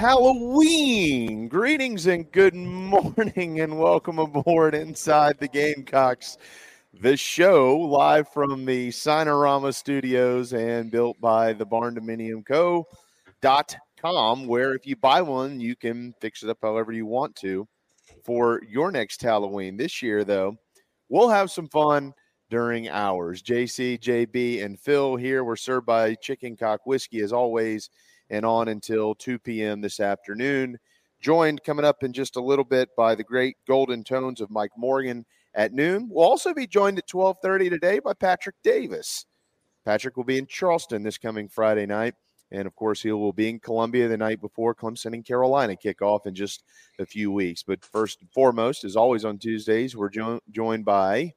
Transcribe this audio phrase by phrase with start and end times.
[0.00, 1.46] Halloween!
[1.46, 6.38] Greetings and good morning, and welcome aboard Inside the Gamecocks,
[7.02, 12.86] the show live from the Sinorama Studios and built by the Barn Dominium Co.
[13.42, 17.36] dot com, where if you buy one, you can fix it up however you want
[17.36, 17.68] to
[18.24, 19.76] for your next Halloween.
[19.76, 20.56] This year, though,
[21.10, 22.14] we'll have some fun
[22.48, 23.42] during ours.
[23.42, 25.44] JC, JB, and Phil here.
[25.44, 27.90] We're served by Chicken Cock Whiskey as always
[28.30, 29.80] and on until 2 p.m.
[29.80, 30.78] this afternoon.
[31.20, 34.70] Joined coming up in just a little bit by the great golden tones of Mike
[34.76, 36.08] Morgan at noon.
[36.10, 39.26] We'll also be joined at 12:30 today by Patrick Davis.
[39.84, 42.14] Patrick will be in Charleston this coming Friday night.
[42.52, 46.02] And of course, he will be in Columbia the night before Clemson and Carolina kick
[46.02, 46.64] off in just
[46.98, 47.62] a few weeks.
[47.62, 51.32] But first and foremost, as always on Tuesdays, we're jo- joined by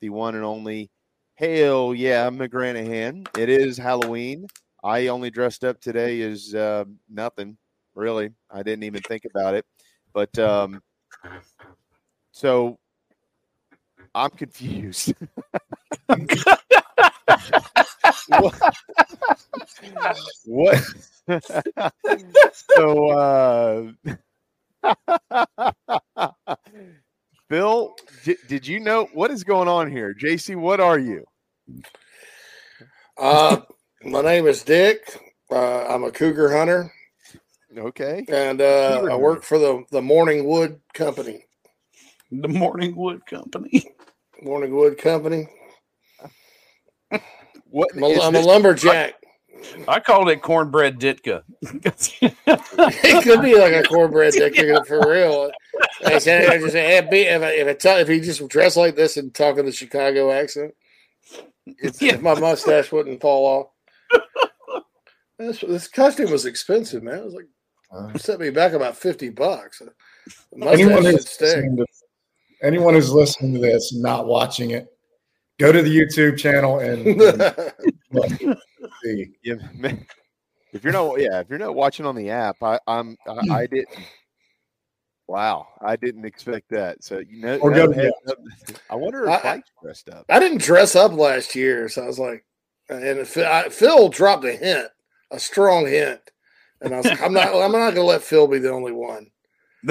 [0.00, 0.90] the one and only
[1.36, 3.26] Hale Yeah McGranahan.
[3.38, 4.46] It is Halloween.
[4.82, 7.58] I only dressed up today as uh, nothing,
[7.94, 8.30] really.
[8.50, 9.64] I didn't even think about it.
[10.12, 10.82] But um,
[12.32, 12.78] so
[14.14, 15.14] I'm confused.
[20.46, 20.82] what?
[22.74, 23.92] so, uh,
[27.48, 30.14] Phil, di- did you know what is going on here?
[30.14, 31.24] JC, what are you?
[33.16, 33.60] Uh,
[34.04, 35.18] my name is Dick.
[35.50, 36.92] Uh, I'm a cougar hunter,
[37.76, 38.24] Okay.
[38.28, 41.44] and uh, I work for the the Morning Wood Company.
[42.30, 43.84] The Morning Wood Company.
[44.42, 45.48] Morning Wood Company.
[47.70, 49.14] What I'm a, I'm a lumberjack.
[49.86, 51.42] I called it cornbread Ditka.
[51.62, 54.54] it could be like a cornbread dick
[54.86, 55.50] for real.
[56.04, 58.76] I said, I just said, hey, if I, if I tell, if he just dressed
[58.76, 60.74] like this and talking the Chicago accent,
[61.66, 63.66] if my mustache wouldn't fall off.
[65.38, 67.18] This, this costume was expensive, man.
[67.18, 69.80] It was like set me back about fifty bucks.
[69.80, 71.86] Uh, anyone who's, listening to,
[72.62, 74.88] anyone who's listening to this and not watching it,
[75.60, 77.18] go to the YouTube channel and, and
[78.12, 78.30] look,
[79.04, 79.26] see.
[79.44, 80.04] Yeah, man.
[80.72, 83.66] If you're not, yeah, if you're not watching on the app, I, I'm, I, I
[83.66, 83.88] didn't.
[85.28, 87.04] Wow, I didn't expect that.
[87.04, 88.14] So you know, Or no go to heads.
[88.90, 90.24] I wonder if I- I- dressed up.
[90.28, 92.44] I didn't dress up last year, so I was like,
[92.88, 94.88] and Phil, I, Phil dropped a hint,
[95.30, 96.20] a strong hint,
[96.80, 98.92] and I was like, I'm not, I'm not going to let Phil be the only
[98.92, 99.30] one.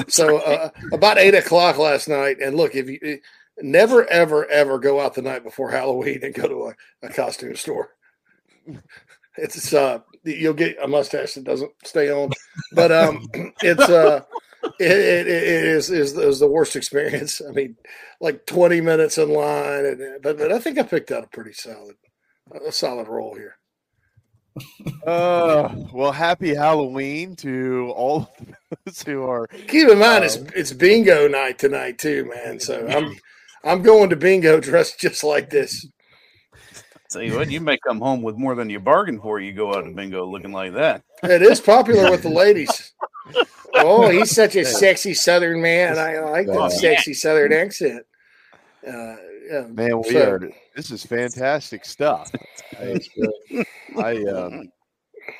[0.10, 3.20] So uh, about eight o'clock last night, and look, if you
[3.62, 7.56] never, ever, ever go out the night before Halloween and go to a, a costume
[7.56, 7.96] store,
[9.38, 12.32] it's uh, you'll get a mustache that doesn't stay on,
[12.74, 13.26] but um,
[13.62, 14.24] it's uh.
[14.80, 17.42] It, it, it is, is is the worst experience.
[17.48, 17.78] I mean,
[18.20, 21.54] like twenty minutes in line, and but, but I think I picked out a pretty
[21.54, 21.96] solid
[22.66, 23.56] a solid roll here.
[25.06, 28.56] Uh, well, happy Halloween to all of
[28.86, 29.48] those who are.
[29.48, 32.60] Keep in mind, it's Um, it's bingo night tonight too, man.
[32.60, 33.16] So I'm
[33.64, 35.88] I'm going to bingo dressed just like this.
[37.10, 39.40] Tell you what, you may come home with more than you bargained for.
[39.40, 41.04] You go out to bingo looking like that.
[41.24, 42.94] It is popular with the ladies.
[43.80, 46.00] Oh, he's such a sexy Southern man.
[46.00, 48.06] I like that sexy Southern accent.
[48.88, 49.18] Uh,
[49.50, 49.62] yeah.
[49.68, 50.50] Man, we So- are.
[50.76, 52.32] This is fantastic stuff.
[52.80, 53.00] I,
[53.98, 54.72] I um,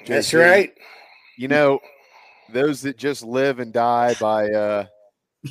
[0.06, 0.74] That's JC, right.
[1.38, 1.80] You know,
[2.52, 4.86] those that just live and die by uh,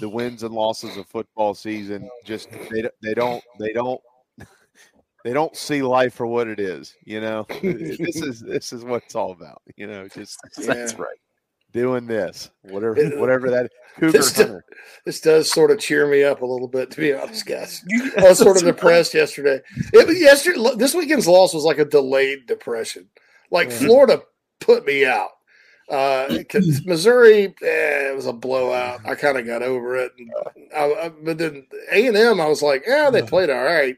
[0.00, 4.00] the wins and losses of football season just they they don't they don't
[5.24, 6.94] they don't see life for what it is.
[7.04, 9.62] You know, this is this is what it's all about.
[9.76, 11.18] You know, just That's right.
[11.76, 14.60] Doing this, whatever It- whatever that cougar This do-
[15.04, 17.84] This does sort of cheer me up a little bit, to be honest, guys.
[18.18, 19.60] I was sort of depressed yesterday.
[19.92, 20.58] It was yesterday.
[20.76, 23.08] This weekend's loss was like a delayed depression.
[23.50, 23.76] Like Yeah.
[23.78, 24.22] Florida
[24.60, 25.30] put me out.
[25.88, 29.00] Uh, 'cause Missouri, eh, it was a blowout.
[29.06, 30.10] I kind of got over it.
[30.18, 30.30] And
[30.76, 33.96] I, I, but then A and M, I was like, yeah, they played all right.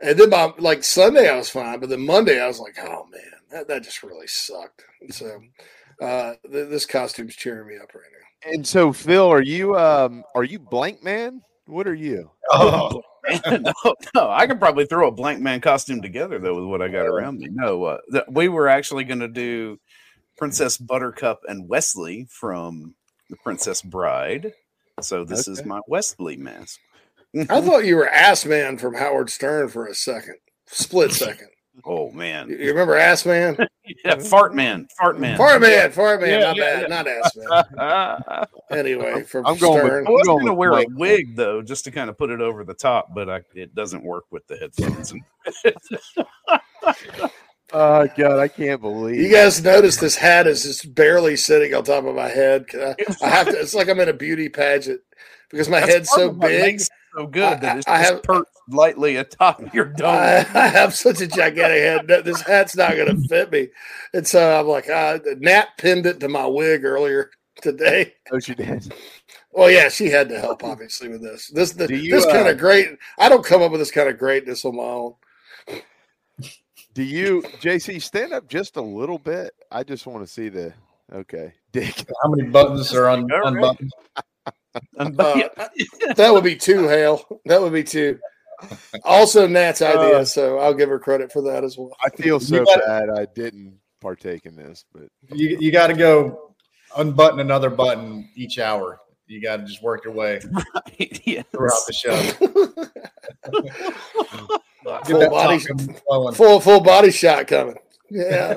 [0.00, 1.80] And then by like Sunday, I was fine.
[1.80, 4.84] But then Monday, I was like, oh man, that, that just really sucked.
[5.02, 5.38] And so
[6.00, 8.52] uh, th- this costume's cheering me up right now.
[8.52, 11.42] And so, Phil, are you um are you blank man?
[11.66, 12.30] What are you?
[12.50, 13.02] Oh,
[13.50, 17.06] no, no, I could probably throw a Blankman costume together though with what I got
[17.06, 17.48] around me.
[17.50, 19.80] No, uh, th- we were actually going to do
[20.36, 22.94] Princess Buttercup and Westley from
[23.30, 24.52] The Princess Bride.
[25.00, 26.78] So this is my Westley mask.
[27.50, 31.48] I thought you were Ass Man from Howard Stern for a second, split second.
[31.84, 33.56] Oh man, you remember Ass Man?
[34.04, 35.36] yeah, Fart Man, Fart Man.
[35.36, 36.88] Fart Man, Fart Man, Yeah, not yeah, bad, yeah.
[36.88, 38.46] not Ass Man.
[38.78, 40.04] Anyway, from I'm going with- Stern.
[40.06, 42.40] was going going to with wear a wig though, just to kind of put it
[42.40, 45.12] over the top, but I, it doesn't work with the headphones.
[47.72, 51.82] Oh God, I can't believe You guys notice this hat is just barely sitting on
[51.82, 52.68] top of my head.
[52.68, 53.58] 'Cause I, I have to.
[53.60, 55.00] It's like I'm in a beauty pageant
[55.50, 56.80] because my That's head's so big.
[56.80, 60.06] so good that it's I- I just have- perched lightly atop your dome.
[60.06, 62.06] I, I have such a gigantic head.
[62.08, 63.68] No, This hat's not going to fit me,
[64.12, 67.30] and so I'm like, uh, Nat pinned it to my wig earlier
[67.62, 68.14] today.
[68.32, 68.92] Oh, she did.
[69.52, 71.48] Well, yeah, she had to help obviously with this.
[71.48, 72.88] This the, you, this kind uh, of great.
[73.18, 75.14] I don't come up with this kind of greatness on my own.
[76.92, 79.52] Do you, JC, stand up just a little bit?
[79.70, 80.72] I just want to see the.
[81.12, 82.06] Okay, Dick.
[82.22, 83.92] how many buttons are un- unbuttoned?
[84.98, 85.48] Uh,
[86.16, 87.24] that would be two, Hale.
[87.46, 88.18] That would be two.
[89.04, 91.94] Also, Nat's idea, Uh, so I'll give her credit for that as well.
[92.04, 95.94] I feel so got- bad I didn't partake in this, but You, you got to
[95.94, 96.54] go
[96.96, 99.00] unbutton another button each hour.
[99.26, 100.40] You got to just work your way
[101.24, 101.44] yes.
[101.50, 102.14] throughout the show.
[105.06, 105.58] Full body,
[106.34, 107.74] full full body shot coming.
[108.08, 108.54] Yeah.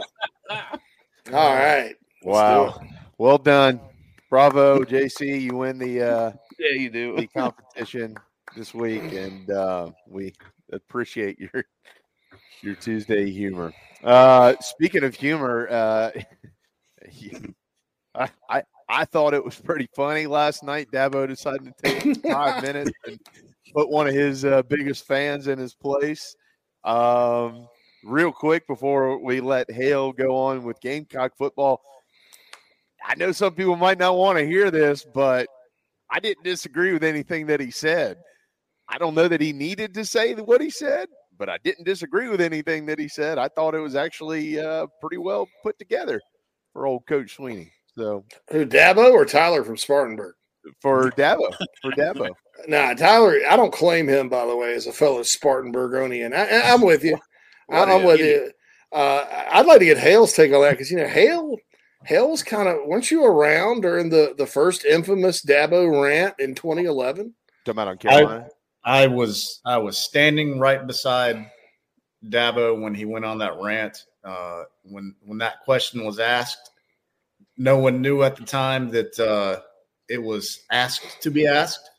[1.34, 1.95] All right.
[1.95, 2.81] Let's do wow,
[3.18, 3.80] well done,
[4.30, 5.42] bravo, JC.
[5.42, 7.16] You win the uh, Yeah, you do.
[7.16, 8.16] the competition
[8.56, 10.34] this week, and uh, we
[10.72, 11.66] appreciate your
[12.62, 13.74] your Tuesday humor.
[14.04, 16.12] Uh, speaking of humor, uh,
[18.16, 20.90] I, I I thought it was pretty funny last night.
[20.92, 23.19] Dabo decided to take five minutes and
[23.74, 26.36] put one of his uh, biggest fans in his place.
[26.84, 27.68] Um,
[28.04, 31.81] real quick before we let Hale go on with Gamecock football,
[33.06, 35.48] I know some people might not want to hear this, but
[36.10, 38.18] I didn't disagree with anything that he said.
[38.89, 41.07] I don't know that he needed to say what he said,
[41.38, 43.38] but I didn't disagree with anything that he said.
[43.38, 46.19] I thought it was actually uh, pretty well put together
[46.74, 47.69] for old Coach Swinney.
[47.97, 50.33] So Who Dabo or Tyler from Spartanburg?
[50.81, 52.30] for Dabo, for Dabo,
[52.68, 53.40] Nah, Tyler.
[53.49, 56.33] I don't claim him by the way as a fellow Spartanburgonian.
[56.33, 57.18] I, I, I'm with you.
[57.69, 58.52] I, I'm with you.
[58.92, 61.57] Uh, I'd like to get Hale's take on that because you know Hale.
[62.06, 66.56] Hale was kind of weren't you around during the the first infamous Dabo rant in
[66.56, 67.33] 2011?
[67.66, 68.45] talking about on Carolina.
[68.47, 68.49] I
[68.86, 71.50] was I was standing right beside
[72.26, 74.06] Dabo when he went on that rant.
[74.24, 76.71] Uh, when when that question was asked,
[77.57, 79.62] no one knew at the time that uh,
[80.07, 81.90] it was asked to be asked.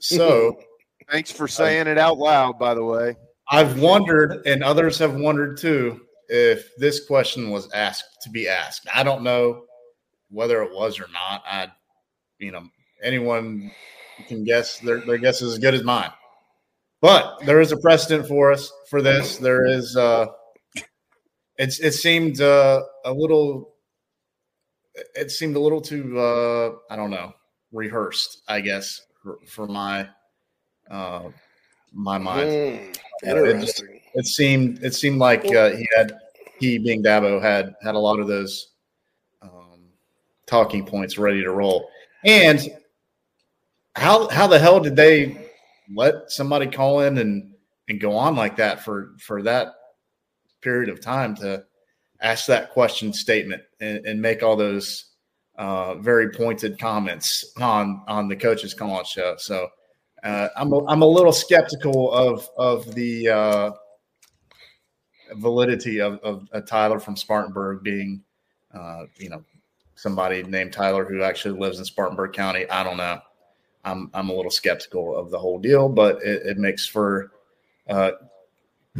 [0.00, 0.58] So
[1.10, 3.16] Thanks for saying it out loud, by the way.
[3.48, 8.88] I've wondered, and others have wondered too, if this question was asked to be asked.
[8.92, 9.64] I don't know
[10.30, 11.44] whether it was or not.
[11.46, 11.68] I,
[12.38, 12.64] you know,
[13.02, 13.70] anyone
[14.24, 14.78] can guess.
[14.80, 16.10] Their their guess is as good as mine.
[17.00, 19.36] But there is a precedent for us for this.
[19.38, 19.96] There is.
[19.96, 20.26] uh
[21.58, 23.74] It's it seemed uh, a little.
[25.14, 26.18] It seemed a little too.
[26.18, 27.34] uh I don't know.
[27.72, 30.08] Rehearsed, I guess, for, for my.
[30.90, 31.30] Uh,
[31.92, 32.50] my mind
[33.22, 33.82] Yeah, it just-
[34.14, 36.12] it seemed it seemed like uh, he had
[36.58, 38.68] he being Dabo had had a lot of those
[39.42, 39.80] um,
[40.46, 41.88] talking points ready to roll.
[42.24, 42.60] And
[43.96, 45.36] how how the hell did they
[45.94, 47.52] let somebody call in and
[47.88, 49.68] and go on like that for for that
[50.60, 51.64] period of time to
[52.20, 55.12] ask that question statement and, and make all those
[55.58, 59.34] uh, very pointed comments on on the coaches call on show.
[59.38, 59.68] So
[60.22, 63.70] uh, I'm a, I'm a little skeptical of of the uh,
[65.34, 68.22] validity of, of a Tyler from Spartanburg being,
[68.74, 69.42] uh, you know,
[69.94, 72.68] somebody named Tyler who actually lives in Spartanburg County.
[72.68, 73.20] I don't know.
[73.86, 77.30] I'm I'm a little skeptical of the whole deal, but it, it makes for
[77.88, 78.12] uh,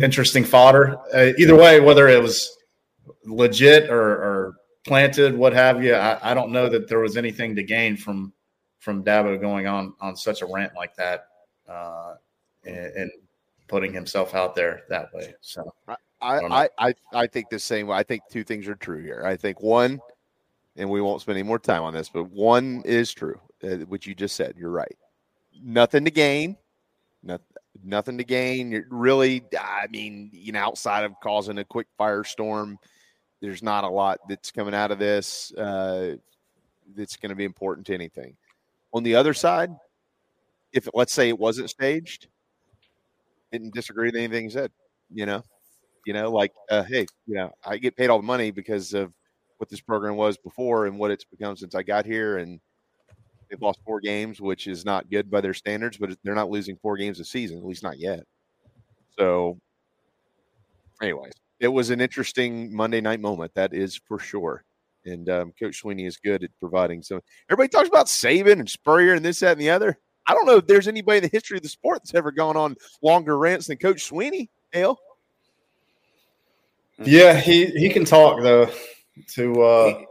[0.00, 0.96] interesting fodder.
[1.12, 2.56] Uh, either way, whether it was
[3.24, 7.56] legit or, or planted, what have you, I, I, don't know that there was anything
[7.56, 8.32] to gain from
[8.78, 11.26] from Dabo going on on such a rant like that
[11.68, 12.14] uh,
[12.64, 13.10] and, and,
[13.68, 15.34] putting himself out there that way.
[15.40, 17.96] So I I, I I think the same way.
[17.96, 19.24] I think two things are true here.
[19.26, 19.98] I think one,
[20.76, 24.06] and we won't spend any more time on this, but one is true, uh, which
[24.06, 24.54] you just said.
[24.56, 24.96] You're right.
[25.62, 26.56] Nothing to gain.
[27.22, 27.46] Nothing,
[27.84, 28.70] nothing to gain.
[28.70, 32.76] You're really, I mean, you know, outside of causing a quick firestorm,
[33.40, 36.16] there's not a lot that's coming out of this uh,
[36.94, 38.36] that's going to be important to anything.
[38.92, 39.70] On the other side,
[40.72, 42.28] if let's say it wasn't staged,
[43.52, 44.70] didn't disagree with anything he said,
[45.12, 45.42] you know,
[46.06, 49.12] you know, like, uh, hey, you know, I get paid all the money because of
[49.58, 52.60] what this program was before and what it's become since I got here, and
[53.48, 56.76] they've lost four games, which is not good by their standards, but they're not losing
[56.76, 58.24] four games a season, at least not yet.
[59.18, 59.58] So,
[61.02, 63.52] anyways, it was an interesting Monday night moment.
[63.54, 64.64] That is for sure.
[65.04, 69.14] And um, Coach Swinney is good at providing So Everybody talks about Saban and Spurrier
[69.14, 69.98] and this, that, and the other.
[70.26, 72.56] I don't know if there's anybody in the history of the sport that's ever gone
[72.56, 74.48] on longer rants than Coach Swinney.
[74.72, 74.98] Hell.
[76.98, 78.68] Yeah, he he can talk though.
[79.34, 80.02] To uh,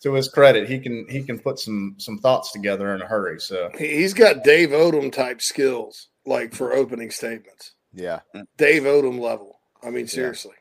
[0.00, 3.40] to his credit, he can he can put some some thoughts together in a hurry.
[3.40, 7.72] So he's got Dave Odom type skills, like for opening statements.
[7.92, 8.20] Yeah,
[8.56, 9.60] Dave Odom level.
[9.82, 10.54] I mean, seriously.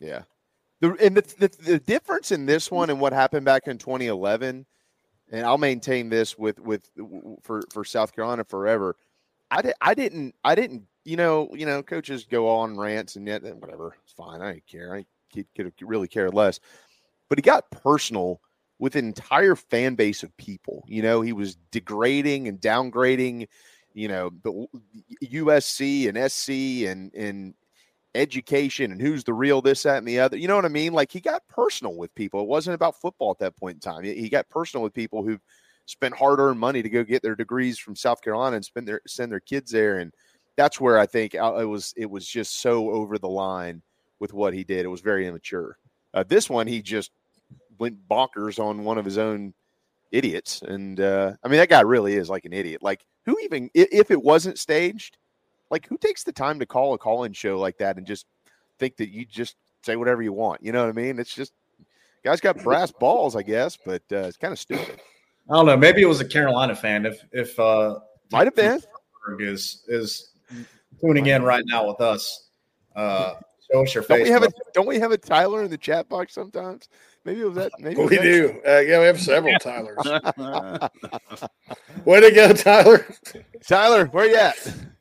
[0.00, 0.08] Yeah.
[0.08, 0.22] yeah.
[0.80, 4.66] The, and the, the, the difference in this one and what happened back in 2011,
[5.32, 6.90] and I'll maintain this with with
[7.42, 8.96] for for South Carolina forever.
[9.50, 13.26] I did I didn't I didn't you know you know coaches go on rants and
[13.26, 16.60] yet whatever it's fine I don't care I could, could really care less,
[17.28, 18.40] but he got personal
[18.78, 20.84] with an entire fan base of people.
[20.86, 23.48] You know, he was degrading and downgrading,
[23.94, 24.66] you know, the
[25.24, 27.54] USC and SC and and
[28.14, 30.36] education and who's the real this, that, and the other.
[30.36, 30.92] You know what I mean?
[30.92, 32.40] Like he got personal with people.
[32.40, 34.04] It wasn't about football at that point in time.
[34.04, 35.38] He got personal with people who
[35.86, 39.00] spent hard earned money to go get their degrees from South Carolina and spend their
[39.06, 39.98] send their kids there.
[39.98, 40.12] And
[40.56, 43.82] that's where I think uh, it was it was just so over the line
[44.18, 44.84] with what he did.
[44.84, 45.78] It was very immature.
[46.14, 47.12] Uh, this one, he just
[47.78, 49.54] went bonkers on one of his own
[50.12, 50.62] idiots.
[50.62, 52.82] And uh, I mean, that guy really is like an idiot.
[52.82, 55.18] Like, who even, if it wasn't staged,
[55.70, 58.26] like, who takes the time to call a call in show like that and just
[58.78, 60.62] think that you just say whatever you want?
[60.62, 61.18] You know what I mean?
[61.18, 61.52] It's just,
[62.24, 65.00] guy's got brass balls, I guess, but uh, it's kind of stupid.
[65.50, 65.76] I don't know.
[65.76, 67.06] Maybe it was a Carolina fan.
[67.06, 67.98] If, if, uh,
[68.32, 68.80] might have been
[69.38, 70.32] is, is
[71.00, 72.48] tuning in right now with us.
[72.94, 73.34] Uh,
[73.70, 74.18] show us your face.
[74.18, 76.88] Don't we have a, don't we have a Tyler in the chat box sometimes?
[77.26, 77.72] Maybe it was that.
[77.80, 78.60] Maybe we do.
[78.64, 79.96] Uh, yeah, we have several Tylers.
[82.04, 83.04] Way to go, Tyler.
[83.66, 84.56] Tyler, where you at?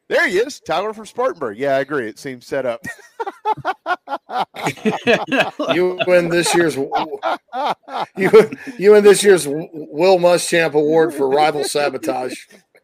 [0.08, 1.60] There he is, Tyler from Spartanburg.
[1.60, 2.10] Yeah, I agree.
[2.10, 2.84] It seems set up.
[5.76, 6.90] you win this year's you
[8.80, 12.36] you win this year's Will Muschamp Award for rival sabotage.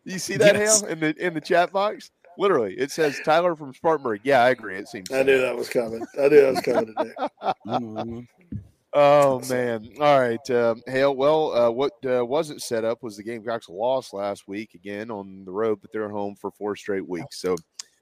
[0.04, 0.82] You see that, yes.
[0.82, 2.12] Hale, in the in the chat box?
[2.38, 4.22] Literally, it says Tyler from Spartanburg.
[4.24, 4.78] Yeah, I agree.
[4.78, 5.12] It seems.
[5.12, 6.06] I knew that was coming.
[6.20, 8.28] I knew that was coming today.
[8.94, 9.88] Oh man!
[10.02, 11.16] All right, um, Hale.
[11.16, 15.46] Well, uh, what uh, wasn't set up was the Gamecocks lost last week again on
[15.46, 17.40] the road, but they're home for four straight weeks.
[17.40, 17.56] So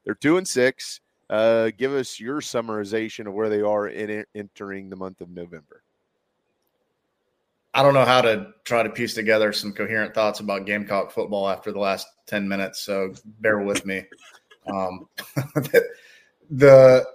[0.03, 0.99] they're two and six.
[1.29, 5.83] Uh, give us your summarization of where they are in entering the month of November.
[7.75, 11.47] I don't know how to try to piece together some coherent thoughts about Gamecock football
[11.47, 14.05] after the last ten minutes, so bear with me.
[14.65, 15.07] Um,
[16.49, 17.05] the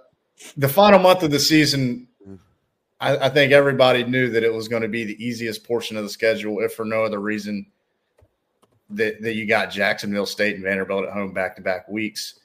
[0.55, 2.07] the final month of the season
[3.05, 6.03] I, I think everybody knew that it was going to be the easiest portion of
[6.03, 7.67] the schedule, if for no other reason
[8.89, 12.39] that, that you got Jacksonville State and Vanderbilt at home back to back weeks,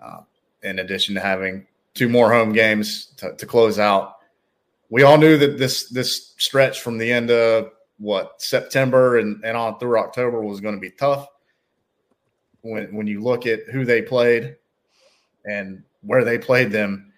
[0.00, 0.20] uh,
[0.62, 4.18] in addition to having two more home games to, to, close out.
[4.88, 9.56] We all knew that this this stretch from the end of what September and, and
[9.56, 11.26] on through October was going to be tough.
[12.62, 14.56] When when you look at who they played
[15.44, 17.12] and where they played them,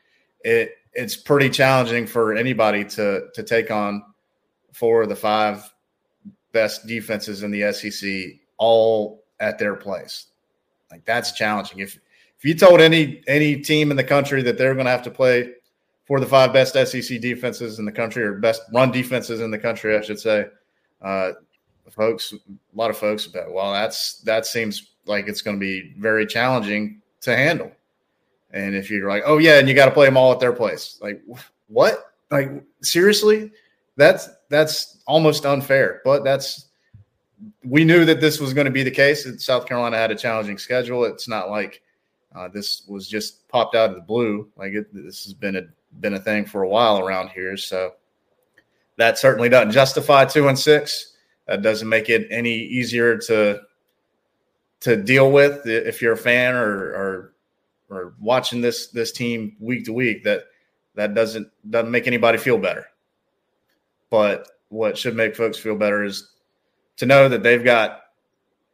[0.44, 4.02] it it's pretty challenging for anybody to to take on
[4.72, 5.72] four of the five
[6.52, 10.26] best defenses in the SEC all at their place.
[10.90, 11.80] Like that's challenging.
[11.80, 11.98] If
[12.38, 15.10] if you told any any team in the country that they're going to have to
[15.10, 15.52] play
[16.06, 19.58] for the five best SEC defenses in the country or best run defenses in the
[19.58, 20.46] country, I should say,
[21.02, 21.32] uh,
[21.90, 22.36] folks, a
[22.74, 27.36] lot of folks, well, that's that seems like it's going to be very challenging to
[27.36, 27.72] handle.
[28.50, 30.52] And if you're like, oh yeah, and you got to play them all at their
[30.52, 31.22] place, like
[31.68, 32.12] what?
[32.30, 32.50] Like
[32.82, 33.52] seriously,
[33.96, 36.00] that's that's almost unfair.
[36.04, 36.66] But that's
[37.64, 39.26] we knew that this was going to be the case.
[39.44, 41.04] South Carolina had a challenging schedule.
[41.04, 41.82] It's not like
[42.34, 44.48] uh, this was just popped out of the blue.
[44.56, 45.62] Like it, this has been a
[46.00, 47.56] been a thing for a while around here.
[47.56, 47.92] So
[48.96, 51.14] that certainly doesn't justify two and six.
[51.46, 53.60] That doesn't make it any easier to
[54.80, 57.32] to deal with if you're a fan or or,
[57.88, 60.24] or watching this this team week to week.
[60.24, 60.44] That
[60.94, 62.86] that doesn't doesn't make anybody feel better.
[64.10, 66.30] But what should make folks feel better is
[66.96, 68.02] to know that they've got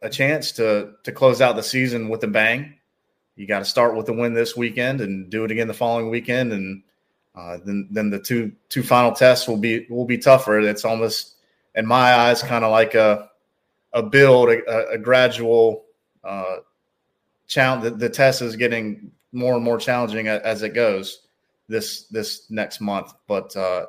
[0.00, 2.74] a chance to to close out the season with a bang.
[3.36, 6.10] You got to start with a win this weekend and do it again the following
[6.10, 6.82] weekend, and
[7.34, 10.60] uh, then then the two two final tests will be will be tougher.
[10.60, 11.36] It's almost
[11.74, 13.30] in my eyes kind of like a
[13.92, 15.84] a build, a, a gradual
[16.24, 16.56] uh,
[17.52, 17.98] challenge.
[17.98, 21.22] The, test is getting more and more challenging as it goes
[21.68, 23.12] this this next month.
[23.26, 23.86] But uh,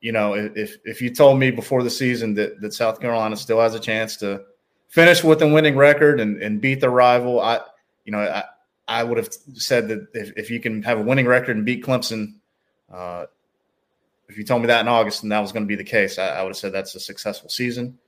[0.00, 3.60] you know, if if you told me before the season that that South Carolina still
[3.60, 4.42] has a chance to
[4.88, 7.60] finish with a winning record and, and beat the rival, I
[8.04, 8.44] you know I
[8.88, 11.84] I would have said that if, if you can have a winning record and beat
[11.84, 12.34] Clemson,
[12.92, 13.26] uh,
[14.28, 16.18] if you told me that in August and that was going to be the case,
[16.18, 17.98] I, I would have said that's a successful season.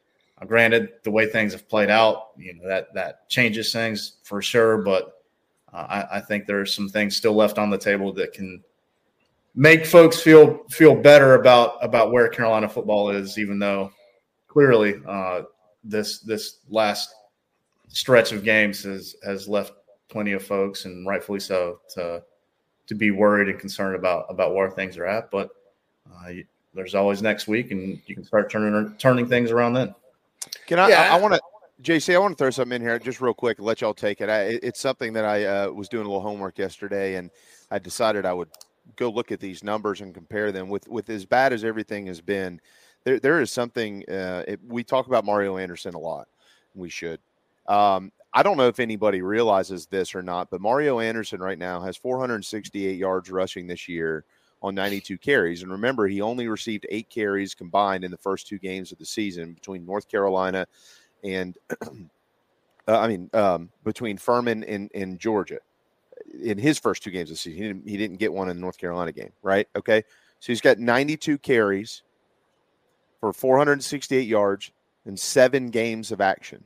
[0.46, 4.78] Granted, the way things have played out, you know that that changes things for sure.
[4.78, 5.22] But
[5.72, 8.62] uh, I, I, think there are some things still left on the table that can
[9.54, 13.92] make folks feel feel better about about where Carolina football is, even though
[14.48, 15.42] clearly uh,
[15.84, 17.14] this this last
[17.88, 19.72] stretch of games has has left
[20.08, 22.22] plenty of folks, and rightfully so, to
[22.86, 25.30] to be worried and concerned about about where things are at.
[25.30, 25.50] But
[26.10, 26.32] uh,
[26.74, 29.94] there's always next week, and you can start turning turning things around then.
[30.72, 30.88] Can I?
[30.88, 31.12] Yeah.
[31.12, 31.40] I, I want to.
[31.82, 34.30] JC, I want to throw something in here just real quick let y'all take it.
[34.30, 37.30] I, it's something that I uh, was doing a little homework yesterday, and
[37.70, 38.48] I decided I would
[38.96, 42.22] go look at these numbers and compare them with with as bad as everything has
[42.22, 42.58] been.
[43.04, 44.02] There, there is something.
[44.08, 46.26] Uh, it, we talk about Mario Anderson a lot.
[46.74, 47.20] We should.
[47.66, 51.82] Um, I don't know if anybody realizes this or not, but Mario Anderson right now
[51.82, 54.24] has 468 yards rushing this year
[54.62, 55.62] on 92 carries.
[55.62, 59.06] And remember, he only received eight carries combined in the first two games of the
[59.06, 60.66] season between North Carolina
[61.24, 61.56] and,
[62.88, 65.58] uh, I mean, um, between Furman and, and Georgia
[66.40, 67.62] in his first two games of the season.
[67.62, 69.68] He didn't, he didn't get one in the North Carolina game, right?
[69.76, 70.04] Okay.
[70.40, 72.02] So he's got 92 carries
[73.20, 74.72] for 468 yards
[75.04, 76.64] and seven games of action.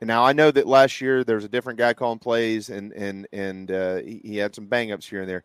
[0.00, 2.92] And now I know that last year there was a different guy calling plays, and
[2.92, 5.44] and and uh, he, he, had some bang ups here and there.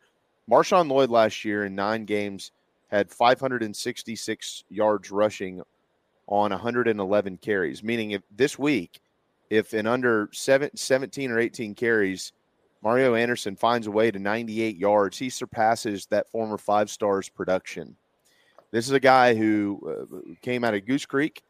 [0.50, 2.52] Marshawn Lloyd last year in nine games
[2.90, 5.62] had 566 yards rushing
[6.28, 7.84] on 111 carries.
[7.84, 9.00] Meaning, if this week,
[9.50, 12.32] if in under seven, 17 or 18 carries,
[12.82, 17.96] Mario Anderson finds a way to 98 yards, he surpasses that former five stars production.
[18.72, 19.80] This is a guy who
[20.12, 21.42] uh, came out of Goose Creek.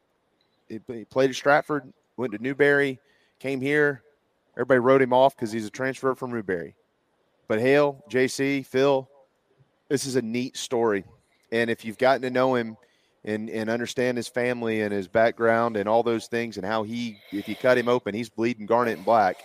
[0.69, 2.99] He played at Stratford, went to Newberry,
[3.39, 4.01] came here.
[4.55, 6.75] Everybody wrote him off because he's a transfer from Newberry.
[7.47, 9.08] But Hale, JC, Phil,
[9.89, 11.05] this is a neat story.
[11.51, 12.75] And if you've gotten to know him
[13.23, 17.17] and, and understand his family and his background and all those things and how he,
[17.31, 19.38] if you cut him open, he's bleeding garnet and black.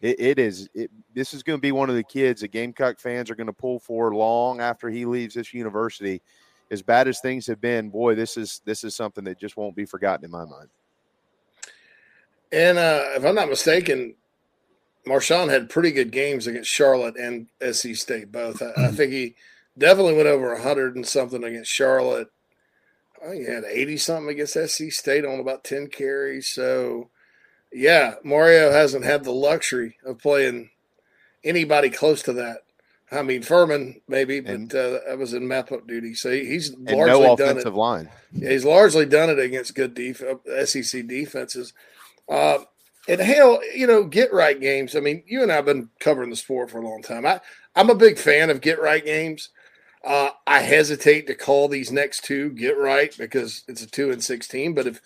[0.00, 0.68] It, it is.
[0.74, 3.46] It, this is going to be one of the kids that Gamecock fans are going
[3.46, 6.22] to pull for long after he leaves this university.
[6.70, 9.74] As bad as things have been, boy, this is this is something that just won't
[9.74, 10.68] be forgotten in my mind.
[12.52, 14.14] And uh, if I'm not mistaken,
[15.06, 18.62] Marshawn had pretty good games against Charlotte and SC State both.
[18.62, 18.96] I, I hmm.
[18.96, 19.34] think he
[19.76, 22.28] definitely went over 100 and something against Charlotte.
[23.22, 26.48] I think he had 80 something against SC State on about 10 carries.
[26.48, 27.10] So,
[27.72, 30.70] yeah, Mario hasn't had the luxury of playing
[31.44, 32.58] anybody close to that.
[33.12, 36.14] I mean, Furman maybe, but uh, that was in map up duty.
[36.14, 37.66] So he's largely no done it.
[37.66, 38.08] line.
[38.32, 40.22] Yeah, he's largely done it against good def-
[40.66, 41.72] SEC defenses.
[42.28, 42.58] Uh,
[43.10, 44.94] and hell, you know, get right games.
[44.94, 47.26] I mean, you and I have been covering the sport for a long time.
[47.26, 47.40] I,
[47.74, 49.48] I'm a big fan of get right games.
[50.04, 54.22] Uh, I hesitate to call these next two get right because it's a two and
[54.22, 54.74] sixteen.
[54.74, 55.00] But if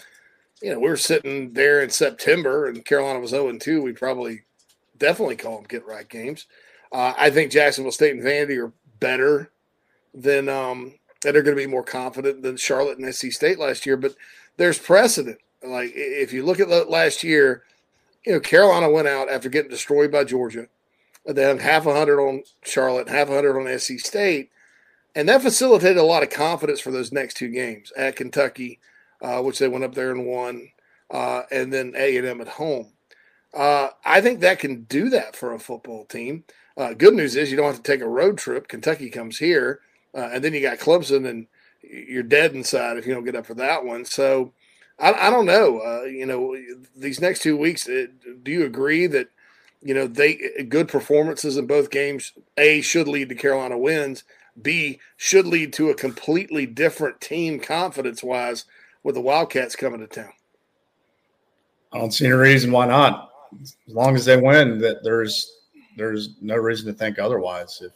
[0.62, 3.92] you know we are sitting there in September and Carolina was zero and two, we
[3.92, 4.42] probably
[4.98, 6.44] definitely call them get right games.
[6.92, 9.50] Uh, I think Jacksonville State and Vandy are better
[10.12, 13.86] than um, that are going to be more confident than Charlotte and SC State last
[13.86, 13.96] year.
[13.96, 14.14] But
[14.58, 15.38] there's precedent.
[15.62, 17.64] Like if you look at last year,
[18.24, 20.68] you know Carolina went out after getting destroyed by Georgia,
[21.26, 24.50] and then half a hundred on Charlotte, half a hundred on SC State,
[25.14, 28.80] and that facilitated a lot of confidence for those next two games at Kentucky,
[29.20, 30.70] uh, which they went up there and won,
[31.10, 32.92] uh, and then A and M at home.
[33.52, 36.44] Uh, I think that can do that for a football team.
[36.76, 38.66] Uh, good news is you don't have to take a road trip.
[38.66, 39.80] Kentucky comes here,
[40.12, 41.46] uh, and then you got Clemson and
[41.82, 44.04] you're dead inside if you don't get up for that one.
[44.04, 44.52] So
[44.98, 45.80] I, I don't know.
[45.80, 46.56] Uh, you know,
[46.96, 48.06] these next two weeks, uh,
[48.42, 49.28] do you agree that
[49.82, 52.32] you know they good performances in both games?
[52.56, 54.24] A should lead to Carolina wins.
[54.60, 58.66] B should lead to a completely different team confidence wise
[59.02, 60.32] with the Wildcats coming to town.
[61.92, 63.30] I don't see any reason why not.
[63.62, 65.60] As long as they win, that there's
[65.96, 67.82] there's no reason to think otherwise.
[67.82, 67.92] If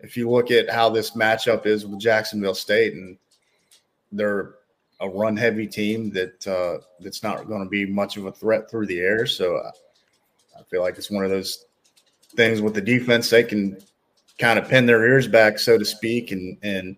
[0.00, 3.16] if you look at how this matchup is with Jacksonville State, and
[4.10, 4.56] they're
[5.02, 8.70] a run heavy team that uh, that's not going to be much of a threat
[8.70, 9.26] through the air.
[9.26, 11.66] So I, I feel like it's one of those
[12.36, 13.76] things with the defense they can
[14.38, 16.96] kind of pin their ears back, so to speak, and and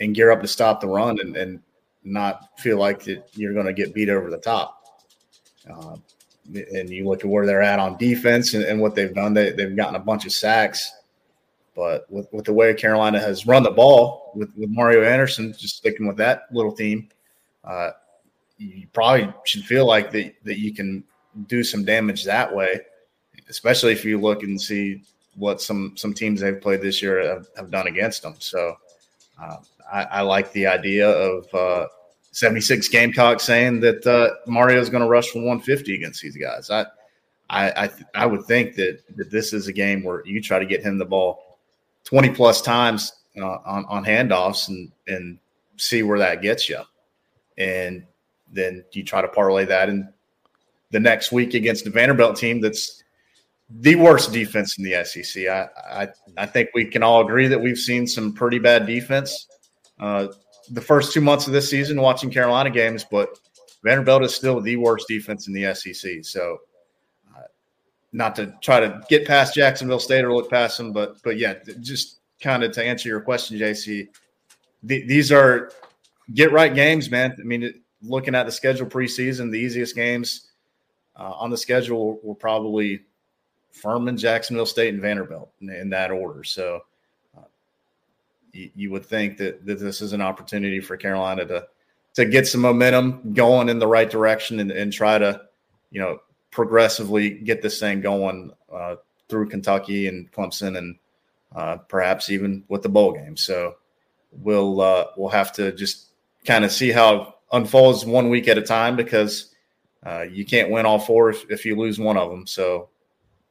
[0.00, 1.60] and gear up to stop the run and, and
[2.04, 4.82] not feel like you're going to get beat over the top.
[5.68, 5.96] Uh,
[6.54, 9.52] and you look at where they're at on defense and, and what they've done, they,
[9.52, 10.92] they've gotten a bunch of sacks.
[11.74, 15.76] But with, with the way Carolina has run the ball with, with Mario Anderson, just
[15.76, 17.08] sticking with that little team,
[17.66, 17.90] uh,
[18.58, 21.04] you probably should feel like that, that you can
[21.48, 22.80] do some damage that way,
[23.48, 25.02] especially if you look and see
[25.36, 28.34] what some some teams they've played this year have, have done against them.
[28.38, 28.76] So
[29.40, 29.56] uh,
[29.92, 31.86] I, I, like the idea of uh,
[32.30, 36.70] 76 Gamecock saying that uh, Mario is going to rush for 150 against these guys.
[36.70, 36.86] I
[37.50, 40.66] I I, I would think that, that this is a game where you try to
[40.66, 41.58] get him the ball
[42.04, 45.38] 20 plus times uh, on on handoffs and and
[45.76, 46.80] see where that gets you,
[47.58, 48.06] and
[48.50, 50.08] then you try to parlay that in
[50.90, 53.02] the next week against the Vanderbilt team that's
[53.70, 55.46] the worst defense in the SEC.
[55.48, 59.48] I, I, I think we can all agree that we've seen some pretty bad defense
[60.00, 60.28] uh,
[60.70, 63.38] the first two months of this season watching Carolina games, but
[63.82, 66.24] Vanderbilt is still the worst defense in the SEC.
[66.24, 66.58] So,
[67.36, 67.42] uh,
[68.12, 71.54] not to try to get past Jacksonville State or look past them, but but yeah,
[71.80, 74.08] just kind of to answer your question, JC,
[74.88, 75.70] th- these are
[76.32, 77.36] get right games, man.
[77.38, 80.48] I mean, looking at the schedule preseason, the easiest games
[81.16, 83.02] uh, on the schedule were probably
[83.72, 86.44] Furman, Jacksonville State, and Vanderbilt in, in that order.
[86.44, 86.80] So
[87.36, 87.42] uh,
[88.52, 91.66] you, you, would think that, that this is an opportunity for Carolina to
[92.14, 95.40] to get some momentum going in the right direction and, and try to,
[95.90, 96.20] you know,
[96.52, 98.94] progressively get this thing going uh,
[99.28, 100.96] through Kentucky and Clemson and
[101.54, 103.36] uh, perhaps even with the bowl game.
[103.36, 103.74] So
[104.30, 106.06] we'll uh, we'll have to just
[106.44, 109.54] kind of see how it unfolds one week at a time because
[110.04, 112.46] uh, you can't win all four if, if you lose one of them.
[112.46, 112.90] So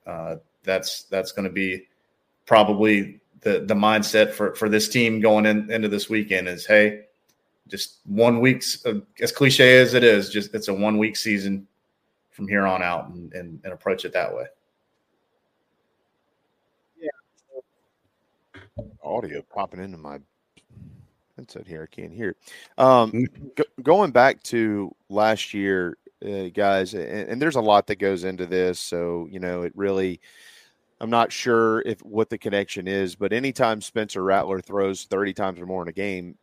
[0.05, 1.87] uh, that's that's going to be
[2.45, 7.05] probably the the mindset for for this team going in, into this weekend is hey,
[7.67, 11.67] just one week's uh, as cliche as it is, just it's a one week season
[12.31, 14.45] from here on out, and, and, and approach it that way.
[16.99, 18.83] Yeah.
[19.03, 20.19] Audio popping into my
[21.37, 21.87] headset here.
[21.89, 22.37] I can't hear it.
[22.77, 23.47] Um, mm-hmm.
[23.55, 28.23] go, going back to last year, uh, guys, and, and, there's a lot that goes
[28.23, 28.79] into this.
[28.79, 30.19] So you know, it really.
[31.01, 35.59] I'm not sure if what the connection is, but anytime Spencer Rattler throws 30 times
[35.59, 36.37] or more in a game,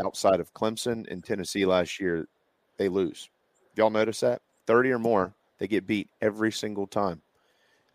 [0.00, 2.26] outside of Clemson and Tennessee last year,
[2.78, 3.28] they lose.
[3.76, 7.20] Y'all notice that 30 or more, they get beat every single time.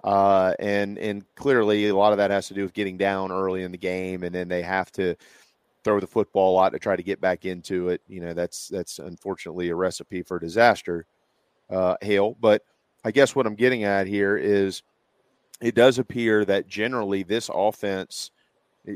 [0.04, 3.64] Uh, and and clearly a lot of that has to do with getting down early
[3.64, 5.16] in the game, and then they have to
[5.88, 8.02] throw the football a lot to try to get back into it.
[8.10, 11.06] You know, that's that's unfortunately a recipe for disaster,
[11.70, 12.36] uh, Hale.
[12.42, 12.64] But
[13.06, 14.84] I guess what I'm getting at here is
[15.62, 18.32] it does appear that generally this offense,
[18.86, 18.96] eh,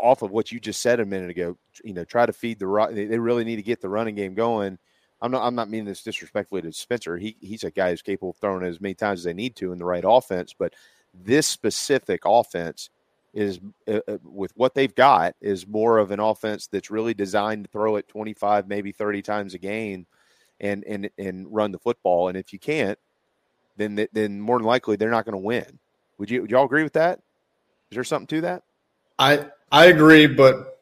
[0.00, 2.66] off of what you just said a minute ago, you know, try to feed the
[2.66, 2.94] right.
[2.94, 4.78] They really need to get the running game going.
[5.20, 5.46] I'm not.
[5.46, 7.18] I'm not meaning this disrespectfully to Spencer.
[7.18, 9.72] He he's a guy who's capable of throwing as many times as they need to
[9.72, 10.54] in the right offense.
[10.58, 10.72] But
[11.12, 12.88] this specific offense
[13.34, 17.64] is uh, uh, with what they've got is more of an offense that's really designed
[17.64, 20.06] to throw it 25 maybe 30 times a game
[20.60, 22.98] and and and run the football and if you can't
[23.76, 25.78] then then more than likely they're not going to win.
[26.18, 27.18] Would you would y'all agree with that?
[27.90, 28.62] Is there something to that?
[29.18, 30.80] I i agree but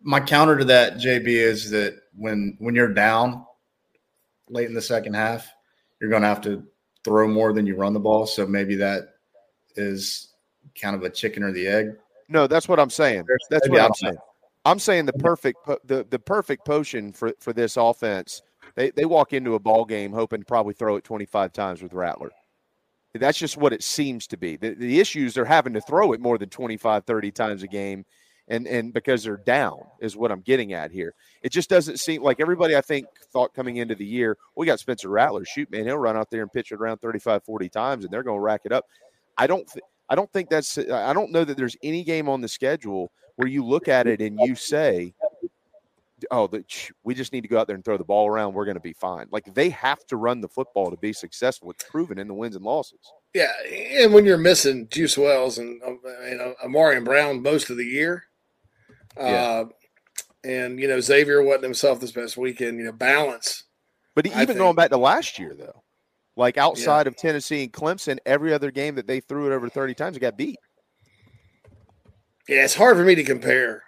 [0.00, 3.44] my counter to that jb is that when when you're down
[4.48, 5.48] late in the second half
[6.00, 6.64] you're going to have to
[7.04, 9.14] throw more than you run the ball so maybe that
[9.76, 10.33] is
[10.80, 11.96] kind of a chicken or the egg?
[12.28, 13.24] No, that's what I'm saying.
[13.50, 14.16] That's what I'm saying.
[14.64, 18.42] I'm saying the perfect the the perfect potion for for this offense.
[18.76, 21.92] They they walk into a ball game hoping to probably throw it 25 times with
[21.92, 22.30] Rattler.
[23.14, 24.56] That's just what it seems to be.
[24.56, 28.04] The, the issues they're having to throw it more than 25 30 times a game
[28.48, 31.14] and and because they're down is what I'm getting at here.
[31.42, 34.80] It just doesn't seem like everybody I think thought coming into the year, we got
[34.80, 38.04] Spencer Rattler, shoot man, he'll run out there and pitch it around 35 40 times
[38.04, 38.86] and they're going to rack it up.
[39.36, 42.40] I don't th- I don't think that's I don't know that there's any game on
[42.40, 45.14] the schedule where you look at it and you say
[46.30, 46.64] oh, the,
[47.02, 48.54] we just need to go out there and throw the ball around.
[48.54, 49.26] We're going to be fine.
[49.30, 51.70] Like they have to run the football to be successful.
[51.70, 53.00] It's proven in the wins and losses.
[53.34, 53.52] Yeah,
[54.00, 57.84] and when you're missing Juice Wells and um, you know Ahmarean Brown most of the
[57.84, 58.24] year,
[59.16, 59.24] yeah.
[59.24, 59.64] uh,
[60.44, 62.78] and you know Xavier wasn't himself this past weekend.
[62.78, 63.64] You know, balance.
[64.14, 65.82] But even going back to last year, though,
[66.36, 67.08] like outside yeah.
[67.08, 70.20] of Tennessee and Clemson, every other game that they threw it over 30 times, it
[70.20, 70.58] got beat.
[72.48, 73.84] Yeah, it's hard for me to compare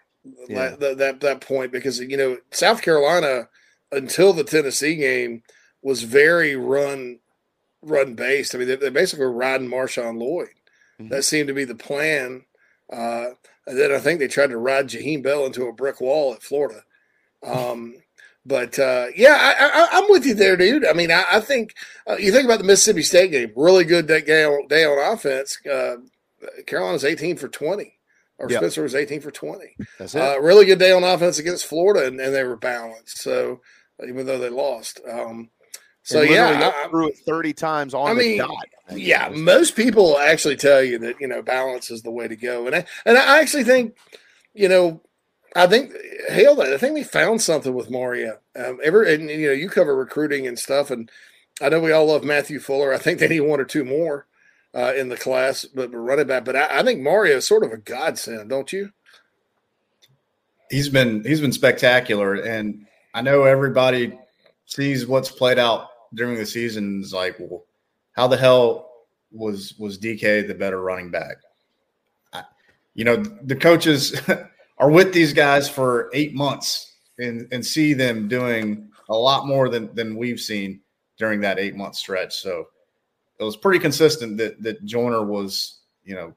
[0.49, 0.77] yeah.
[0.77, 3.49] that, that that point because you know South Carolina
[3.93, 5.43] until the Tennessee game
[5.83, 7.19] was very run
[7.83, 8.55] run based.
[8.55, 10.49] I mean, they, they basically were riding Marshawn Lloyd.
[11.01, 11.09] Mm-hmm.
[11.09, 12.45] That seemed to be the plan.
[12.91, 13.27] Uh,
[13.67, 16.43] and then I think they tried to ride Jaheim Bell into a brick wall at
[16.43, 16.83] Florida.
[17.45, 17.97] Um,
[18.47, 19.55] but uh, yeah,
[19.93, 20.87] I, am with you there, dude.
[20.87, 21.75] I mean, I, I think
[22.09, 25.59] uh, you think about the Mississippi State game, really good that day, day on offense.
[25.67, 25.97] Uh,
[26.67, 27.93] Carolina's 18 for 20
[28.39, 28.61] or yep.
[28.61, 29.77] Spencer was 18 for 20.
[29.99, 30.21] That's it.
[30.21, 33.19] Uh, really good day on offense against Florida, and, and, they were balanced.
[33.19, 33.61] So
[34.07, 35.51] even though they lost, um,
[36.03, 38.69] so yeah, I, threw it 30 times on I mean, dot.
[38.93, 42.67] Yeah, most people actually tell you that you know balance is the way to go,
[42.67, 43.97] and I and I actually think
[44.55, 45.01] you know.
[45.57, 45.93] I think
[46.29, 48.39] hell, I think they found something with Mario.
[48.55, 51.11] Um, ever and you know you cover recruiting and stuff, and
[51.63, 52.93] I know we all love Matthew Fuller.
[52.93, 54.27] I think they need one or two more
[54.75, 56.45] uh, in the class, but, running back.
[56.45, 58.93] But I, I think Mario is sort of a godsend, don't you?
[60.71, 64.19] He's been he's been spectacular, and I know everybody
[64.67, 67.01] sees what's played out during the season.
[67.01, 67.65] Is like, well,
[68.13, 68.91] how the hell
[69.33, 71.39] was was DK the better running back?
[72.35, 72.43] I,
[72.95, 74.21] you know, the coaches
[74.79, 79.69] are with these guys for eight months and and see them doing a lot more
[79.69, 80.81] than than we've seen
[81.17, 82.35] during that eight month stretch.
[82.37, 82.67] So
[83.39, 86.35] it was pretty consistent that that Joyner was, you know,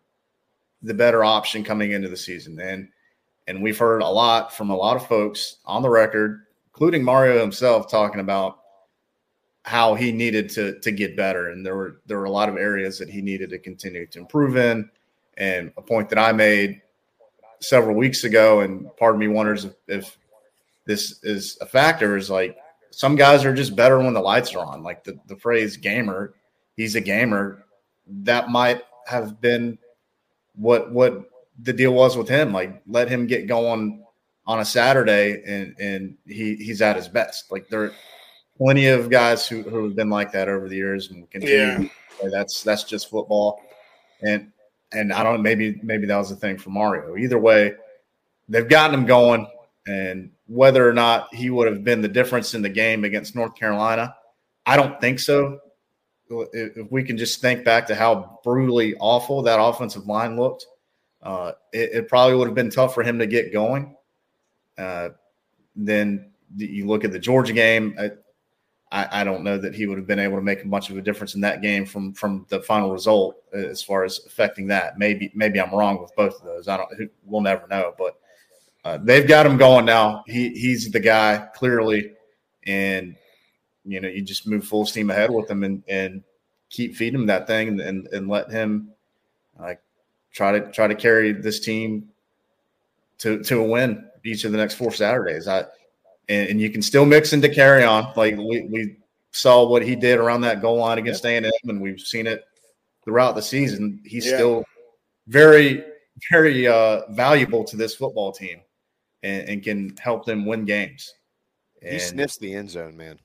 [0.81, 2.59] the better option coming into the season.
[2.59, 2.89] And
[3.47, 7.39] and we've heard a lot from a lot of folks on the record, including Mario
[7.39, 8.59] himself, talking about
[9.63, 11.49] how he needed to to get better.
[11.49, 14.19] And there were there were a lot of areas that he needed to continue to
[14.19, 14.89] improve in.
[15.37, 16.81] And a point that I made
[17.61, 20.17] several weeks ago, and part of me wonders if, if
[20.85, 22.57] this is a factor, is like
[22.91, 24.83] some guys are just better when the lights are on.
[24.83, 26.33] Like the, the phrase gamer
[26.79, 27.65] he's a gamer.
[28.07, 29.77] That might have been
[30.55, 31.29] what what
[31.61, 32.53] the deal was with him.
[32.53, 34.03] Like let him get going
[34.47, 37.51] on a Saturday and and he he's at his best.
[37.51, 37.93] Like there are
[38.57, 41.89] plenty of guys who, who have been like that over the years and continue.
[42.23, 42.29] Yeah.
[42.31, 43.61] That's that's just football.
[44.21, 44.51] And
[44.91, 47.15] and I don't maybe maybe that was the thing for Mario.
[47.15, 47.73] Either way,
[48.47, 49.47] they've gotten him going.
[49.87, 53.55] And whether or not he would have been the difference in the game against North
[53.55, 54.15] Carolina,
[54.65, 55.59] I don't think so
[56.29, 60.65] if we can just think back to how brutally awful that offensive line looked,
[61.23, 63.95] uh, it, it, probably would have been tough for him to get going.
[64.77, 65.09] Uh,
[65.75, 67.97] then you look at the Georgia game.
[68.91, 71.01] I, I, don't know that he would have been able to make much of a
[71.01, 74.97] difference in that game from from the final result as far as affecting that.
[74.97, 76.67] Maybe maybe I'm wrong with both of those.
[76.67, 77.11] I don't.
[77.23, 77.93] We'll never know.
[77.97, 78.19] But
[78.83, 80.23] uh, they've got him going now.
[80.25, 82.13] He he's the guy clearly,
[82.65, 83.15] and
[83.85, 86.23] you know, you just move full steam ahead with him and, and
[86.69, 88.91] keep feeding him that thing and, and, and let him
[89.59, 89.81] like
[90.31, 92.09] try to try to carry this team
[93.17, 95.47] to to a win each of the next four Saturdays.
[95.47, 95.65] I
[96.29, 98.13] and, and you can still mix into carry on.
[98.15, 98.97] Like we, we
[99.31, 102.27] saw what he did around that goal line against A and M, and we've seen
[102.27, 102.45] it
[103.03, 104.01] throughout the season.
[104.05, 104.35] He's yeah.
[104.35, 104.65] still
[105.27, 105.83] very
[106.31, 108.59] very uh, valuable to this football team
[109.23, 111.13] and, and, can help them win games.
[111.81, 113.19] And, he sniffs the end zone, man.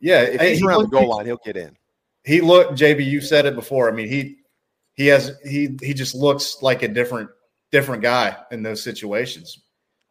[0.00, 1.76] Yeah, if he's he around the goal line, he'll get in.
[2.24, 3.04] He looked, JB.
[3.04, 3.88] You said it before.
[3.88, 4.36] I mean, he
[4.94, 7.30] he has he he just looks like a different
[7.72, 9.63] different guy in those situations.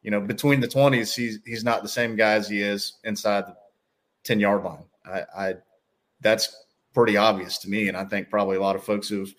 [0.04, 3.46] You know, between the twenties, he's he's not the same guy as he is inside
[3.48, 3.56] the
[4.24, 4.84] ten yard line.
[5.06, 5.54] I, I
[6.22, 9.34] that's pretty obvious to me, and I think probably a lot of folks who've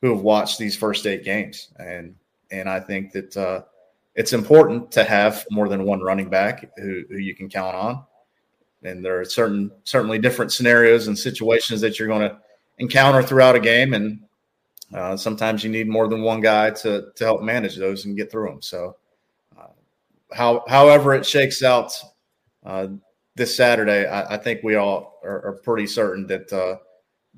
[0.00, 2.14] who have watched these first eight games, and
[2.50, 3.62] and I think that uh,
[4.14, 8.04] it's important to have more than one running back who, who you can count on
[8.84, 12.38] and there are certain certainly different scenarios and situations that you're going to
[12.78, 14.20] encounter throughout a game, and
[14.94, 18.30] uh, sometimes you need more than one guy to to help manage those and get
[18.30, 18.62] through them.
[18.62, 18.96] So,
[20.34, 21.92] how however it shakes out
[22.64, 22.88] uh,
[23.36, 26.76] this Saturday, I, I, think we all are, are pretty certain that uh,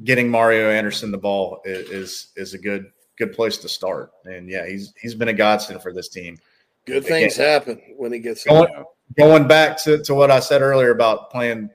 [0.04, 2.86] getting Mario Anderson the ball is, is, is a good
[3.18, 4.10] good place to start.
[4.24, 6.38] And yeah, he's he's been a godsend for this team.
[6.86, 8.68] Good things happen when he gets going,
[9.16, 11.70] going back to, to what I said earlier about playing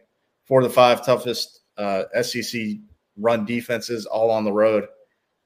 [0.45, 2.61] for the five toughest uh, SEC
[3.17, 4.87] run defenses all on the road.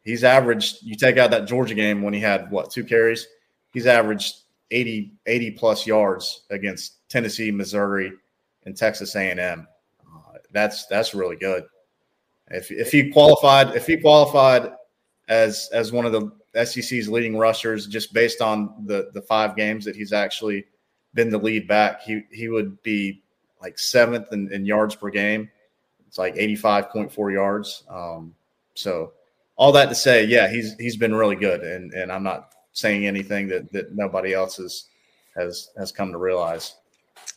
[0.04, 3.28] He's averaged, you take out that Georgia game when he had what, two carries?
[3.74, 4.36] He's averaged
[4.72, 8.12] 80, 80 plus yards against Tennessee, Missouri,
[8.66, 9.68] and Texas A&M.
[10.02, 11.64] Uh, that's that's really good.
[12.50, 14.72] If if he qualified, if he qualified
[15.28, 16.32] as as one of the
[16.66, 20.66] SEC's leading rushers, just based on the the five games that he's actually
[21.14, 23.24] been the lead back, he he would be
[23.62, 25.50] like seventh in, in yards per game.
[26.08, 27.84] It's like eighty five point four yards.
[27.90, 28.36] Um,
[28.76, 29.14] so
[29.56, 33.08] all that to say, yeah, he's he's been really good, and and I'm not saying
[33.08, 34.86] anything that that nobody else has
[35.36, 36.76] has has come to realize.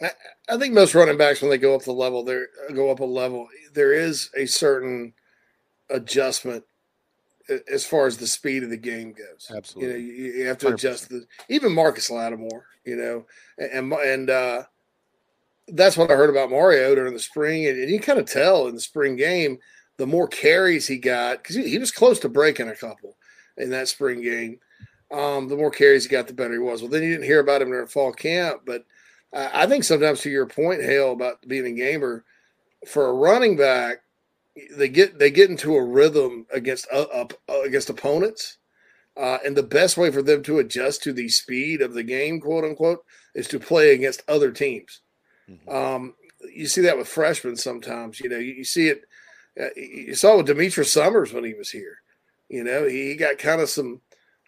[0.03, 0.11] I,
[0.49, 2.43] I think most running backs when they go up the level, they
[2.75, 3.49] go up a level.
[3.73, 5.15] There is a certain
[5.89, 6.65] adjustment
[7.73, 9.51] as far as the speed of the game goes.
[9.55, 10.75] Absolutely, you know, you, you have to 100%.
[10.75, 12.67] adjust the even Marcus Lattimore.
[12.85, 13.27] You know,
[13.59, 14.63] and and uh,
[15.69, 18.67] that's what I heard about Mario during the spring, and, and you kind of tell
[18.67, 19.59] in the spring game
[19.99, 23.17] the more carries he got because he, he, was close to breaking a couple
[23.57, 24.59] in that spring game.
[25.11, 26.83] Um, the more carries he got, the better he was.
[26.83, 28.85] Well, then you didn't hear about him during fall camp, but
[29.33, 32.25] I think sometimes to your point, Hale, about being a gamer,
[32.87, 34.03] for a running back,
[34.77, 37.27] they get they get into a rhythm against uh, uh,
[37.65, 38.59] against opponents,
[39.17, 42.41] uh, and the best way for them to adjust to the speed of the game,
[42.41, 45.01] quote unquote, is to play against other teams.
[45.49, 45.69] Mm-hmm.
[45.71, 46.15] Um,
[46.55, 48.21] you see that with freshmen sometimes.
[48.21, 49.03] You know, you, you see it.
[49.61, 51.99] Uh, you saw with Demetris Summers when he was here.
[52.49, 54.01] You know, he got kind of some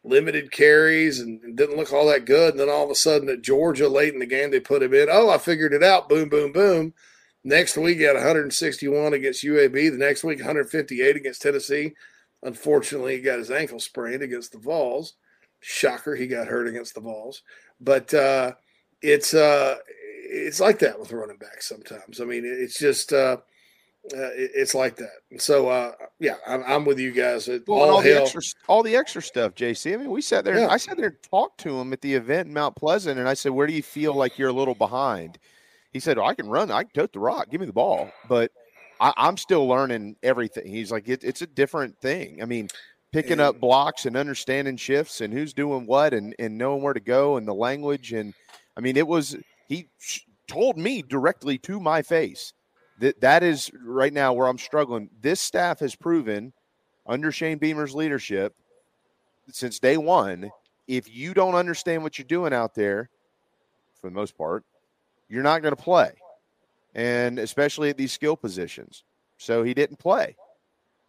[0.02, 2.52] limited carries and, didn't look all that good.
[2.52, 4.94] And then all of a sudden at Georgia late in the game, they put him
[4.94, 5.08] in.
[5.10, 6.08] Oh, I figured it out.
[6.08, 6.94] Boom, boom, boom.
[7.42, 9.90] Next week, he had 161 against UAB.
[9.90, 11.94] The next week, 158 against Tennessee.
[12.42, 15.14] Unfortunately, he got his ankle sprained against the Vols.
[15.60, 17.42] Shocker, he got hurt against the Vols.
[17.80, 18.52] But uh,
[19.02, 22.20] it's uh, it's like that with running backs sometimes.
[22.20, 23.38] I mean, it's just uh,
[24.06, 25.10] uh, it's like that.
[25.30, 27.48] And so, uh, yeah, I'm, I'm, with you guys.
[27.48, 29.92] Well, all, all the extra, all the extra stuff, JC.
[29.92, 30.58] I mean, we sat there.
[30.58, 30.68] Yeah.
[30.68, 33.34] I sat there and talked to him at the event in Mount Pleasant, and I
[33.34, 35.38] said, "Where do you feel like you're a little behind?"
[35.92, 36.70] He said, oh, "I can run.
[36.70, 37.50] I can tote the rock.
[37.50, 38.52] Give me the ball." But
[39.00, 40.66] I, am still learning everything.
[40.66, 42.68] He's like, it, "It's a different thing." I mean,
[43.12, 46.94] picking and, up blocks and understanding shifts and who's doing what and and knowing where
[46.94, 48.32] to go and the language and
[48.76, 49.36] I mean, it was
[49.68, 49.88] he
[50.48, 52.54] told me directly to my face
[53.00, 55.10] that that is right now where I'm struggling.
[55.20, 56.52] This staff has proven
[57.06, 58.54] under Shane Beamer's leadership
[59.52, 60.50] since day one,
[60.86, 63.10] if you don't understand what you're doing out there,
[64.00, 64.64] for the most part,
[65.28, 66.12] you're not going to play,
[66.94, 69.04] and especially at these skill positions.
[69.38, 70.36] So he didn't play,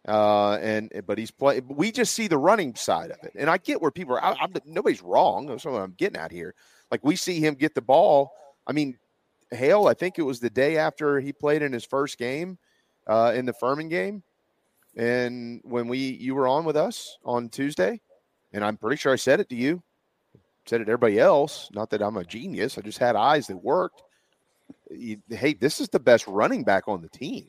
[0.08, 1.66] uh, and but he's playing.
[1.68, 4.24] We just see the running side of it, and I get where people are.
[4.24, 5.46] I, nobody's wrong.
[5.46, 6.54] That's what I'm getting at here.
[6.90, 8.32] Like we see him get the ball.
[8.66, 8.96] I mean,
[9.52, 12.58] Hale, I think it was the day after he played in his first game
[13.06, 14.22] uh, in the Furman game.
[14.96, 18.00] And when we you were on with us on Tuesday,
[18.52, 19.82] and I'm pretty sure I said it to you,
[20.66, 21.70] said it to everybody else.
[21.72, 22.76] Not that I'm a genius.
[22.76, 24.02] I just had eyes that worked.
[24.90, 27.46] You, hey, this is the best running back on the team.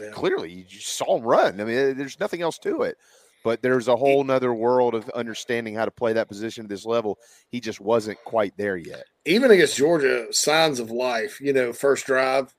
[0.00, 0.10] Yeah.
[0.10, 1.60] Clearly, you saw him run.
[1.60, 2.96] I mean, there's nothing else to it
[3.44, 6.86] but there's a whole nother world of understanding how to play that position at this
[6.86, 7.18] level.
[7.50, 9.04] He just wasn't quite there yet.
[9.26, 11.40] Even against Georgia, signs of life.
[11.40, 12.54] You know, first drive,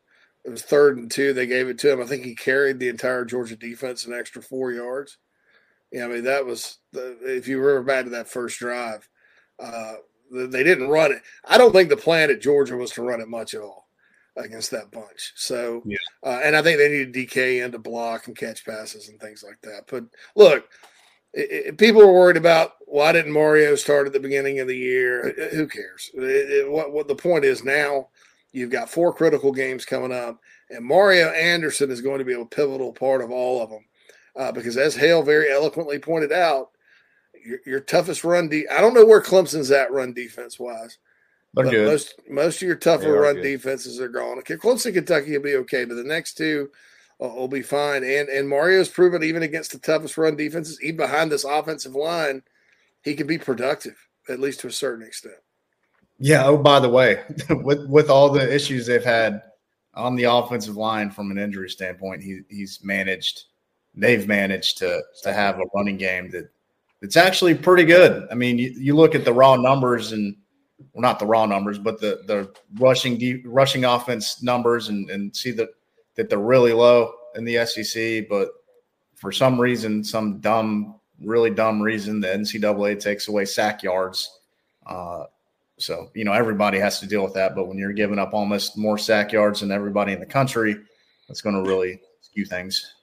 [0.45, 1.33] it was third and two.
[1.33, 2.01] They gave it to him.
[2.01, 5.17] I think he carried the entire Georgia defense an extra four yards.
[5.91, 9.09] Yeah, I mean that was the, if you remember back to that first drive,
[9.59, 9.95] uh,
[10.31, 11.21] they didn't run it.
[11.43, 13.84] I don't think the plan at Georgia was to run it much at all
[14.37, 15.33] against that bunch.
[15.35, 15.97] So, yeah.
[16.23, 19.43] uh, and I think they needed DK in to block and catch passes and things
[19.45, 19.83] like that.
[19.89, 20.67] But look,
[21.33, 24.77] it, it, people were worried about why didn't Mario start at the beginning of the
[24.77, 25.33] year?
[25.53, 26.11] Who cares?
[26.13, 28.09] It, what, what the point is now,
[28.51, 32.45] you've got four critical games coming up, and Mario Anderson is going to be a
[32.45, 33.85] pivotal part of all of them.
[34.37, 36.71] Uh, because as Hale very eloquently pointed out,
[37.45, 38.49] your, your toughest run.
[38.49, 40.97] De- I don't know where Clemson's at run defense wise.
[41.55, 41.87] But good.
[41.87, 43.43] most most of your tougher run good.
[43.43, 44.39] defenses are gone.
[44.39, 46.69] Okay, Clemson, Kentucky will be okay, but the next two
[47.23, 48.03] uh, will be fine.
[48.03, 52.43] And and Mario's proven even against the toughest run defenses, even behind this offensive line,
[53.03, 53.95] he can be productive
[54.27, 55.35] at least to a certain extent.
[56.19, 56.45] Yeah.
[56.45, 59.41] Oh, by the way, with with all the issues they've had
[59.93, 63.45] on the offensive line from an injury standpoint, he he's managed.
[63.93, 66.49] They've managed to to have a running game that
[67.01, 68.27] it's actually pretty good.
[68.29, 70.35] I mean, you, you look at the raw numbers and
[70.93, 75.35] well, not the raw numbers, but the the rushing deep, rushing offense numbers, and and
[75.35, 75.69] see that
[76.15, 78.27] that they're really low in the SEC.
[78.29, 78.49] But
[79.15, 84.39] for some reason, some dumb, really dumb reason, the NCAA takes away sack yards.
[84.85, 85.25] Uh,
[85.77, 87.55] so you know everybody has to deal with that.
[87.55, 90.77] But when you're giving up almost more sack yards than everybody in the country,
[91.27, 92.93] that's going to really skew things.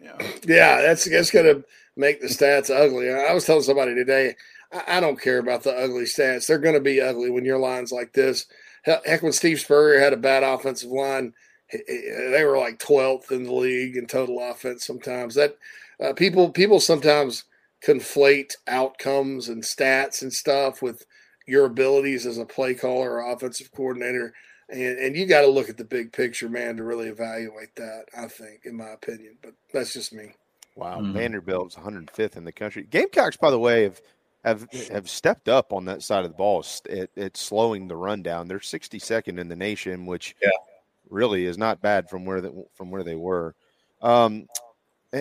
[0.00, 1.64] Yeah, yeah, that's that's going to
[1.96, 3.12] make the stats ugly.
[3.12, 4.36] I was telling somebody today,
[4.72, 6.46] I, I don't care about the ugly stats.
[6.46, 8.46] They're going to be ugly when your line's like this.
[8.84, 11.32] Heck, when Steve Spurrier had a bad offensive line,
[11.72, 14.86] they were like 12th in the league in total offense.
[14.86, 15.56] Sometimes that
[16.00, 17.44] uh, people people sometimes
[17.84, 21.04] conflate outcomes and stats and stuff with
[21.46, 24.32] your abilities as a play caller or offensive coordinator.
[24.68, 28.06] And, and you got to look at the big picture, man, to really evaluate that.
[28.16, 30.34] I think, in my opinion, but that's just me.
[30.74, 31.12] Wow, mm-hmm.
[31.14, 32.82] Vanderbilt's 105th in the country.
[32.82, 34.00] Gamecocks, by the way, have
[34.46, 36.64] have have stepped up on that side of the ball.
[36.88, 38.46] It, it's slowing the run down.
[38.46, 40.48] They're 62nd in the nation, which yeah.
[41.10, 43.54] really is not bad from where the, from where they were.
[44.00, 44.46] Um,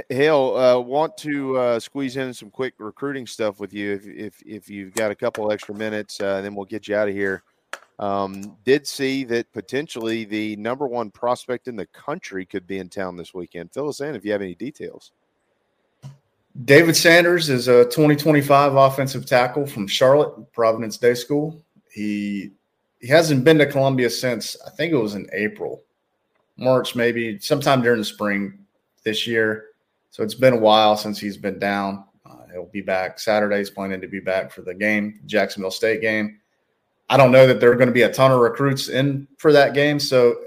[0.10, 4.44] Hale, uh, want to uh, squeeze in some quick recruiting stuff with you if if,
[4.46, 7.14] if you've got a couple extra minutes, uh, and then we'll get you out of
[7.16, 7.44] here.
[7.98, 12.90] Um, did see that potentially the number one prospect in the country could be in
[12.90, 13.72] town this weekend.
[13.72, 15.12] Fill us in if you have any details.
[16.64, 21.62] David Sanders is a 2025 offensive tackle from Charlotte, Providence Day School.
[21.92, 22.52] He
[23.00, 25.84] he hasn't been to Columbia since I think it was in April,
[26.58, 28.60] March, maybe sometime during the spring
[29.04, 29.66] this year.
[30.12, 32.06] So it's been a while since he's been down.
[32.26, 33.58] Uh, he'll be back Saturday.
[33.58, 36.40] He's planning to be back for the game, Jacksonville State game.
[37.10, 39.52] I don't know that there are going to be a ton of recruits in for
[39.52, 40.38] that game, so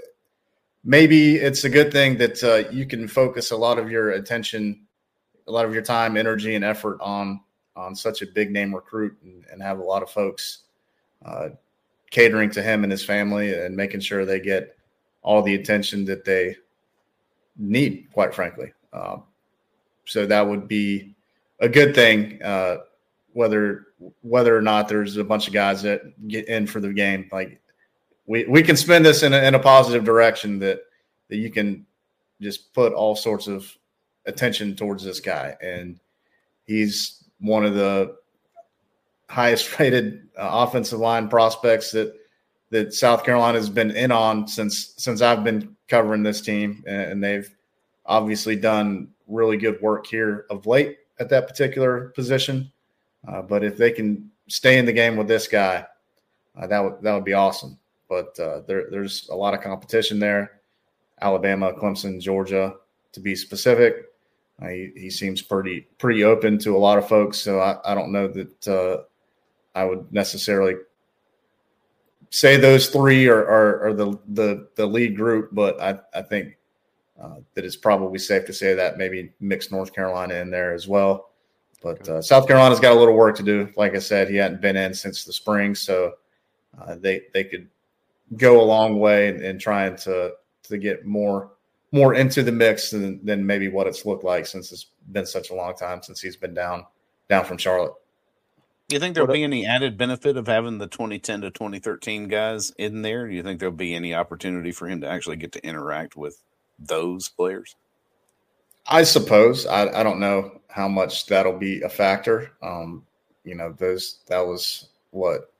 [0.83, 4.87] maybe it's a good thing that uh, you can focus a lot of your attention
[5.49, 7.41] a lot of your time, energy, and effort on
[7.75, 10.59] on such a big name recruit, and, and have a lot of folks
[11.25, 11.49] uh,
[12.11, 14.77] catering to him and his family, and making sure they get
[15.21, 16.55] all the attention that they
[17.57, 18.07] need.
[18.13, 19.23] Quite frankly, um,
[20.05, 21.15] so that would be
[21.59, 22.41] a good thing.
[22.43, 22.77] Uh,
[23.33, 23.87] whether
[24.21, 27.59] whether or not there's a bunch of guys that get in for the game, like
[28.27, 30.81] we we can spend this in a, in a positive direction that
[31.29, 31.85] that you can
[32.39, 33.75] just put all sorts of
[34.29, 35.99] attention towards this guy, and
[36.65, 38.15] he's one of the
[39.27, 42.15] highest rated uh, offensive line prospects that
[42.71, 47.23] that South Carolina has been in on since since I've been covering this team, and
[47.23, 47.49] they've
[48.05, 52.71] obviously done really good work here of late at that particular position.
[53.27, 55.85] Uh, but if they can stay in the game with this guy,
[56.57, 57.77] uh, that would that would be awesome.
[58.07, 60.61] But uh, there, there's a lot of competition there:
[61.21, 62.75] Alabama, Clemson, Georgia,
[63.13, 64.08] to be specific.
[64.67, 68.11] He, he seems pretty pretty open to a lot of folks, so I, I don't
[68.11, 69.03] know that uh,
[69.73, 70.75] I would necessarily
[72.29, 76.57] say those three are, are, are, the, the the lead group, but I, I think
[77.21, 80.87] uh, that it's probably safe to say that maybe mix North Carolina in there as
[80.87, 81.29] well.
[81.81, 83.71] But uh, South Carolina's got a little work to do.
[83.77, 86.15] Like I said, he hadn't been in since the spring, so
[86.81, 87.69] uh, they they could
[88.35, 90.33] go a long way in, in trying to
[90.63, 91.51] to get more
[91.91, 95.49] more into the mix than, than maybe what it's looked like since it's been such
[95.49, 96.85] a long time since he's been down
[97.29, 97.93] down from Charlotte.
[98.87, 102.71] Do you think there'll be any added benefit of having the 2010 to 2013 guys
[102.79, 103.27] in there?
[103.27, 106.41] Do you think there'll be any opportunity for him to actually get to interact with
[106.79, 107.75] those players?
[108.87, 109.67] I suppose.
[109.67, 112.51] I, I don't know how much that'll be a factor.
[112.63, 113.05] Um,
[113.43, 115.51] you know, those that was what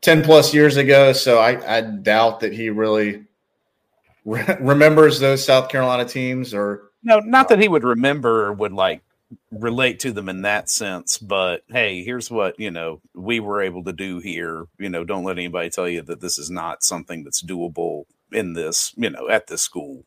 [0.00, 1.12] 10 plus years ago.
[1.12, 3.26] So I, I doubt that he really
[4.24, 8.72] re- remembers those South Carolina teams or no, not that he would remember or would
[8.72, 9.02] like
[9.50, 13.84] relate to them in that sense, but hey, here's what, you know, we were able
[13.84, 14.66] to do here.
[14.78, 18.54] You know, don't let anybody tell you that this is not something that's doable in
[18.54, 20.04] this, you know, at this school.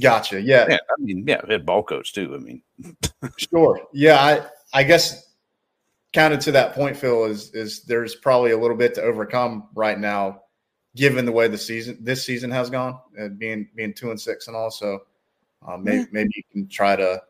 [0.00, 0.40] Gotcha.
[0.40, 0.66] Yeah.
[0.68, 2.34] yeah I mean, yeah, head ball coach too.
[2.34, 2.62] I mean,
[3.36, 3.80] sure.
[3.92, 4.20] Yeah.
[4.20, 5.34] I, I guess
[6.12, 9.98] counted to that point, Phil, is, is there's probably a little bit to overcome right
[9.98, 10.42] now
[10.96, 14.20] given the way the season this season has gone, and uh, being being two and
[14.20, 14.70] six and all.
[14.70, 15.02] So
[15.66, 16.06] uh, maybe yeah.
[16.12, 17.22] maybe you can try to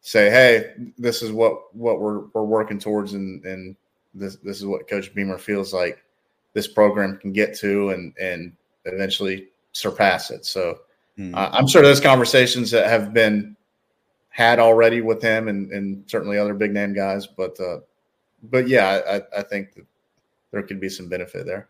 [0.00, 3.76] say, hey, this is what what we're we're working towards, and and
[4.14, 6.04] this this is what Coach Beamer feels like
[6.54, 8.52] this program can get to, and and
[8.84, 10.44] eventually surpass it.
[10.44, 10.80] So
[11.18, 11.34] mm.
[11.34, 13.56] uh, I'm sure those conversations that have been
[14.30, 17.58] had already with him, and and certainly other big name guys, but.
[17.60, 17.78] Uh,
[18.42, 19.86] but yeah, I, I think that
[20.50, 21.68] there could be some benefit there.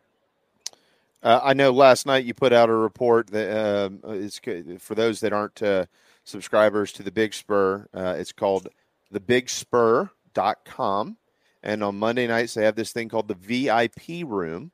[1.22, 4.40] Uh, I know last night you put out a report that um, it's
[4.78, 5.86] for those that aren't uh,
[6.24, 7.86] subscribers to the Big Spur.
[7.94, 8.68] Uh, it's called
[9.14, 11.16] thebigspur.com.
[11.62, 14.72] And on Monday nights, they have this thing called the VIP room.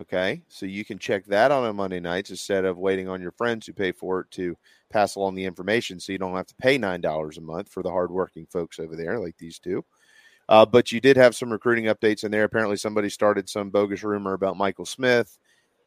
[0.00, 0.42] Okay.
[0.48, 3.66] So you can check that on on Monday nights instead of waiting on your friends
[3.66, 4.56] who pay for it to
[4.90, 6.00] pass along the information.
[6.00, 9.18] So you don't have to pay $9 a month for the hardworking folks over there,
[9.18, 9.84] like these two.
[10.48, 12.44] Uh, but you did have some recruiting updates in there.
[12.44, 15.36] Apparently, somebody started some bogus rumor about Michael Smith.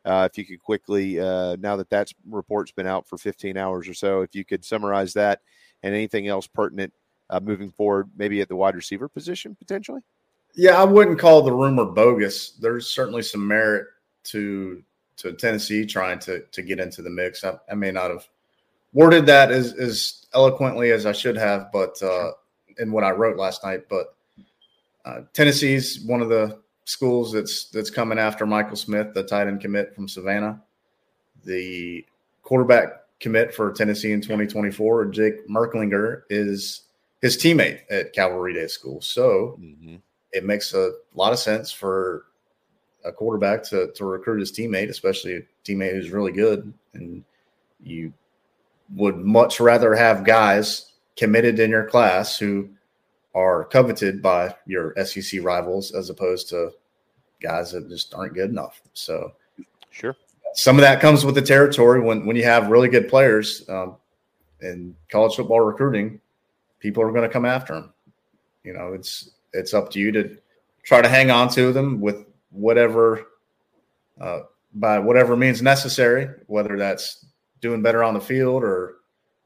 [0.03, 3.87] Uh, if you could quickly, uh, now that that report's been out for 15 hours
[3.87, 5.41] or so, if you could summarize that
[5.83, 6.91] and anything else pertinent
[7.29, 10.01] uh, moving forward, maybe at the wide receiver position potentially.
[10.53, 12.51] Yeah, I wouldn't call the rumor bogus.
[12.51, 13.87] There's certainly some merit
[14.25, 14.83] to
[15.17, 17.43] to Tennessee trying to to get into the mix.
[17.43, 18.27] I, I may not have
[18.93, 22.31] worded that as as eloquently as I should have, but uh,
[22.79, 23.87] in what I wrote last night.
[23.89, 24.15] But
[25.05, 29.61] uh, Tennessee's one of the schools that's that's coming after Michael Smith, the tight end
[29.61, 30.61] commit from Savannah.
[31.43, 32.05] The
[32.43, 36.81] quarterback commit for Tennessee in 2024, Jake Merklinger, is
[37.21, 39.01] his teammate at Calvary Day School.
[39.01, 39.95] So Mm-hmm.
[40.33, 42.25] it makes a lot of sense for
[43.03, 46.71] a quarterback to, to recruit his teammate, especially a teammate who's really good.
[46.93, 47.23] And
[47.83, 48.13] you
[48.95, 52.69] would much rather have guys committed in your class who
[53.33, 56.71] are coveted by your SEC rivals as opposed to
[57.41, 58.81] guys that just aren't good enough.
[58.93, 59.33] So
[59.89, 60.15] Sure.
[60.53, 63.97] some of that comes with the territory when, when you have really good players um,
[64.61, 66.19] in college football recruiting,
[66.79, 67.93] people are going to come after them.
[68.63, 70.37] You know, it's it's up to you to
[70.83, 73.27] try to hang on to them with whatever
[74.19, 74.41] uh,
[74.73, 77.25] by whatever means necessary, whether that's
[77.59, 78.97] doing better on the field or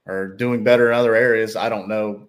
[0.05, 1.55] or doing better in other areas.
[1.55, 2.27] I don't know.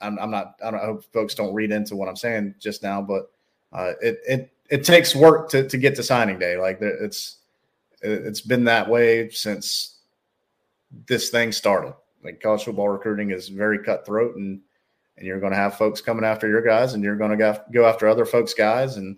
[0.00, 0.58] I'm, I'm not.
[0.64, 3.30] I don't I hope folks don't read into what I'm saying just now, but
[3.72, 6.56] uh, it it it takes work to to get to signing day.
[6.56, 7.36] Like it's
[8.02, 9.96] it's been that way since
[11.06, 11.94] this thing started.
[12.22, 14.60] Like college football recruiting is very cutthroat, and
[15.16, 17.86] and you're going to have folks coming after your guys, and you're going to go,
[17.86, 19.16] after other folks' guys, and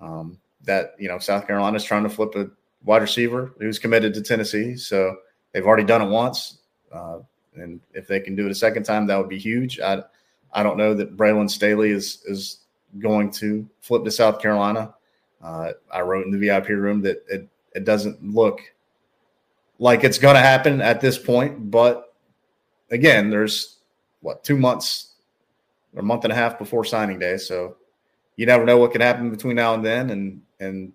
[0.00, 2.46] um, that you know South Carolina is trying to flip a
[2.84, 5.16] wide receiver who's committed to Tennessee, so
[5.52, 6.58] they've already done it once,
[6.92, 7.18] uh,
[7.60, 9.80] and if they can do it a second time, that would be huge.
[9.80, 10.02] I
[10.52, 12.60] I don't know that Braylon Staley is is
[12.98, 14.94] going to flip to South Carolina.
[15.42, 18.60] Uh, I wrote in the VIP room that it it doesn't look
[19.78, 22.14] like it's going to happen at this point, but
[22.90, 23.78] again, there's
[24.20, 25.14] what two months
[25.94, 27.76] or a month and a half before signing day, so
[28.36, 30.92] you never know what can happen between now and then, and and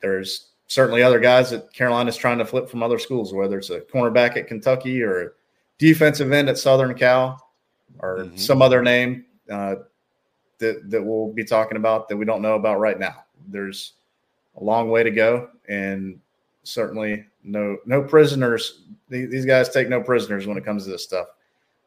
[0.00, 3.80] there's certainly other guys that Carolina's trying to flip from other schools, whether it's a
[3.80, 5.34] cornerback at Kentucky or
[5.78, 7.50] defensive end at Southern Cal
[8.00, 8.38] or Mhm.
[8.38, 9.76] some other name uh,
[10.58, 13.24] that that we'll be talking about that we don't know about right now.
[13.48, 13.92] There's
[14.56, 16.18] a long way to go, and
[16.64, 18.82] certainly no no prisoners.
[19.08, 21.28] These these guys take no prisoners when it comes to this stuff.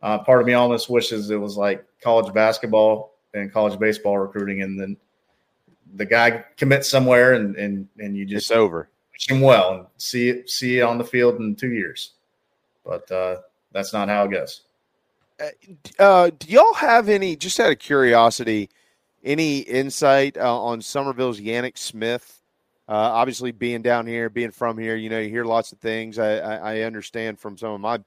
[0.02, 4.62] Uh, part of me almost wishes it was like college basketball and college baseball recruiting,
[4.62, 4.96] and then
[5.96, 8.90] the guy commits somewhere, and and and you just It's over.
[9.12, 12.14] wish him well and see it see it on the field in two years.
[12.86, 13.38] But uh,
[13.72, 14.62] that's not how it goes.
[15.98, 18.70] Uh, do y'all have any, just out of curiosity,
[19.24, 22.42] any insight uh, on Summerville's Yannick Smith?
[22.88, 26.18] Uh, obviously, being down here, being from here, you know, you hear lots of things.
[26.18, 28.00] I, I, I understand from some of my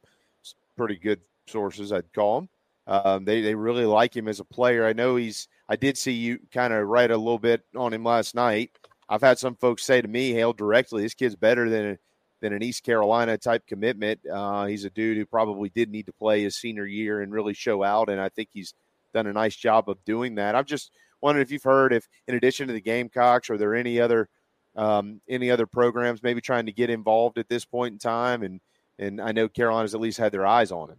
[0.77, 2.49] pretty good sources, I'd call them.
[2.89, 4.85] Um, they, they really like him as a player.
[4.85, 8.03] I know he's, I did see you kind of write a little bit on him
[8.03, 8.73] last night.
[9.09, 11.99] I've had some folks say to me, Hale directly, this kid's better than
[12.43, 14.21] than an East Carolina type commitment.
[14.31, 17.55] Uh, he's a dude who probably did need to play his senior year and really
[17.55, 18.75] show out, and I think he's
[19.15, 20.55] done a nice job of doing that.
[20.55, 20.91] I'm just
[21.23, 24.29] wondering if you've heard if, in addition to the Gamecocks, are there any other
[24.75, 28.43] um, any other programs maybe trying to get involved at this point in time?
[28.43, 28.61] And
[28.99, 30.99] and I know Carolina's at least had their eyes on him.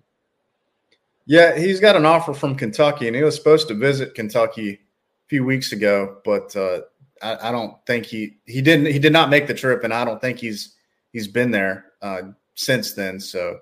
[1.26, 5.28] Yeah, he's got an offer from Kentucky, and he was supposed to visit Kentucky a
[5.28, 6.82] few weeks ago, but uh,
[7.22, 10.06] I, I don't think he he didn't he did not make the trip, and I
[10.06, 10.76] don't think he's
[11.14, 12.24] he's been there uh,
[12.56, 13.20] since then.
[13.20, 13.60] So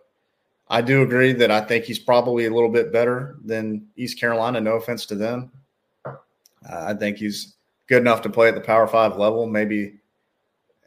[0.69, 4.59] I do agree that I think he's probably a little bit better than East Carolina.
[4.59, 5.51] No offense to them,
[6.05, 6.15] uh,
[6.69, 7.53] I think he's
[7.87, 9.45] good enough to play at the Power Five level.
[9.45, 9.99] Maybe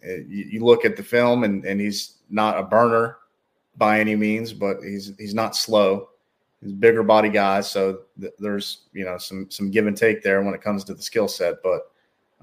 [0.05, 3.19] uh, you, you look at the film, and and he's not a burner
[3.77, 6.09] by any means, but he's he's not slow
[6.65, 10.43] he's bigger body guy, so th- there's you know some some give and take there
[10.43, 11.63] when it comes to the skill set.
[11.63, 11.91] But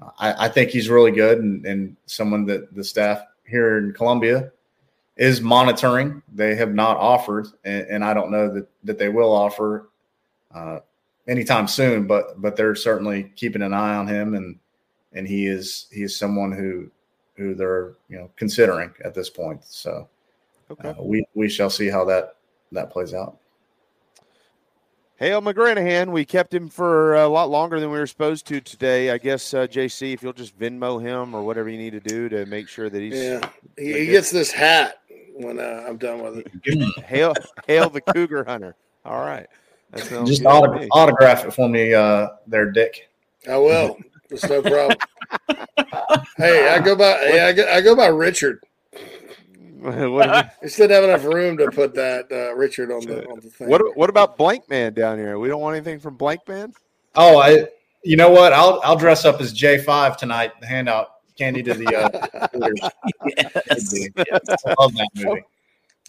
[0.00, 3.22] uh, I, I think he's really good and, and someone that the staff
[3.52, 4.50] here in Columbia
[5.16, 6.22] is monitoring.
[6.34, 9.90] They have not offered, and, and I don't know that that they will offer
[10.52, 10.80] uh,
[11.28, 12.08] anytime soon.
[12.08, 14.58] But but they're certainly keeping an eye on him, and
[15.12, 16.90] and he is he is someone who
[17.36, 19.62] who they're you know considering at this point.
[19.64, 20.08] So
[20.70, 20.88] Okay.
[20.88, 22.36] uh, we we shall see how that
[22.72, 23.36] that plays out.
[25.22, 29.12] Hale McGranahan, we kept him for a lot longer than we were supposed to today.
[29.12, 32.28] I guess uh, JC, if you'll just Venmo him or whatever you need to do
[32.28, 33.48] to make sure that he's Yeah,
[33.78, 34.96] he, he gets this hat
[35.36, 37.04] when uh, I'm done with it.
[37.04, 37.36] hail
[37.68, 38.74] hail the cougar hunter.
[39.04, 39.46] All right.
[39.94, 40.88] Just good to auto- me.
[40.90, 43.08] autograph it for me, uh, there, Dick.
[43.48, 43.98] I will.
[44.28, 44.98] It's no problem.
[46.36, 47.12] hey, I go by.
[47.18, 48.58] Hey, I go, I go by Richard.
[50.10, 53.40] what, I still didn't have enough room to put that uh, Richard on the on
[53.40, 53.68] the thing.
[53.68, 55.40] what what about Blankman down here?
[55.40, 56.72] We don't want anything from Blankman.
[57.16, 57.66] Oh, I
[58.04, 58.52] You know what?
[58.52, 60.52] I'll I'll dress up as J five tonight.
[60.56, 61.86] and Hand out candy to the.
[61.96, 62.80] Uh, leaders.
[64.66, 65.42] I love that movie.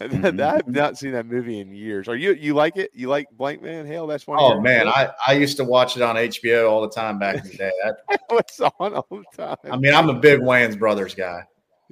[0.00, 2.06] I've not seen that movie in years.
[2.06, 2.90] Are you you like it?
[2.94, 3.86] You like Blankman?
[3.86, 4.38] Hell, that's one.
[4.40, 7.36] Oh your- man, I, I used to watch it on HBO all the time back
[7.36, 7.72] in the day.
[7.84, 9.56] That, was on all the time.
[9.68, 11.44] I mean, I'm a big Wayans Brothers guy.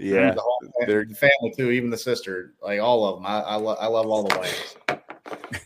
[0.02, 3.26] Yeah, the whole they're the family too, even the sister, like all of them.
[3.26, 5.00] I I, lo- I love all the Wayans.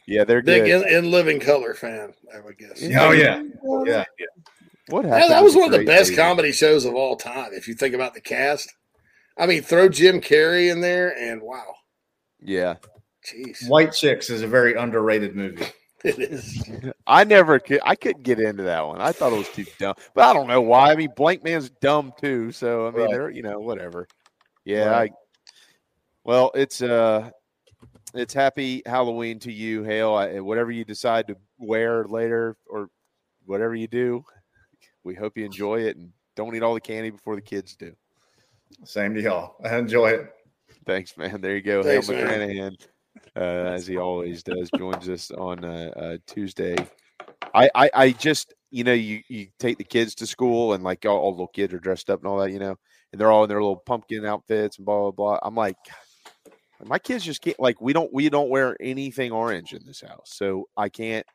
[0.07, 0.87] yeah, they're Big good.
[0.87, 2.83] in, in living color fan, I would guess.
[2.99, 3.43] Oh yeah,
[3.87, 4.05] yeah.
[4.89, 5.31] What Yeah, happened?
[5.33, 6.23] that was one of the best David?
[6.23, 7.51] comedy shows of all time.
[7.53, 8.73] If you think about the cast,
[9.39, 11.75] I mean, throw Jim Carrey in there, and wow,
[12.41, 12.77] Yeah,
[13.27, 15.65] jeez, White Chicks is a very underrated movie.
[16.05, 16.63] it is.
[17.07, 17.81] I never could.
[17.83, 19.01] I couldn't get into that one.
[19.01, 20.93] I thought it was too dumb, but I don't know why.
[20.93, 22.53] I mean, Blankman's dumb too.
[22.53, 23.11] So I mean, Right.
[23.11, 24.07] they're you know whatever.
[24.67, 24.89] Yeah.
[24.89, 25.13] Right.
[25.13, 25.17] I,
[26.25, 27.31] well, it's uh,
[28.13, 30.15] it's happy Halloween to you, Hale.
[30.15, 32.91] I, whatever you decide to wear later or
[33.47, 34.25] whatever you do,
[35.05, 37.95] we hope you enjoy it and don't eat all the candy before the kids do.
[38.85, 39.55] Same to y'all.
[39.65, 40.33] I enjoy it.
[40.85, 41.41] Thanks, man.
[41.41, 41.85] There you go.
[41.85, 42.49] Thanks, Hale man.
[42.51, 42.77] McGranahan,
[43.37, 46.77] uh, as he always does, joins us on uh, uh, Tuesday.
[47.55, 51.07] I, I, I just, you know, you, you take the kids to school and like
[51.07, 52.77] all, all the little kids are dressed up and all that, you know,
[53.13, 55.39] and they're all in their little pumpkin outfits and blah, blah, blah.
[55.43, 55.77] I'm like,
[56.85, 60.31] my kids just can't, like, we don't, we don't wear anything orange in this house.
[60.35, 61.27] So I can't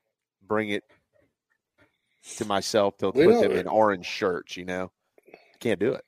[0.47, 0.83] bring it
[2.37, 4.91] to myself to We put them in orange shirts, you know,
[5.59, 6.03] can't do it.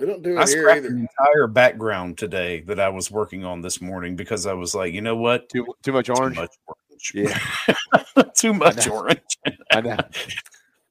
[0.00, 0.88] We don't do I it here scrapped either.
[0.88, 4.94] an entire background today that I was working on this morning because I was like,
[4.94, 5.48] you know what?
[5.50, 6.36] Too, too much orange.
[6.36, 7.12] Too much orange.
[7.14, 8.22] Yeah.
[8.36, 8.94] Too much know.
[8.94, 9.38] orange.
[9.72, 9.96] I know.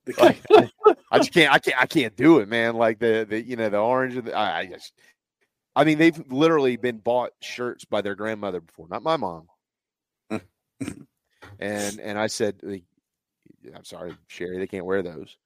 [0.17, 0.41] Like,
[1.11, 1.53] I just can't.
[1.53, 1.81] I can't.
[1.81, 2.75] I can't do it, man.
[2.75, 4.15] Like the the you know the orange.
[4.15, 4.93] The, I, I just.
[5.75, 9.47] I mean, they've literally been bought shirts by their grandmother before, not my mom.
[10.29, 15.37] and and I said, I'm sorry, Sherry, they can't wear those.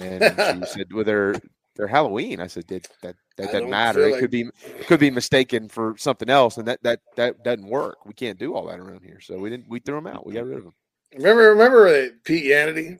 [0.00, 1.34] And she said, "Well, they're
[1.76, 4.06] they're Halloween." I said, "That that that doesn't matter.
[4.06, 7.42] It like- could be it could be mistaken for something else, and that that that
[7.42, 8.04] doesn't work.
[8.04, 9.20] We can't do all that around here.
[9.20, 9.68] So we didn't.
[9.68, 10.26] We threw them out.
[10.26, 10.74] We got rid of them.
[11.14, 12.98] Remember, remember uh, Pete Yanity?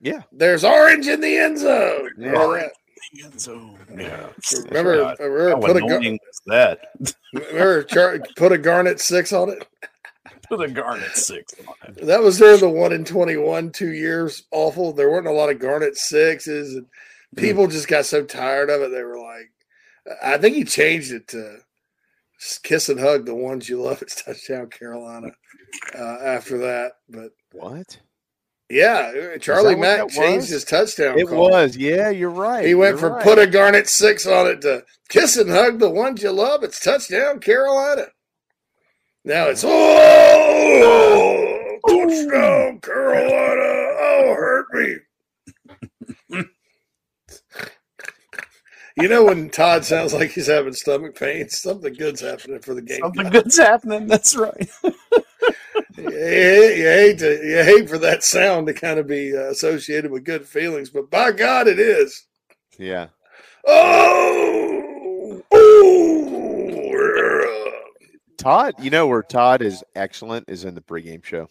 [0.00, 0.22] Yeah.
[0.32, 2.10] There's orange in the end zone.
[2.18, 2.30] Yeah.
[2.30, 3.40] Remember that?
[3.40, 4.28] So, yeah.
[4.66, 7.14] Remember, God, remember How put a gar- that?
[7.34, 9.66] remember char- put a garnet six on it.
[10.48, 12.06] Put a garnet six on it.
[12.06, 14.92] That was during the one in twenty one two years awful.
[14.92, 16.86] There weren't a lot of garnet sixes, and
[17.36, 18.90] people just got so tired of it.
[18.90, 19.50] They were like,
[20.22, 21.58] I think he changed it to
[22.62, 24.02] kiss and hug the ones you love.
[24.02, 25.28] It's touchdown Carolina.
[25.96, 27.98] Uh, after that, but What?
[28.68, 31.18] Yeah, uh, Charlie Mack changed his touchdown.
[31.18, 31.50] It call.
[31.50, 31.76] was.
[31.76, 32.66] Yeah, you're right.
[32.66, 33.22] He went from right.
[33.22, 36.64] put a garnet six on it to kiss and hug the ones you love.
[36.64, 38.06] It's touchdown Carolina.
[39.24, 40.96] Now it's oh
[41.86, 43.62] touchdown Carolina.
[43.98, 44.96] Oh, hurt me.
[48.96, 52.82] You know when Todd sounds like he's having stomach pains, something good's happening for the
[52.82, 53.00] game.
[53.00, 54.06] Something good's happening.
[54.06, 54.68] That's right.
[55.98, 59.50] You hate, you hate to you hate for that sound to kind of be uh,
[59.50, 62.26] associated with good feelings, but by God, it is.
[62.78, 63.08] Yeah.
[63.66, 65.86] Oh, oh,
[68.36, 71.48] Todd, you know where Todd is excellent is in the pregame show.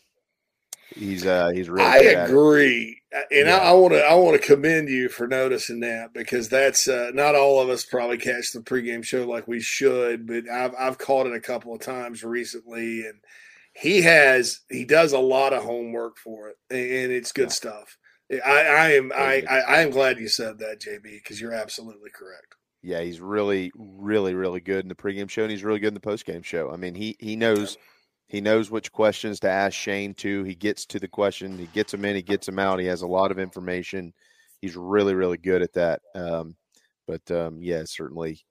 [0.94, 2.30] He's uh he's really I good at it.
[2.30, 3.58] agree, and Yeah.
[3.58, 7.36] I want to I want to commend you for noticing that because that's uh, not
[7.36, 11.28] all of us probably catch the pregame show like we should, but I've I've caught
[11.28, 13.20] it a couple of times recently, and
[13.74, 17.50] he has he does a lot of homework for it, and it's good Yeah.
[17.50, 17.98] stuff.
[18.46, 22.10] I, I am I, I I am glad you said that, JB, because you're absolutely
[22.12, 22.56] correct.
[22.82, 25.94] Yeah, he's really, really, really good in the pregame show, and he's really good in
[25.96, 26.72] the postgame show.
[26.72, 27.78] I mean, he he knows
[28.36, 30.44] he knows which questions to ask Shane to.
[30.44, 32.80] He gets to the question, he gets them in, he gets them out.
[32.80, 34.14] He has a lot of information.
[34.60, 36.02] He's really, really good at that.
[36.16, 36.58] Um,
[37.08, 38.42] but um, yeah, certainly,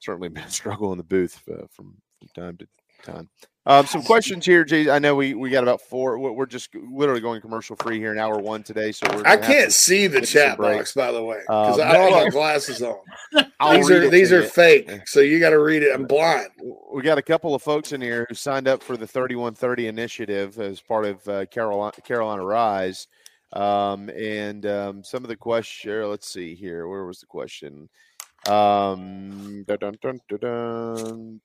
[0.00, 2.66] certainly been a struggle in the booth uh, from from time to
[3.04, 3.28] time.
[3.70, 4.90] Um, some questions here, Jay.
[4.90, 6.18] I know we, we got about four.
[6.18, 9.72] We're just literally going commercial free here in hour one today, so we're I can't
[9.72, 12.96] see the chat box, by the way, because Um, I don't have my glasses on.
[13.60, 15.94] I'll these are these are fake, so you got to read it.
[15.94, 16.48] I'm blind.
[16.92, 20.58] we got a couple of folks in here who signed up for the 3130 initiative
[20.58, 23.06] as part of uh, Carolina, Carolina Rise.
[23.52, 26.88] Um, and um, some of the question, let's see here.
[26.88, 27.88] Where was the question?
[28.48, 31.40] Um, dun, dun, dun, dun, dun.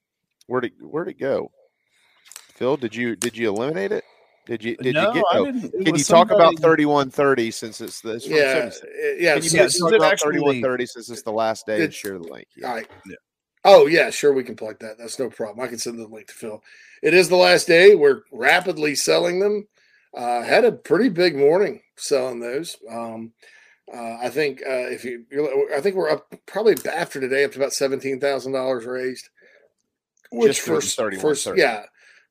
[0.48, 1.52] Where'd it, where'd it go?
[2.56, 4.04] Phil, did you did you eliminate it?
[4.46, 5.24] Did you did no, you get?
[5.32, 5.66] I Oh, didn't.
[5.66, 8.28] It can was you talk about 3130 since it's this?
[8.28, 8.72] Yeah, Can uh,
[9.18, 9.36] yeah.
[9.36, 12.48] you so- talk about 3130 since it's the last day and share the link?
[12.56, 12.68] Yeah.
[12.68, 12.88] All right.
[13.06, 13.16] Yeah.
[13.66, 14.32] Oh yeah, sure.
[14.34, 14.98] We can plug that.
[14.98, 15.66] That's no problem.
[15.66, 16.64] I can send the link to Phil.
[17.02, 17.96] It is the last day.
[17.96, 19.68] We're rapidly selling them.
[20.16, 22.78] Uh, had a pretty big morning selling those.
[22.90, 23.34] Um,
[23.94, 25.26] uh, I think uh, if you,
[25.76, 29.30] I think we're up probably after today up to about seventeen thousand dollars raised.
[30.32, 31.86] Which for, for yeah,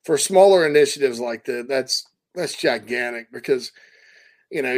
[0.05, 3.71] for smaller initiatives like that, that's that's gigantic because
[4.51, 4.75] you know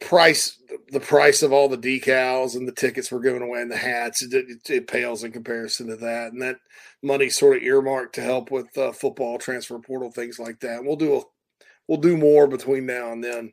[0.00, 0.58] price
[0.90, 4.22] the price of all the decals and the tickets we're giving away and the hats
[4.22, 6.32] it, it, it pales in comparison to that.
[6.32, 6.56] And that
[7.02, 10.84] money sort of earmarked to help with uh, football transfer portal things like that.
[10.84, 11.22] We'll do a
[11.88, 13.52] we'll do more between now and then.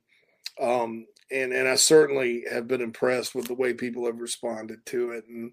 [0.60, 5.12] Um, and and I certainly have been impressed with the way people have responded to
[5.12, 5.52] it and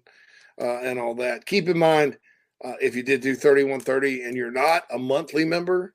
[0.61, 1.45] uh, and all that.
[1.45, 2.17] Keep in mind
[2.63, 5.93] uh, if you did do 3130 and you're not a monthly member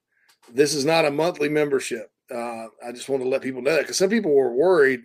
[0.52, 3.82] this is not a monthly membership uh, I just want to let people know that
[3.82, 5.02] because some people were worried.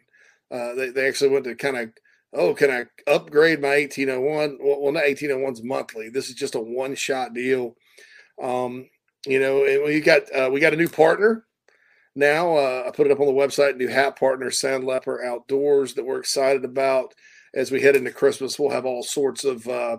[0.52, 1.90] Uh, they, they actually went to kind of,
[2.34, 4.58] oh, can I upgrade my 1801?
[4.62, 6.10] Well, well not 1801's monthly.
[6.10, 7.76] This is just a one shot deal.
[8.42, 8.90] Um,
[9.28, 11.46] you know, and we got uh, we got a new partner
[12.16, 12.56] now.
[12.56, 13.76] Uh, I put it up on the website.
[13.76, 17.14] New hat partner, Sandleper Outdoors, that we're excited about
[17.54, 18.58] as we head into Christmas.
[18.58, 19.98] We'll have all sorts of uh,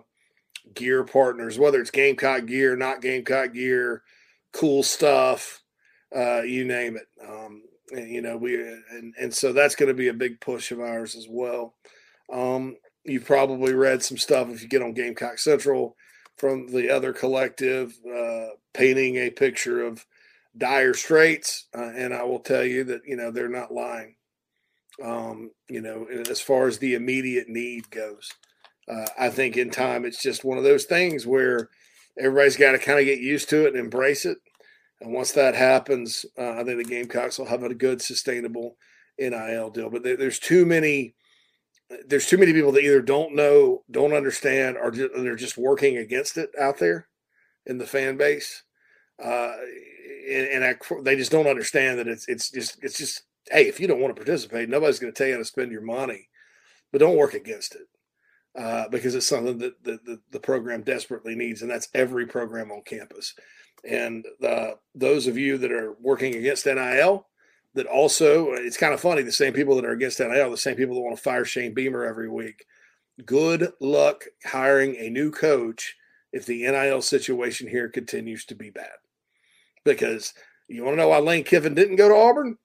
[0.75, 4.03] gear partners, whether it's Gamecock gear, not Gamecock gear,
[4.53, 5.61] cool stuff
[6.15, 7.07] uh, you name it.
[7.27, 10.71] Um, and, you know, we and and so that's going to be a big push
[10.71, 11.75] of ours as well.
[12.33, 15.97] Um, you've probably read some stuff if you get on Gamecock Central
[16.37, 20.07] from the other collective uh, painting a picture of
[20.57, 24.17] dire straits, uh, and I will tell you that you know they're not lying.
[25.03, 28.33] Um, you know, as far as the immediate need goes,
[28.91, 31.69] uh, I think in time it's just one of those things where
[32.19, 34.39] everybody's got to kind of get used to it and embrace it.
[35.01, 38.77] And once that happens, uh, I think the Gamecocks will have a good, sustainable
[39.19, 39.91] NIL deal.
[39.91, 41.15] But there, there's too many.
[42.07, 45.97] There's too many people that either don't know, don't understand, or just, they're just working
[45.97, 47.09] against it out there
[47.67, 48.63] in the fan base,
[49.21, 49.55] uh,
[50.31, 53.81] and, and I, they just don't understand that it's it's just it's just hey, if
[53.81, 56.29] you don't want to participate, nobody's going to tell you how to spend your money,
[56.93, 57.90] but don't work against it
[58.59, 62.71] uh, because it's something that the, the, the program desperately needs, and that's every program
[62.71, 63.35] on campus.
[63.89, 67.27] And uh, those of you that are working against NIL,
[67.75, 70.77] that also, it's kind of funny, the same people that are against NIL, the same
[70.77, 72.65] people that want to fire Shane Beamer every week.
[73.25, 75.97] Good luck hiring a new coach
[76.33, 78.89] if the NIL situation here continues to be bad.
[79.85, 80.35] Because
[80.69, 82.59] you want to know why Lane Kiffin didn't go to Auburn?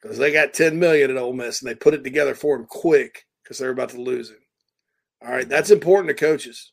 [0.00, 2.66] Because they got 10 million at Ole Miss and they put it together for him
[2.66, 4.38] quick because they're about to lose him.
[5.24, 6.72] All right, that's important to coaches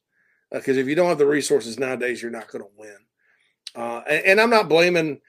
[0.52, 2.98] because uh, if you don't have the resources nowadays, you're not going to win.
[3.76, 5.22] Uh, and, and, I'm not blaming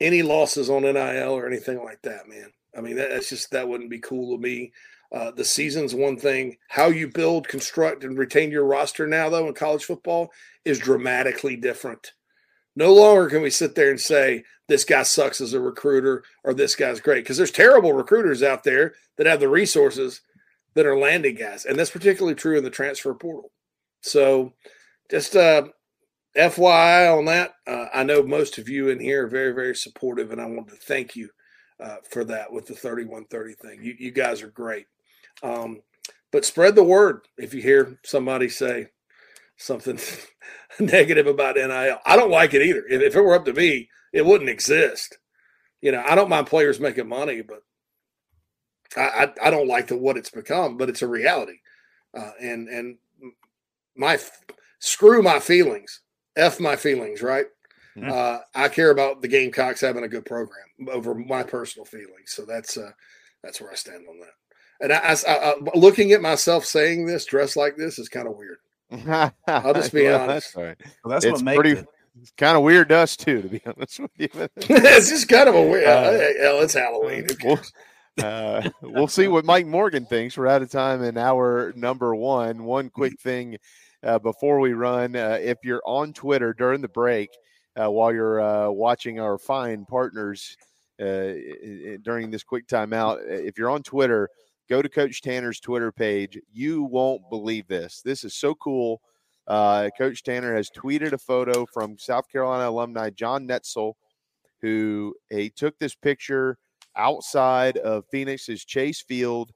[0.00, 2.52] any losses on NIL or anything like that, man.
[2.76, 4.72] I mean, that, that's just that wouldn't be cool to me.
[5.10, 6.58] Uh, the season's one thing.
[6.68, 10.30] How you build, construct, and retain your roster now, though, in college football
[10.64, 12.12] is dramatically different.
[12.74, 16.52] No longer can we sit there and say this guy sucks as a recruiter or
[16.52, 20.20] this guy's great because there's terrible recruiters out there that have the resources
[20.76, 23.50] that are landing guys, and that's particularly true in the transfer portal.
[24.02, 24.52] So,
[25.10, 25.64] just uh,
[26.36, 30.30] FYI on that, uh, I know most of you in here are very, very supportive,
[30.30, 31.30] and I want to thank you
[31.80, 33.82] uh, for that with the 3130 thing.
[33.82, 34.86] You, you guys are great.
[35.42, 35.80] Um,
[36.30, 38.88] but spread the word if you hear somebody say
[39.56, 39.98] something
[40.78, 41.98] negative about NIL.
[42.04, 42.84] I don't like it either.
[42.88, 45.18] If, if it were up to me, it wouldn't exist.
[45.80, 47.60] You know, I don't mind players making money, but
[48.96, 51.58] I, I, I don't like the what it's become, but it's a reality.
[52.16, 52.96] Uh, and and
[53.96, 54.18] my
[54.78, 56.00] screw my feelings
[56.36, 57.46] F my feelings, right?
[57.96, 58.10] Mm-hmm.
[58.12, 62.32] Uh, I care about the Gamecocks having a good program over my personal feelings.
[62.32, 62.90] So that's uh,
[63.42, 64.32] that's where I stand on that.
[64.78, 68.36] And I, I, I, looking at myself saying this, dressed like this, is kind of
[68.36, 68.58] weird.
[69.46, 70.54] I'll just be well, honest.
[70.54, 70.76] That's right.
[71.02, 71.86] Well, that's it's what pretty, it.
[72.20, 74.28] It's kind of weird to us too, to be honest with you.
[74.56, 75.86] it's just kind of a weird.
[75.86, 76.12] Uh,
[76.42, 77.26] hell, it's Halloween.
[77.42, 77.58] We'll,
[78.22, 80.36] uh, we'll see what Mike Morgan thinks.
[80.36, 82.64] We're out of time in hour number one.
[82.64, 83.58] One quick thing
[84.02, 85.16] uh, before we run.
[85.16, 87.30] Uh, if you're on Twitter during the break,
[87.80, 90.56] uh, while you're uh, watching our fine partners
[91.00, 91.32] uh,
[92.02, 94.28] during this quick timeout, if you're on Twitter,
[94.68, 96.38] go to Coach Tanner's Twitter page.
[96.52, 98.00] You won't believe this.
[98.02, 99.00] This is so cool.
[99.48, 103.92] Coach Tanner has tweeted a photo from South Carolina alumni John Netzel,
[104.62, 106.58] who he took this picture
[106.96, 109.52] outside of Phoenix's Chase Field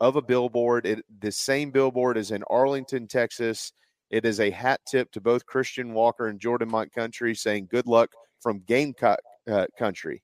[0.00, 0.86] of a billboard.
[0.86, 3.72] It, the same billboard is in Arlington, Texas.
[4.10, 8.10] It is a hat tip to both Christian Walker and Jordan Montgomery saying good luck
[8.40, 9.18] from Gamecock
[9.50, 10.22] uh, Country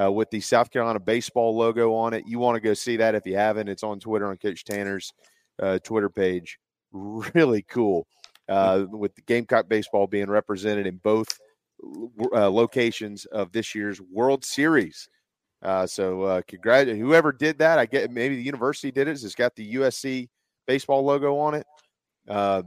[0.00, 2.24] uh, with the South Carolina baseball logo on it.
[2.26, 3.68] You want to go see that if you haven't.
[3.68, 5.12] It's on Twitter on Coach Tanner's
[5.60, 6.58] uh, Twitter page.
[6.90, 8.06] Really cool
[8.48, 11.28] uh, with the Gamecock baseball being represented in both
[12.32, 15.08] uh, locations of this year's World Series.
[15.62, 17.78] Uh, so uh, congratulations, whoever did that.
[17.78, 19.12] I get maybe the university did it.
[19.22, 20.28] It's got the USC
[20.66, 21.66] baseball logo on it.
[22.28, 22.62] Uh,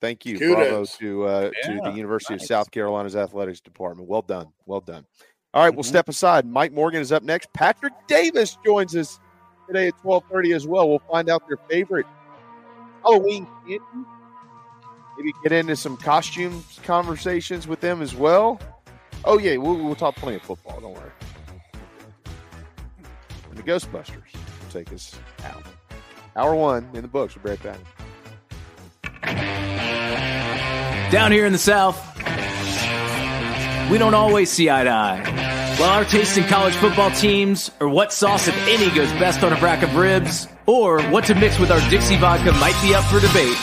[0.00, 0.54] thank you, Kudos.
[0.54, 2.42] bravo to uh, to the University nice.
[2.44, 4.08] of South Carolina's athletics department.
[4.08, 5.04] Well done, well done.
[5.54, 5.88] All right, we'll Mhm.
[5.88, 6.46] step aside.
[6.46, 7.52] Mike Morgan is up next.
[7.52, 9.20] Patrick Davis joins us
[9.66, 10.88] today at twelve thirty as well.
[10.88, 12.06] We'll find out their favorite
[13.02, 13.80] Halloween candy.
[15.18, 18.58] Maybe get into some costumes conversations with them as well.
[19.26, 20.80] Oh yeah, we'll, we'll talk plenty of football.
[20.80, 21.10] Don't worry.
[23.52, 24.32] And the Ghostbusters
[24.70, 25.62] take us out.
[26.36, 27.36] Hour one in the books.
[27.36, 27.78] We'll be right back.
[31.12, 32.00] Down here in the South,
[33.90, 35.76] we don't always see eye to eye.
[35.78, 39.52] While our taste in college football teams, or what sauce, if any, goes best on
[39.52, 43.04] a rack of ribs, or what to mix with our Dixie vodka might be up
[43.04, 43.58] for debate,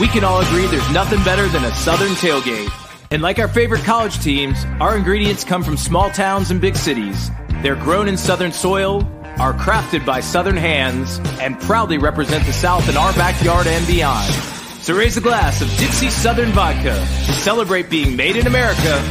[0.00, 2.70] we can all agree there's nothing better than a Southern tailgate.
[3.10, 7.30] And like our favorite college teams, our ingredients come from small towns and big cities.
[7.60, 9.02] They're grown in Southern soil,
[9.40, 14.32] are crafted by Southern hands, and proudly represent the South in our backyard and beyond.
[14.80, 19.02] So raise a glass of Dixie Southern Vodka to celebrate being made in America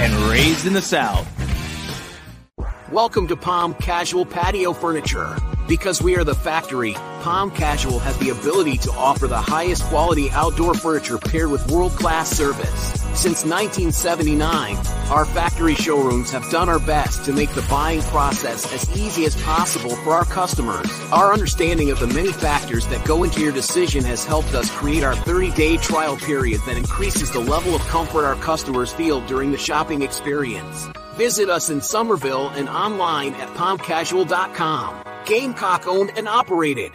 [0.00, 1.28] and raised in the South.
[2.90, 5.36] Welcome to Palm Casual Patio Furniture.
[5.68, 10.30] Because we are the factory, Palm Casual has the ability to offer the highest quality
[10.30, 12.92] outdoor furniture paired with world-class service.
[13.14, 14.76] Since 1979,
[15.10, 19.34] our factory showrooms have done our best to make the buying process as easy as
[19.42, 20.86] possible for our customers.
[21.10, 25.02] Our understanding of the many factors that go into your decision has helped us create
[25.02, 29.58] our 30-day trial period that increases the level of comfort our customers feel during the
[29.58, 30.88] shopping experience.
[31.16, 35.02] Visit us in Summerville and online at palmcasual.com.
[35.26, 36.92] Gamecock owned and operated.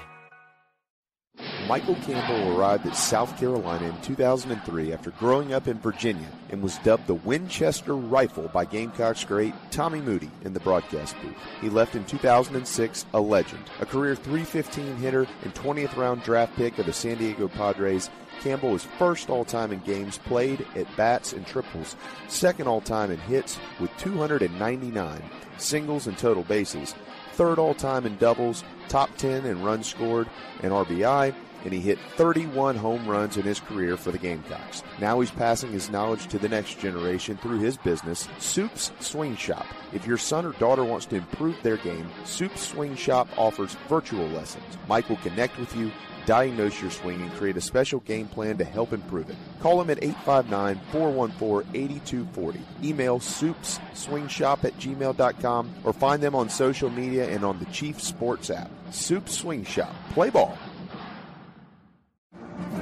[1.68, 6.78] Michael Campbell arrived at South Carolina in 2003 after growing up in Virginia and was
[6.80, 11.36] dubbed the Winchester Rifle by Gamecocks great Tommy Moody in the broadcast booth.
[11.62, 16.78] He left in 2006 a legend, a career 315 hitter and 20th round draft pick
[16.80, 18.10] of the San Diego Padres.
[18.42, 21.96] Campbell was first all time in games played at bats and triples,
[22.28, 25.22] second all time in hits with 299
[25.58, 26.94] singles and total bases,
[27.34, 30.28] third all time in doubles, top 10 in runs scored
[30.62, 31.34] and RBI,
[31.64, 34.84] and he hit 31 home runs in his career for the Gamecocks.
[35.00, 39.66] Now he's passing his knowledge to the next generation through his business, Soup's Swing Shop.
[39.94, 44.28] If your son or daughter wants to improve their game, Soup's Swing Shop offers virtual
[44.28, 44.78] lessons.
[44.88, 45.92] Mike will connect with you,
[46.26, 49.36] diagnose your swing, and create a special game plan to help improve it.
[49.60, 52.60] Call him at 859-414-8240.
[52.84, 58.50] Email soupsswingshop at gmail.com or find them on social media and on the Chief Sports
[58.50, 58.72] app.
[58.92, 59.94] Soup Swing Shop.
[60.12, 60.58] Play ball.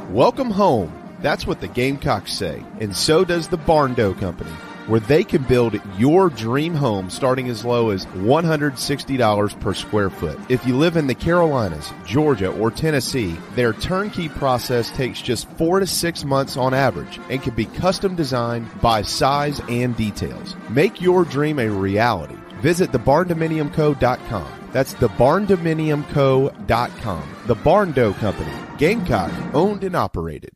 [0.10, 0.92] Welcome home.
[1.22, 4.50] That's what the Gamecocks say, and so does the Barndo Company,
[4.88, 10.40] where they can build your dream home starting as low as $160 per square foot.
[10.50, 15.80] If you live in the Carolinas, Georgia, or Tennessee, their turnkey process takes just four
[15.80, 20.56] to six months on average and can be custom designed by size and details.
[20.70, 22.41] Make your dream a reality.
[22.62, 24.70] Visit thebarndominiumco.com.
[24.72, 27.36] That's thebarndominiumco.com.
[27.48, 30.52] The Barn Barndo Company, Gamecock, owned and operated.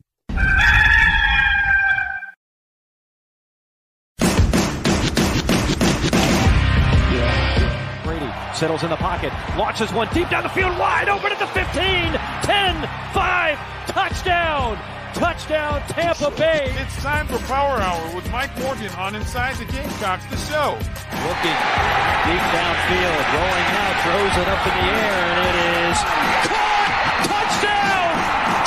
[8.04, 11.46] Brady settles in the pocket, launches one deep down the field, wide open at the
[11.48, 14.76] 15, 10, 5, touchdown,
[15.16, 16.68] touchdown, Tampa Bay.
[16.76, 20.76] It's time for Power Hour with Mike Morgan on Inside the Gamecocks, the show.
[20.76, 21.58] Looking
[22.28, 25.56] deep downfield, rolling out, throws it up in the air, and it
[25.88, 25.98] is
[26.52, 26.92] caught,
[27.32, 28.12] touchdown,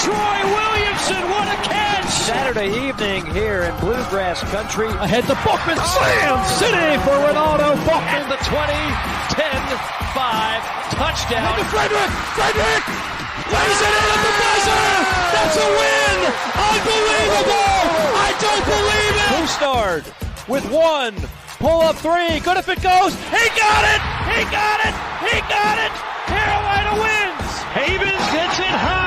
[0.02, 2.10] Troy Williamson, what a catch!
[2.10, 4.90] Saturday evening here in Bluegrass Country.
[4.90, 8.26] Ahead to Balkman, Slam City for Renaldo Balkman.
[8.26, 8.74] The 20,
[9.38, 9.54] 10,
[10.18, 11.58] 5, touchdown.
[11.62, 12.10] To Frederick!
[12.34, 12.84] Frederick!
[13.54, 15.09] Lays it in at the buzzer!
[15.40, 16.18] That's a win!
[16.68, 17.80] Unbelievable!
[18.28, 19.30] I don't believe it!
[19.40, 20.04] Bustard
[20.50, 21.16] with one.
[21.60, 22.42] Pull up three.
[22.42, 23.16] Good if it goes.
[23.32, 24.02] He got it!
[24.36, 24.96] He got it!
[25.32, 25.96] He got it!
[26.28, 27.52] Carolina wins!
[27.72, 28.99] Havens gets it high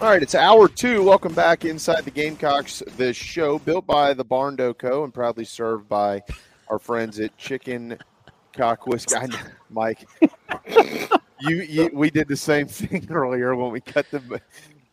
[0.00, 1.02] All right, it's hour two.
[1.02, 5.02] Welcome back inside the Gamecocks, the show built by the Barndo Co.
[5.02, 6.22] and proudly served by
[6.68, 7.98] our friends at Chicken
[8.52, 9.16] Cock Whiskey.
[9.16, 9.38] I know,
[9.70, 10.08] Mike,
[11.40, 14.40] you, you, we did the same thing earlier when we cut the.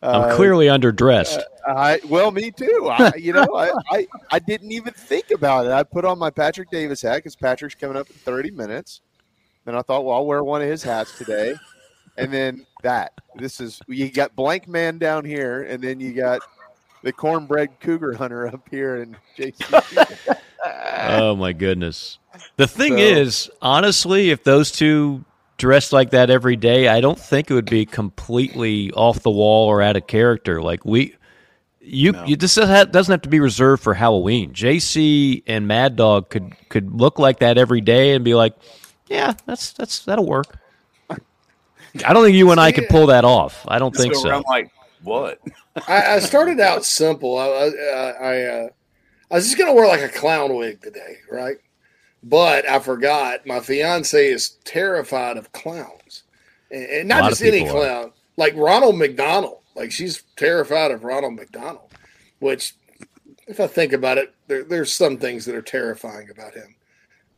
[0.02, 1.38] I'm clearly underdressed.
[1.38, 2.88] Uh, I well, me too.
[2.90, 5.72] I, you know, I, I I didn't even think about it.
[5.72, 9.02] I put on my Patrick Davis hat because Patrick's coming up in 30 minutes,
[9.66, 11.54] and I thought, well, I'll wear one of his hats today,
[12.16, 13.12] and then that.
[13.36, 16.40] This is you got Blankman down here, and then you got
[17.02, 20.36] the cornbread cougar hunter up here, and JC.
[21.08, 22.18] oh my goodness!
[22.56, 25.24] The thing So- is, honestly, if those two
[25.58, 29.68] dressed like that every day, I don't think it would be completely off the wall
[29.68, 30.60] or out of character.
[30.60, 31.14] Like we,
[31.80, 34.52] you, you this doesn't have- doesn't have to be reserved for Halloween.
[34.52, 38.54] JC and Mad Dog could could look like that every day and be like,
[39.08, 40.58] yeah, that's that's that'll work.
[42.04, 43.64] I don't think you and I could pull that off.
[43.68, 44.28] I don't think go so.
[44.30, 44.70] around like
[45.02, 45.40] what?
[45.88, 47.38] I, I started out simple.
[47.38, 48.68] I, I, I, uh,
[49.30, 51.56] I was just gonna wear like a clown wig today, right?
[52.22, 56.24] But I forgot my fiance is terrified of clowns,
[56.70, 57.80] and, and not just any people are.
[57.80, 59.60] clown, like Ronald McDonald.
[59.74, 61.92] Like she's terrified of Ronald McDonald,
[62.38, 62.74] which,
[63.46, 66.74] if I think about it, there, there's some things that are terrifying about him.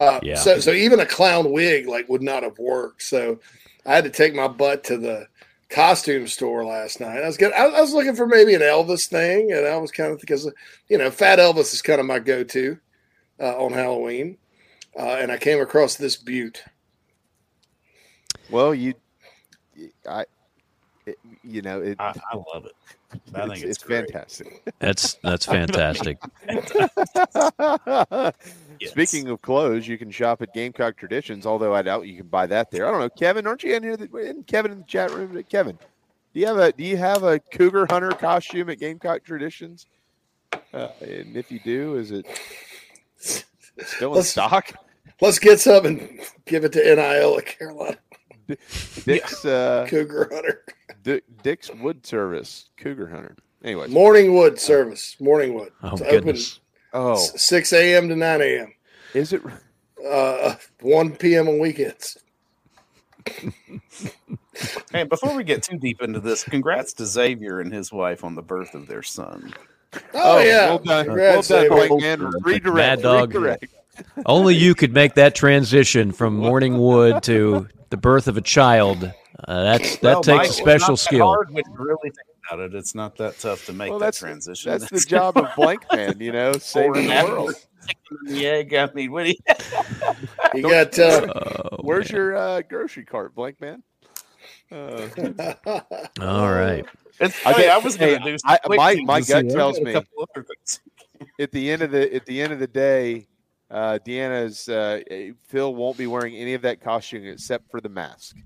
[0.01, 0.37] Uh, Yeah.
[0.37, 3.03] So, so even a clown wig like would not have worked.
[3.03, 3.41] So,
[3.89, 5.26] I had to take my butt to the
[5.70, 7.22] costume store last night.
[7.22, 9.91] I was getting, I, I was looking for maybe an Elvis thing, and I was
[9.91, 10.51] kind of because
[10.89, 12.78] you know, Fat Elvis is kind of my go-to
[13.41, 14.36] uh, on Halloween,
[14.99, 16.62] uh, and I came across this Butte.
[18.51, 18.93] well, you,
[20.07, 20.26] I,
[21.07, 22.72] it, you know, it, I, I love it.
[23.34, 24.11] I think it's, it's great.
[24.11, 24.70] fantastic.
[24.80, 26.18] That's that's fantastic.
[28.87, 31.47] Speaking of clothes, you can shop at Gamecock Traditions.
[31.47, 32.87] Although I doubt you can buy that there.
[32.87, 33.47] I don't know, Kevin.
[33.47, 33.97] Aren't you in here?
[33.97, 35.43] that- Isn't Kevin in the chat room?
[35.51, 35.79] Kevin,
[36.35, 39.87] do you have a do you have a Cougar Hunter costume at Gamecock Traditions?
[40.72, 42.26] Uh, and if you do, is it
[43.18, 44.72] still in Let's- stock?
[45.20, 47.97] Let's get some and give it to NIL at Carolina
[49.05, 50.64] Dick's uh, Cougar Hunter
[51.03, 53.35] Di- Dick's Wood Service Cougar Hunter.
[53.64, 55.16] Anyway, Morning Wood service.
[55.20, 55.72] Morning Wood.
[55.83, 56.61] Oh It's goodness!
[56.93, 58.09] Oh, s- six a.m.
[58.09, 58.72] to nine a.m.
[59.14, 59.43] is it?
[60.09, 61.49] Uh, one p.m.
[61.49, 62.18] on weekends.
[64.91, 68.34] Hey, before we get too deep into this, congrats to Xavier and his wife on
[68.34, 69.55] the birth of their son.
[70.14, 71.89] Oh, yeah, well done, Congrats, well done, Xavier.
[71.89, 72.32] Blake man.
[72.43, 73.34] Redirect, Mad dog.
[73.34, 73.66] redirect.
[74.26, 79.05] Only you could make that transition from morning wood to the birth of a child.
[79.47, 81.26] Uh, that's that Well, takes Mike, a it's special not that skill.
[81.26, 82.16] hard when you really think
[82.51, 82.75] about it.
[82.75, 84.71] It's not that tough to make Well, that that's transition.
[84.73, 87.55] That's the job of Blankman, you know, saving the world.
[88.27, 88.75] the egg.
[88.75, 89.37] I mean, what do you?
[90.55, 93.83] You got uh, Oh, Where's your uh, grocery cart, Blankman?
[94.73, 95.09] Uh,
[96.21, 96.85] All right.
[97.21, 98.37] It's I funny, get- I was going to hey, do.
[98.45, 100.81] I- my- my gut tells me- couple other things.
[101.39, 103.27] at the end of the at the end of the day,
[103.71, 105.01] uh, Deanna's uh,
[105.49, 108.37] Phil won't be wearing any of that costume except for the mask.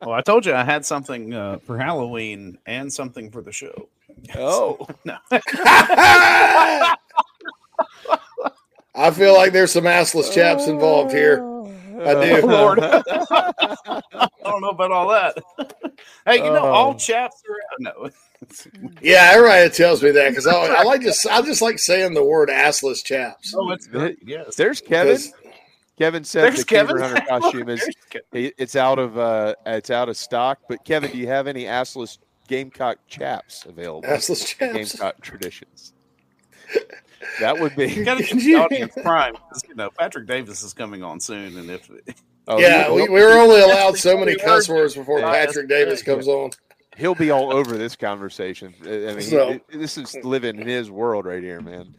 [0.00, 3.88] Well, I told you I had something uh, for Halloween and something for the show.
[4.36, 5.16] Oh, No,
[8.94, 11.38] I feel like there's some assless chaps involved here.
[12.02, 12.40] I do.
[12.42, 12.78] Oh, Lord.
[12.82, 14.02] I
[14.44, 15.36] don't know about all that.
[16.26, 16.98] hey, you know, all Oh.
[16.98, 18.10] chaps are no.
[19.02, 22.24] Yeah, everybody tells me that because I, I like just I just like saying the
[22.24, 23.52] word assless chaps.
[23.54, 24.16] Oh, it's good.
[24.24, 24.56] Yes.
[24.56, 25.18] There's Kevin.
[26.00, 27.02] Because- Kevin said There's the Cougar Kevin.
[27.16, 27.94] Hunter costume is There's
[28.24, 30.60] Ke- it- it's out of uh, it's out of stock.
[30.68, 34.08] But Kevin, do you have any assless Gamecock chaps available?
[34.08, 34.92] Assless at chaps.
[34.94, 35.92] Gamecock traditions.
[37.40, 38.04] That would You be.
[38.04, 39.34] got to keep the audience prime.
[39.34, 41.90] 'cause, You know, Patrick Davis is coming on soon, and if
[42.48, 45.68] Oh, yeah, he'll- we, we were only allowed so many cuss words before Yeah, Patrick
[45.68, 46.50] Davis comes on.
[46.96, 48.74] he'll be all over this conversation.
[48.84, 51.94] I mean, he- So- this is living in his world right here, man.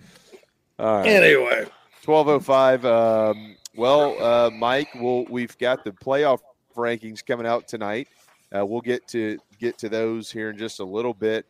[0.79, 1.07] All right.
[1.07, 1.65] Anyway,
[2.01, 2.83] Twelve oh five.
[2.83, 6.39] Um, well, uh, Mike, we'll, we've got the playoff
[6.75, 8.07] rankings coming out tonight.
[8.55, 11.45] Uh, we'll get to get to those here in just a little bit.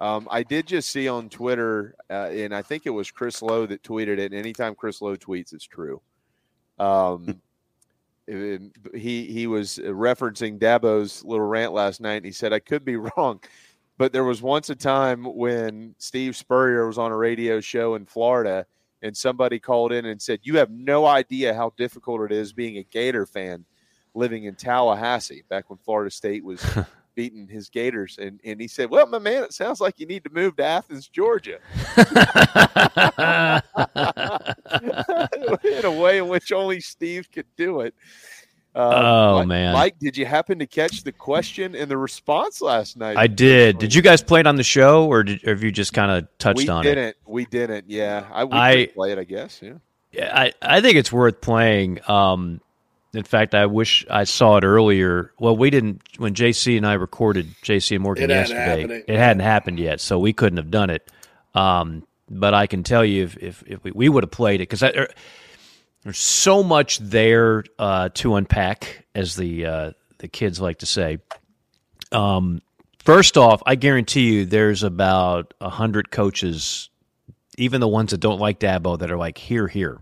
[0.00, 3.66] Um, I did just see on Twitter, uh, and I think it was Chris Low
[3.66, 4.32] that tweeted it.
[4.32, 6.00] And anytime Chris Low tweets, it's true.
[6.78, 7.40] Um,
[8.26, 8.62] it-
[8.94, 12.16] he he was referencing Dabo's little rant last night.
[12.16, 13.40] And he said, "I could be wrong,
[13.98, 18.04] but there was once a time when Steve Spurrier was on a radio show in
[18.06, 18.66] Florida."
[19.06, 22.78] And somebody called in and said, "You have no idea how difficult it is being
[22.78, 23.64] a Gator fan
[24.14, 26.62] living in Tallahassee back when Florida State was
[27.14, 30.24] beating his Gators." And and he said, "Well, my man, it sounds like you need
[30.24, 31.58] to move to Athens, Georgia."
[35.64, 37.94] in a way in which only Steve could do it.
[38.76, 39.72] Uh, Oh, Mike- man.
[39.72, 43.16] Mike, did you happen to catch the question and the response last night?
[43.16, 43.78] I did.
[43.78, 46.10] Did you guys play it on the show, or, did, or have you just kind
[46.10, 46.88] of touched we on it?
[46.88, 47.16] We didn't.
[47.26, 47.84] We didn't.
[47.90, 49.18] Yeah, I we I- could play it.
[49.18, 49.60] I guess.
[49.62, 49.72] Yeah.
[50.12, 51.98] Yeah, I, I think it's worth playing.
[52.08, 52.60] Um,
[53.12, 55.32] in fact, I wish I saw it earlier.
[55.38, 58.80] Well, we didn't when JC and I recorded JC and Morgan It hadn't yesterday.
[58.82, 59.04] happened.
[59.08, 61.10] It hadn't happened yet, so we couldn't have done it.
[61.54, 64.68] Um, but I can tell you if if, if we, we would have played it
[64.68, 64.82] because
[66.06, 71.18] there's so much there uh, to unpack, as the uh, the kids like to say.
[72.12, 72.62] Um,
[73.00, 76.90] first off, I guarantee you, there's about a hundred coaches,
[77.58, 80.00] even the ones that don't like Dabo, that are like here, here.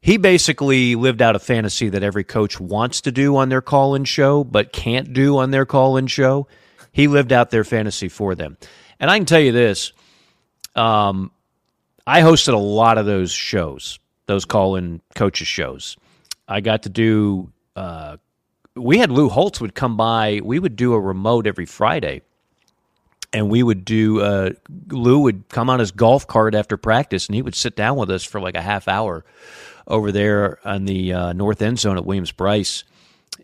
[0.00, 4.04] He basically lived out a fantasy that every coach wants to do on their call-in
[4.04, 6.46] show, but can't do on their call-in show.
[6.92, 8.56] He lived out their fantasy for them,
[9.00, 9.92] and I can tell you this:
[10.76, 11.32] um,
[12.06, 15.96] I hosted a lot of those shows, those call-in coaches shows.
[16.48, 17.52] I got to do.
[17.76, 18.16] Uh,
[18.76, 20.40] we had Lou Holtz would come by.
[20.42, 22.22] We would do a remote every Friday,
[23.32, 24.20] and we would do.
[24.20, 24.50] Uh,
[24.88, 28.10] Lou would come on his golf cart after practice, and he would sit down with
[28.10, 29.24] us for like a half hour
[29.86, 32.84] over there on the uh, north end zone at Williams-Brice.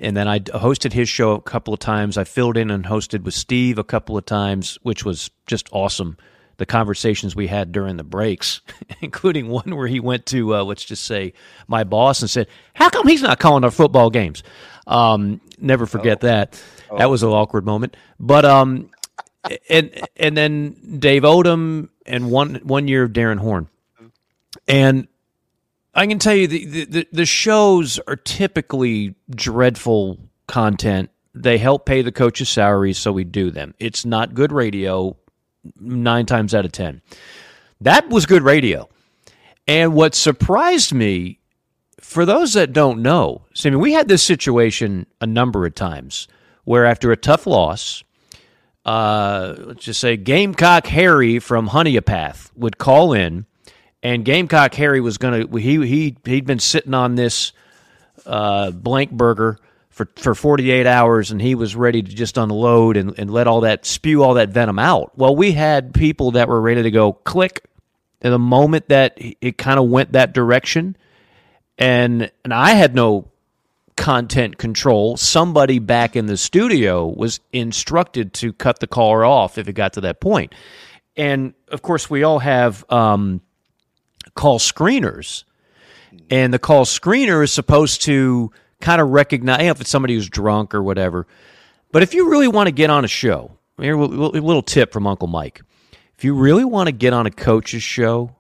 [0.01, 2.17] And then I hosted his show a couple of times.
[2.17, 6.17] I filled in and hosted with Steve a couple of times, which was just awesome.
[6.61, 8.61] The conversations we had during the breaks,
[9.01, 11.33] including one where he went to, uh, let's just say,
[11.67, 14.43] my boss and said, How come he's not calling our football games?
[14.87, 16.63] Um, never forget that.
[16.99, 17.97] That was an awkward moment.
[18.19, 18.91] But um,
[19.71, 23.69] and and then Dave Odom and one one year of Darrin Horn.
[24.69, 25.09] And
[25.95, 31.11] I can tell you the, the, the shows are typically dreadful content.
[31.35, 33.75] They help pay the coaches' salaries, so we do them.
[33.79, 35.17] It's not good radio
[35.79, 37.03] nine times out of ten.
[37.81, 38.89] That was good radio.
[39.67, 41.39] And what surprised me,
[42.01, 45.75] for those that don't know, so, I mean, we had this situation a number of
[45.75, 46.29] times
[46.65, 48.03] where after a tough loss,
[48.85, 53.47] uh, let's just say Gamecock Harry from Honea Path would call in,
[54.03, 57.53] and Gamecock Harry was going to he he he'd been sitting on this
[58.27, 59.59] uh, blank burger
[60.01, 63.61] for for 48 hours, and he was ready to just unload and, and let all
[63.63, 65.13] that spew all that venom out.
[65.17, 67.65] Well, we had people that were ready to go click
[68.23, 70.97] in the moment that it kind of went that direction,
[71.77, 73.29] and and I had no
[73.97, 79.69] content control, somebody back in the studio was instructed to cut the caller off if
[79.69, 80.55] it got to that point.
[81.19, 83.43] And of course, we all have um,
[84.35, 85.45] call screeners,
[86.31, 88.51] and the call screener is supposed to
[88.81, 91.27] kind of recognize if it's somebody who's drunk or whatever.
[91.93, 95.07] But if you really want to get on a show, here a little tip from
[95.07, 95.63] Uncle Mike.
[96.17, 98.37] If you really want to get on a coach's show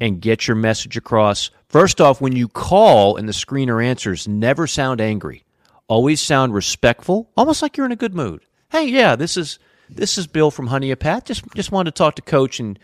[0.00, 4.66] and get your message across, first off, when you call and the screener answers, never
[4.66, 5.44] sound angry.
[5.88, 8.44] Always sound respectful, almost like you're in a good mood.
[8.70, 9.58] Hey, yeah, this is
[9.90, 11.24] this is Bill from Honea Path.
[11.24, 12.78] Just just wanted to talk to Coach and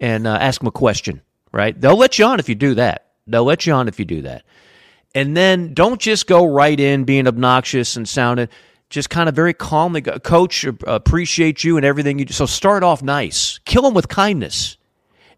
[0.00, 1.22] and uh, ask him a question.
[1.52, 1.78] Right?
[1.78, 3.06] They'll let you on if you do that.
[3.26, 4.44] They'll let you on if you do that.
[5.14, 8.48] And then don't just go right in being obnoxious and sounding
[8.90, 10.00] just kind of very calmly.
[10.00, 12.34] go, Coach, appreciate you and everything you do.
[12.34, 13.58] So start off nice.
[13.64, 14.76] Kill them with kindness.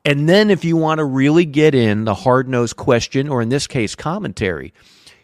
[0.04, 3.50] And then if you want to really get in the hard nosed question, or in
[3.50, 4.74] this case, commentary,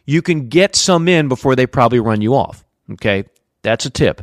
[0.07, 2.65] you can get some in before they probably run you off.
[2.93, 3.25] Okay.
[3.63, 4.23] That's a tip.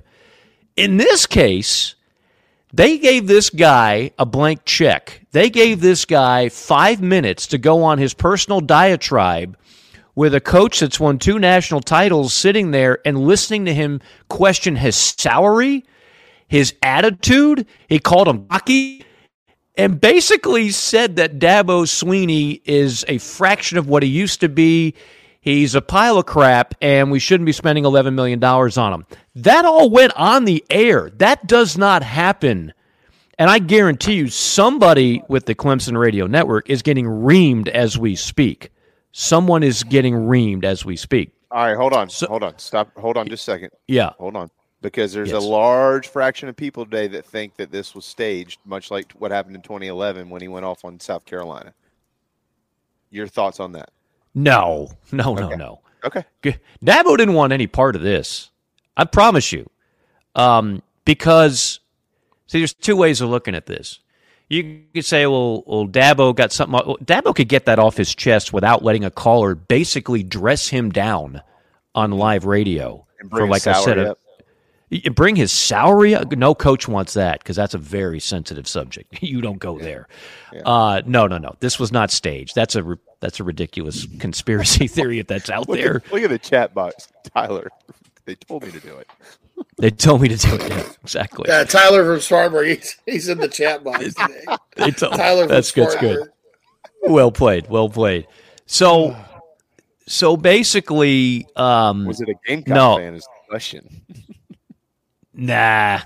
[0.75, 1.95] In this case,
[2.73, 5.25] they gave this guy a blank check.
[5.31, 9.57] They gave this guy five minutes to go on his personal diatribe
[10.15, 14.75] with a coach that's won two national titles sitting there and listening to him question
[14.75, 15.85] his salary,
[16.47, 17.67] his attitude.
[17.87, 19.05] He called him cocky
[19.77, 24.95] and basically said that Dabo Swinney is a fraction of what he used to be.
[25.41, 29.05] He's a pile of crap, and we shouldn't be spending $11 million on him.
[29.35, 31.11] That all went on the air.
[31.17, 32.73] That does not happen.
[33.37, 38.15] And I guarantee you, somebody with the Clemson Radio Network is getting reamed as we
[38.15, 38.71] speak.
[39.19, 41.31] Someone is getting reamed as we speak.
[41.49, 43.69] All right, hold on, hold on, stop, hold on, just a second.
[43.87, 44.09] Yeah.
[44.19, 44.49] hold on,
[44.81, 45.41] because there's Yes.
[45.41, 49.31] a large fraction of people today that think that this was staged, much like what
[49.31, 51.73] happened in 2011 when he went off on South Carolina.
[53.09, 53.89] Your thoughts on that?
[54.33, 55.55] No, no, no, Okay.
[55.55, 55.79] no.
[56.03, 56.25] Okay.
[56.43, 58.51] G- Dabo didn't want any part of this.
[58.97, 59.69] I promise you.
[60.35, 61.79] Um, because,
[62.47, 64.01] see, there's two ways of looking at this.
[64.49, 66.79] You could say, well, well, Dabo got something.
[67.03, 71.41] Dabo could get that off his chest without letting a caller basically dress him down
[71.95, 74.15] on live radio And for, like I said, a.
[75.11, 76.13] Bring his salary.
[76.13, 76.31] up?
[76.31, 79.17] No coach wants that because that's a very sensitive subject.
[79.21, 80.07] You don't go there.
[80.63, 81.55] Uh, no, no, no.
[81.59, 82.53] This was not staged.
[82.53, 85.95] That's a that's a ridiculous conspiracy theory if that's out Look there.
[85.97, 87.69] at, look at the chat box, Tyler.
[88.25, 89.07] They told me to do it.
[89.77, 90.69] They told me to do it.
[90.69, 91.45] Yeah, exactly.
[91.49, 92.67] Yeah, Tyler from Spartanburg.
[92.77, 94.45] He's, he's in the chat box today.
[94.77, 95.89] They told- Tyler from that's good.
[95.89, 96.29] That's good.
[97.03, 97.67] Well played.
[97.69, 98.27] Well played.
[98.65, 99.15] So,
[100.07, 103.15] so basically, um, Was it a Gamecock no, fan?
[103.15, 104.01] Is the question.
[105.33, 105.99] Nah,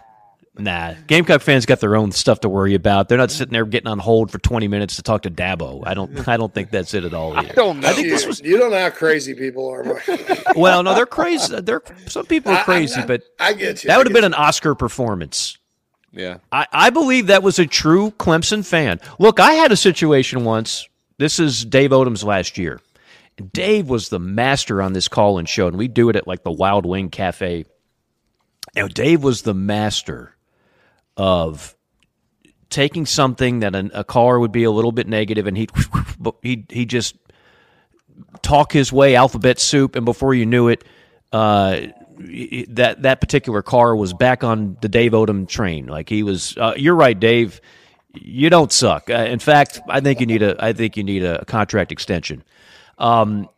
[0.60, 0.94] nah.
[1.08, 3.10] Gamecock fans got their own stuff to worry about.
[3.10, 5.84] They're not sitting there getting on hold for twenty minutes to talk to Dabo.
[5.86, 6.28] I don't.
[6.28, 7.34] I don't think that's it at all.
[7.36, 7.54] Either.
[7.54, 7.90] don't know.
[7.90, 8.42] I think this was.
[8.42, 9.84] You don't know how crazy people are.
[9.84, 10.44] Mike.
[10.56, 11.60] Well, no, they're crazy.
[11.62, 13.88] They're some people are crazy, I- but I get you.
[13.88, 15.58] that would have get been an Oscar performance.
[16.12, 16.38] Yeah.
[16.52, 19.00] I, I believe that was a true Clemson fan.
[19.20, 20.90] Look, I had a situation once.
[21.20, 22.82] This is Dave Odom's last year.
[23.54, 26.44] Dave was the master on this call and show, and we do it at like
[26.44, 27.66] the Wild Wing Cafe.
[28.76, 30.36] You know, Dave was the master
[31.20, 31.76] of
[32.70, 35.72] taking something that a caller would be a little bit negative, and he'd
[36.42, 37.16] he he just
[38.42, 40.84] talk his way alphabet soup, and before you knew it,
[41.34, 41.82] uh,
[42.70, 45.88] that that particular car was back on the Dave Odom train.
[45.88, 46.58] Like he was.
[46.58, 47.60] Uh, you're right, Dave.
[48.14, 49.10] You don't suck.
[49.10, 50.56] Uh, in fact, I think you need a.
[50.64, 52.46] I think you need a contract extension.
[52.98, 53.50] Um,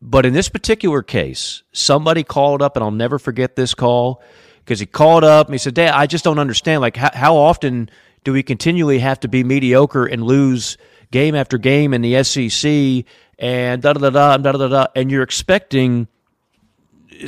[0.00, 4.22] but in this particular case, somebody called up, and I'll never forget this call
[4.70, 6.80] because he called up and he said, "Dad, I just don't understand.
[6.80, 7.90] Like, how, how often
[8.22, 10.78] do we continually have to be mediocre and lose
[11.10, 13.04] game after game in the SEC
[13.36, 14.86] and da da da da da da da?
[14.94, 16.06] And you're expecting,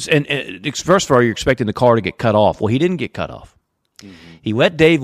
[0.09, 2.61] and, and first of all, you're expecting the car to get cut off.
[2.61, 3.59] Well, he didn't get cut off.
[3.99, 4.15] Mm-hmm.
[4.43, 5.03] He let Dave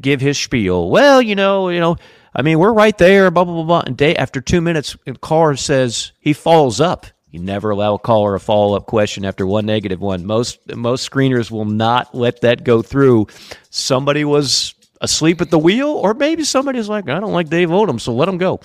[0.00, 0.88] give his spiel.
[0.88, 1.96] Well, you know, you know,
[2.32, 3.28] I mean, we're right there.
[3.32, 3.82] Blah blah blah blah.
[3.86, 7.08] And Dave, after two minutes, the caller says he falls up.
[7.32, 10.26] You never allow a caller a follow up question after one negative one.
[10.26, 13.26] Most most screeners will not let that go through.
[13.70, 17.98] Somebody was asleep at the wheel, or maybe somebody's like, I don't like Dave Odom,
[17.98, 18.60] so let him go.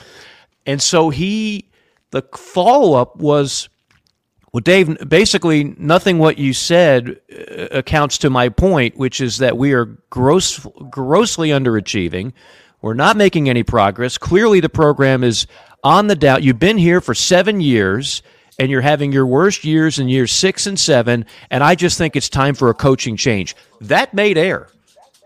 [0.66, 1.70] And so he,
[2.12, 3.70] the follow up was.
[4.54, 9.58] Well, Dave, basically nothing what you said uh, accounts to my point, which is that
[9.58, 12.34] we are gross, grossly underachieving.
[12.82, 14.18] We're not making any progress.
[14.18, 15.48] Clearly, the program is
[15.84, 16.44] on the doubt.
[16.44, 18.24] You've been here for seven years,
[18.60, 21.26] and you're having your worst years in years six and seven.
[21.50, 23.56] And I just think it's time for a coaching change.
[23.82, 24.68] That made air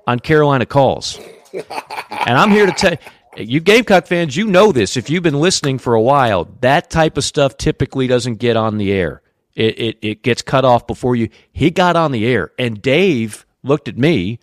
[0.07, 1.19] on Carolina calls,
[1.53, 2.95] and I'm here to tell
[3.37, 4.97] you, Gamecock fans, you know this.
[4.97, 8.77] If you've been listening for a while, that type of stuff typically doesn't get on
[8.77, 9.21] the air.
[9.55, 11.29] It, it, it gets cut off before you.
[11.51, 14.39] He got on the air, and Dave looked at me,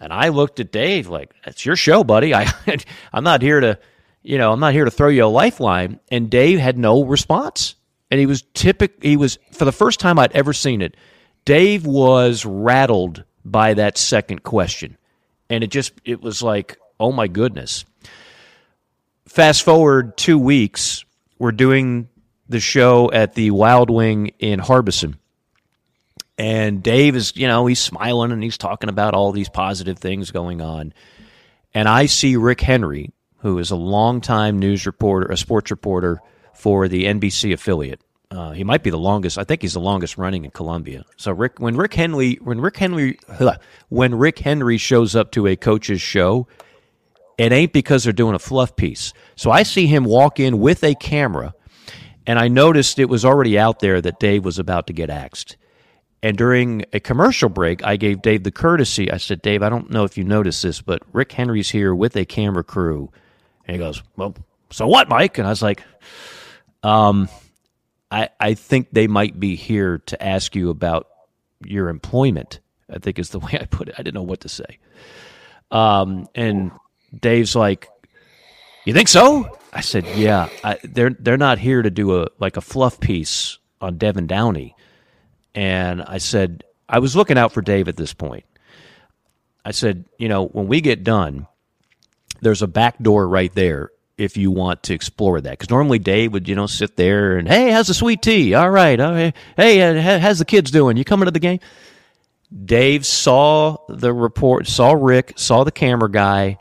[0.00, 2.34] and I looked at Dave like, "That's your show, buddy.
[2.34, 2.52] I,
[3.12, 3.78] I'm not here to,
[4.22, 7.74] you know, I'm not here to throw you a lifeline." And Dave had no response,
[8.14, 9.02] and he was typic.
[9.02, 10.96] He was for the first time I'd ever seen it.
[11.44, 14.96] Dave was rattled by that second question,
[15.50, 17.84] and it just it was like, "Oh my goodness."
[19.34, 21.04] fast forward two weeks,
[21.40, 22.08] we're doing
[22.48, 25.16] the show at the Wild Wing in Harbison.
[26.38, 30.30] And Dave is, you know, he's smiling and he's talking about all these positive things
[30.30, 30.94] going on.
[31.74, 36.20] And I see Rick Henry, who is a longtime news reporter, a sports reporter
[36.52, 38.00] for the NBC affiliate.
[38.30, 39.38] Uh, he might be the longest.
[39.38, 41.04] I think he's the longest running in Columbia.
[41.16, 43.18] So Rick, when Rick Henry, when Rick Henry,
[43.88, 46.48] when Rick Henry shows up to a coach's show,
[47.38, 49.12] it ain't because they're doing a fluff piece.
[49.36, 51.54] So I see him walk in with a camera,
[52.26, 55.56] and I noticed it was already out there that Dave was about to get axed.
[56.22, 59.12] And during a commercial break, I gave Dave the courtesy.
[59.12, 62.16] I said, Dave, I don't know if you noticed this, but Rick Henry's here with
[62.16, 63.12] a camera crew.
[63.66, 64.34] And he goes, Well,
[64.70, 65.36] so what, Mike?
[65.36, 65.82] And I was like,
[66.82, 67.28] um,
[68.14, 71.08] I, I think they might be here to ask you about
[71.64, 72.60] your employment.
[72.88, 73.96] I think is the way I put it.
[73.98, 74.78] I didn't know what to say.
[75.72, 76.70] Um, and
[77.18, 77.88] Dave's like,
[78.84, 82.56] "You think so?" I said, "Yeah, I, they're they're not here to do a like
[82.56, 84.76] a fluff piece on Devin Downey."
[85.56, 88.44] And I said, I was looking out for Dave at this point.
[89.64, 91.46] I said, you know, when we get done,
[92.42, 95.50] there's a back door right there if you want to explore that.
[95.50, 98.54] Because normally Dave would, you know, sit there and, hey, how's the sweet tea?
[98.54, 98.98] All right.
[98.98, 99.34] Okay.
[99.56, 100.96] Hey, uh, how's the kids doing?
[100.96, 101.60] You coming to the game?
[102.64, 106.58] Dave saw the report, saw Rick, saw the camera guy,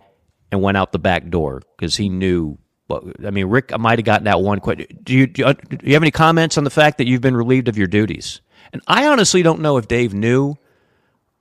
[0.52, 2.58] and went out the back door because he knew.
[2.88, 4.88] What, I mean, Rick, might have gotten that one question.
[5.04, 7.38] Do you, do you do you have any comments on the fact that you've been
[7.38, 8.42] relieved of your duties?
[8.72, 10.56] And I honestly don't know if Dave knew,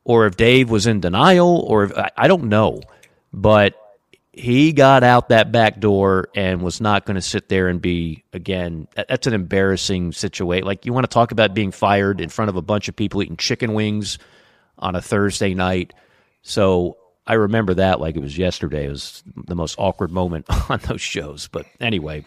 [0.05, 2.80] or if Dave was in denial, or if I, I don't know.
[3.32, 3.74] But
[4.32, 8.24] he got out that back door and was not going to sit there and be
[8.32, 8.88] again.
[8.94, 10.66] That's an embarrassing situation.
[10.66, 13.22] Like you want to talk about being fired in front of a bunch of people
[13.22, 14.18] eating chicken wings
[14.78, 15.92] on a Thursday night.
[16.42, 16.96] So
[17.26, 18.86] I remember that like it was yesterday.
[18.86, 21.48] It was the most awkward moment on those shows.
[21.48, 22.24] But anyway,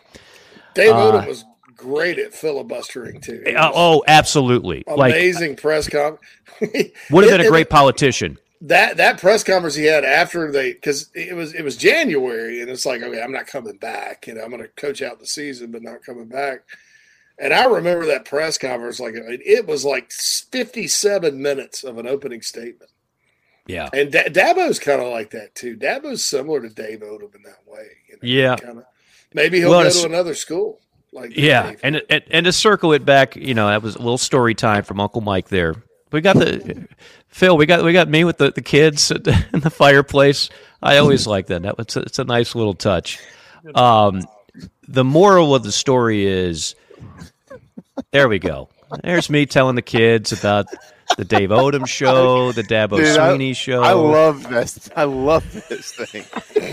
[0.76, 1.44] Dave uh, was
[1.76, 3.44] great at filibustering too.
[3.48, 4.84] Uh, oh, absolutely.
[4.88, 6.22] Like amazing press conference.
[7.10, 8.38] would have been a great politician.
[8.62, 12.70] That that press conference he had after they because it was it was January and
[12.70, 15.28] it's like okay I'm not coming back you know I'm going to coach out the
[15.28, 16.62] season but not coming back
[17.38, 22.42] and I remember that press conference like it was like 57 minutes of an opening
[22.42, 22.92] statement
[23.68, 23.90] Yeah.
[23.94, 27.60] and da- Dabo's kind of like that too Dabo's similar to Dave Odom in that
[27.68, 28.56] way you know, Yeah.
[28.56, 28.86] kinda,
[29.34, 30.80] maybe he'll Well, go to another school
[31.12, 31.80] like Yeah, Dave.
[31.84, 34.84] and, and and to circle it back, you know, that was a little story time
[34.84, 35.48] from Uncle Mike.
[35.50, 35.76] There,
[36.16, 36.88] we got the
[37.28, 37.58] Phil.
[37.58, 39.12] We got we got me with the, the kids
[39.54, 40.50] in the fireplace.
[40.82, 41.64] I always like that.
[41.64, 43.20] That was it's a nice little touch.
[43.76, 44.22] Um,
[44.88, 46.76] the moral of the story is,
[48.12, 48.70] there we go.
[49.04, 50.68] There's me telling the kids about
[51.18, 53.82] the Dave Odom show, the Dabo Dude, I- show.
[53.84, 54.90] I love this.
[54.96, 56.26] I love this thing.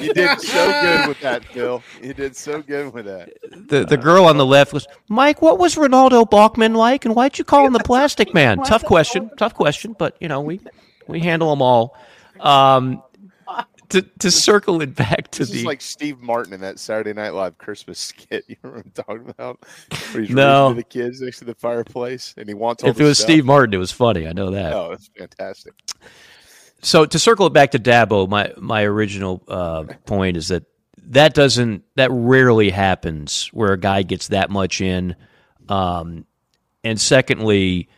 [0.02, 1.82] You did so good with that, Phil.
[2.02, 3.30] You did so good with that.
[3.68, 5.42] the the girl on the left was Mike.
[5.42, 8.59] What was Renaldo Balkman like, and why'd you call him the Plastic Man?
[8.59, 10.60] Tough question, tough question, but you know we
[11.06, 11.96] we handle them all.
[12.40, 13.02] Um,
[13.93, 17.12] to to circle it back to This the is like Steve Martin in that Saturday
[17.12, 18.44] Night Live Christmas skit.
[18.48, 19.59] You remember what I'm talking about?
[20.12, 20.73] Where he's No.
[20.74, 22.82] the kids next to the fireplace, and he wants.
[22.82, 23.31] All if it was stuff.
[23.31, 24.27] Steve Martin, it was funny.
[24.27, 24.73] I know that.
[24.73, 25.74] oh, it's fantastic.
[26.82, 30.64] So to circle it back to Dabo, my my original uh, point is that
[31.09, 35.14] that doesn't that rarely happens where a guy gets that much in,
[35.69, 36.24] um,
[36.82, 37.89] and secondly,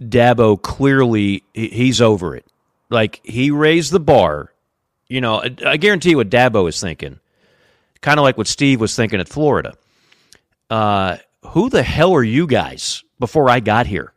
[0.00, 2.46] Dabo clearly he- he's over it.
[2.90, 4.51] Like he raised the bar.
[5.12, 7.20] You know, I, I guarantee you what Dabo is thinking.
[8.00, 9.74] Kind of like what Steve was thinking at Florida.
[10.70, 11.18] Uh,
[11.48, 14.14] who the hell are you guys before I got here?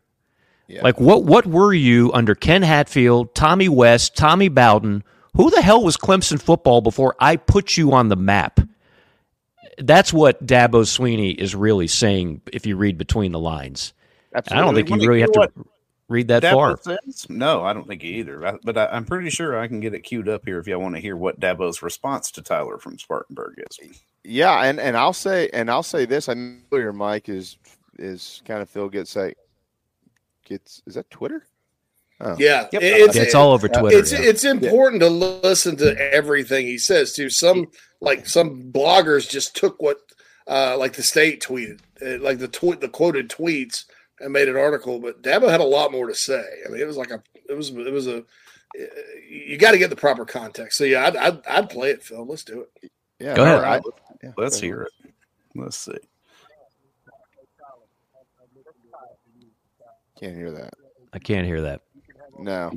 [0.82, 5.04] Like what what were you under Ken Hatfield, Tommy West, Tommy Bowden?
[5.36, 8.62] Who the hell was Clemson football before I put you on the map?
[9.78, 13.94] That's what Dabo Swinney is really saying if you read between the lines.
[14.34, 15.52] I don't think you really have to
[16.08, 16.80] read that Dabo far.
[16.82, 17.26] says?
[17.30, 18.46] No, I don't think either.
[18.46, 20.80] I, but I, I'm pretty sure I can get it queued up here if y'all
[20.82, 23.80] want to hear what Dabo's response to Tyler from Spartanburg is.
[24.24, 26.30] Yeah, and, and I'll say and I'll say this.
[26.30, 27.58] I know your mic is
[28.00, 29.38] is kind of Phil gets like
[30.46, 31.46] gets is that Twitter?
[32.22, 32.36] Oh.
[32.40, 32.82] Yeah, Yep.
[32.82, 34.20] it- Yeah, it's all over Twitter, It's yeah.
[34.22, 37.30] it's important to listen to everything he says too.
[37.30, 37.68] Some
[38.00, 39.98] like some bloggers just took what
[40.48, 43.86] uh, like the state tweeted, uh, like the tweet the quoted tweets,
[44.20, 45.00] and made an article.
[45.00, 46.44] But Dabo had a lot more to say.
[46.66, 48.24] I mean, it was like a it was it was a
[48.80, 48.86] eh,
[49.30, 50.78] you got to get the proper context.
[50.78, 52.26] So yeah, I'd, I'd I'd play it, Phil.
[52.26, 52.92] Let's do it.
[53.20, 53.56] Yeah, Go ahead.
[53.56, 53.82] all right.
[54.24, 54.92] Yeah, Let's hear it.
[55.56, 55.98] Let's see.
[60.20, 60.74] Can't hear that.
[61.14, 61.82] I can't hear that.
[62.40, 62.72] No.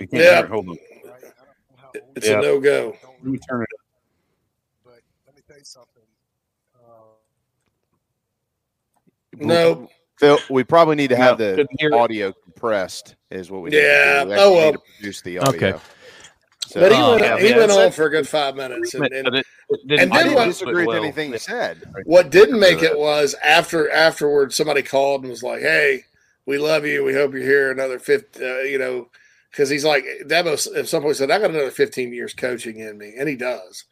[0.00, 0.36] You can't Yeah.
[0.36, 0.50] hear it.
[0.50, 0.76] Hold on.
[2.16, 2.38] It's Yeah.
[2.38, 2.96] a no go.
[3.22, 3.80] Let me turn it up.
[4.84, 6.02] But let me tell you something.
[6.74, 6.78] Uh,
[9.34, 9.88] no.
[10.18, 11.92] Phil, we probably need to have No, the couldn't it.
[11.92, 13.16] audio compressed.
[13.30, 14.24] Is what we need to Yeah.
[14.24, 14.30] do.
[14.30, 14.64] We Oh, well.
[14.66, 15.68] need to produce the audio.
[15.68, 15.78] Okay.
[16.66, 18.94] So, But he Uh, went yeah, he yeah, went on for a good five minutes,
[18.94, 21.38] and, and it- it didn't and I then didn't what- disagree with well, anything he
[21.38, 21.82] said.
[22.04, 26.04] What didn't make it was after afterward somebody called and was like, "Hey,
[26.46, 27.04] we love you.
[27.04, 29.08] We hope you're here another fifth." Uh, you know,
[29.50, 32.96] because he's like Dabo at some point said, "I got another 15 years coaching in
[32.98, 33.84] me," and he does.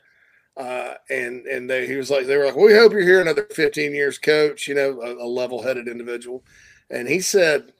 [0.56, 3.46] Uh, and and they, he was like, they were like, "We hope you're here another
[3.50, 6.44] 15 years, coach." You know, a, a level-headed individual,
[6.90, 7.72] and he said,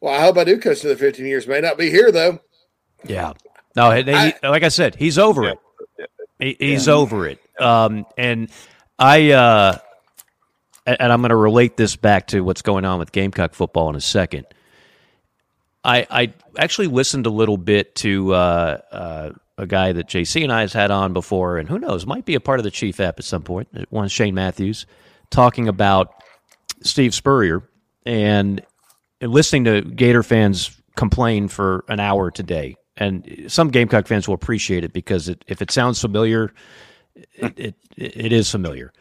[0.00, 1.46] "Well, I hope I do coach another 15 years.
[1.46, 2.40] May not be here though."
[3.06, 3.34] Yeah.
[3.76, 5.58] No, he, he- like I said, he's over it.
[6.40, 7.38] He, he's over it.
[7.60, 8.50] Um, and
[8.98, 9.78] I, uh,
[10.86, 13.88] and and I'm going to relate this back to what's going on with Gamecock football
[13.90, 14.46] in a second.
[15.84, 20.52] I, I actually listened a little bit to uh, uh, a guy that JC and
[20.52, 23.00] I has had on before, and who knows, might be a part of the Chief
[23.00, 23.68] app at some point.
[23.90, 24.86] One Shane Matthews
[25.30, 26.12] talking about
[26.82, 27.62] Steve Spurrier
[28.04, 28.62] and,
[29.22, 32.76] listening to Gator fans complain for an hour today.
[32.98, 36.52] And some Gamecock fans will appreciate it because it, if it sounds familiar,
[37.14, 38.92] it, it, it is familiar.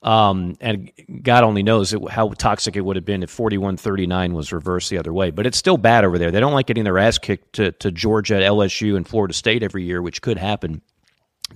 [0.00, 0.92] Um, and
[1.22, 4.90] God only knows it, how toxic it would have been if 41 39 was reversed
[4.90, 5.30] the other way.
[5.30, 6.30] But it's still bad over there.
[6.30, 9.82] They don't like getting their ass kicked to, to Georgia, LSU, and Florida State every
[9.84, 10.82] year, which could happen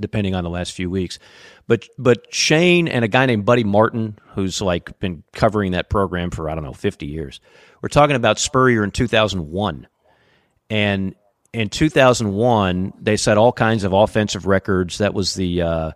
[0.00, 1.18] depending on the last few weeks.
[1.66, 6.30] But but Shane and a guy named Buddy Martin, who's like been covering that program
[6.30, 7.40] for I don't know 50 years,
[7.80, 9.86] we're talking about Spurrier in 2001,
[10.70, 11.14] and
[11.52, 14.98] in 2001 they set all kinds of offensive records.
[14.98, 15.90] That was the uh,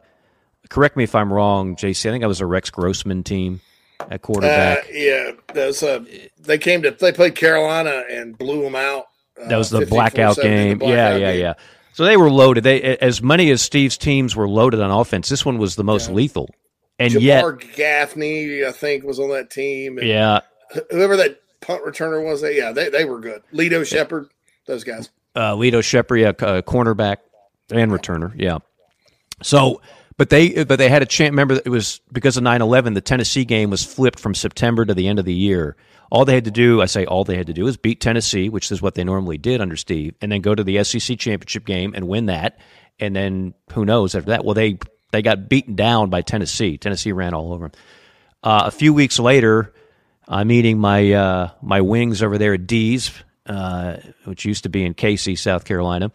[0.69, 2.09] correct me if I'm wrong, JC.
[2.09, 3.61] I think I was a Rex Grossman team
[4.01, 4.89] at Uh, quarterback.
[4.93, 6.05] yeah, that's uh,
[6.41, 9.07] they came to they played Carolina and blew them out.
[9.49, 10.79] That was uh, the 15-4-70, blackout the game.
[10.79, 11.41] blackout yeah, yeah, game.
[11.41, 11.55] yeah.
[11.93, 12.65] So they were loaded.
[12.65, 15.29] They as many as Steve's teams were loaded on offense.
[15.29, 16.51] This one was the most lethal,
[16.99, 19.99] and Jabar yet, Gaffney, I think, was on that team.
[19.99, 20.41] and yeah,
[20.91, 23.43] whoever that punt returner was, they yeah, they, they were good.
[23.53, 24.29] Lito Sheppard,
[24.67, 25.09] those guys.
[25.35, 27.19] uh, Lito Sheppard, yeah, uh, cornerback
[27.71, 28.33] and returner.
[28.37, 28.59] Yeah.
[29.43, 29.81] So,
[30.17, 31.31] but they but they had a chance.
[31.31, 35.09] Remember, it was because of 9-11, The Tennessee game was flipped from September to the
[35.09, 35.77] end of the year.
[36.11, 38.49] All they had to do, I say, all they had to do is beat Tennessee,
[38.49, 41.67] which is what they normally did under Steve, and then go to the SEC championship
[41.67, 42.59] game and win that.
[43.01, 44.45] And then who knows after that?
[44.45, 44.79] Well, they
[45.13, 46.79] they got beaten down by Tennessee.
[46.79, 47.81] Tennessee ran all over them.
[48.43, 49.73] Uh, a few weeks later,
[50.29, 53.11] I'm eating my uh, my wings over there at D's,
[53.47, 56.11] uh, which used to be in Cayce, South Carolina,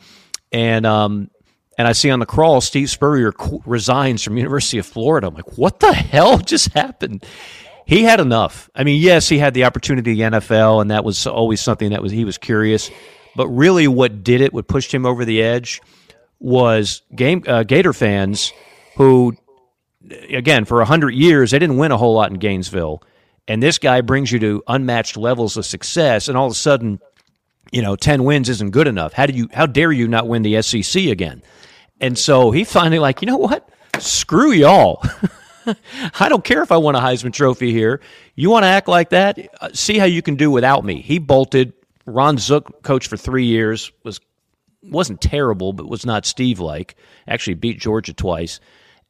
[0.52, 1.30] and um,
[1.78, 3.34] and I see on the crawl Steve Spurrier
[3.66, 5.28] resigns from University of Florida.
[5.28, 7.26] I'm like, what the hell just happened?
[7.86, 8.70] He had enough.
[8.76, 12.02] I mean, yes, he had the opportunity the NFL, and that was always something that
[12.02, 12.90] was he was curious.
[13.36, 15.82] But really, what did it, what pushed him over the edge,
[16.40, 18.54] was game uh, Gator fans
[18.98, 19.36] who
[20.30, 23.04] again, for 100 years, they didn't win a whole lot in Gainesville.
[23.48, 27.00] And this guy brings you to unmatched levels of success, and all of a sudden,
[27.72, 29.14] you know, 10 wins isn't good enough.
[29.14, 31.42] How do you how dare you not win the SEC again?
[32.00, 33.70] And so he finally like, you know what?
[34.00, 35.04] Screw y'all.
[36.20, 38.02] I don't care if I won a Heisman Trophy here.
[38.36, 39.38] You want to act like that?
[39.62, 41.02] Uh, See how you can do without me.
[41.02, 41.74] He bolted.
[42.08, 43.92] Ron Zook coached for three years.
[44.04, 44.20] was
[44.84, 46.96] wasn't terrible, but was not Steve like.
[47.28, 48.60] Actually beat Georgia twice,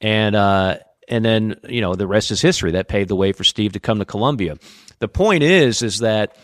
[0.02, 0.78] and uh,
[1.08, 2.72] and then you know the rest is history.
[2.72, 4.58] That paved the way for Steve to come to Columbia.
[5.00, 6.36] The point is, is that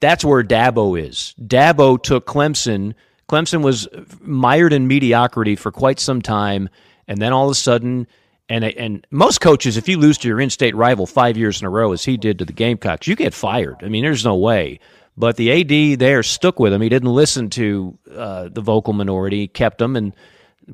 [0.00, 1.34] that's where Dabo is.
[1.40, 2.94] Dabo took Clemson.
[3.28, 3.88] Clemson was
[4.20, 6.68] mired in mediocrity for quite some time,
[7.08, 8.06] and then all of a sudden,
[8.48, 11.70] and and most coaches, if you lose to your in-state rival five years in a
[11.70, 13.76] row, as he did to the Gamecocks, you get fired.
[13.82, 14.80] I mean, there's no way.
[15.16, 15.50] But the
[15.92, 16.82] AD there stuck with him.
[16.82, 20.12] He didn't listen to uh, the vocal minority, kept them, and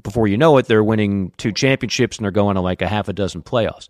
[0.03, 3.09] before you know it, they're winning two championships and they're going to like a half
[3.09, 3.89] a dozen playoffs.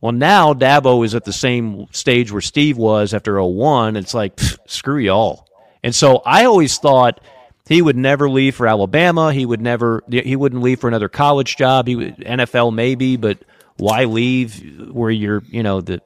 [0.00, 3.96] Well, now Dabo is at the same stage where Steve was after 01.
[3.96, 5.48] It's like, pff, screw y'all.
[5.82, 7.20] And so I always thought
[7.68, 9.32] he would never leave for Alabama.
[9.32, 11.86] He would never, he wouldn't leave for another college job.
[11.88, 13.38] He would, NFL maybe, but
[13.76, 16.00] why leave where you're, you know, the,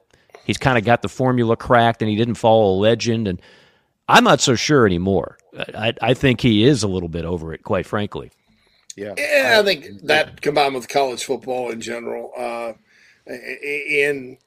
[0.45, 3.27] he's kind of got the formula cracked and he didn't follow a legend.
[3.27, 3.41] And
[4.07, 5.37] I'm not so sure anymore.
[5.55, 8.31] I, I think he is a little bit over it, quite frankly.
[8.95, 9.13] Yeah.
[9.17, 12.73] Yeah, I think that combined with college football in general, uh,
[13.27, 14.37] and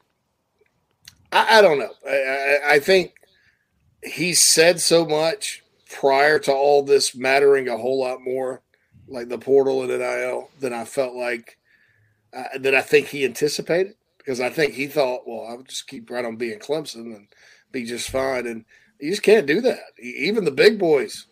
[1.33, 1.93] I, I don't know.
[2.09, 3.15] I, I, I think
[4.03, 8.63] he said so much prior to all this mattering a whole lot more,
[9.09, 11.59] like the portal and NIL, than I felt like
[12.33, 16.11] uh, that I think he anticipated because I think he thought, well, I'll just keep
[16.11, 17.29] right on being Clemson and
[17.71, 18.65] be just fine, and
[19.01, 19.81] you just can't do that.
[20.01, 21.27] Even the big boys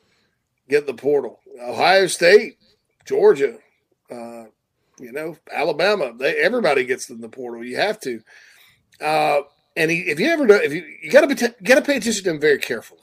[0.69, 1.41] get the portal.
[1.61, 2.59] Ohio State,
[3.05, 3.59] Georgia,
[4.11, 4.45] uh,
[4.99, 6.12] you know, Alabama.
[6.16, 7.65] They everybody gets in the portal.
[7.65, 8.21] You have to.
[9.01, 9.43] Uh,
[9.77, 12.31] and he, if you ever if you you got to got to pay attention to
[12.31, 13.01] him very carefully.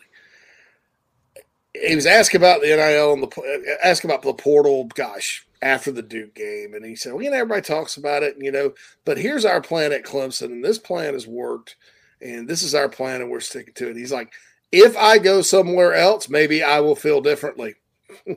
[1.74, 4.90] He was asked about the NIL and the asked about the portal.
[4.94, 8.36] Gosh, after the Duke game, and he said, "Well, you know, everybody talks about it,
[8.40, 8.74] you know,
[9.06, 11.78] but here's our plan at Clemson, and this plan has worked,
[12.22, 14.34] and this is our plan, and we're sticking to it." He's like,
[14.72, 17.76] "If I go somewhere else, maybe I will feel differently."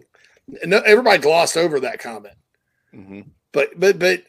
[0.63, 2.37] everybody glossed over that comment.
[2.95, 3.21] Mm-hmm.
[3.55, 4.25] But but but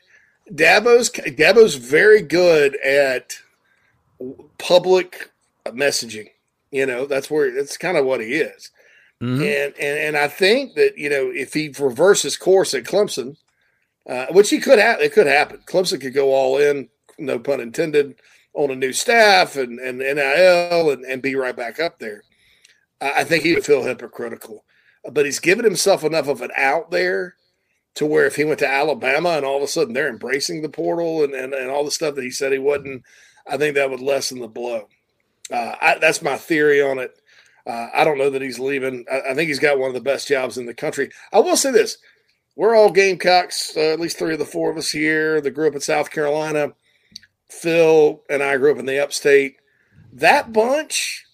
[0.54, 3.40] Dabo's Dabo's very good at
[4.58, 5.32] public
[5.66, 6.30] messaging.
[6.72, 8.70] You know, that's where that's kind of what he is.
[9.22, 9.42] Mm-hmm.
[9.42, 13.36] And and and I think that you know if he reverses course at Clemson,
[14.08, 15.62] uh, which he could have, it could happen.
[15.66, 18.16] Clemson could go all in, no pun intended,
[18.54, 22.24] on a new staff and and NIL and, and be right back up there.
[23.02, 24.66] I, I think he would feel hypocritical,
[25.12, 27.36] but he's given himself enough of an out there
[27.96, 30.70] to where if he went to Alabama and all of a sudden they're embracing the
[30.70, 33.04] portal and, and, and all the stuff that he said he wouldn't,
[33.48, 34.88] I think that would lessen the blow.
[35.52, 37.18] Uh, I, that's my theory on it.
[37.66, 39.06] Uh, I don't know that he's leaving.
[39.12, 41.10] I, I, think he's got one of the best jobs in the country.
[41.34, 41.98] I will say this:
[42.56, 43.76] we're all Gamecocks.
[43.76, 45.42] Uh, at least three of the four of us here.
[45.42, 46.74] The grew up in South Carolina.
[47.50, 49.58] Phil and I grew up in the Upstate.
[50.14, 51.26] That bunch,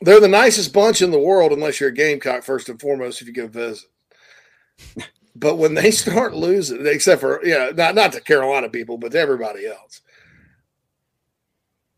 [0.00, 3.20] they're the nicest bunch in the world, unless you're a Gamecock first and foremost.
[3.20, 3.88] If you go visit.
[5.36, 9.12] But when they start losing, except for you know, not not to Carolina people, but
[9.12, 10.00] to everybody else,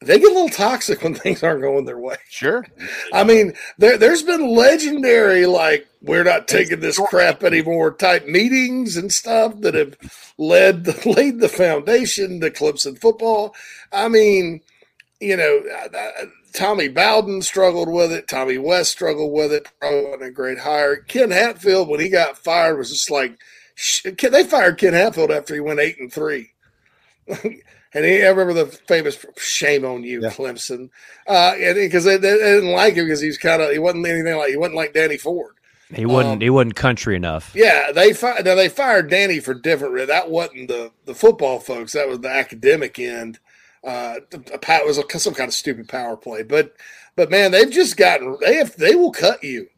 [0.01, 2.16] they get a little toxic when things aren't going their way.
[2.28, 2.66] Sure.
[3.12, 8.97] I mean, there there's been legendary like we're not taking this crap anymore type meetings
[8.97, 9.97] and stuff that have
[10.39, 13.55] led the, laid the foundation to Clemson football.
[13.93, 14.61] I mean,
[15.20, 15.62] you know,
[16.57, 18.27] Tommy Bowden struggled with it.
[18.27, 19.69] Tommy West struggled with it.
[19.78, 20.97] Probably wasn't a great hire.
[20.97, 23.39] Ken Hatfield, when he got fired, was just like
[23.95, 26.53] they fired Ken Hatfield after he went eight and three.
[27.28, 27.61] and
[27.93, 30.31] he, I remember the famous "Shame on you, yeah.
[30.31, 30.89] Clemson,"
[31.27, 34.51] uh, because they, they, didn't like him because he's kind of he wasn't anything like
[34.51, 35.57] he wasn't like Danny Ford.
[35.95, 36.35] He wasn't.
[36.35, 37.53] Um, he wasn't country enough.
[37.55, 40.07] Yeah, they fi- now they fired Danny for different.
[40.07, 41.93] That wasn't the the football folks.
[41.93, 43.41] That was the academic end.
[43.87, 46.43] Uh, it was a, some kind of stupid power play.
[46.43, 46.75] But
[47.15, 49.69] but man, they've just gotten they have they will cut you,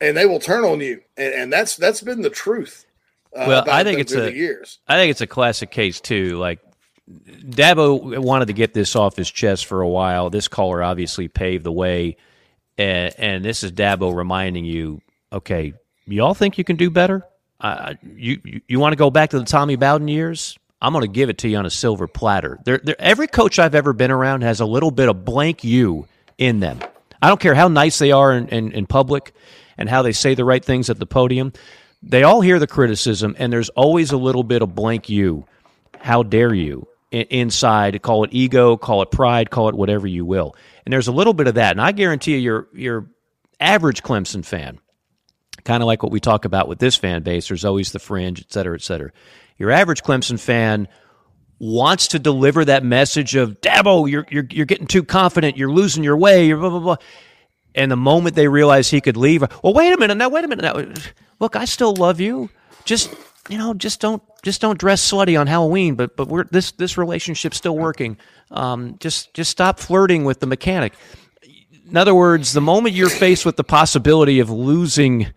[0.00, 2.86] and they will turn on you, and, and that's that's been the truth.
[3.36, 4.78] Uh, well, I think it's a years.
[4.88, 6.38] I think it's a classic case too.
[6.38, 6.60] Like
[7.10, 10.30] Dabo wanted to get this off his chest for a while.
[10.30, 12.16] This caller obviously paved the way,
[12.78, 15.74] and, and this is Dabo reminding you okay,
[16.06, 17.22] y'all think you can do better?
[17.60, 20.58] Uh, you you, you want to go back to the Tommy Bowden years?
[20.82, 22.58] I'm going to give it to you on a silver platter.
[22.64, 26.08] They're, they're, every coach I've ever been around has a little bit of blank you
[26.36, 26.80] in them.
[27.22, 29.32] I don't care how nice they are in, in, in public
[29.78, 31.52] and how they say the right things at the podium.
[32.02, 35.46] They all hear the criticism, and there's always a little bit of blank you.
[36.00, 36.88] How dare you?
[37.12, 38.00] inside.
[38.00, 40.56] Call it ego, call it pride, call it whatever you will.
[40.86, 41.72] And there's a little bit of that.
[41.72, 43.06] And I guarantee you, your your
[43.60, 44.80] average Clemson fan
[45.64, 47.48] kind of like what we talk about with this fan base.
[47.48, 49.12] There's always the fringe, et cetera, et cetera.
[49.62, 50.88] Your average Clemson fan
[51.60, 56.02] wants to deliver that message of Dabo, you're you're you're getting too confident, you're losing
[56.02, 56.96] your way, you're blah blah blah.
[57.72, 60.48] And the moment they realize he could leave, well, wait a minute now, wait a
[60.48, 60.84] minute now.
[61.38, 62.50] Look, I still love you.
[62.84, 63.14] Just
[63.48, 65.94] you know, just don't just don't dress slutty on Halloween.
[65.94, 68.16] But but we're this this relationship's still working.
[68.50, 70.92] Um, just just stop flirting with the mechanic.
[71.88, 75.32] In other words, the moment you're faced with the possibility of losing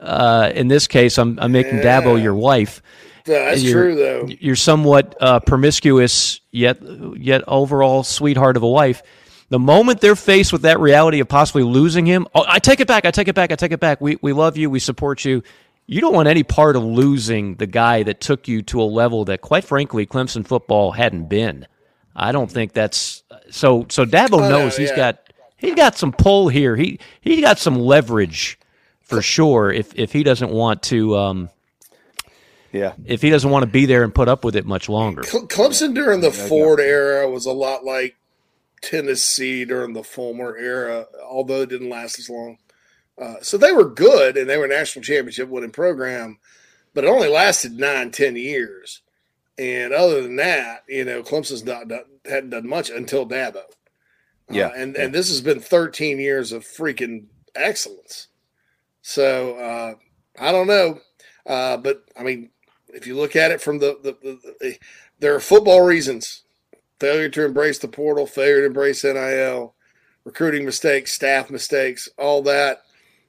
[0.00, 2.00] uh, in this case, I'm, I'm making yeah.
[2.00, 2.82] Dabo your wife.
[3.24, 4.26] That's true, though.
[4.28, 6.78] You're somewhat uh, promiscuous, yet
[7.16, 9.02] yet overall sweetheart of a wife.
[9.48, 12.86] The moment they're faced with that reality of possibly losing him, oh, I take it
[12.86, 13.04] back.
[13.04, 13.50] I take it back.
[13.50, 14.00] I take it back.
[14.00, 14.70] We we love you.
[14.70, 15.42] We support you.
[15.86, 19.24] You don't want any part of losing the guy that took you to a level
[19.24, 21.66] that, quite frankly, Clemson football hadn't been.
[22.14, 23.86] I don't think that's so.
[23.88, 24.96] So Dabo knows he's yeah.
[24.96, 26.76] got he's got some pull here.
[26.76, 28.58] He he got some leverage
[29.00, 31.50] for sure if if he doesn't want to um,
[32.72, 32.94] yeah.
[33.04, 35.22] if he doesn't want to be there and put up with it much longer.
[35.22, 38.16] Clemson during the ford era was a lot like
[38.82, 42.58] tennessee during the fulmer era although it didn't last as long.
[43.20, 46.38] Uh, so they were good and they were a national championship winning program
[46.94, 49.02] but it only lasted nine ten years.
[49.58, 53.56] And other than that you know clemson's not, not hadn't done much until dabo.
[53.56, 53.62] Uh,
[54.50, 58.28] yeah and and this has been 13 years of freaking excellence.
[59.02, 59.94] So uh,
[60.38, 61.00] I don't know,
[61.46, 62.50] uh, but I mean,
[62.94, 64.78] if you look at it from the, the, the, the,
[65.18, 66.42] there are football reasons:
[66.98, 69.74] failure to embrace the portal, failure to embrace NIL,
[70.24, 72.82] recruiting mistakes, staff mistakes, all that.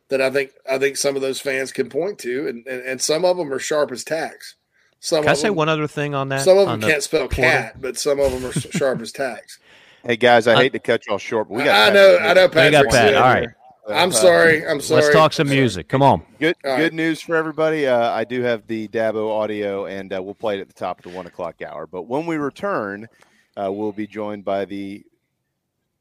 [0.10, 3.02] That I think I think some of those fans can point to, and, and, and
[3.02, 4.56] some of them are sharp as tacks.
[5.00, 6.42] Some can I say one other thing on that?
[6.42, 7.44] Some of them can't spell portal?
[7.44, 9.58] cat, but some of them are sharp as tacks.
[10.04, 11.90] Hey guys, I, I hate to cut y'all short, but we got.
[11.90, 12.66] I know, I know, Patrick.
[12.66, 13.16] We got Pat.
[13.16, 13.50] All right.
[13.88, 14.66] I'm uh, sorry.
[14.66, 15.02] I'm sorry.
[15.02, 15.88] Let's talk some music.
[15.88, 16.22] Come on.
[16.40, 16.94] Good All good right.
[16.94, 17.88] news for everybody.
[17.88, 21.00] Uh, I do have the Dabo audio, and uh, we'll play it at the top
[21.00, 21.88] of the one o'clock hour.
[21.88, 23.08] But when we return,
[23.58, 25.04] uh, we'll be joined by the.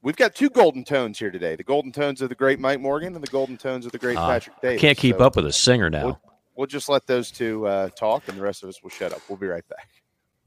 [0.03, 3.15] We've got two golden tones here today: the golden tones of the great Mike Morgan
[3.15, 4.81] and the golden tones of the great uh, Patrick Davis.
[4.81, 6.05] Can't keep so up with a singer now.
[6.05, 6.21] We'll,
[6.55, 9.21] we'll just let those two uh, talk, and the rest of us will shut up.
[9.27, 9.89] We'll be right back.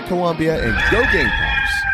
[0.00, 1.93] Columbia, and go Gamecocks!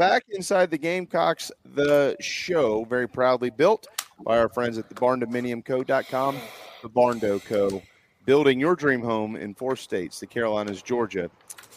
[0.00, 3.86] back inside the Gamecocks, the show, very proudly built
[4.24, 6.38] by our friends at the barndominiumco.com,
[6.80, 7.82] the Barndo Co.
[8.24, 11.30] Building your dream home in four states, the Carolinas, Georgia,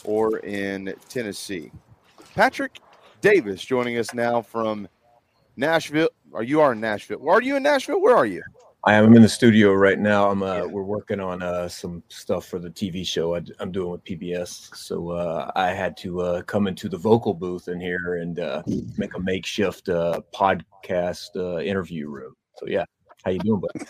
[0.05, 1.69] or in Tennessee.
[2.33, 2.79] Patrick
[3.19, 4.87] Davis joining us now from
[5.57, 6.09] Nashville.
[6.33, 7.29] Are you are in Nashville?
[7.29, 7.99] Are you in Nashville?
[7.99, 8.41] Where are you?
[8.85, 10.29] I am I'm in the studio right now.
[10.29, 13.91] I'm uh, we're working on uh, some stuff for the TV show I, am doing
[13.91, 14.75] with PBS.
[14.75, 18.61] So uh, I had to uh, come into the vocal booth in here and uh,
[18.97, 22.35] make a makeshift uh, podcast uh, interview room.
[22.57, 22.83] So yeah,
[23.23, 23.85] how you doing, buddy?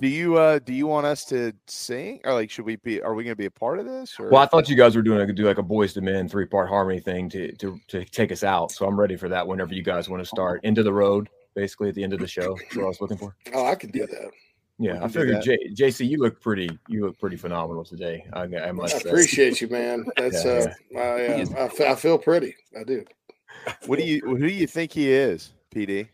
[0.00, 3.14] Do you uh do you want us to sing or like should we be are
[3.14, 5.20] we gonna be a part of this or Well, I thought you guys were doing
[5.20, 8.32] like do like a Boyz II Men three part harmony thing to to to take
[8.32, 8.72] us out.
[8.72, 10.64] So I'm ready for that whenever you guys want to start.
[10.64, 12.56] Into the road, basically at the end of the show.
[12.60, 13.36] That's what I was looking for.
[13.52, 14.30] Oh, I can do that.
[14.78, 15.44] Yeah, I can do figured that.
[15.44, 16.68] J- JC, you look pretty.
[16.88, 18.26] You look pretty phenomenal today.
[18.32, 19.08] I, I I must say.
[19.08, 20.04] appreciate you, man.
[20.16, 22.54] That's Yeah, uh, I, uh I, I feel pretty.
[22.78, 23.04] I do.
[23.86, 26.08] what do you who do you think he is, PD?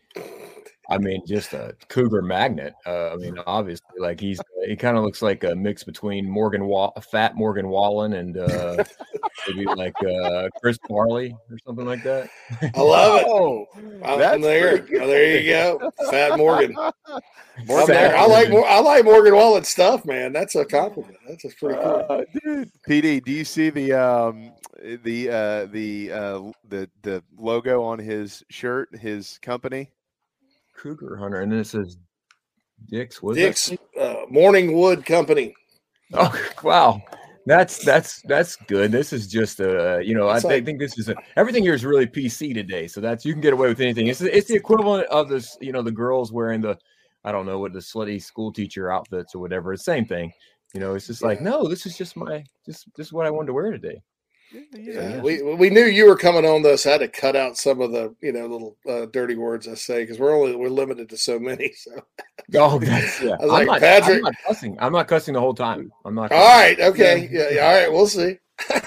[0.91, 2.73] I mean, just a cougar magnet.
[2.85, 6.65] Uh, I mean, obviously, like he's he kind of looks like a mix between Morgan
[6.65, 8.83] Wall, fat Morgan Wallen, and uh,
[9.47, 12.29] maybe like uh, Chris Farley or something like that.
[12.75, 13.25] I love it.
[13.25, 13.65] Oh,
[14.03, 14.85] I'm there.
[15.01, 16.75] Oh, there you go, Fat Morgan.
[16.77, 18.17] I'm Fat there.
[18.17, 18.69] I like Morgan.
[18.69, 20.33] I like Morgan Wallen stuff, man.
[20.33, 21.17] That's a compliment.
[21.25, 22.05] That's just pretty cool.
[22.09, 24.51] Uh, dude, PD, do you see the um
[25.03, 29.89] the uh the uh the the logo on his shirt, his company?
[30.81, 31.97] Cougar Hunter, and then it says
[32.89, 33.21] Dick's.
[33.21, 35.53] What is Dick's uh, Morning Wood Company.
[36.13, 36.33] Oh
[36.63, 37.01] wow,
[37.45, 38.91] that's that's that's good.
[38.91, 41.85] This is just a you know I like- think this is a, everything here is
[41.85, 42.87] really PC today.
[42.87, 44.07] So that's you can get away with anything.
[44.07, 46.77] It's it's the equivalent of this you know the girls wearing the
[47.23, 49.73] I don't know what the slutty school teacher outfits or whatever.
[49.73, 50.31] It's the same thing.
[50.73, 53.29] You know, it's just like no, this is just my just this is what I
[53.29, 54.01] wanted to wear today.
[54.73, 56.85] Yeah, we we knew you were coming on this.
[56.85, 59.75] I had to cut out some of the you know little uh, dirty words I
[59.75, 61.73] say because we're only we're limited to so many.
[61.81, 61.91] So
[62.55, 63.35] Oh, that's yeah.
[63.39, 64.77] I was I'm, like, not, Patrick- I'm not cussing.
[64.79, 65.91] I'm not cussing the whole time.
[66.05, 66.31] I'm not.
[66.31, 68.37] all right, okay, yeah, yeah, all right, we'll see.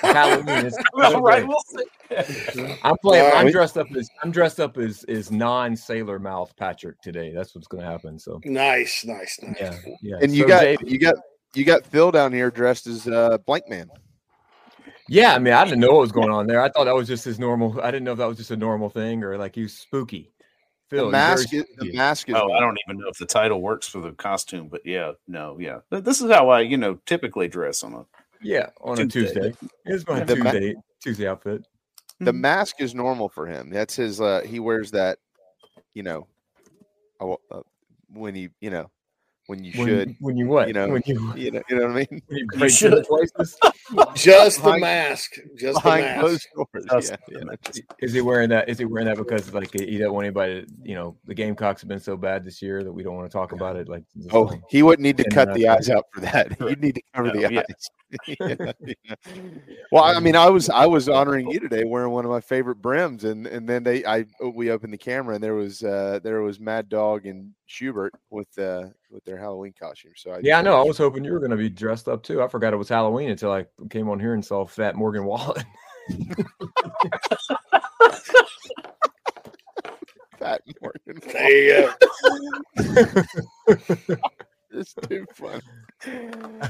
[0.03, 2.77] Halloween is All right, we'll see.
[2.85, 3.25] I'm playing.
[3.27, 7.33] All I'm dressed up as I'm dressed up as is non Sailor Mouth Patrick today.
[7.35, 8.19] That's what's going to happen.
[8.19, 9.57] So Nice, nice, nice.
[9.61, 10.17] yeah, yeah.
[10.21, 11.15] And you So, got Jay- you got
[11.55, 13.89] you got Phil down here dressed as uh Blank Man.
[15.09, 15.35] Yeah.
[15.35, 16.61] I mean, I didn't know what was going on there.
[16.61, 17.81] I thought that was just his normal.
[17.81, 20.33] I didn't know if that was just a normal thing or like he was spooky.
[20.91, 23.27] Phil, The mask very is, the mask is Oh, I don't even know if the
[23.27, 25.79] title works for the costume, but yeah, no, yeah.
[25.91, 28.07] Th- This is how I, you know, typically dress on a
[28.43, 29.55] Yeah, on a Tuesday.
[29.87, 31.65] It's my The ma- Tuesday Tuesday outfit.
[32.21, 33.71] The mask is normal for him.
[33.71, 34.21] That's his.
[34.21, 35.19] Uh, he wears that.
[35.95, 36.27] You know,
[37.21, 37.63] uh, uh,
[38.13, 38.91] when he, you know,
[39.47, 40.17] when you When- should.
[40.21, 40.69] when you what?
[40.69, 40.89] You know.
[40.89, 41.63] When you- you know.
[41.69, 42.23] You know what I mean.
[42.31, 43.59] You the places?
[44.15, 45.35] Just the mask.
[45.57, 46.49] Just the mask.
[46.55, 46.87] doors.
[46.91, 47.83] Just Yeah, yeah.
[48.01, 48.69] Is he wearing that?
[48.69, 50.63] Is he wearing that because like he don't want anybody?
[50.65, 53.31] To, you know, the Gamecocks have been so bad this year that we don't want
[53.31, 53.89] to talk about it.
[53.89, 56.59] Like, Oh, he wouldn't need to cut the eyes out for that.
[56.61, 57.91] You'd need to cover No, the eyes.
[59.91, 62.77] Well, I mean, I was I was honoring you today wearing one of my favorite
[62.77, 66.41] brims, and and then they I we opened the camera and there was uh there
[66.43, 68.85] was Mad Dog and Schubert with uh
[69.15, 70.13] with their Halloween costume.
[70.17, 70.79] So I yeah, I know.
[70.79, 72.43] I was hoping you were going to be dressed up too.
[72.43, 75.65] I forgot it was Halloween until I came on here and saw Fat Morgan Wallen.
[80.39, 81.21] Fat Morgan.
[81.33, 81.93] There you
[82.87, 83.23] go.
[84.73, 85.61] it's too fun.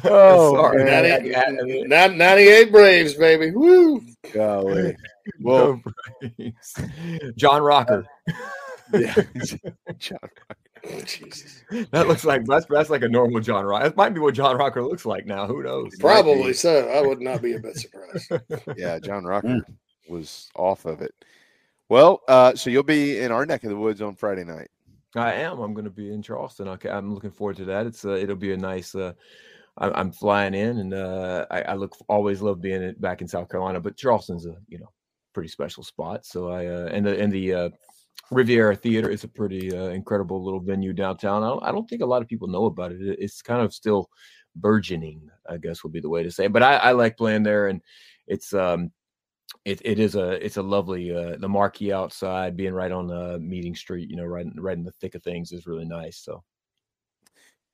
[0.05, 0.85] Oh, Sorry.
[0.85, 1.23] man.
[1.25, 3.51] 90 I- I- 98 Braves, baby.
[3.51, 4.01] Woo.
[4.33, 4.97] Golly.
[5.39, 5.81] No.
[7.37, 8.05] John Rocker.
[8.29, 9.15] Uh, yeah,
[9.99, 10.21] John Jesus.
[11.90, 13.85] That looks like that's that's like a normal John Rocker.
[13.85, 15.47] That might be what John Rocker looks like now.
[15.47, 15.97] Who knows?
[15.98, 16.89] Probably so.
[16.89, 18.31] I would not be a bit surprised.
[18.77, 19.61] Yeah, John Rocker
[20.09, 21.12] was off of it.
[21.89, 24.69] Well, uh, so you'll be in our neck of the woods on Friday night.
[25.16, 25.61] I am.
[25.61, 26.69] I'm going to be in Charleston.
[26.69, 27.86] Okay, I'm looking forward to that.
[27.86, 28.94] It's uh, it'll be a nice.
[28.94, 29.12] Uh,
[29.78, 33.48] I, I'm flying in, and uh, I, I look always love being back in South
[33.48, 33.81] Carolina.
[33.81, 34.90] But Charleston's a you know
[35.32, 36.27] pretty special spot.
[36.27, 37.69] So I uh, and the and the uh,
[38.31, 41.43] Riviera Theater is a pretty uh, incredible little venue downtown.
[41.43, 43.01] I don't, I don't think a lot of people know about it.
[43.03, 44.09] It- It's kind of still
[44.57, 46.47] burgeoning, I guess would be the way to say.
[46.47, 46.53] it.
[46.53, 47.81] But I, I like playing there, and
[48.27, 48.91] it's um
[49.65, 53.39] it, it is a it's a lovely uh the marquee outside being right on uh
[53.41, 56.19] meeting street you know right in- right in the thick of things is really nice
[56.19, 56.43] so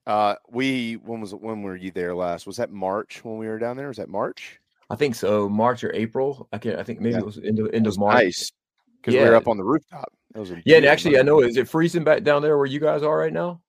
[0.07, 2.47] Uh, we when was when were you there last?
[2.47, 3.89] Was that March when we were down there?
[3.89, 4.59] Was that March?
[4.91, 7.21] i think so march or april i can't i think maybe Yeah.
[7.21, 8.51] it was end of, end of march nice,
[9.05, 10.13] 'cause we were up on the rooftop.
[10.33, 12.57] That was a yeah and beautiful actually i know is it freezing back down there
[12.57, 13.61] where you guys are right now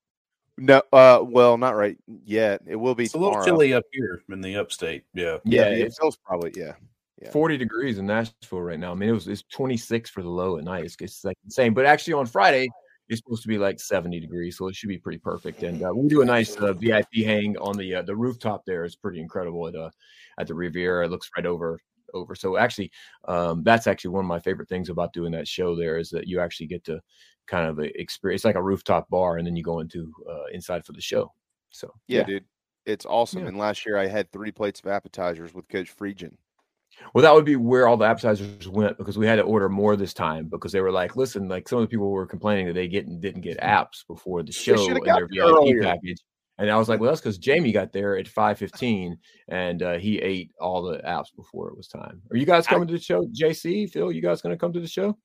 [0.57, 2.61] No, uh, well, not right yet.
[2.67, 5.03] It will be It's a little chilly up here in the upstate.
[5.13, 5.37] Yeah.
[5.43, 6.73] Yeah, Yeah, it it's- feels probably yeah.
[7.21, 7.31] Yeah.
[7.31, 8.91] 40 degrees in Nashville right now.
[8.91, 10.83] I mean, it was it's 26 for the low at night.
[10.85, 11.73] It's, it's like insane.
[11.73, 12.67] But actually, on Friday,
[13.09, 15.63] it's supposed to be like 70 degrees, so it should be pretty perfect.
[15.63, 18.63] And uh, we do a nice uh, VIP hang on the uh, the rooftop.
[18.65, 19.89] There is pretty incredible at uh
[20.39, 21.05] at the Riviera.
[21.05, 21.79] It looks right over
[22.13, 22.35] over.
[22.35, 22.91] So actually,
[23.27, 25.75] um, that's actually one of my favorite things about doing that show.
[25.75, 26.99] There is that you actually get to
[27.47, 30.45] kind of uh, experience it's like a rooftop bar, and then you go into uh,
[30.53, 31.31] inside for the show.
[31.69, 32.45] So yeah, dude,
[32.85, 33.41] it's awesome.
[33.41, 33.47] Yeah.
[33.49, 36.33] And last year I had three plates of appetizers with Coach Friedgen.
[37.13, 39.95] Well, that would be where all the appetizers went because we had to order more
[39.95, 42.73] this time because they were like, listen, like some of the people were complaining that
[42.73, 45.83] they get didn't get apps before the show got their VIP earlier.
[45.83, 46.21] package.
[46.61, 49.17] And I was like, well, that's because Jamie got there at five fifteen
[49.47, 52.21] and uh, he ate all the apps before it was time.
[52.29, 53.25] Are you guys coming to the show?
[53.27, 55.17] JC, Phil, you guys going to come to the show?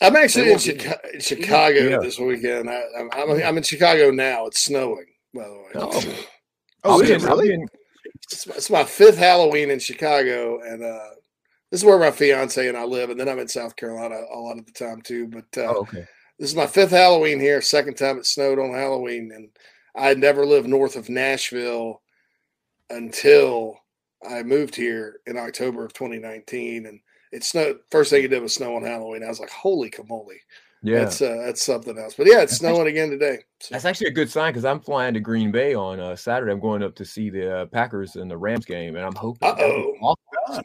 [0.00, 1.98] I'm actually in won't Chicago, Chicago Yeah.
[2.00, 2.70] this weekend.
[2.70, 4.46] I, I'm, I'm, I'm in Chicago now.
[4.46, 5.70] It's snowing, by the way.
[5.74, 6.14] Oh,
[6.84, 7.58] I'll oh, be is in- really?
[8.30, 11.08] It's, my- it's my fifth Halloween in Chicago, and uh,
[11.72, 13.10] this is where my fiance and I live.
[13.10, 15.26] And then I'm in South Carolina a lot of the time too.
[15.26, 16.04] But uh, Oh, okay.
[16.38, 17.60] this is my fifth Halloween here.
[17.60, 19.48] Second time it snowed on Halloween, and
[19.96, 22.02] I had never lived north of Nashville
[22.90, 23.80] until
[24.28, 27.00] I moved here in October of 2019, and
[27.32, 27.78] it snowed.
[27.90, 29.22] First thing it did was snow on Halloween.
[29.22, 30.30] I was like, "Holy camole!"
[30.82, 31.00] Yeah.
[31.00, 32.14] that's uh, that's something else.
[32.14, 33.38] But yeah, it's snowing again today.
[33.70, 36.52] That's actually a good sign because I'm flying to Green Bay on uh, Saturday.
[36.52, 39.48] I'm going up to see the uh, Packers and the Rams game, and I'm hoping.
[39.48, 40.16] Uh-oh.
[40.54, 40.60] I.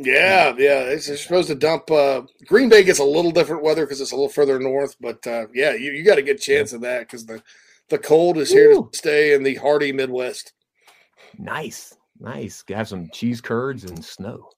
[0.00, 0.80] Yeah, yeah.
[0.82, 1.90] It's, they're supposed to dump.
[1.90, 5.26] Uh, Green Bay gets a little different weather because it's a little further north, but
[5.26, 7.42] uh, yeah, you, you got a good chance of that because the
[7.88, 10.52] the cold is here to stay in the hardy Midwest.
[11.38, 12.64] Nice, nice.
[12.68, 14.50] Have some cheese curds and snow.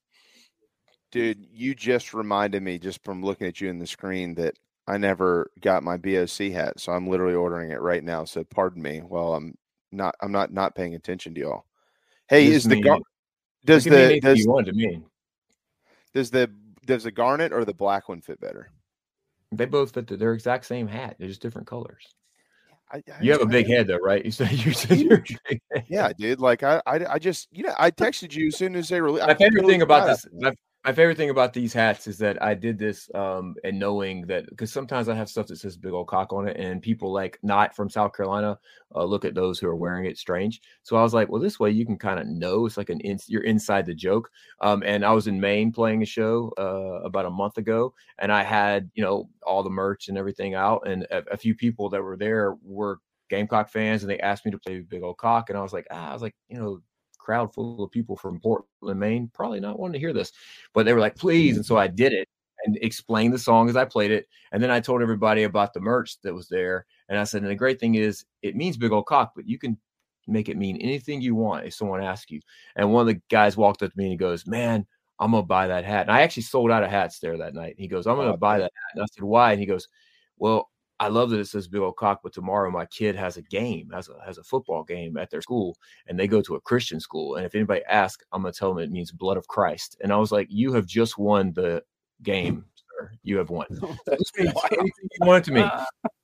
[1.13, 4.55] Dude, you just reminded me just from looking at you in the screen that
[4.87, 8.25] I never got my BOC hat, so I'm literally ordering it right now.
[8.25, 9.57] So pardon me while I'm
[9.93, 11.65] not I'm not not paying attention to y'all.
[12.29, 13.01] Hey, Just is the gar-
[13.65, 15.05] does it could mean the does, you want to mean?
[16.15, 16.51] does the
[16.87, 18.71] does the garnet or the black one fit better?
[19.53, 21.17] They both fit the, their exact same hat.
[21.19, 22.07] They're just different colors.
[22.93, 24.25] I, I You have a just- big head though, right?
[24.25, 25.25] You said you said you're.
[25.89, 26.41] Yeah, dude.
[26.41, 29.27] Like I, I, I just, you know, I texted you as soon as they released.
[29.27, 30.53] my favorite thing about this my,
[30.85, 34.49] my favorite thing about these hats is that i did this um and knowing that
[34.49, 37.39] because sometimes i have stuff that says big old cock on it and people like
[37.43, 38.59] not from south carolina
[38.95, 40.61] uh, look at those who are wearing it strange.
[40.83, 43.01] So i was like well this way you can kind of know it's like an
[43.01, 44.31] in, you're inside the joke.
[44.61, 48.33] Um and i was in maine playing a show uh about a month ago and
[48.33, 51.89] i had you know all the merch and everything out and a, a few people
[51.91, 52.99] that were there were
[53.29, 55.87] gamecock fans and they asked me to play big old cock and i was like
[55.91, 56.81] ah, i was like you know
[57.21, 60.33] crowd full of people from Portland, Maine, probably not wanting to hear this,
[60.75, 61.57] but they were like, please.
[61.57, 62.29] And so I did it
[62.65, 64.29] and explained the song as I played it.
[64.53, 66.87] And then I told everybody about the merch that was there.
[67.09, 69.59] And I said, and the great thing is, it means big old cock, but you
[69.59, 69.79] can
[70.27, 72.41] make it mean anything you want if someone asks you.
[72.77, 74.87] And one of the guys walked up to me and he goes, man,
[75.19, 76.03] I'm gonna buy that hat.
[76.03, 77.75] And I actually sold out of hats there that night.
[77.79, 78.95] He goes, I'm gonna buy that hat.
[78.95, 79.53] And I said, why?
[79.53, 79.87] And he goes,
[80.39, 80.71] Well,
[81.01, 83.89] I love that it says Big Old Cock, but tomorrow my kid has a game,
[83.91, 85.75] has a has a football game at their school,
[86.07, 87.37] and they go to a Christian school.
[87.37, 89.97] And if anybody asks, I'm gonna tell them it means blood of Christ.
[90.03, 91.83] And I was like, You have just won the
[92.23, 92.67] game,
[93.01, 93.13] sir.
[93.23, 93.67] You have won.
[93.75, 95.71] So anything you want to mean.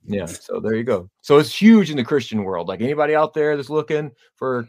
[0.09, 0.27] Yeah.
[0.27, 1.11] So there you go.
[1.21, 2.69] So it's huge in the Christian world.
[2.69, 4.69] Like anybody out there that's looking for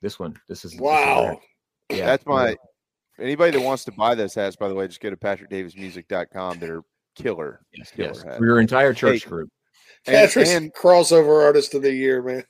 [0.00, 1.38] this one, this is wow.
[1.88, 2.56] This is yeah, That's my
[3.20, 6.58] anybody that wants to buy those hats, by the way, just go to patrickdavismusic.com.
[6.58, 6.82] They're
[7.14, 7.60] killer.
[7.74, 8.22] Yes, killer yes.
[8.22, 8.38] hats.
[8.38, 9.50] For your entire church Hey, group.
[10.06, 12.44] and- and- crossover artist of the year, man.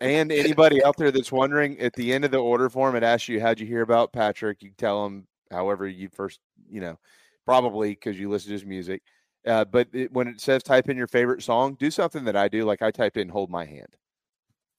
[0.00, 3.28] And anybody out there that's wondering, at the end of the order form, it asks
[3.28, 6.98] you, "How'd you hear about Patrick?" You tell them, however you first, you know,
[7.44, 9.02] probably because you listen to his music.
[9.46, 12.48] Uh, but it, when it says type in your favorite song, do something that I
[12.48, 12.64] do.
[12.64, 13.96] Like I typed in "Hold My Hand."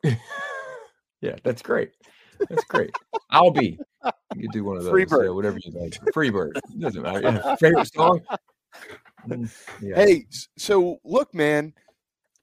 [1.22, 1.92] Yeah, that's great.
[2.50, 2.90] That's great.
[3.30, 3.78] I'll be.
[4.36, 4.92] You do one of those.
[4.92, 5.36] Free yeah, bird.
[5.36, 5.96] whatever you like.
[6.14, 6.60] Free bird.
[6.80, 7.22] Doesn't matter.
[7.22, 7.56] Yeah.
[7.58, 8.22] Favorite song?
[9.28, 9.96] Mm, yeah.
[9.96, 10.26] Hey,
[10.58, 11.74] so look, man,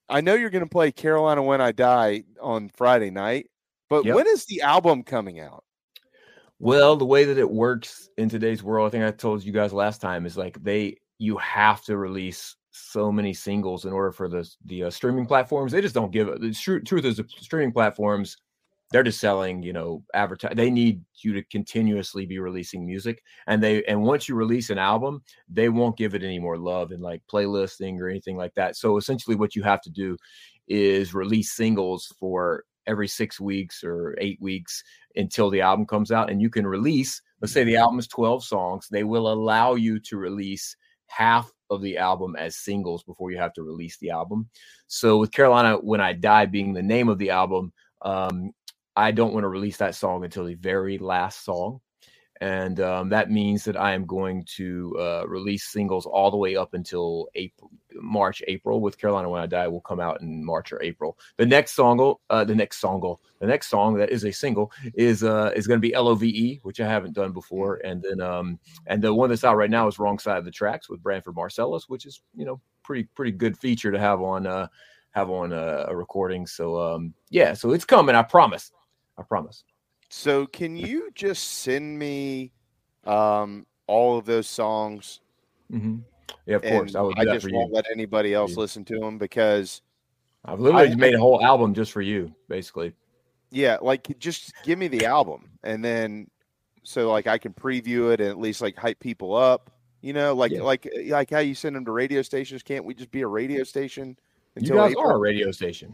[0.09, 3.47] I know you're going to play Carolina When I Die on Friday night,
[3.91, 4.15] but Yep.
[4.15, 5.65] when is the album coming out?
[6.61, 9.73] Well, the way that it works in today's world, I think I told you guys
[9.73, 14.29] last time, is like they you have to release so many singles in order for
[14.29, 15.73] the the uh, streaming platforms.
[15.73, 16.41] They just don't give it.
[16.41, 18.37] The tru- truth is, the streaming platforms
[18.91, 20.55] they're just selling, you know, advertise.
[20.55, 24.79] They need you to continuously be releasing music, and they and once you release an
[24.79, 28.77] album, they won't give it any more love in like playlisting or anything like that.
[28.77, 30.17] So essentially, what you have to do
[30.69, 34.83] is release singles for every six weeks or eight weeks
[35.17, 38.43] until the album comes out and you can release let's say the album is 12
[38.43, 40.75] songs they will allow you to release
[41.07, 44.49] half of the album as singles before you have to release the album
[44.87, 48.53] so with carolina when i die being the name of the album um,
[48.99, 51.81] i don't want to release that song until the very last song
[52.41, 56.55] and um, that means that I am going to uh, release singles all the way
[56.55, 58.81] up until April, March, April.
[58.81, 61.19] With Carolina When I Die will come out in March or April.
[61.37, 65.25] The next song, uh, the next song, the next song that is a single is
[65.25, 68.03] uh, is going to be L O V E, which I haven't done before, and
[68.03, 70.89] then um, and the one that's out right now is Wrong Side of the Tracks
[70.89, 74.69] with Branford Marsalis, which is you know pretty pretty good feature to have on uh,
[75.11, 76.47] have on a, a recording.
[76.47, 78.15] So um, yeah, so it's coming.
[78.15, 78.71] I promise.
[79.19, 79.65] I promise.
[80.11, 82.53] So can you just send me
[83.05, 85.21] um, all of those songs?
[85.71, 85.97] hmm
[86.47, 86.95] Yeah, of course.
[86.95, 87.75] I would I just won't you.
[87.75, 88.59] let anybody else you.
[88.59, 89.83] listen to them because
[90.45, 92.95] I've literally I- made a whole album just for you, basically.
[93.51, 96.29] yeah, like just give me the album and then
[96.85, 99.71] so like I can preview it and at least like hype people up.
[100.01, 100.63] You know, like Yeah.
[100.63, 102.63] like like how you send them to radio stations.
[102.63, 104.17] Can't we just be a radio station
[104.57, 105.05] You guys April?
[105.11, 105.93] are a radio station.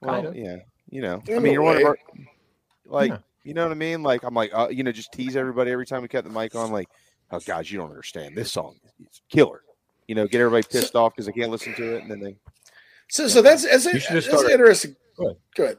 [0.00, 0.38] Well, Kinda.
[0.38, 0.56] yeah,
[0.88, 1.98] you know, I mean, you're one of our
[2.90, 3.18] like, Yeah.
[3.44, 4.02] you know what I mean?
[4.02, 6.54] Like, I'm like, uh, you know, just tease everybody every time we cut the mic
[6.54, 6.70] on.
[6.72, 6.88] Like,
[7.30, 9.62] oh guys, you don't understand this song, it's killer.
[10.08, 12.36] You know, get everybody pissed off because they can't listen to it, and then they
[13.08, 14.96] So, so that's that's, You should that's just start- interesting.
[15.16, 15.36] Go ahead.
[15.54, 15.78] Good.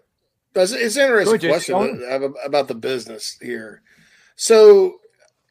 [0.53, 3.81] That's it's an interesting ahead, question that I have about the business here.
[4.35, 4.97] So,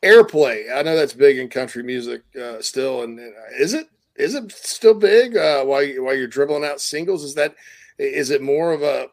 [0.02, 0.74] airplay.
[0.74, 4.34] I know that's big in country music uh, still, and and, uh, is it is
[4.34, 5.36] it still big?
[5.36, 7.54] Uh, while you, while you're dribbling out singles, is that
[7.98, 9.08] is it more of a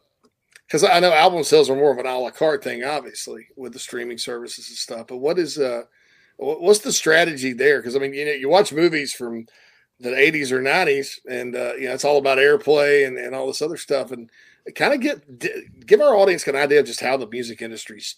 [0.67, 3.73] because I know album sales are more of an a la carte thing, obviously, with
[3.73, 5.07] the streaming services and stuff.
[5.07, 5.83] But what is uh,
[6.37, 7.79] what's the strategy there?
[7.79, 9.47] Because I mean, you know, you watch movies from
[9.99, 13.47] the 80s or 90s, and uh, you know, it's all about airplay and, and all
[13.47, 14.29] this other stuff, and
[14.75, 18.17] kind of get give our audience an idea of just how the music industry's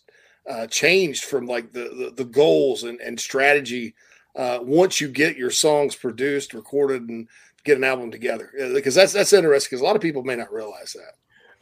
[0.49, 3.93] uh, changed from like the the, the goals and, and strategy
[4.35, 7.27] uh, once you get your songs produced, recorded, and
[7.63, 8.51] get an album together.
[8.59, 9.69] Uh, Because that's that's interesting.
[9.69, 11.13] Because a lot of people may not realize that.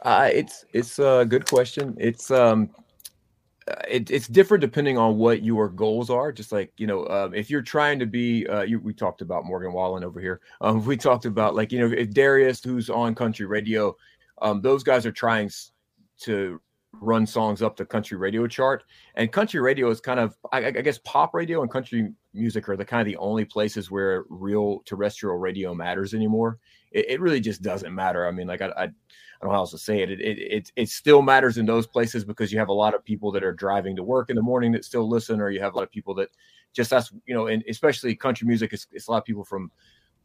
[0.02, 1.96] Uh, it's it's a good question.
[1.98, 2.70] It's um,
[3.68, 6.30] uh, it, it's different depending on what your goals are.
[6.30, 9.44] Just like you know, um, if you're trying to be, uh, you, we talked about
[9.44, 10.40] Morgan Wallen over here.
[10.60, 13.96] Um, we talked about like you know, if Darius, who's on country radio,
[14.40, 15.50] um, those guys are trying
[16.20, 16.60] to
[16.92, 18.84] run songs up the country radio chart,
[19.14, 22.76] and country radio is kind of, I, I guess, pop radio and country music are
[22.76, 26.58] the kind of the only places where real terrestrial radio matters anymore.
[26.90, 28.26] It, it really just doesn't matter.
[28.26, 28.88] I mean, like I, I
[29.40, 30.10] I don't know how else to say it.
[30.10, 30.38] It, it.
[30.38, 33.44] it it still matters in those places because you have a lot of people that
[33.44, 35.84] are driving to work in the morning that still listen, or you have a lot
[35.84, 36.30] of people that
[36.72, 38.72] just that's you know, and especially country music.
[38.72, 39.70] It's, it's a lot of people from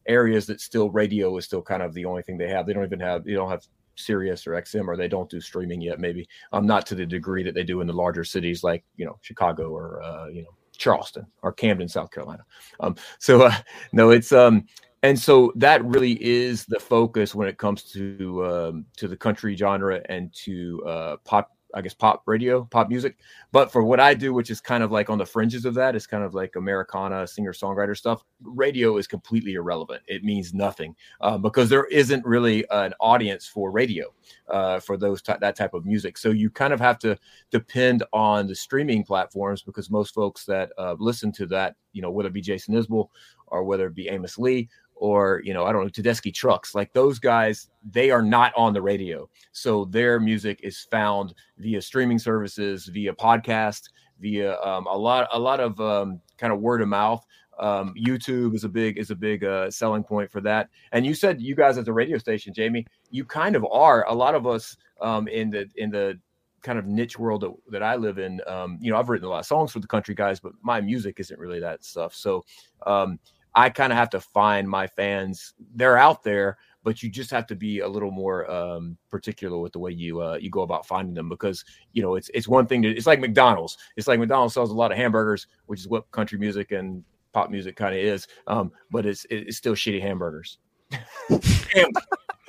[0.08, 2.66] areas that still radio is still kind of the only thing they have.
[2.66, 3.66] They don't even have they don't have
[3.96, 6.00] Sirius or XM, or they don't do streaming yet.
[6.00, 9.06] Maybe um, not to the degree that they do in the larger cities like you
[9.06, 12.44] know Chicago or uh, you know Charleston or Camden, South Carolina.
[12.80, 13.56] Um, so uh,
[13.92, 14.66] no, it's um,
[15.04, 19.56] and so that really is the focus when it comes to um, to the country
[19.56, 23.18] genre and to uh, pop I guess pop radio, pop music.
[23.52, 25.96] But for what I do, which is kind of like on the fringes of that,
[25.96, 28.24] it's kind of like Americana, singer songwriter stuff.
[28.42, 30.04] Radio is completely irrelevant.
[30.08, 34.14] It means nothing uh, because there isn't really an audience for radio
[34.50, 36.18] uh, for those t- that type of music.
[36.18, 37.18] So you kind of have to
[37.52, 42.12] depend on the streaming platforms because most folks that uh, listen to that, you know,
[42.12, 43.10] whether it be Jason Isbell
[43.48, 44.70] or whether it be Amos Lee
[45.04, 48.74] or you know, I don't know, Tedeschi Trucks, like those guys, they are not on
[48.74, 49.30] the radio.
[49.52, 53.90] So their music is found via streaming services, via podcast,
[54.22, 57.22] via um, a lot, a lot of um, kind of word of mouth.
[57.60, 60.70] Um, YouTube is a big is a big uh, selling point for that.
[60.94, 64.08] And you said you guys at the radio station, Jamie, you kind of are.
[64.08, 66.18] A lot of us um, in the in the
[66.62, 69.30] kind of niche world that, that I live in, um, you know, I've written a
[69.30, 72.16] lot of songs for the country guys, but my music isn't really that stuff.
[72.16, 72.46] So
[72.88, 73.20] um,
[73.56, 75.54] I kind of have to find my fans.
[75.76, 79.74] They're out there, but you just have to be a little more um, particular with
[79.74, 81.64] the way you uh, you go about finding them because
[81.94, 83.78] you know it's it's one thing to it's like McDonald's.
[83.96, 87.50] It's like McDonald's sells a lot of hamburgers, which is what country music and pop
[87.50, 88.28] music kind of is.
[88.48, 90.58] Um, but it's it's still shitty hamburgers.
[91.30, 91.90] damn,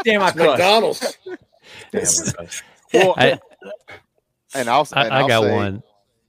[0.05, 1.17] damn, I McDonald's.
[1.93, 2.05] Damn,
[2.93, 3.41] well, I,
[4.55, 5.83] and I'll, and I, I got say, one.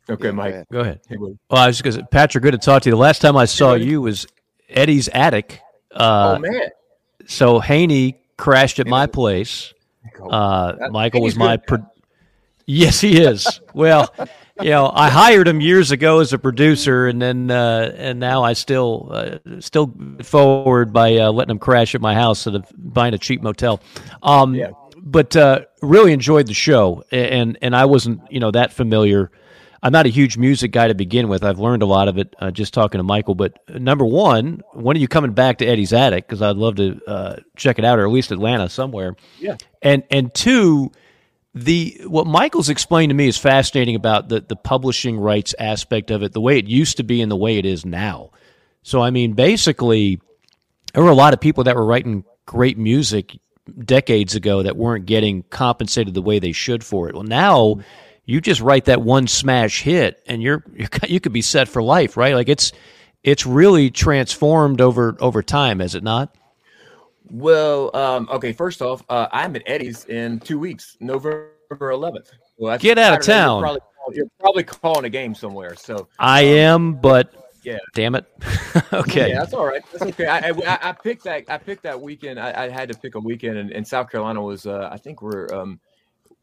[0.09, 1.01] Okay, Mike, go ahead.
[1.09, 2.43] Well, I was just going to Patrick.
[2.43, 2.91] Good to talk to you.
[2.95, 4.25] The last time I saw you was
[4.69, 5.61] Eddie's attic.
[5.91, 6.69] Uh, oh man!
[7.27, 9.73] So Haney crashed at my place.
[10.29, 11.57] Uh, Michael was my.
[11.57, 11.85] Pro-
[12.65, 13.61] yes, he is.
[13.73, 14.13] well,
[14.61, 18.43] you know, I hired him years ago as a producer, and then uh, and now
[18.43, 19.93] I still uh, still
[20.23, 23.81] forward by uh, letting him crash at my house instead of buying a cheap motel.
[24.23, 24.71] Um, Yeah.
[25.07, 29.29] But uh, really enjoyed the show, and and I wasn't you know that familiar.
[29.85, 31.43] I'm not a huge music guy to begin with.
[31.43, 33.35] I've learned a lot of it uh, just talking to Michael.
[33.35, 36.27] But number one, when are you coming back to Eddie's Attic?
[36.27, 39.15] Because I'd love to uh, check it out, or at least Atlanta somewhere.
[39.39, 39.57] Yeah.
[39.83, 40.91] And and two,
[41.53, 46.23] the what Michael's explained to me is fascinating about the the publishing rights aspect of
[46.23, 48.31] it, the way it used to be and the way it is now.
[48.81, 50.19] So I mean, basically,
[50.95, 53.37] there were a lot of people that were writing great music
[53.83, 57.13] decades ago that weren't getting compensated the way they should for it.
[57.13, 57.81] Well, now
[58.25, 61.81] you just write that one smash hit and you're, you're you could be set for
[61.81, 62.35] life, right?
[62.35, 62.71] Like it's
[63.23, 66.35] it's really transformed over over time, has it not?
[67.29, 68.53] Well, um, okay.
[68.53, 72.31] First off, uh, I'm at Eddie's in two weeks, November 11th.
[72.57, 73.31] Well, that's Get out of Saturday.
[73.31, 73.61] You're town.
[73.61, 75.75] probably, you're probably calling a game somewhere.
[75.75, 77.33] So I am, but
[77.63, 77.79] yeah.
[77.95, 78.25] damn it.
[78.93, 79.29] okay.
[79.29, 79.81] Yeah, that's all right.
[79.91, 80.27] That's okay.
[80.27, 81.45] I, I, I picked that.
[81.49, 82.39] I picked that weekend.
[82.39, 84.67] I, I had to pick a weekend, and, and South Carolina was.
[84.67, 85.51] Uh, I think we're.
[85.53, 85.79] Um,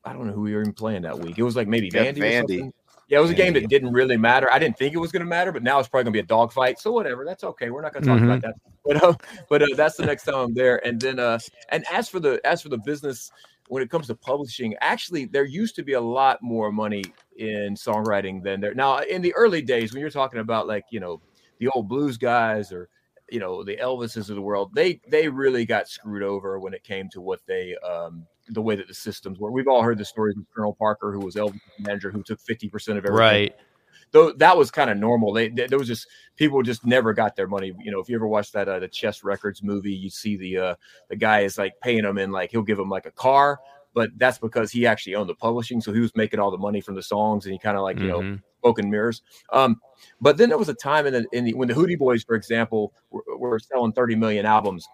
[0.04, 1.38] I don't know who we were even playing that week.
[1.38, 2.18] It was like maybe Yeah, Vandy.
[2.18, 2.72] Vandy.
[3.08, 4.50] Yeah, it was a game that didn't really matter.
[4.50, 6.24] I didn't think it was going to matter, but now it's probably going to be
[6.24, 6.78] a dogfight.
[6.80, 7.68] So whatever, that's okay.
[7.68, 8.24] We're not going to talk Mhm.
[8.24, 8.54] about that.
[8.84, 9.14] But uh,
[9.48, 10.84] but uh, that's the next time I'm there.
[10.84, 11.38] And then uh,
[11.68, 13.30] and as for the as for the business,
[13.68, 17.04] when it comes to publishing, actually there used to be a lot more money
[17.36, 18.98] in songwriting than there now.
[18.98, 21.20] In the early days, when you're talking about like you know
[21.58, 22.88] the old blues guys or
[23.30, 26.82] you know the Elvises of the world, they they really got screwed over when it
[26.82, 29.50] came to what they um, the way that the systems were.
[29.50, 32.68] We've all heard the stories of Colonel Parker, who was Elvis' manager, who took fifty
[32.68, 33.18] percent of everything.
[33.24, 33.54] Right.
[34.12, 35.32] Though that was kind of normal.
[35.32, 36.06] They, they- there was just
[36.36, 37.72] people just never got their money.
[37.82, 40.58] You know, if you ever watched that uh, the Chess Records movie, you see the
[40.58, 40.74] uh,
[41.08, 43.58] the guy is like paying them and like he'll give them like a car,
[43.94, 46.80] but that's because he actually owned the publishing, so he was making all the money
[46.82, 48.20] from the songs, and he kind of like you know
[48.60, 49.22] smoke and mirrors.
[49.52, 49.80] Um,
[50.20, 52.34] but then there was a time in the, in the when the Hootie Boys, for
[52.36, 54.86] example, were, were selling 30 million albums.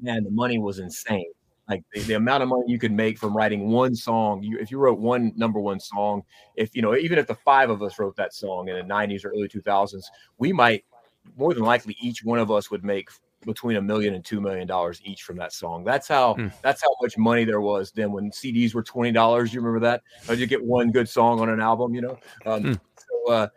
[0.00, 1.30] Man, the money was insane.
[1.68, 4.42] Like the, the amount of money you could make from writing one song.
[4.42, 6.22] You, if you wrote one number one song,
[6.56, 9.24] if you know, even if the five of us wrote that song in the 90s
[9.24, 10.04] or early 2000s,
[10.38, 10.84] we might
[11.36, 13.10] more than likely each one of us would make
[13.44, 15.84] between a million and two million dollars each from that song.
[15.84, 16.48] That's how Hmm.
[16.62, 19.52] that's how much money there was then when CDs were twenty dollars.
[19.52, 20.02] You remember that?
[20.28, 22.18] Or you get one good song on an album, you know.
[22.46, 22.72] Um, Hmm.
[22.96, 23.48] So uh,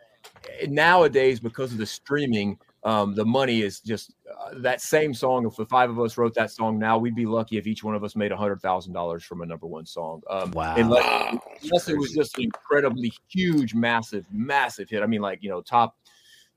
[0.68, 5.46] nowadays, because of the streaming, um, the money is just uh, that same song.
[5.46, 7.94] If the five of us wrote that song now, we'd be lucky if each one
[7.94, 10.22] of us made a hundred thousand dollars from a number one song.
[10.28, 10.74] Um, Wow.
[10.76, 15.02] Unless, unless it was just an incredibly huge, massive, massive hit.
[15.02, 15.96] I mean, like you know, top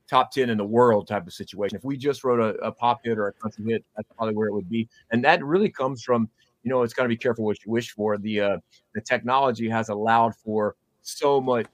[0.08, 1.76] top 10 in the world type of situation.
[1.76, 4.48] If we just wrote a, a pop hit or a country hit, that's probably where
[4.48, 4.88] it would be.
[5.10, 6.28] And that really comes from,
[6.62, 8.18] you know, it's got to be careful what you wish for.
[8.18, 8.56] The uh,
[8.94, 11.66] the technology has allowed for so much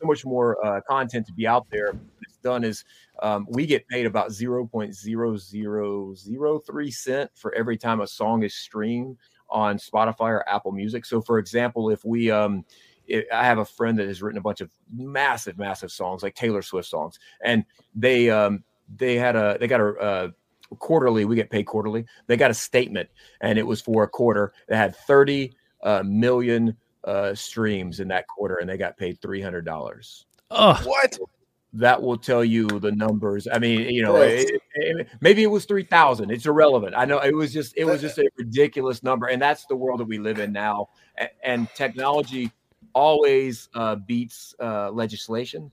[0.00, 1.92] so much more uh, content to be out there.
[2.38, 2.84] What it's done is
[3.22, 9.18] um, we get paid about 0.0003 cent for every time a song is streamed
[9.50, 11.04] on Spotify or Apple Music.
[11.04, 12.64] So, for example, if we um,
[13.32, 16.62] I have a friend that has written a bunch of massive, massive songs, like Taylor
[16.62, 18.62] Swift songs, and they um,
[18.96, 20.32] they had a they got a,
[20.70, 21.24] a quarterly.
[21.24, 22.04] We get paid quarterly.
[22.26, 23.08] They got a statement,
[23.40, 24.52] and it was for a quarter.
[24.68, 29.40] They had thirty uh, million uh, streams in that quarter, and they got paid three
[29.40, 30.26] hundred dollars.
[30.50, 31.18] Oh, what?
[31.78, 33.46] That will tell you the numbers.
[33.50, 36.30] I mean, you know, it, it, maybe it was three thousand.
[36.30, 36.94] It's irrelevant.
[36.96, 40.00] I know it was just it was just a ridiculous number, and that's the world
[40.00, 40.88] that we live in now.
[41.16, 42.50] And, and technology
[42.94, 45.70] always uh, beats uh, legislation.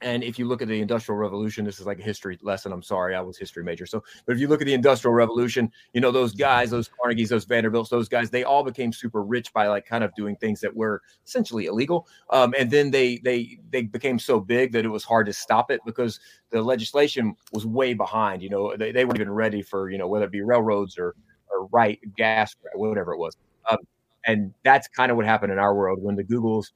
[0.00, 2.70] And if you look at the Industrial Revolution, this is like a history lesson.
[2.70, 3.84] I'm sorry, I was history major.
[3.84, 7.30] So, but if you look at the Industrial Revolution, you know those guys, those Carnegies,
[7.30, 10.60] those Vanderbilts, those guys, they all became super rich by like kind of doing things
[10.60, 12.06] that were essentially illegal.
[12.30, 15.70] Um, and then they they they became so big that it was hard to stop
[15.70, 16.20] it because
[16.50, 18.40] the legislation was way behind.
[18.40, 21.16] You know, they, they weren't even ready for you know whether it be railroads or
[21.50, 23.36] or right gas, whatever it was.
[23.68, 23.78] Um,
[24.26, 26.66] and that's kind of what happened in our world when the Googles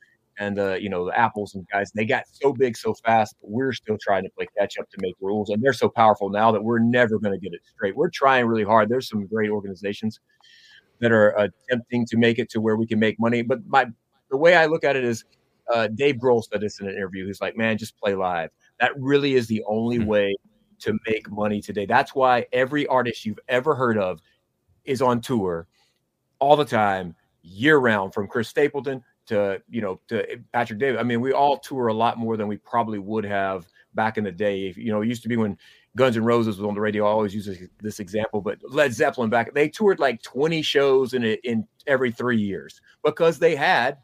[0.42, 3.72] and the you know the apples and guys they got so big so fast we're
[3.72, 6.62] still trying to play catch up to make rules and they're so powerful now that
[6.62, 7.94] we're never going to get it straight.
[7.96, 8.88] We're trying really hard.
[8.88, 10.18] There's some great organizations
[10.98, 13.86] that are attempting to make it to where we can make money but my
[14.30, 15.24] the way i look at it is
[15.72, 17.26] uh, dave grohl said this in an interview.
[17.26, 18.50] He's like man just play live.
[18.80, 20.08] That really is the only mm-hmm.
[20.08, 20.36] way
[20.80, 21.86] to make money today.
[21.86, 24.20] That's why every artist you've ever heard of
[24.84, 25.68] is on tour
[26.40, 31.00] all the time year round from chris stapleton to you know to Patrick Davis.
[31.00, 34.24] I mean, we all tour a lot more than we probably would have back in
[34.24, 34.66] the day.
[34.66, 35.58] If, you know, it used to be when
[35.96, 37.04] Guns N' Roses was on the radio.
[37.04, 41.14] I always use this, this example, but Led Zeppelin back they toured like 20 shows
[41.14, 43.98] in a, in every three years because they had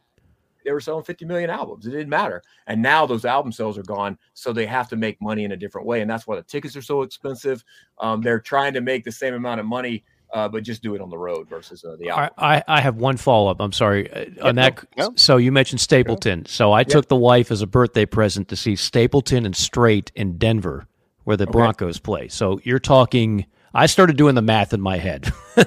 [0.65, 1.86] they were selling 50 million albums.
[1.86, 2.43] It didn't matter.
[2.66, 4.19] And now those album sales are gone.
[4.35, 6.03] So they have to make money in a different way.
[6.03, 7.65] And that's why the tickets are so expensive.
[7.99, 11.00] Um, they're trying to make the same amount of money uh, but just do it
[11.00, 12.30] on the road versus uh, the album.
[12.36, 13.60] I, I have one follow up.
[13.60, 14.84] I'm sorry uh, on that.
[14.96, 15.12] No.
[15.16, 16.46] So you mentioned Stapleton.
[16.46, 20.36] So I took the wife as a birthday present to see Stapleton and Strait in
[20.38, 20.86] Denver,
[21.24, 21.52] where the okay.
[21.52, 22.28] Broncos play.
[22.28, 23.46] So you're talking.
[23.74, 25.32] I started doing the math in my head.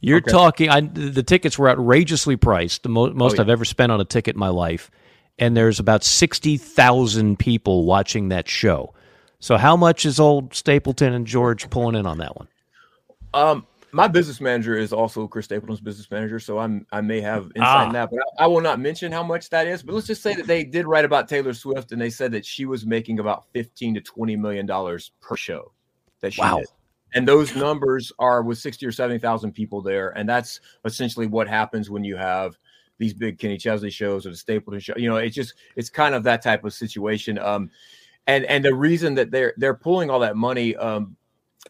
[0.00, 0.30] you're okay.
[0.30, 0.68] talking.
[0.68, 2.82] I, the tickets were outrageously priced.
[2.82, 3.42] The mo- most oh, yeah.
[3.42, 4.90] I've ever spent on a ticket in my life,
[5.38, 8.94] and there's about sixty thousand people watching that show.
[9.38, 12.48] So how much is old Stapleton and George pulling in on that one?
[13.34, 17.52] Um, my business manager is also Chris Stapleton's business manager, so I'm I may have
[17.54, 17.86] insight ah.
[17.86, 19.82] in that, but I, I, will not mention how much that is.
[19.82, 22.46] But let's just say that they did write about Taylor Swift, and they said that
[22.46, 25.72] she was making about fifteen to twenty million dollars per show.
[26.20, 26.58] That she wow.
[26.58, 26.68] Did.
[27.14, 31.46] And those numbers are with sixty or seventy thousand people there, and that's essentially what
[31.46, 32.56] happens when you have
[32.96, 34.94] these big Kenny Chesney shows or the Stapleton show.
[34.96, 37.38] You know, it's just it's kind of that type of situation.
[37.38, 37.70] Um,
[38.26, 41.16] and and the reason that they're they're pulling all that money um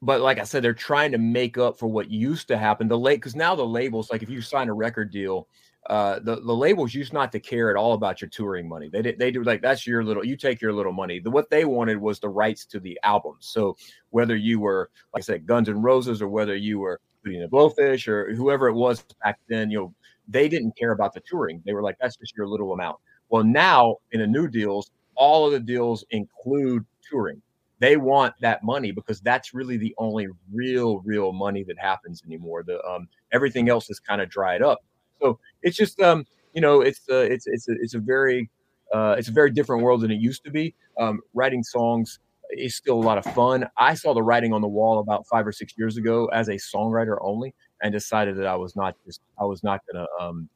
[0.00, 2.88] but like I said, they're trying to make up for what used to happen.
[2.88, 5.48] The late because now the labels, like if you sign a record deal,
[5.90, 8.88] uh, the the labels used not to care at all about your touring money.
[8.88, 11.18] They did, they do like that's your little you take your little money.
[11.18, 13.46] The, what they wanted was the rights to the albums.
[13.46, 13.76] So
[14.10, 17.50] whether you were like I said Guns and Roses or whether you were Hootie and
[17.50, 19.94] Blowfish or whoever it was back then, you know,
[20.28, 21.62] they didn't care about the touring.
[21.66, 22.98] They were like that's just your little amount.
[23.28, 27.42] Well, now in the new deals, all of the deals include touring
[27.82, 32.62] they want that money because that's really the only real real money that happens anymore.
[32.62, 34.78] The um everything else is kind of dried up.
[35.20, 38.48] So it's just um you know it's uh, it's it's a, it's a very
[38.94, 40.74] uh, it's a very different world than it used to be.
[41.00, 43.66] Um, writing songs is still a lot of fun.
[43.78, 46.56] I saw the writing on the wall about five or six years ago as a
[46.56, 50.48] songwriter only and decided that i was not just i was not to um,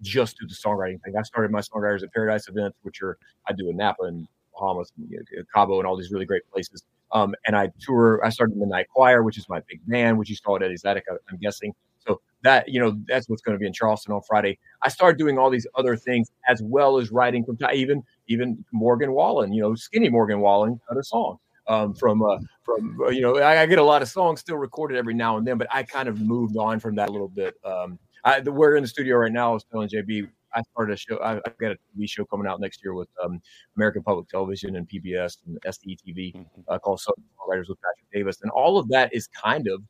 [0.00, 1.14] just do the songwriting thing.
[1.16, 4.26] I started my songwriters at paradise events which are i do in napa and
[4.62, 6.82] Bahamas, know, Cabo, and all these really great places.
[7.12, 8.24] Um, and I tour.
[8.24, 11.04] I started the Night Choir, which is my big band, which saw at Eddie's Attic,
[11.10, 11.74] I'm guessing.
[11.98, 14.58] So that you know, that's what's going to be in Charleston on Friday.
[14.82, 19.12] I started doing all these other things as well as writing from even even Morgan
[19.12, 19.52] Wallen.
[19.52, 23.38] You know, skinny Morgan Wallen cut a song um, from uh, from uh, you know
[23.38, 25.82] I, I, get a lot of songs still recorded every now and then, but I
[25.82, 27.54] kind of moved on from that a little bit.
[27.64, 29.50] Um, I, the, we're in the studio right now.
[29.50, 31.18] I was telling JB I started a show.
[31.22, 33.40] I, have got a TV show coming out next year with um,
[33.76, 36.60] American Public Television and PBS and SDTV mm-hmm.
[36.68, 39.82] uh, called Southern Writers with Patrick Davis, and all of that is kind of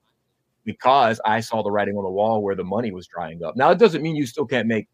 [0.64, 3.56] because I saw the writing on the wall where the money was drying up.
[3.56, 4.88] Now it doesn't mean you still can't make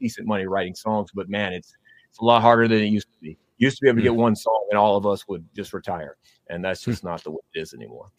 [0.00, 1.74] decent money writing songs, but man, it's
[2.10, 3.36] it's a lot harder than it used to be.
[3.58, 4.20] used to be able to get mm-hmm.
[4.20, 6.16] one song and all of us would just retire,
[6.48, 8.10] and that's just not the way it is anymore.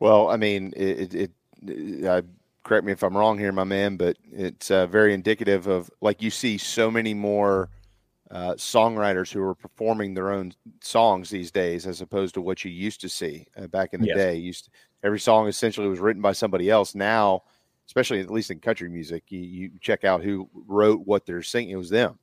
[0.00, 1.30] Well, I mean, it, it,
[1.68, 2.22] it I
[2.62, 6.22] correct me if I'm wrong here, my man, but it's uh, very indicative of like
[6.22, 7.70] you see so many more
[8.30, 12.70] uh, songwriters who are performing their own songs these days, as opposed to what you
[12.70, 14.16] used to see uh, back in the yes.
[14.16, 14.36] day.
[14.36, 14.70] Used to,
[15.02, 16.94] every song essentially was written by somebody else.
[16.94, 17.42] Now,
[17.86, 21.70] especially at least in country music, you, you check out who wrote what they're singing.
[21.70, 22.18] It was them.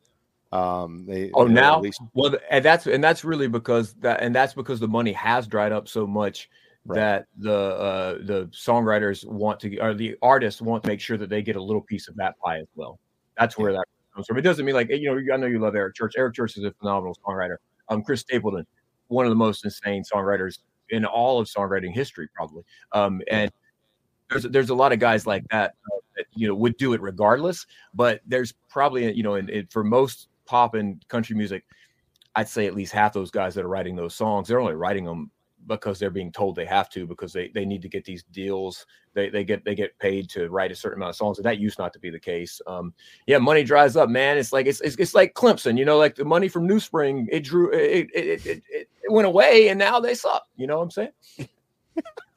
[0.51, 4.53] Um, they, Oh, now least- well, and that's and that's really because that and that's
[4.53, 6.49] because the money has dried up so much
[6.95, 11.29] that the uh, the songwriters want to or the artists want to make sure that
[11.29, 12.99] they get a little piece of that pie as well.
[13.37, 14.37] That's where that comes from.
[14.37, 16.13] It doesn't mean like you know I know you love Eric Church.
[16.17, 17.57] Eric Church is a phenomenal songwriter.
[17.89, 18.65] Um, Chris Stapleton,
[19.07, 20.59] one of the most insane songwriters
[20.89, 22.63] in all of songwriting history, probably.
[22.91, 23.51] Um, and
[24.29, 27.01] there's there's a lot of guys like that uh, that you know would do it
[27.01, 27.65] regardless.
[27.93, 31.63] But there's probably you know in, in, for most pop and country music,
[32.35, 35.05] I'd say at least half those guys that are writing those songs, they're only writing
[35.05, 35.31] them
[35.69, 38.85] because they're being told they have to because they, they need to get these deals.
[39.13, 41.59] They, they get they get paid to write a certain amount of songs, and that
[41.59, 42.61] used not to be the case.
[42.67, 42.93] Um,
[43.27, 44.37] yeah, money dries up, man.
[44.37, 47.27] It's like it's, it's it's like Clemson, you know, like the money from New Spring,
[47.31, 50.43] it drew it it, it, it, it went away, and now they suck.
[50.57, 51.11] You know what I'm saying?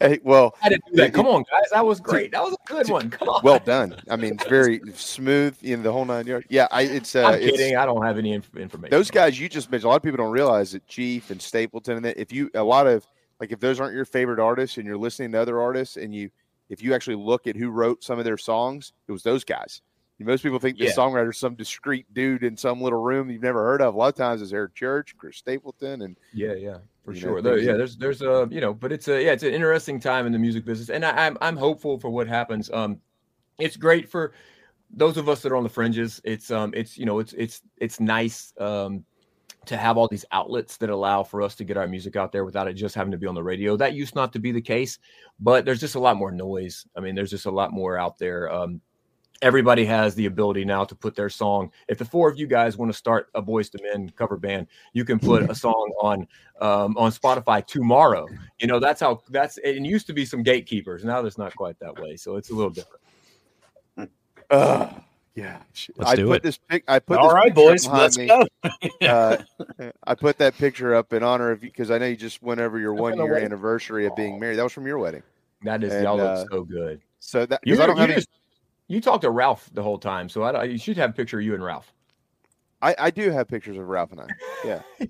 [0.00, 1.14] Hey, well, I didn't do that.
[1.14, 2.32] Come on, guys, that was great.
[2.32, 3.10] That was a good one.
[3.10, 3.40] Come on.
[3.44, 3.96] well done.
[4.10, 6.46] I mean, it's very smooth in the whole nine yards.
[6.50, 7.14] Yeah, I, it's.
[7.14, 7.76] Uh, I'm it's- kidding.
[7.76, 8.90] I don't have any inf- information.
[8.90, 11.96] Those guys you just mentioned, a lot of people don't realize that Chief and Stapleton
[11.96, 13.06] and that if you a lot of
[13.40, 16.30] like if those aren't your favorite artists and you're listening to other artists and you
[16.68, 19.82] if you actually look at who wrote some of their songs, it was those guys.
[20.18, 20.92] Most people think the Yeah.
[20.92, 23.94] songwriter's some discreet dude in some little room you've never heard of.
[23.94, 27.28] A lot of times it's Eric Church, Chris Stapleton, and Yeah, yeah, for you know,
[27.28, 27.42] sure.
[27.42, 30.26] There, yeah, there's there's a you know, but it's a yeah, it's an interesting time
[30.26, 32.68] in the music business, and I, I'm I'm hopeful for what happens.
[32.70, 33.00] Um,
[33.58, 34.32] it's great for
[34.90, 36.20] those of us that are on the fringes.
[36.24, 39.04] It's um, it's you know, it's it's it's nice um
[39.66, 42.44] to have all these outlets that allow for us to get our music out there
[42.44, 43.76] without it just having to be on the radio.
[43.76, 44.98] That used not to be the case,
[45.38, 46.86] but there's just a lot more noise.
[46.96, 48.52] I mean, there's just a lot more out there.
[48.52, 48.80] Um,
[49.42, 51.70] everybody has the ability now to put their song.
[51.88, 54.66] If the four of you guys want to start a Boyz II Men cover band,
[54.92, 56.26] you can put a song on
[56.60, 58.26] um, on Spotify tomorrow.
[58.60, 59.58] You know, that's how that's.
[59.58, 61.04] It used to be some gatekeepers.
[61.04, 63.00] Now there's not quite that way, so it's a little different.
[64.50, 64.90] uh,
[65.34, 65.58] yeah.
[65.96, 66.42] Let's I do put it.
[66.42, 66.84] this pic.
[66.88, 68.26] I put All this right, boys, let's me.
[68.26, 68.46] go.
[69.02, 69.36] uh,
[70.04, 72.60] I put that picture up in honor of you because I know you just went
[72.60, 73.44] over your That's one year wedding.
[73.46, 74.56] anniversary of being married.
[74.56, 75.22] That was from your wedding.
[75.62, 77.00] That is And, y'all uh, look so good.
[77.18, 78.28] So that You, because I don't you have any, just-
[78.88, 81.38] you talked to Ralph the whole time, so I, don't- you should have a picture
[81.38, 81.92] of you and Ralph.
[82.82, 84.26] I, I do have pictures of Ralph and I.
[84.64, 84.82] Yeah.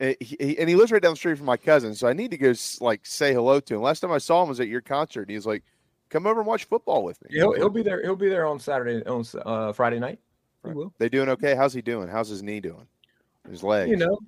[0.00, 2.12] And he, he- and he lives right down the street from my cousin, so I
[2.12, 3.82] need to go like say hello to him.
[3.82, 5.20] Last time I saw him was at your concert.
[5.22, 5.62] And he was like,
[6.08, 8.02] "Come over and watch football with me." He'll, he'll be there.
[8.02, 10.18] He'll be there on Saturday on uh, Friday night.
[10.66, 10.92] He will.
[10.98, 11.54] They doing okay?
[11.54, 12.08] How's he doing?
[12.08, 12.88] How's his knee doing?
[13.48, 13.90] His leg?
[13.90, 14.18] you know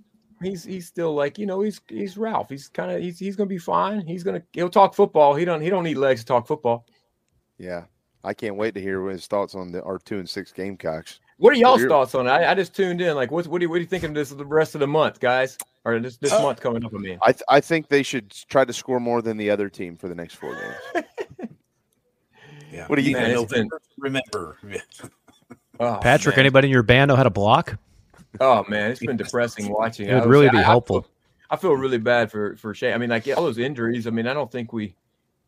[0.41, 2.51] he's he's still like you know he's he's Ralph.
[2.51, 4.07] He's kind of he's he's gonna be fine.
[4.07, 5.35] He's gonna he'll talk football.
[5.35, 6.87] He don't he don't need legs to talk football.
[7.59, 7.85] Yeah.
[8.25, 11.21] I can't wait to hear his thoughts on the our two and six Gamecocks.
[11.39, 12.31] What are y'all's thoughts on it?
[12.31, 13.15] I, I just tuned in.
[13.17, 14.87] Like, what what do you, what are you thinking of this the rest of the
[14.87, 15.59] month, guys?
[15.85, 16.93] Or this this Uh, month coming up?
[16.95, 19.69] I mean, I th- I think they should try to score more than the other
[19.69, 21.07] team for the next four games.
[22.73, 22.89] Yeah.
[22.89, 23.73] What do you Man, think?
[23.73, 24.59] it's Remember,
[25.81, 26.41] oh, Patrick, man.
[26.47, 27.77] anybody in your band know how to block?
[28.41, 30.09] Oh man, it's been depressing watching.
[30.09, 31.03] It would I was- really be I- I helpful.
[31.03, 31.11] feel-
[31.51, 32.93] I feel really bad for for Shane.
[32.95, 34.09] I mean, like yeah, all those injuries.
[34.09, 34.97] I mean, I don't think we,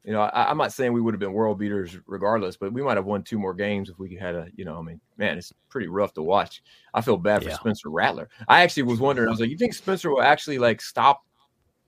[0.06, 2.80] you know, I, I'm not saying we would have been world beaters regardless, but we
[2.80, 5.36] might have won two more games if we had a, you know, I mean, man,
[5.36, 6.62] it's pretty rough to watch.
[6.94, 7.56] I feel bad for Yeah.
[7.56, 8.28] Spencer Rattler.
[8.46, 9.26] I actually was wondering.
[9.26, 11.24] I was like, you think Spencer will actually like stop,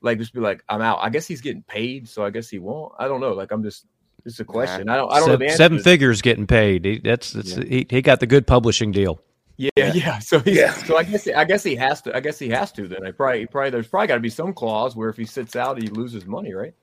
[0.00, 0.98] like just be like, I'm out.
[1.00, 2.92] I guess he's getting paid, so I guess he won't.
[2.98, 3.34] I don't know.
[3.34, 3.86] Like I'm just.
[4.24, 4.88] It's a question.
[4.88, 5.12] I don't.
[5.12, 6.84] I don't know seven, the seven figures getting paid.
[6.84, 9.20] He, that's, that's he, he got the good publishing deal.
[9.56, 10.18] Yeah, yeah.
[10.20, 10.72] So he's, Yeah.
[10.72, 12.16] so I guess I guess he has to.
[12.16, 12.88] I guess he has to.
[12.88, 15.54] Then I probably probably there's probably got to be some clause where if he sits
[15.54, 16.74] out, he loses money, right?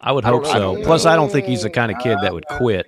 [0.00, 0.50] I would I hope know.
[0.50, 0.58] I so.
[0.58, 2.86] don't Plus, I don't think he's the kind of kid that would quit.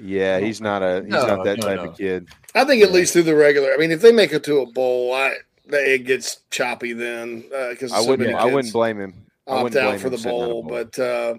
[0.00, 1.90] Yeah, he's not a he's No, not that no, type no.
[1.90, 2.28] of kid.
[2.54, 3.72] I think at least through the regular.
[3.72, 5.34] I mean, if they make it to a bowl, I
[5.68, 9.26] it gets choppy then because I so wouldn't many I wouldn't blame him.
[9.46, 10.62] I opt wouldn't blame out for the sitting out a bowl.
[10.64, 11.34] But uh,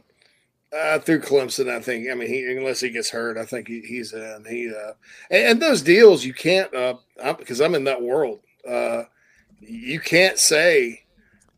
[0.75, 2.09] uh, through Clemson, I think.
[2.09, 4.45] I mean, he, unless he gets hurt, I think he, he's in.
[4.49, 4.93] He uh,
[5.29, 6.95] and, and those deals you can't uh,
[7.37, 8.39] because I'm in that world.
[8.67, 9.03] Uh,
[9.59, 11.03] you can't say.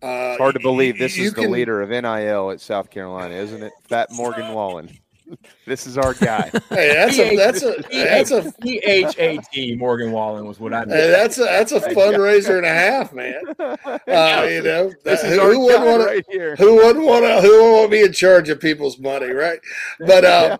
[0.01, 2.89] Uh, It's hard to believe this you is the can- leader of NIL at South
[2.89, 3.73] Carolina, isn't it?
[3.87, 4.89] Fat Morgan Wallen.
[5.67, 6.49] this is our guy.
[6.69, 10.73] Hey, that's a that's a that's a P H A T Morgan Wallen was what
[10.73, 10.91] I meant.
[10.99, 13.41] Hey, that's a that's a fundraiser and a half, man.
[14.07, 16.55] Uh, you know, This is who our wouldn't guy want right here.
[16.55, 17.41] Who wouldn't want to?
[17.41, 19.59] Who wouldn't want to be in charge of people's money, right?
[19.99, 20.57] But uh,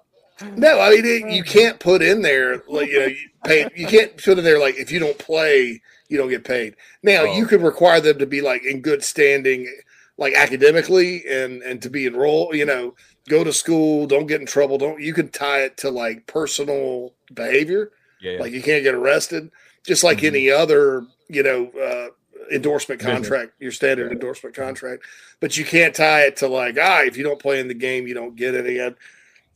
[0.56, 3.68] no, I mean it, you can't put in there like you know you pay.
[3.76, 6.76] You can't put in there like if you don't play, you don't get paid.
[7.04, 7.34] Now Oh.
[7.38, 9.72] you could require them to be like in good standing,
[10.18, 12.56] like academically, and and to be enrolled.
[12.56, 12.96] You know,
[13.30, 14.78] go to school, don't get in trouble.
[14.78, 17.92] Don't you can tie it to like personal behavior.
[18.22, 18.40] Yeah, yeah.
[18.42, 19.50] Like you can't get arrested,
[19.86, 22.08] just like any other, you know, uh,
[22.54, 25.04] endorsement contract, your standard endorsement contract.
[25.40, 28.08] But you can't tie it to like, ah, if you don't play in the game,
[28.08, 28.78] you don't get any.
[28.80, 28.96] of-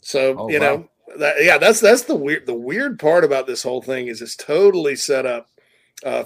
[0.01, 0.65] So Oh, you wow.
[0.75, 4.21] know, that, yeah, that's that's the weird the weird part about this whole thing is
[4.21, 5.49] it's totally set up
[6.05, 6.23] uh,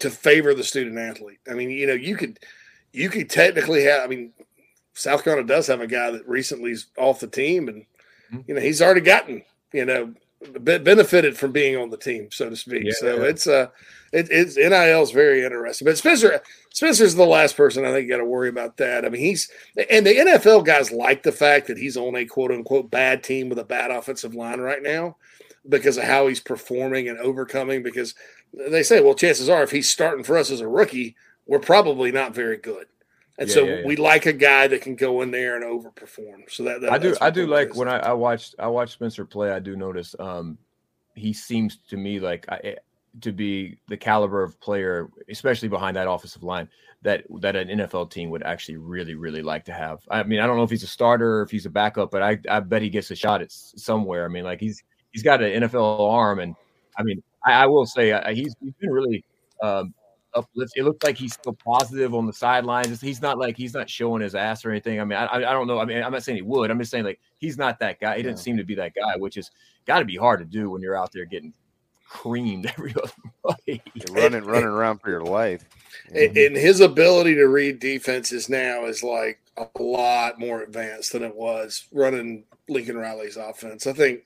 [0.00, 1.40] to favor the student athlete.
[1.50, 2.38] I mean, you know, you could
[2.92, 4.02] you could technically have.
[4.02, 4.32] I mean,
[4.94, 7.82] South Carolina does have a guy that recently is off the team, and
[8.32, 8.40] mm-hmm.
[8.46, 9.42] you know he's already gotten
[9.72, 10.14] you know
[10.60, 12.84] benefited from being on the team, so to speak.
[12.84, 12.92] Yeah.
[12.98, 13.68] So it's uh
[14.12, 15.86] it, it's NIL is very interesting.
[15.86, 16.40] But Spencer
[16.70, 19.04] Spencer's the last person I think you got to worry about that.
[19.04, 19.50] I mean, he's
[19.90, 23.48] and the NFL guys like the fact that he's on a quote unquote bad team
[23.48, 25.16] with a bad offensive line right now
[25.68, 27.82] because of how he's performing and overcoming.
[27.82, 28.14] Because
[28.52, 31.16] they say, well, chances are if he's starting for us as a rookie,
[31.46, 32.86] we're probably not very good.
[33.38, 33.86] And yeah, so yeah, yeah.
[33.86, 36.50] we like a guy that can go in there and overperform.
[36.50, 37.76] So that, that I do I do like is.
[37.76, 39.50] when I, I watched I watched Spencer play.
[39.50, 40.58] I do notice um,
[41.14, 42.76] he seems to me like I,
[43.20, 46.68] to be the caliber of player, especially behind that offensive line,
[47.02, 50.00] that that an NFL team would actually really really like to have.
[50.10, 52.22] I mean, I don't know if he's a starter or if he's a backup, but
[52.22, 54.26] I I bet he gets a shot at somewhere.
[54.26, 56.54] I mean, like he's he's got an NFL arm, and
[56.98, 59.24] I mean, I, I will say I, he's he's been really
[59.62, 59.94] um,
[60.34, 60.72] uplift.
[60.76, 63.00] It looks like he's still positive on the sidelines.
[63.00, 65.00] He's not like he's not showing his ass or anything.
[65.00, 65.78] I mean, I, I don't know.
[65.78, 66.70] I mean, I'm not saying he would.
[66.70, 68.16] I'm just saying like he's not that guy.
[68.16, 68.30] He yeah.
[68.30, 69.50] doesn't seem to be that guy, which is
[69.86, 71.52] got to be hard to do when you're out there getting
[72.12, 73.82] creamed every other play.
[74.10, 75.64] running, running around for your life.
[76.14, 81.22] And, and his ability to read defenses now is like a lot more advanced than
[81.22, 83.86] it was running Lincoln Riley's offense.
[83.86, 84.24] I think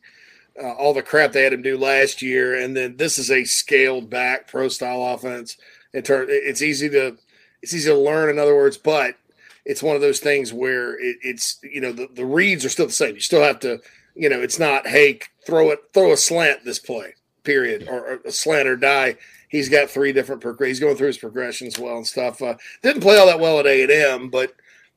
[0.63, 3.45] uh, all the crap they had him do last year, and then this is a
[3.45, 5.57] scaled back pro style offense.
[5.93, 7.17] In turn it's easy to
[7.63, 9.17] it's easy to learn in other words but
[9.65, 12.87] it's one of those things where it, it's you know the, the reads are still
[12.87, 13.15] the same.
[13.15, 13.81] You still have to
[14.15, 17.15] you know it's not hey throw it throw a slant this play
[17.45, 19.17] period or, or a slant or die.
[19.49, 22.43] He's got three different he's going through his progressions well and stuff.
[22.43, 24.55] Uh, didn't play all that well at a&m but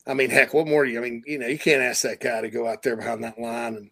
[0.07, 0.99] I mean, heck, what more do you?
[0.99, 3.39] I mean, you know, you can't ask that guy to go out there behind that
[3.39, 3.89] line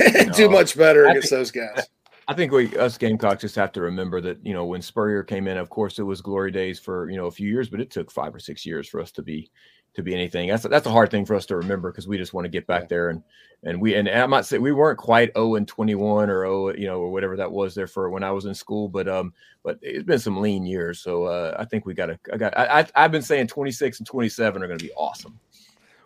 [0.00, 1.86] and, no, do much better against think, those guys.
[2.28, 5.46] I think we us Gamecocks just have to remember that you know when Spurrier came
[5.48, 7.90] in, of course it was glory days for you know a few years, but it
[7.90, 9.50] took five or six years for us to be
[9.94, 10.48] to be anything.
[10.48, 12.66] That's that's a hard thing for us to remember because we just want to get
[12.66, 13.22] back there and
[13.62, 16.86] and we and I'm not saying we weren't quite 0 and 21 or 0 you
[16.86, 19.78] know or whatever that was there for when I was in school, but um but
[19.82, 22.86] it's been some lean years, so uh, I think we got to I got I
[22.94, 25.38] I've been saying 26 and 27 are going to be awesome.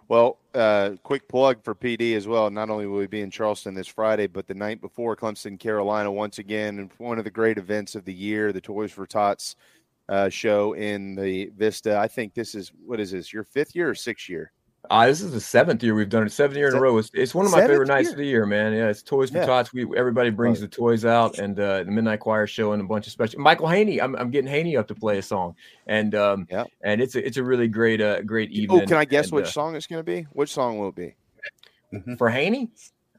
[0.09, 2.48] Well, uh, quick plug for PD as well.
[2.48, 6.10] Not only will we be in Charleston this Friday, but the night before Clemson, Carolina,
[6.10, 9.55] once again, and one of the great events of the year, the Toys for Tots
[10.09, 11.98] uh, show in the Vista.
[11.98, 13.32] I think this is what is this?
[13.32, 14.52] Your fifth year or sixth year?
[14.90, 16.32] Uh, this is the seventh year we've done it.
[16.32, 16.97] Seventh year in a row.
[16.97, 18.12] It's, it's one of my favorite nights year.
[18.12, 18.72] of the year, man.
[18.72, 19.47] Yeah, it's Toys for yeah.
[19.47, 19.72] Tots.
[19.72, 23.06] We everybody brings the toys out, and uh, the Midnight Choir show and a bunch
[23.06, 23.40] of special.
[23.40, 25.56] Michael Haney, I'm, I'm getting Haney up to play a song,
[25.86, 28.82] and um, yeah, and it's a, it's a really great uh great oh, evening.
[28.82, 30.22] Oh, can I guess and, which uh, song it's going to be?
[30.32, 31.14] Which song will it be?
[31.93, 32.14] Mm-hmm.
[32.14, 32.70] For Haney?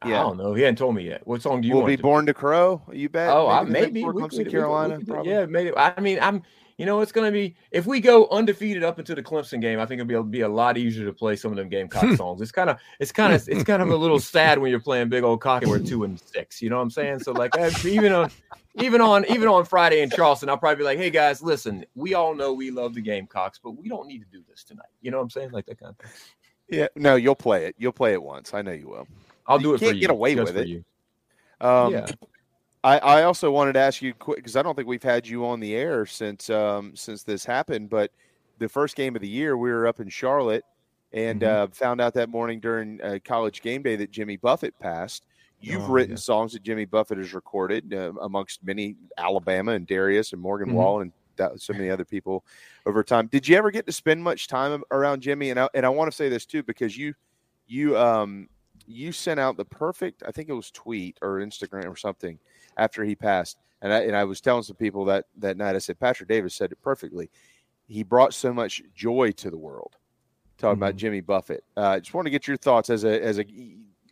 [0.05, 0.21] Yeah.
[0.21, 0.53] I don't know.
[0.53, 1.27] He hadn't told me yet.
[1.27, 1.97] What song do you we'll want?
[1.97, 2.81] Be Born to Crow.
[2.91, 3.29] You bet.
[3.29, 4.03] Oh, maybe, maybe.
[4.03, 4.97] Clemson, Carolina.
[4.97, 5.75] We could, yeah, maybe.
[5.75, 6.41] I mean, I'm
[6.79, 9.81] you know, it's going to be if we go undefeated up into the Clemson game.
[9.81, 12.15] I think it'll be, be a lot easier to play some of them Gamecock hmm.
[12.15, 12.39] songs.
[12.39, 15.09] It's kind of, it's kind of, it's kind of a little sad when you're playing
[15.09, 16.61] big old cock and we're two and six.
[16.61, 17.19] You know what I'm saying?
[17.19, 17.51] So like,
[17.83, 18.31] even on,
[18.75, 22.13] even on, even on Friday in Charleston, I'll probably be like, hey guys, listen, we
[22.13, 24.85] all know we love the Gamecocks, but we don't need to do this tonight.
[25.01, 25.51] You know what I'm saying?
[25.51, 26.11] Like that kind of thing.
[26.69, 27.75] Yeah, no, you'll play it.
[27.77, 28.53] You'll play it once.
[28.53, 29.07] I know you will.
[29.47, 30.01] I'll do you it can't for you.
[30.01, 30.67] Get away with it.
[30.69, 30.85] You.
[31.59, 32.05] Um, yeah.
[32.83, 35.45] I, I also wanted to ask you quick because I don't think we've had you
[35.45, 37.89] on the air since um, since this happened.
[37.89, 38.11] But
[38.57, 40.63] the first game of the year, we were up in Charlotte
[41.11, 41.63] and mm-hmm.
[41.63, 45.25] uh, found out that morning during uh, college game day that Jimmy Buffett passed.
[45.61, 46.19] You've oh, written yeah.
[46.19, 50.77] songs that Jimmy Buffett has recorded uh, amongst many Alabama and Darius and Morgan mm-hmm.
[50.77, 52.45] Wall and that, so many other people
[52.85, 53.27] over time.
[53.27, 55.49] Did you ever get to spend much time around Jimmy?
[55.49, 57.13] And I, and I want to say this too because you
[57.67, 58.47] you um
[58.87, 62.39] you sent out the perfect I think it was tweet or Instagram or something
[62.77, 63.57] after he passed.
[63.81, 66.55] And I, and I was telling some people that that night, I said, Patrick Davis
[66.55, 67.29] said it perfectly.
[67.87, 69.95] He brought so much joy to the world.
[70.57, 70.83] Talking mm-hmm.
[70.83, 71.63] about Jimmy Buffett.
[71.77, 73.45] I uh, just want to get your thoughts as a as a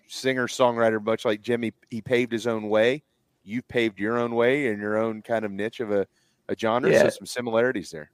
[0.08, 1.74] singer songwriter, much like Jimmy.
[1.90, 3.04] He paved his own way.
[3.44, 6.08] You paved your own way in your own kind of niche of a,
[6.50, 6.90] a genre.
[6.90, 7.04] Yeah.
[7.04, 8.12] So some similarities there.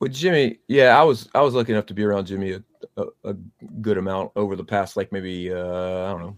[0.00, 2.62] With Jimmy, yeah, I was I was lucky enough to be around Jimmy a,
[2.96, 3.34] a, a
[3.80, 6.36] good amount over the past like maybe uh, I don't know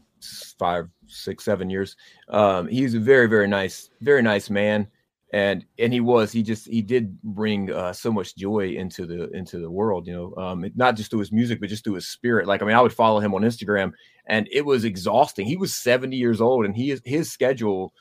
[0.58, 1.96] five, six, seven years.
[2.28, 4.88] Um, he's a very, very nice, very nice man,
[5.32, 6.32] and and he was.
[6.32, 10.06] He just he did bring uh, so much joy into the into the world.
[10.06, 12.46] You know, um, not just through his music, but just through his spirit.
[12.46, 13.92] Like I mean, I would follow him on Instagram,
[14.26, 15.46] and it was exhausting.
[15.46, 17.92] He was seventy years old, and he his schedule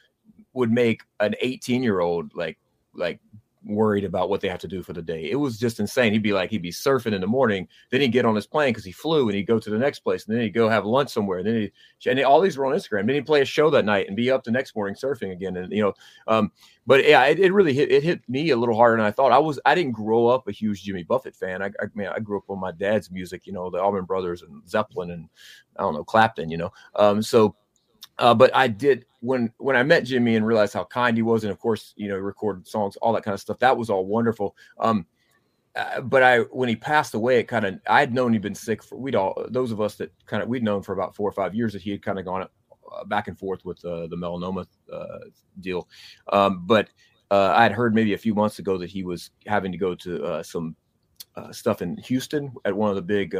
[0.53, 2.59] would make an eighteen year old like
[2.93, 3.19] like
[3.65, 5.29] worried about what they have to do for the day.
[5.29, 6.13] It was just insane.
[6.13, 8.71] He'd be like, he'd be surfing in the morning, then he'd get on his plane
[8.71, 10.85] because he flew, and he'd go to the next place, and then he'd go have
[10.85, 11.39] lunch somewhere.
[11.39, 11.55] And then
[11.99, 13.05] he and all these were on Instagram.
[13.05, 15.57] Then he'd play a show that night and be up the next morning surfing again.
[15.57, 15.93] And you know,
[16.27, 16.51] um,
[16.85, 19.31] but yeah, it, it, really hit it hit me a little harder than I thought.
[19.31, 21.61] I was I didn't grow up a huge Jimmy Buffett fan.
[21.61, 24.41] I, I mean, I grew up on my dad's music, you know, the Allman Brothers
[24.41, 25.29] and Zeppelin and
[25.77, 26.71] I don't know Clapton, you know.
[26.95, 27.55] Um, so
[28.23, 31.43] uh, but I did when when I met Jimmy and realized how kind he was,
[31.43, 33.59] and of course, you know, recorded songs, all that kind of stuff.
[33.59, 34.55] That was all wonderful.
[34.79, 35.05] Um,
[35.75, 38.55] uh, but I when he passed away, it kind of I had known he'd been
[38.55, 41.27] sick for we'd all those of us that kind of we'd known for about four
[41.27, 44.07] or five years that he had kind of gone uh, back and forth with uh,
[44.07, 45.19] the melanoma uh,
[45.59, 45.89] deal.
[46.31, 46.87] Um, but
[47.29, 49.95] uh, I had heard maybe a few months ago that he was having to go
[49.95, 50.77] to some
[51.51, 53.35] stuff in Houston at one of the big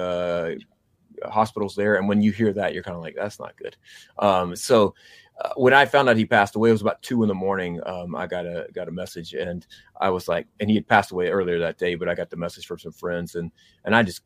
[1.26, 1.96] hospitals there.
[1.96, 3.76] And when you hear that, you're kind of like, that's not good.
[4.20, 4.94] Um, so
[5.42, 7.80] uh, when I found out he passed away, it was about two in the morning.
[7.86, 9.66] Um, I got a got a message, and
[10.00, 12.38] I was like, and he had passed away earlier that day, but I got the
[12.38, 13.52] message from some friends, and
[13.86, 14.22] and I just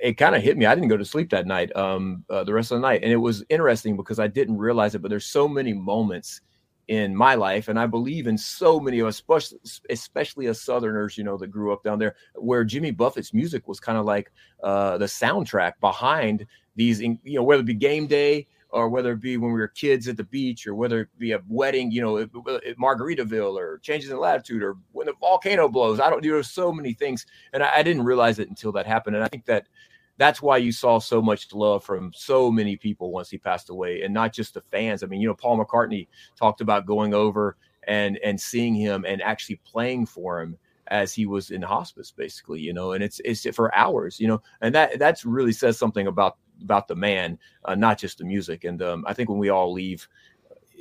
[0.00, 0.66] it kind of hit me.
[0.66, 3.12] I didn't go to sleep that night, um, uh, the rest of the night, and
[3.12, 5.02] it was interesting because I didn't realize it.
[5.02, 6.40] But there's so many moments
[6.88, 9.54] in my life, and I believe in so many of us,
[9.90, 13.80] especially, as Southerners, you know, that grew up down there, where Jimmy Buffett's music was
[13.80, 14.30] kind of like
[14.62, 16.46] uh, the soundtrack behind
[16.76, 19.68] these, you know, whether it be game day or whether it be when we were
[19.68, 22.30] kids at the beach or whether it be a wedding, you know, at
[22.76, 26.00] Margaritaville or changes in latitude or when the volcano blows.
[26.00, 27.24] I don't, you know, so many things.
[27.52, 29.14] And I, I didn't realize it until that happened.
[29.14, 29.68] And I think that
[30.16, 34.02] that's why you saw so much love from so many people once he passed away
[34.02, 35.02] and not just the fans.
[35.02, 39.22] I mean you know paul mccartney talked about going over and and seeing him and
[39.22, 40.56] actually playing for him
[40.88, 44.40] as he was in hospice basically you know and it's it's for hours you know
[44.60, 48.64] and that that's really says something about about the man uh, not just the music.
[48.64, 50.06] And um, i think when we all leave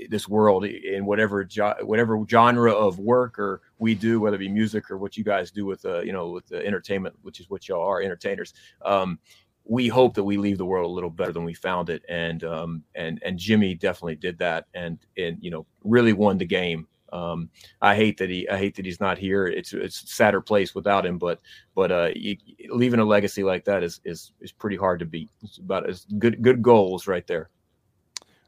[0.10, 4.50] this world in whatever jo- whatever genre of work or we do, whether it be
[4.50, 7.50] music or what you guys do with uh, you know with the entertainment, which is
[7.50, 8.54] what y'all are entertainers.
[8.84, 9.20] Um,
[9.66, 12.44] we hope that we leave the world a little better than we found it, and
[12.44, 16.88] um, and and Jimmy definitely did that, and and you know really won the game.
[17.14, 17.50] Um,
[17.80, 19.46] I hate that he I hate that he's not here.
[19.46, 21.40] It's it's a sadder place without him, but
[21.76, 22.36] but uh, you,
[22.70, 25.30] leaving a legacy like that is is is pretty hard to beat.
[25.44, 27.50] It's about as good good goals right there.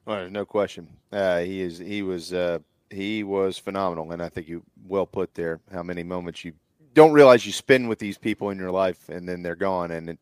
[0.06, 0.88] Well, there's no question.
[1.12, 1.80] Uh, he is.
[1.80, 2.34] He was.
[2.34, 2.60] Uh,
[2.92, 5.60] he was phenomenal, and I think you well put there.
[5.72, 6.54] How many moments you
[6.94, 10.10] don't realize you spend with these people in your life, and then they're gone, and
[10.12, 10.20] it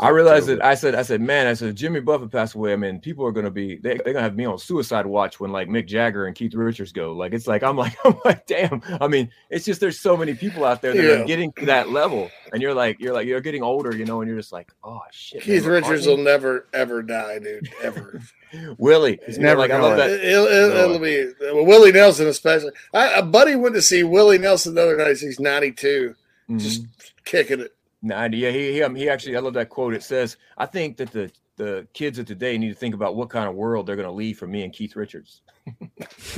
[0.00, 2.72] I realized that I said, I said, man, I said, Jimmy Buffett passed away.
[2.72, 5.52] I mean, people are gonna be they, are gonna have me on suicide watch when
[5.52, 7.12] like Mick Jagger and Keith Richards go.
[7.12, 8.82] Like it's like I'm like I'm like, damn.
[9.00, 11.22] I mean, it's just there's so many people out there that yeah.
[11.22, 14.20] are getting to that level, and you're like you're like you're getting older, you know,
[14.20, 15.42] and you're just like, oh shit.
[15.42, 18.20] Keith man, Richards will never ever die, dude, ever.
[18.78, 20.10] Willie, he's never like I love that.
[20.10, 22.72] It'll, it'll, it'll be well, Willie Nelson especially.
[22.92, 25.16] I, a buddy went to see Willie Nelson the other night.
[25.16, 26.14] He's 92,
[26.48, 26.58] mm-hmm.
[26.58, 26.84] just
[27.24, 27.74] kicking it.
[28.02, 29.94] Nah, yeah, he he, um, he actually I love that quote.
[29.94, 33.28] It says, "I think that the the kids of today need to think about what
[33.28, 35.42] kind of world they're going to leave for me and Keith Richards."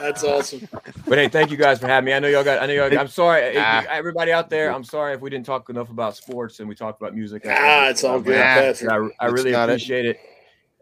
[0.00, 0.66] That's awesome.
[1.06, 2.14] But hey, thank you guys for having me.
[2.14, 2.62] I know y'all got.
[2.62, 2.98] I know y'all.
[2.98, 3.84] I'm sorry, ah.
[3.90, 4.72] everybody out there.
[4.72, 7.42] I'm sorry if we didn't talk enough about sports and we talked about music.
[7.46, 8.40] Ah, it's all good.
[8.40, 10.16] I, I, really appreciate it.
[10.16, 10.20] it.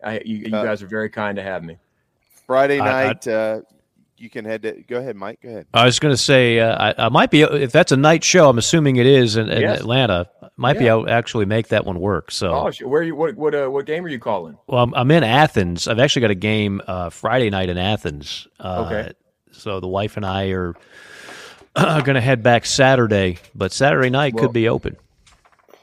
[0.04, 1.78] I, you, you uh, guys are very kind to have me.
[2.46, 3.62] Friday night, uh,
[4.22, 5.40] you can head to go ahead, Mike.
[5.42, 5.66] Go ahead.
[5.74, 8.48] I was going to say uh, I, I, might be if that's a night show.
[8.48, 9.80] I'm assuming it is in, in yes.
[9.80, 10.30] Atlanta.
[10.56, 10.80] Might yeah.
[10.80, 12.30] be able to actually make that one work.
[12.30, 14.56] So, oh, where you what what uh, what game are you calling?
[14.66, 15.88] Well, I'm, I'm in Athens.
[15.88, 18.46] I've actually got a game uh, Friday night in Athens.
[18.60, 19.12] Uh, okay.
[19.50, 20.74] So the wife and I are
[21.76, 24.96] going to head back Saturday, but Saturday night well, could be open.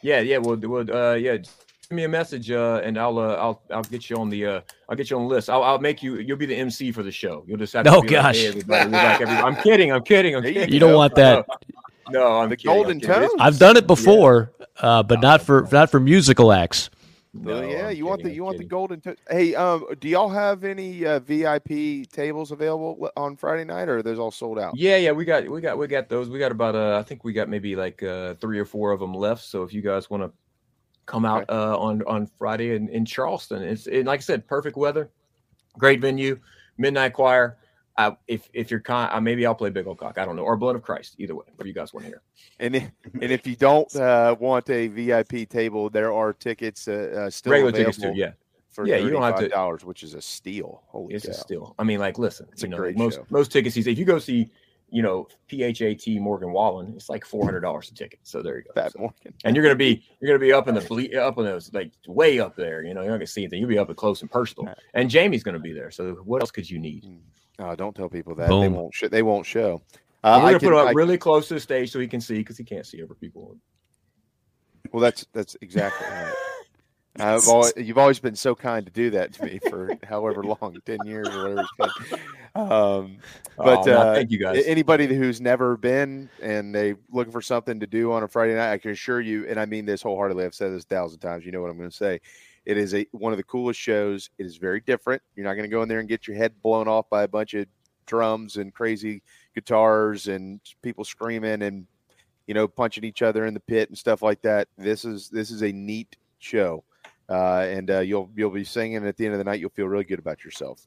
[0.01, 0.37] Yeah, yeah.
[0.37, 1.37] Well, well, uh, yeah
[1.91, 4.95] me a message, uh, and I'll uh, I'll I'll get you on the uh, I'll
[4.95, 5.49] get you on the list.
[5.49, 6.17] I'll, I'll make you.
[6.19, 7.43] You'll be the MC for the show.
[7.47, 7.91] You'll just have to.
[7.91, 8.45] Oh gosh!
[8.45, 9.91] Like, hey, like I'm kidding.
[9.91, 10.35] I'm kidding.
[10.35, 10.71] I'm kidding.
[10.71, 11.47] You don't want that.
[12.11, 13.31] No, no I'm the kidding, golden tones.
[13.39, 14.65] I've done it before, yeah.
[14.77, 16.91] uh, but not for not for musical acts.
[17.33, 18.67] No, yeah, I'm you kidding, want the you I'm want kidding.
[18.67, 19.01] the golden.
[19.01, 23.97] To- hey, um, do y'all have any uh, VIP tables available on Friday night, or
[23.97, 24.77] are those all sold out?
[24.77, 26.29] Yeah, yeah, we got we got we got those.
[26.29, 28.99] We got about uh, I think we got maybe like uh, three or four of
[28.99, 29.43] them left.
[29.43, 30.31] So if you guys want to
[31.09, 31.53] come out okay.
[31.53, 33.63] uh, on on Friday in, in Charleston.
[33.63, 35.09] It's it, like I said, perfect weather,
[35.77, 36.39] great venue,
[36.77, 37.57] midnight choir.
[37.97, 40.17] Uh, if if you're con, uh, maybe I'll play Big Old Cock.
[40.17, 41.15] I don't know, or Blood of Christ.
[41.17, 42.21] Either way, whatever you guys want to hear.
[42.59, 47.25] And if, and if you don't uh, want a VIP table, there are tickets uh,
[47.25, 48.17] uh, still regular available tickets too.
[48.17, 48.31] Yeah,
[48.69, 50.83] for yeah, you don't have to dollars, which is a steal.
[50.87, 51.31] Holy it's cow.
[51.31, 51.75] a steal.
[51.79, 53.25] I mean, like, listen, it's a know, great most show.
[53.29, 53.75] most tickets.
[53.75, 54.49] If you go see
[54.91, 58.19] you know, PHAT Morgan Wallen, it's like four hundred dollars a ticket.
[58.23, 58.71] So there you go.
[58.75, 59.33] That so, Morgan.
[59.43, 61.91] And you're gonna be you're gonna be up in the ble- up in those like
[62.07, 62.83] way up there.
[62.83, 63.59] You know, you're not gonna see anything.
[63.59, 64.73] You'll be up close and personal.
[64.93, 65.91] And Jamie's gonna be there.
[65.91, 67.05] So what else could you need?
[67.05, 67.17] Hmm.
[67.65, 68.47] Oh, don't tell people that.
[68.49, 68.93] They won't.
[68.93, 69.81] Sh- they won't show.
[70.23, 71.99] We're Uh, gonna I put can- it up I- really close to the stage so
[71.99, 73.57] he can see because he can't see over people.
[74.91, 76.33] Well, that's that's exactly right.
[77.17, 80.77] I've always, you've always been so kind to do that to me for however long,
[80.85, 82.19] ten years or whatever it's been.
[82.55, 83.17] Um,
[83.57, 84.63] but Oh, uh, thank you, guys.
[84.65, 88.71] Anybody who's never been and they looking for something to do on a Friday night,
[88.71, 90.45] I can assure you, and I mean this wholeheartedly.
[90.45, 91.45] I've said this a thousand times.
[91.45, 92.19] You know what I'm going to say.
[92.65, 94.29] It is a one of the coolest shows.
[94.37, 95.21] It is very different.
[95.35, 97.27] You're not going to go in there and get your head blown off by a
[97.27, 97.65] bunch of
[98.05, 99.21] drums and crazy
[99.53, 101.85] guitars and people screaming and
[102.47, 104.67] you know punching each other in the pit and stuff like that.
[104.77, 106.83] This is this is a neat show,
[107.29, 109.59] uh, and uh, you'll you'll be singing at the end of the night.
[109.59, 110.81] You'll feel really good about yourself.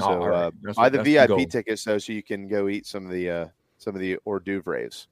[0.00, 0.52] Oh, so right.
[0.68, 1.46] uh, buy the the VIP goal.
[1.46, 3.46] tickets though, so you can go eat some of the uh,
[3.78, 5.06] some of the hors d'oeuvres.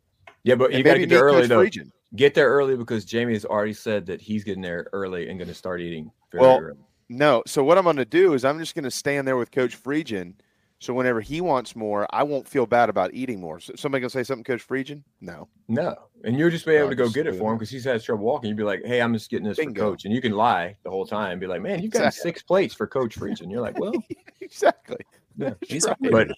[0.45, 1.65] Yeah, but And you got to get there early Coach though.
[1.65, 1.91] Friedgen.
[2.17, 5.49] Get there early because Jamie has already said that he's getting there early and going
[5.49, 6.11] to start eating.
[6.33, 6.79] Very Well, early.
[7.09, 7.43] no.
[7.47, 9.81] So what I'm going to do is I'm just going to stand there with Coach
[9.81, 10.35] Friedgen.
[10.83, 13.61] So whenever he wants more, I won't feel bad about eating more.
[13.61, 15.05] So somebody gonna say something, Coach Friedgen?
[15.21, 15.47] No.
[15.69, 15.95] No,
[16.25, 18.03] and you'll just be able No, to go get it for him because he's had
[18.03, 18.49] trouble walking.
[18.49, 19.81] You'd be like, "Hey, I'm just getting this Bingo.
[19.81, 21.31] for Coach," and you can lie the whole time.
[21.31, 22.31] And be like, "Man, you've got Exactly.
[22.31, 23.93] six plates for Coach Friedgen." You're like, "Well,
[24.41, 24.99] exactly."
[25.39, 25.97] Yeah, He's right.
[26.11, 26.29] but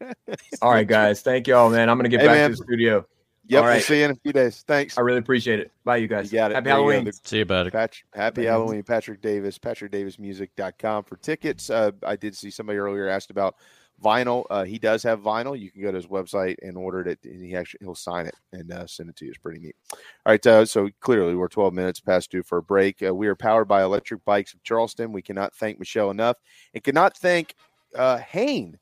[0.62, 1.88] all right, guys, thank y'all, man.
[1.88, 2.50] I'm gonna get Hey, back man.
[2.50, 3.06] to the studio.
[3.46, 3.62] Yep.
[3.62, 4.64] All We'll see you in a few days.
[4.66, 4.96] Thanks.
[4.96, 5.70] I really appreciate it.
[5.84, 6.32] Bye, you guys.
[6.32, 6.54] You got it.
[6.54, 6.88] Happy There you go.
[6.90, 7.04] Halloween.
[7.04, 7.72] The- See you about it.
[7.74, 8.48] Patrick, happy Thank.
[8.48, 11.68] Halloween, Patrick Davis, patrickdavismusic.com for tickets.
[11.70, 13.56] Uh, I did see somebody earlier asked about
[14.02, 14.44] vinyl.
[14.50, 15.58] Uh, he does have vinyl.
[15.58, 17.18] You can go to his website and order it.
[17.24, 19.30] And he actually he'll sign it and uh, send it to you.
[19.30, 19.76] It's pretty neat.
[19.92, 19.98] All
[20.32, 20.46] right.
[20.46, 23.02] Uh, so clearly we're 12 minutes past due for a break.
[23.02, 25.12] Uh, we are powered by Electric Bikes of Charleston.
[25.12, 26.36] We cannot thank Michelle enough,
[26.72, 27.54] and cannot thank
[27.94, 28.78] uh, Hayne.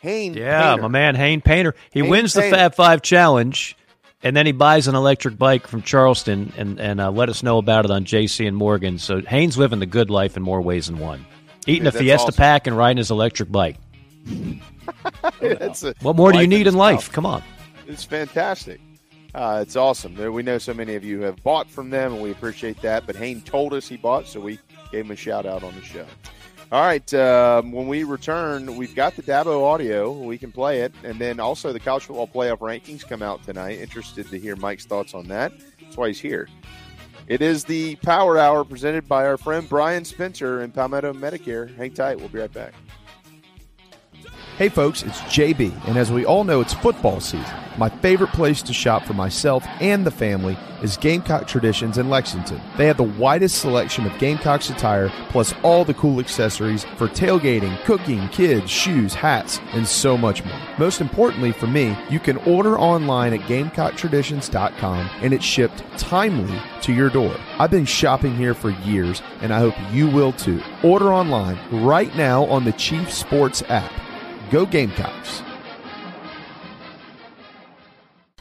[0.00, 0.34] Hayne.
[0.34, 0.82] Yeah, Painter.
[0.82, 1.74] my man Hayne Painter.
[1.90, 2.56] He Hayne wins the Painter.
[2.56, 3.76] Fab Five Challenge,
[4.22, 7.58] and then he buys an electric bike from Charleston, and and uh, let us know
[7.58, 8.98] about it on JC and Morgan.
[8.98, 11.24] So Hayne's living the good life in more ways than one.
[11.66, 12.36] Eating Dude, a Fiesta awesome.
[12.36, 13.76] pack and riding his electric bike.
[15.40, 17.10] A- What more do you need in life?
[17.12, 17.42] Come on.
[17.86, 18.80] It's fantastic.
[19.34, 20.14] Uh, it's awesome.
[20.32, 23.04] We know so many of you have bought from them, and we appreciate that.
[23.06, 24.58] But Hayne told us he bought, so we
[24.92, 26.06] gave him a shout out on the show.
[26.72, 27.12] All right.
[27.14, 30.12] Um, when we return, we've got the Dabo audio.
[30.12, 30.94] We can play it.
[31.02, 33.78] And then also the college football playoff rankings come out tonight.
[33.80, 35.52] Interested to hear Mike's thoughts on that.
[35.80, 36.48] That's why he's here.
[37.26, 41.74] It is the Power Hour presented by our friend Brian Spencer and Palmetto Medicare.
[41.76, 42.18] Hang tight.
[42.18, 42.74] We'll be right back.
[44.56, 47.56] Hey folks, it's JB, and as we all know, it's football season.
[47.76, 52.60] My favorite place to shop for myself and the family is Gamecock Traditions in Lexington.
[52.76, 57.82] They have the widest selection of Gamecocks attire, plus all the cool accessories for tailgating,
[57.84, 60.60] cooking, kids, shoes, hats, and so much more.
[60.78, 66.92] Most importantly for me, you can order online at GamecockTraditions.com and it's shipped timely to
[66.92, 67.36] your door.
[67.58, 70.62] I've been shopping here for years, and I hope you will too.
[70.84, 73.90] Order online right now on the Chief Sports app.
[74.50, 75.53] Go Gamecocks.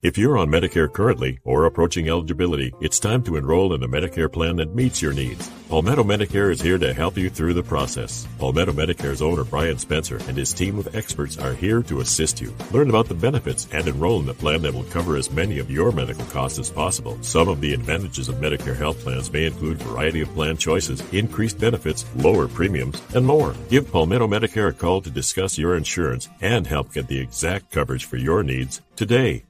[0.00, 4.32] If you're on Medicare currently or approaching eligibility, it's time to enroll in a Medicare
[4.32, 5.50] plan that meets your needs.
[5.68, 8.24] Palmetto Medicare is here to help you through the process.
[8.38, 12.54] Palmetto Medicare's owner Brian Spencer and his team of experts are here to assist you.
[12.70, 15.68] Learn about the benefits and enroll in a plan that will cover as many of
[15.68, 17.18] your medical costs as possible.
[17.22, 21.58] Some of the advantages of Medicare health plans may include variety of plan choices, increased
[21.58, 23.52] benefits, lower premiums, and more.
[23.68, 28.04] Give Palmetto Medicare a call to discuss your insurance and help get the exact coverage
[28.04, 29.47] for your needs today.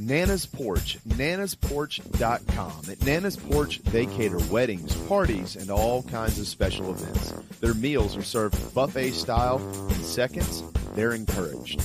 [0.00, 2.90] Nana's Porch, nanasporch.com.
[2.90, 7.34] At Nana's Porch, they cater weddings, parties, and all kinds of special events.
[7.60, 9.58] Their meals are served buffet style
[9.90, 10.62] in seconds.
[10.94, 11.82] They're encouraged.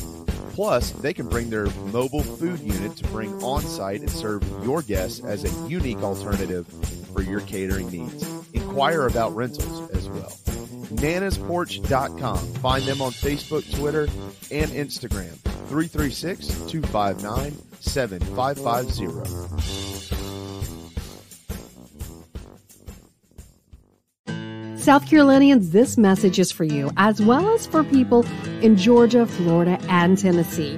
[0.54, 4.82] Plus, they can bring their mobile food unit to bring on site and serve your
[4.82, 6.66] guests as a unique alternative
[7.14, 8.26] for your catering needs.
[8.54, 10.32] Inquire about rentals as well.
[10.96, 12.38] nanasporch.com.
[12.38, 14.04] Find them on Facebook, Twitter,
[14.52, 15.36] and Instagram.
[15.68, 19.86] 336 259 7550.
[24.86, 28.24] South Carolinians, this message is for you, as well as for people
[28.62, 30.78] in Georgia, Florida, and Tennessee.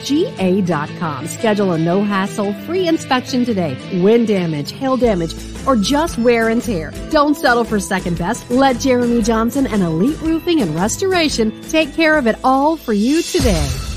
[0.00, 1.26] EliteRoofingGA.com.
[1.26, 3.76] Schedule a no hassle free inspection today.
[4.02, 5.34] Wind damage, hail damage,
[5.66, 6.92] or just wear and tear.
[7.10, 8.50] Don't settle for second best.
[8.50, 13.22] Let Jeremy Johnson and Elite Roofing and Restoration take care of it all for you
[13.22, 13.89] today.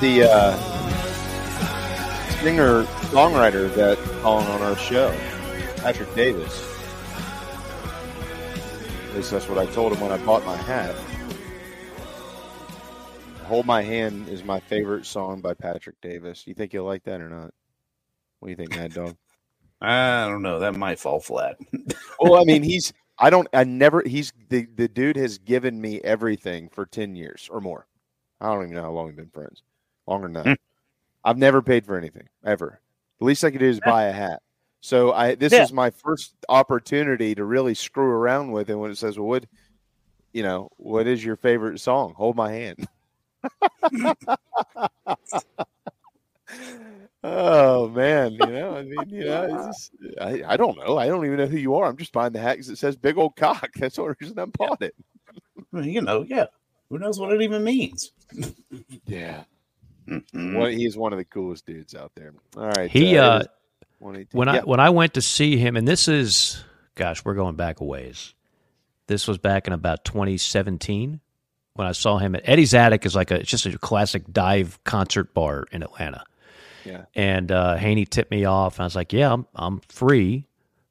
[0.00, 0.56] The uh,
[2.40, 5.10] singer songwriter that calling on our show,
[5.76, 6.64] Patrick Davis.
[9.08, 10.94] At least that's what I told him when I bought my hat.
[13.46, 16.46] Hold My Hand is my favorite song by Patrick Davis.
[16.46, 17.52] You think you'll like that or not?
[18.38, 19.16] What do you think, Mad Dog?
[19.80, 20.60] I don't know.
[20.60, 21.56] That might fall flat.
[22.20, 26.00] well, I mean, he's I don't I never he's the the dude has given me
[26.02, 27.86] everything for 10 years or more.
[28.40, 29.62] I don't even know how long we've been friends.
[30.08, 30.46] Longer than that.
[30.46, 30.52] Hmm.
[31.24, 32.80] I've never paid for anything ever.
[33.18, 34.40] The least I could do is buy a hat.
[34.80, 35.64] So I this Yeah.
[35.64, 39.44] is my first opportunity to really screw around with it when it says, "Well, what
[40.32, 42.14] you know, what is your favorite song?
[42.14, 42.88] Hold my hand."
[47.24, 50.96] oh man, you know, I mean, you know, it's just, I, I don't know.
[50.96, 51.86] I don't even know who you are.
[51.88, 54.46] I'm just buying the hat because it says "big old cock." That's the reason I
[54.46, 54.94] bought it.
[55.72, 56.46] Well, you know, yeah.
[56.88, 58.12] Who knows what it even means?
[59.04, 59.44] Yeah.
[60.32, 62.32] One, he's one of the coolest dudes out there.
[62.56, 62.90] All right.
[62.90, 63.48] He uh, uh, it is
[63.98, 64.38] 118.
[64.38, 66.62] when I when I went to see him, and this is,
[66.94, 68.34] gosh, we're going back a ways.
[69.06, 71.20] This was back in about 2017
[71.74, 73.06] when I saw him at Eddie's Attic.
[73.06, 76.24] Is like a it's just a classic dive concert bar in Atlanta.
[76.84, 77.04] Yeah.
[77.14, 80.46] And uh, Haney tipped me off, and I was like, "Yeah, I'm I'm free.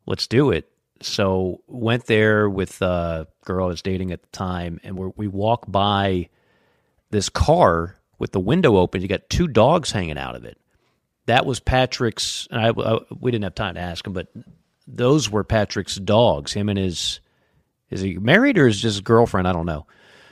[0.06, 0.70] Let's do it."
[1.02, 5.28] So went there with a girl I was dating at the time, and we we
[5.28, 6.30] walk by
[7.10, 9.02] this car with the window open.
[9.02, 10.58] You got two dogs hanging out of it.
[11.28, 12.48] That was Patrick's.
[12.52, 14.28] And I, I- we didn't have time to ask him, but
[14.88, 16.54] those were Patrick's dogs.
[16.54, 17.20] Him and his
[17.90, 19.48] is he married or is just his girlfriend?
[19.48, 19.86] I don't know.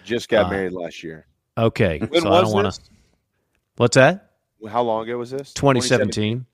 [0.04, 1.26] just got uh, married last year.
[1.58, 2.82] Okay, When so I don't want to.
[3.78, 4.32] What's that?
[4.70, 5.54] How long ago was this?
[5.54, 6.46] 2017.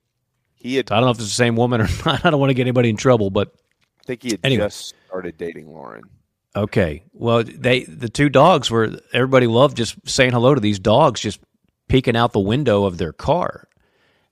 [0.56, 0.92] He had.
[0.92, 2.24] I don't know if it's the same woman or not.
[2.26, 3.54] I don't want to get anybody in trouble, but
[4.02, 4.66] I think he had Anyway.
[4.66, 6.04] just started dating Lauren.
[6.56, 7.04] Okay.
[7.14, 11.40] Well, they the two dogs were everybody loved just saying hello to these dogs, just
[11.88, 13.68] peeking out the window of their car,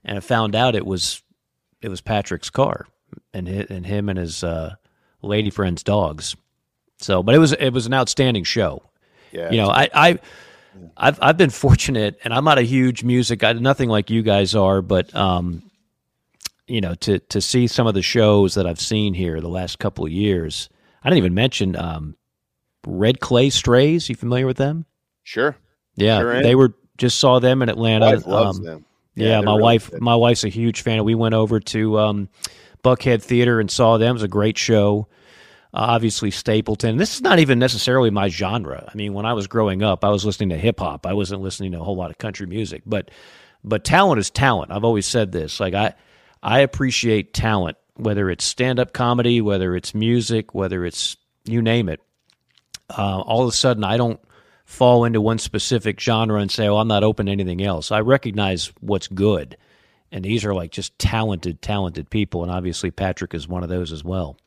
[0.04, 1.22] and I found out it was
[1.82, 2.88] it was Patrick's car,
[3.34, 4.76] and and him and his uh,
[5.22, 6.36] lady friend's dogs.
[6.98, 8.84] So, but it was it was an outstanding show.
[9.32, 10.20] Yeah, you know, I I
[10.98, 14.56] I've I've been fortunate, and I'm not a huge music, I, nothing like you guys
[14.56, 15.64] are, but um,
[16.68, 19.80] you know, to to see some of the shows that I've seen here the last
[19.80, 20.70] couple of years.
[21.04, 22.16] I didn't even mention um,
[22.86, 24.10] Red Clay Strays.
[24.10, 24.86] You familiar with them?
[25.24, 25.56] Sure.
[25.96, 28.18] Yeah, Sure they were just saw them in Atlanta.
[28.28, 28.86] Loves them.
[29.16, 30.02] Yeah, Yeah, my really wife, good.
[30.02, 31.04] my wife's a huge fan.
[31.04, 32.30] We went over to um,
[32.84, 34.10] Buckhead Theater and saw them.
[34.12, 35.08] It was a great show.
[35.74, 36.98] Uh, obviously, Stapleton.
[36.98, 38.90] This is not even necessarily my genre.
[38.92, 41.06] I mean, when I was growing up, I was listening to hip hop.
[41.06, 42.82] I wasn't listening to a whole lot of country music.
[42.86, 43.12] But,
[43.64, 44.72] but talent is talent.
[44.72, 45.60] I've always said this.
[45.60, 45.94] Like I,
[46.42, 51.90] I appreciate talent, whether it's stand up comedy, whether it's music, whether it's you name
[51.90, 52.02] it
[52.90, 54.20] uh, all of a sudden I don't
[54.66, 58.02] fall into one specific genre and say, "Oh, I'm not open to anything else." I
[58.02, 59.58] recognize what's good,
[60.12, 63.92] and these are like just talented, talented people, and obviously Patrick is one of those
[63.92, 64.38] as well.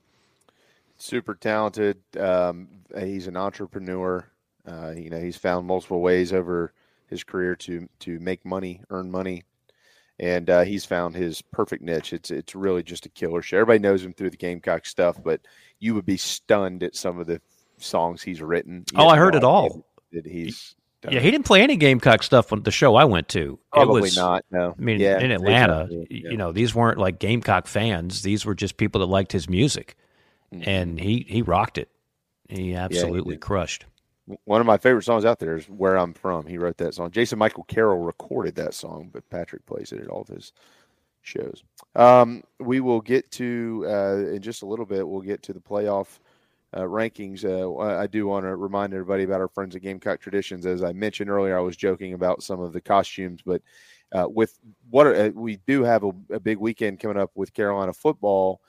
[0.96, 1.98] Super talented.
[2.18, 4.26] Um, he's an entrepreneur.
[4.66, 6.72] Uh, you know, he's found multiple ways over
[7.08, 9.44] his career to to make money, earn money,
[10.22, 12.12] and uh, he's found his perfect niche.
[12.12, 13.56] It's it's really just a killer show.
[13.58, 15.40] Everybody knows him through the Gamecock stuff, but
[15.80, 17.40] you would be stunned at some of the
[17.78, 18.84] songs he's written.
[18.92, 19.84] You Oh, I heard it all.
[20.12, 21.12] That he's done.
[21.12, 23.58] Yeah, he didn't play any Gamecock stuff on the show I went to.
[23.72, 24.76] Probably it was, not, no.
[24.78, 28.22] I mean, Yeah, in Atlanta, exactly, y- you know, these weren't like Gamecock fans.
[28.22, 29.96] These were just people that liked his music,
[30.52, 31.88] and he he rocked it.
[32.48, 33.40] He absolutely did.
[33.40, 33.86] crushed.
[34.44, 37.10] One of my favorite songs out there is "Where I'm From." He wrote that song.
[37.10, 40.52] Jason Michael Carroll recorded that song, but Patrick plays it at all of his
[41.22, 41.62] shows.
[41.94, 45.06] Um, we will get to uh, in just a little bit.
[45.06, 46.18] We'll get to the playoff
[46.74, 47.44] uh, rankings.
[47.44, 50.66] Uh, I do want to remind everybody about our friends at Gamecock Traditions.
[50.66, 53.62] As I mentioned earlier, I was joking about some of the costumes, but
[54.12, 54.58] uh, with
[54.90, 58.60] what uh, we do have a, a big weekend coming up with Carolina football.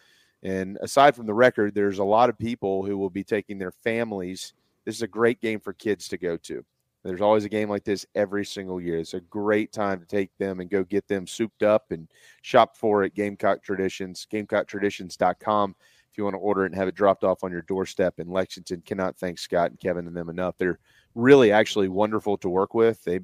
[0.41, 3.71] And aside from the record, there's a lot of people who will be taking their
[3.71, 4.53] families.
[4.85, 6.63] This is a great game for kids to go to.
[7.03, 8.97] There's always a game like this every single year.
[8.97, 12.07] It's a great time to take them and go get them souped up and
[12.41, 15.75] shop for at Gamecock Traditions, gamecocktraditions.com.
[16.09, 18.29] If you want to order it and have it dropped off on your doorstep in
[18.29, 20.55] Lexington, cannot thank Scott and Kevin and them enough.
[20.57, 20.79] They're
[21.15, 23.03] really actually wonderful to work with.
[23.03, 23.19] They,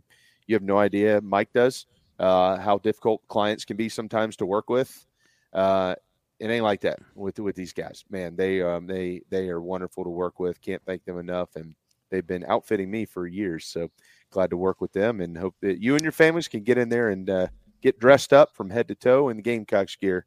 [0.48, 1.86] you have no idea, Mike does,
[2.18, 5.06] uh, how difficult clients can be sometimes to work with.
[5.54, 5.96] Uh,
[6.40, 8.06] it ain't like that with with these guys.
[8.10, 10.62] Man, they um they they are wonderful to work with.
[10.62, 11.76] Can't thank them enough, and
[12.10, 13.66] they've been outfitting me for years.
[13.66, 13.90] So
[14.32, 16.90] glad to work with them, and hope that you and your families can get in
[16.90, 17.48] there and uh,
[17.82, 20.26] get dressed up from head to toe in the Gamecocks gear.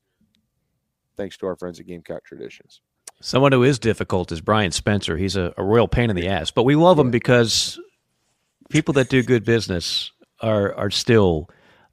[1.16, 2.80] Thanks to our friends at Gamecock Traditions.
[3.20, 5.16] Someone who is difficult is Brian Spencer.
[5.16, 7.78] He's a, a real pain in the ass, but we love him because
[8.68, 11.48] people that do good business are are still.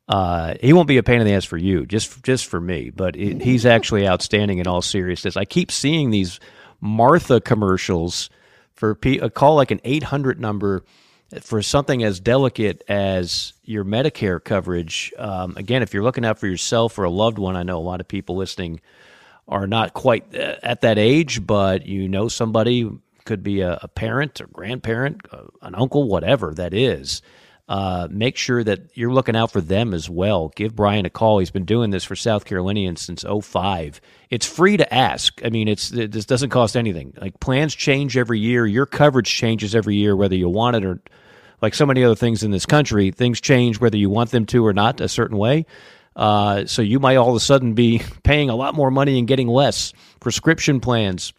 [0.10, 2.90] Uh, he won't be a pain in the ass for you, just just for me.
[2.90, 5.38] But it, he's actually outstanding in all seriousness.
[5.38, 6.40] I keep seeing these
[6.82, 8.32] Martha commercials
[8.74, 10.84] for P- a call like an eight hundred number
[11.42, 15.14] for something as delicate as your Medicare coverage.
[15.18, 17.80] Um, again, if you're looking out for yourself or a loved one, I know a
[17.82, 18.82] lot of people listening
[19.48, 22.90] are not quite uh, at that age, but you know somebody
[23.26, 27.22] could be a, a parent or grandparent, uh, an uncle, whatever that is.
[27.70, 30.52] Uh, make sure that you're looking out for them as well.
[30.56, 31.38] Give Brian a call.
[31.38, 34.02] He's been doing this for South Carolinians since 05.
[34.32, 35.40] It's free to ask.
[35.46, 37.14] I mean, it's it, this doesn't cost anything.
[37.22, 38.66] Like plans change every year.
[38.66, 41.00] Your coverage changes every year, whether you want it or
[41.62, 43.12] like so many other things in this country.
[43.12, 45.68] Things change whether you want them to or not a certain way.
[46.16, 49.28] Uh, so you might all of a sudden be paying a lot more money and
[49.28, 49.94] getting less.
[50.20, 51.34] Prescription plans,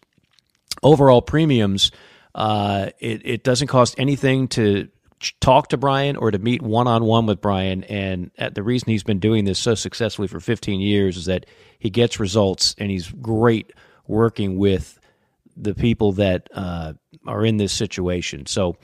[0.81, 1.91] overall premiums.
[2.33, 4.87] Uh, it, it doesn't cost anything to
[5.39, 7.83] talk to Brian or to meet one on one with Brian.
[7.85, 11.45] And uh, the reason he's been doing this so successfully for 15 years is that
[11.79, 13.73] he gets results and he's great
[14.07, 14.99] working with
[15.55, 16.93] the people that uh,
[17.27, 18.45] are in this situation.
[18.45, 18.77] So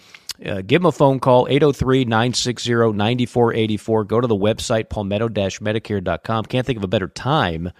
[0.45, 4.03] uh, give him a phone call, 803 960 9484.
[4.03, 6.45] Go to the website, palmetto medicare.com.
[6.45, 7.71] Can't think of a better time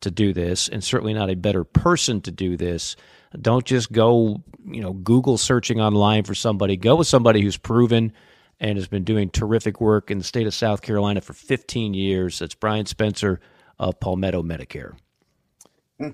[0.00, 2.96] to do this, and certainly not a better person to do this.
[3.40, 6.76] Don't just go, you know, Google searching online for somebody.
[6.76, 8.12] Go with somebody who's proven
[8.60, 12.38] and has been doing terrific work in the state of South Carolina for 15 years.
[12.38, 13.40] That's Brian Spencer
[13.78, 14.96] of Palmetto Medicare.
[15.98, 16.10] Hmm.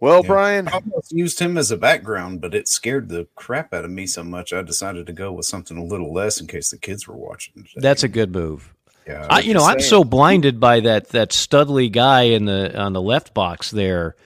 [0.00, 3.84] Well, Brian, I almost used him as a background, but it scared the crap out
[3.84, 4.52] of me so much.
[4.52, 7.66] I decided to go with something a little less in case the kids were watching.
[7.76, 8.74] That's a good move.
[9.06, 12.44] Yeah, I, was you know, just I'm so blinded by that that Studley guy in
[12.44, 14.16] the on the left box there,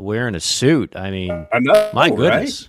[0.00, 0.94] wearing a suit.
[0.96, 2.16] I mean, I know, my right?
[2.16, 2.68] goodness,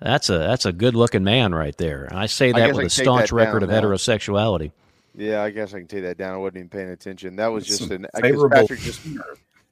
[0.00, 2.04] that's a that's a good looking man right there.
[2.04, 3.80] And I say that guess with I a can take staunch record of now.
[3.80, 4.72] heterosexuality.
[5.16, 6.34] Yeah, I guess I can take that down.
[6.34, 7.36] I wasn't even paying attention.
[7.36, 9.00] That was just an I guess favorable- Patrick just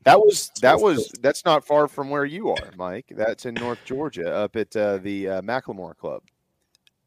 [0.05, 3.07] that was that was that's not far from where you are, Mike.
[3.11, 6.23] That's in North Georgia, up at uh, the uh, Macklemore Club.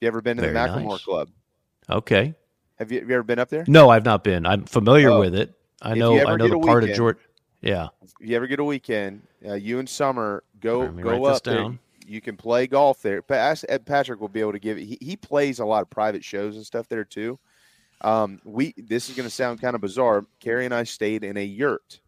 [0.01, 1.03] You ever been to the Very Macklemore nice.
[1.03, 1.30] Club?
[1.89, 2.33] Okay,
[2.80, 3.64] Have you, have you ever been up there?
[3.67, 4.45] no, I've not been.
[4.45, 5.19] I'm familiar Oh.
[5.19, 5.53] with it.
[5.81, 6.25] I If know.
[6.25, 7.19] I know the a part of Georgia.
[7.65, 11.17] Yeah, If you ever get a weekend, uh, you and Summer go Let me write
[11.19, 11.79] go this up there.
[12.07, 13.23] You can play golf there.
[13.23, 14.77] Pa- Ed Patrick will be able to give.
[14.77, 17.39] He, he plays a lot of private shows and stuff there too.
[18.01, 20.23] Um, we this is going to sound kind of bizarre.
[20.39, 21.99] Carrie and I stayed in a yurt.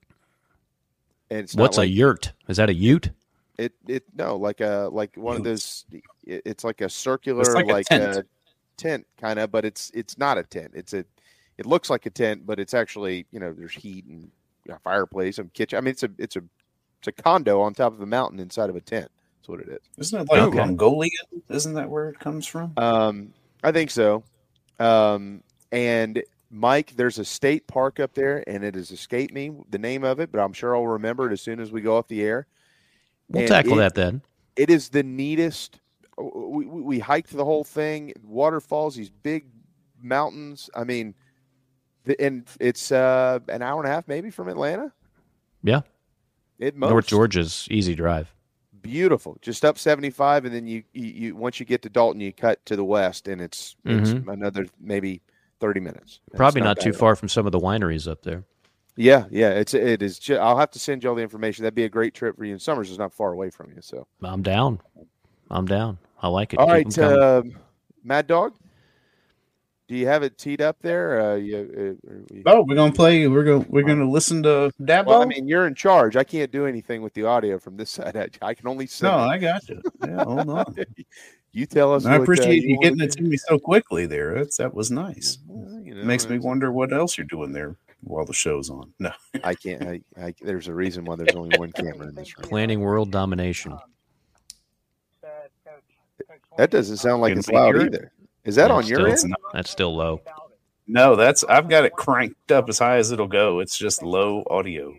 [1.32, 2.34] And it's what's like, a yurt?
[2.48, 3.10] Is that a ute?
[3.58, 5.86] It it no like a like one of those.
[6.24, 8.18] it- It's like a circular It's like a like tent.
[8.18, 8.26] a
[8.78, 10.74] tent kind of, but it's it's not a tent.
[10.76, 11.04] It's a
[11.58, 14.30] it looks like a tent, but it's actually you know there's heat and a
[14.84, 15.78] fireplace and kitchen.
[15.78, 16.42] I mean it's a it's a
[17.00, 19.10] it's a condo on top of a mountain inside of a tent.
[19.40, 19.80] That's what it is.
[19.98, 20.58] Isn't it like Okay.
[20.58, 21.12] Mongolian?
[21.50, 22.74] Isn't that where it comes from?
[22.78, 24.24] Um, I think so.
[24.80, 29.78] Um, and Mike, there's a state park up there, and it has escaped me the
[29.78, 32.08] name of it, but I'm sure I'll remember it as soon as we go off
[32.08, 32.48] the air.
[33.30, 34.22] We'll And tackle it- that then.
[34.56, 35.80] It is the neatest.
[36.18, 39.46] We, we, we hiked the whole thing, waterfalls, these big
[40.02, 40.68] mountains.
[40.76, 41.16] I mean, the,
[42.20, 44.92] and it's uh, an hour and a half maybe from Atlanta.
[45.64, 45.82] Yeah.
[46.60, 47.08] It North.
[47.08, 48.34] Georgia's easy drive.
[48.82, 52.32] beautiful just up 75 and then you, you you once you get to dalton you
[52.32, 54.32] cut to the west and it's it's Mhm.
[54.32, 55.22] another maybe
[55.60, 58.44] 30 minutes Probably not, bad too far from some of the wineries up there.
[58.96, 61.84] yeah yeah it's it is i'll have to send you all the information that'd be
[61.84, 64.42] a great trip for you and summers is not far away from you so I'm
[64.42, 64.80] down.
[65.52, 65.98] I'm down.
[66.22, 66.60] I like it.
[66.60, 67.56] all Keep right um,
[68.04, 68.54] mad dog
[69.88, 72.92] do you have it teed up there uh, you, uh, are we- Oh, we're gonna
[72.92, 73.28] play.
[73.28, 75.06] We're gonna we're gonna listen to Dabo.
[75.08, 76.16] well, I mean, you're in charge.
[76.16, 78.16] I can't do anything with the audio from this side.
[78.18, 79.14] I, I can only send.
[79.16, 79.28] no, it.
[79.28, 79.82] I got you.
[80.06, 80.76] Yeah, hold on.
[81.54, 82.06] You tell us.
[82.06, 84.06] I what, uh, appreciate you getting it to me so quickly.
[84.06, 85.40] There, that's that was nice.
[85.82, 88.94] you know, Makes me wonder what else you're doing there while the show's on.
[89.00, 89.10] No,
[89.44, 89.82] I can't.
[89.82, 92.48] I, I, there's a reason why there's only one camera in this room.
[92.48, 93.76] Planning world domination.
[96.58, 98.12] That doesn't sound like it's loud either.
[98.48, 99.30] Is that Yeah, on your still- end?
[99.30, 100.22] not- That's still low.
[100.88, 103.60] no, that's I've got it cranked up as high as it'll go.
[103.60, 104.96] It's just low audio.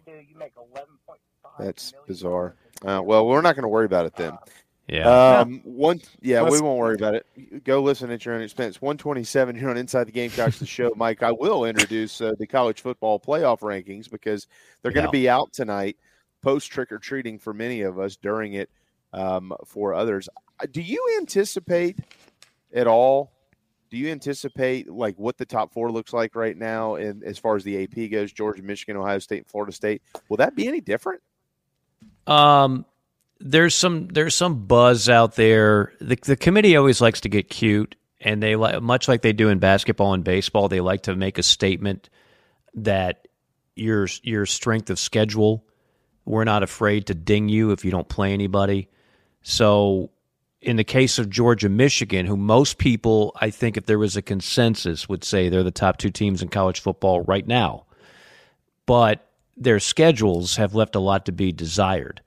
[1.59, 2.55] That's bizarre.
[2.85, 4.39] Uh, well, we're not going to worry about it then.
[4.87, 5.41] Yeah.
[5.41, 6.01] Um, one.
[6.23, 7.65] Yeah, we Let's- won't worry about it.
[7.65, 8.81] Go listen at your own expense.
[8.81, 10.93] One twenty-seven here on Inside the Gamecocks, the show.
[10.97, 14.47] Mike, I will introduce uh, the college football playoff rankings because
[14.83, 15.23] they're going to Yeah.
[15.23, 15.97] be out tonight,
[16.43, 18.71] post trick or treating for many of us, during it
[19.13, 20.29] um, for others.
[20.61, 21.99] Uh, Do you anticipate
[22.73, 23.31] at all?
[23.91, 27.57] Do you anticipate like what the top four looks like right now, and as far
[27.57, 30.03] as the AP goes, Georgia, Michigan, Ohio State, and Florida State?
[30.29, 31.23] Will that be any different?
[32.27, 32.85] Um,
[33.41, 35.93] there's some there's some buzz out there.
[36.01, 39.49] The the committee always likes to get cute, and they like much like they do
[39.49, 40.69] in basketball and baseball.
[40.69, 42.11] They like to make a statement
[42.75, 43.29] that
[43.75, 45.65] your your strength of schedule.
[46.25, 48.89] We're not afraid to ding you if you don't play anybody.
[49.41, 50.11] So,
[50.61, 54.23] in the case of Georgia, Michigan, who most people, I think, if there was a
[54.23, 57.85] consensus, would say they're the top two teams in college football right now
[58.89, 62.23] but their schedules have left a lot to be desired.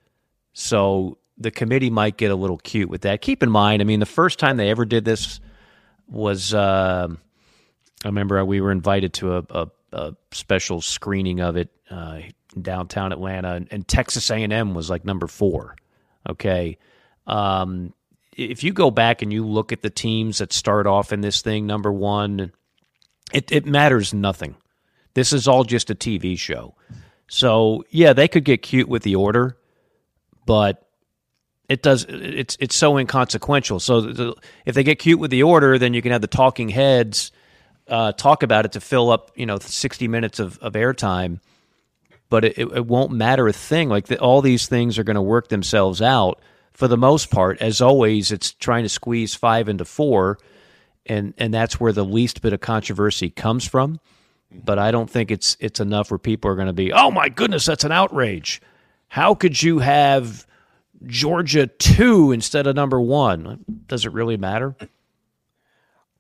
[0.53, 3.21] So the committee might get a little cute with that.
[3.21, 5.39] Keep in mind, I mean, the first time they ever did this
[6.07, 7.17] was um
[8.05, 12.19] I remember we were invited to a, a, a special screening of it uh,
[12.59, 15.75] downtown Atlanta, and, and Texas A&M was like number four.
[16.27, 16.77] Okay,
[17.27, 17.93] um,
[18.35, 21.41] if you go back and you look at the teams that start off in this
[21.41, 22.51] thing, number one,
[23.33, 24.55] it, it matters nothing.
[25.13, 26.75] This is all just a TV show.
[27.27, 29.57] So yeah, they could get cute with the order,
[30.45, 30.87] but
[31.69, 32.05] it does.
[32.09, 33.79] It's it's so inconsequential.
[33.79, 34.35] So the,
[34.65, 37.31] if they get cute with the order, then you can have the talking heads
[37.87, 41.39] uh, talk about it to fill up you know sixty minutes of, of airtime.
[42.29, 43.89] But it, it won't matter a thing.
[43.89, 46.41] Like the, all these things are going to work themselves out
[46.73, 47.61] for the most part.
[47.61, 50.39] As always, it's trying to squeeze five into four,
[51.05, 53.99] and and that's where the least bit of controversy comes from
[54.51, 57.29] but I don't think it's it's enough where people are going to be, oh my
[57.29, 58.61] goodness, that's an outrage.
[59.07, 60.45] How could you have
[61.05, 63.63] Georgia two instead of number one?
[63.87, 64.75] Does it really matter?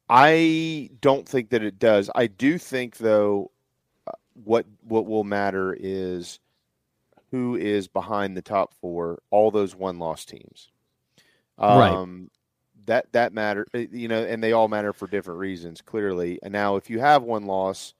[0.09, 2.09] I don't think that it does.
[2.15, 3.51] I do think though
[4.07, 4.11] uh,
[4.43, 6.39] what what will matter is
[7.31, 10.69] who is behind the top 4, all those one loss teams.
[11.57, 11.91] Right.
[11.91, 12.29] Um
[12.85, 16.39] that that matter uh, you know and they all matter for different reasons clearly.
[16.41, 17.93] And now if you have one loss,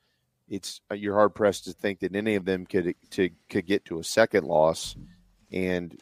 [0.50, 3.86] it's uh, you're hard pressed to think that any of them could to could get
[3.86, 4.96] to a second loss
[5.52, 6.00] and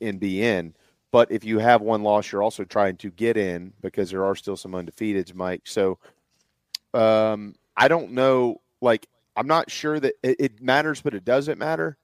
[0.00, 0.74] and be in.
[1.12, 4.34] But if you have one loss, you're also trying to get in because there are
[4.34, 5.62] still some undefeateds, Mike.
[5.64, 5.98] So
[6.94, 8.60] um, I don't know.
[8.80, 11.98] Like, I'm not sure that it, it matters, but it doesn't matter.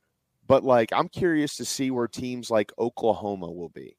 [0.48, 3.96] But like, I'm curious to see where teams like Oklahoma will be,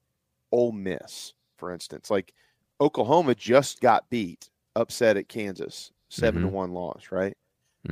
[0.52, 2.10] Ole Miss, for instance.
[2.10, 2.34] Like,
[2.82, 6.52] Oklahoma just got beat, upset at Kansas, 7 to Mhm.
[6.52, 7.38] one loss, right?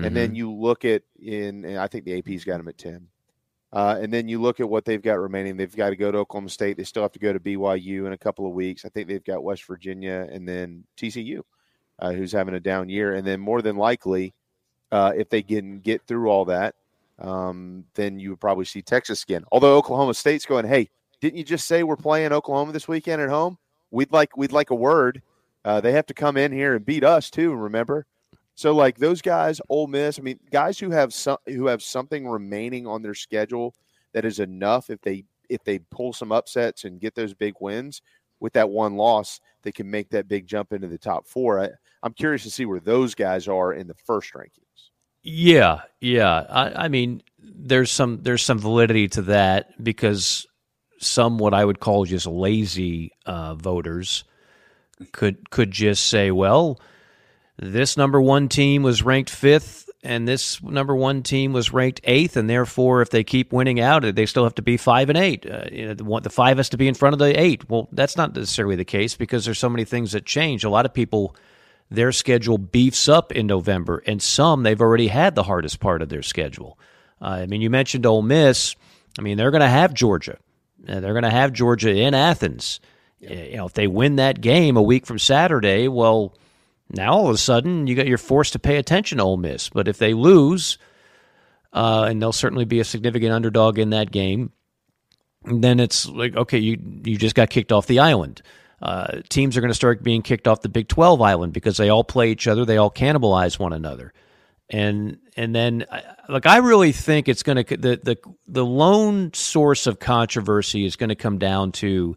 [0.02, 0.38] And then Mhm.
[0.38, 3.10] you look at in, and I think the AP's got them at ten.
[3.74, 5.58] Uh, and then you look at what they've got remaining.
[5.58, 6.78] They've got to go to Oklahoma State.
[6.78, 8.86] They still have to go to BYU in a couple of weeks.
[8.86, 11.44] I think they've got West Virginia and then TCU,
[12.00, 13.14] uh, who's having a down year.
[13.16, 14.34] And then more than likely,
[14.92, 16.76] uh, if they can get through all that,
[17.20, 19.44] um, then you would probably see Texas again.
[19.52, 20.90] Although Oklahoma State's going, hey,
[21.22, 23.58] didn't you just say we're playing Oklahoma this weekend at home?
[23.92, 25.22] We'd like we'd like a word.
[25.66, 27.54] Uh, they have to come in here and beat us too.
[27.56, 28.06] Remember,
[28.56, 30.20] so like those guys, Ole Miss.
[30.20, 33.74] I mean, guys who have some who have something remaining on their schedule
[34.14, 38.02] that is enough if they if they pull some upsets and get those big wins.
[38.40, 41.60] with that one loss they can make that big jump into the top four.
[41.60, 41.70] I,
[42.04, 44.92] I'm curious to see where those guys are in the first rankings.
[45.30, 46.46] Yeah, yeah.
[46.50, 50.48] I, I mean, there's some there's some validity to that because
[51.00, 54.24] some what I would call just lazy uh, voters
[55.12, 56.80] could could just say, well,
[57.58, 62.38] this number one team was ranked fifth, and this number one team was ranked eighth,
[62.38, 65.46] and therefore, if they keep winning out, they still have to be five and eight.
[65.46, 67.70] Uh, you know, the, the five has to be in front of the eight.
[67.70, 70.64] Well, that's not necessarily the case because there's so many things that change.
[70.64, 71.36] A lot of people,
[71.90, 76.10] their schedule beefs up in November, and some they've already had the hardest part of
[76.10, 76.78] their schedule.
[77.22, 78.76] Uh, I mean, you mentioned Ole Miss.
[79.18, 80.38] I mean, they're going to have Georgia.
[80.88, 82.80] Uh, they're going to have Georgia in Athens.
[83.20, 86.36] You know, if they win that game a week from Saturday, well,
[86.90, 89.70] now all of a sudden you got you're forced to pay attention to Ole Miss.
[89.70, 90.78] But if they lose,
[91.74, 94.52] uh, and they'll certainly be a significant underdog in that game,
[95.44, 98.42] then it's like okay, you you just got kicked off the island.
[98.82, 101.90] Uh, teams are going to start being kicked off the Big Twelve island because they
[101.90, 104.14] all play each other, they all cannibalize one another,
[104.70, 105.86] and and then
[106.30, 110.96] like I really think it's going to the the the lone source of controversy is
[110.96, 112.16] going to come down to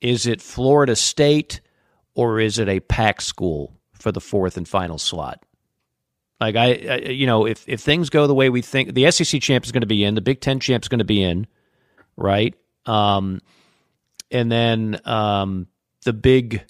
[0.00, 1.60] is it Florida State
[2.14, 5.44] or is it a Pac school for the fourth and final slot?
[6.40, 9.42] Like I, I, you know, if if things go the way we think, the SEC
[9.42, 11.46] champ is going to be in, the Big Ten champ is going to be in,
[12.16, 12.54] right?
[12.86, 13.40] Um,
[14.30, 15.66] and then um,
[16.04, 16.64] the Big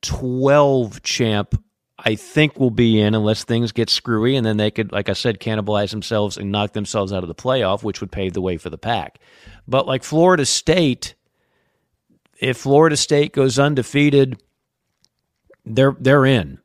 [0.00, 1.60] Twelve champ,
[1.98, 5.14] I think, will be in unless things get screwy, and then they could, like I
[5.14, 8.56] said, cannibalize themselves and knock themselves out of the playoff, which would pave the way
[8.56, 9.18] for the pack.
[9.66, 11.14] But like Florida State,
[12.38, 14.40] if Florida State goes undefeated,
[15.64, 16.58] they're they're in.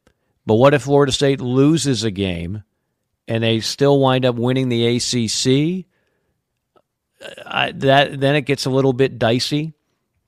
[0.46, 2.64] But what if Florida State loses a game
[3.28, 5.86] and they still wind up winning the ACC?
[7.46, 9.74] I, that then it gets a little bit dicey.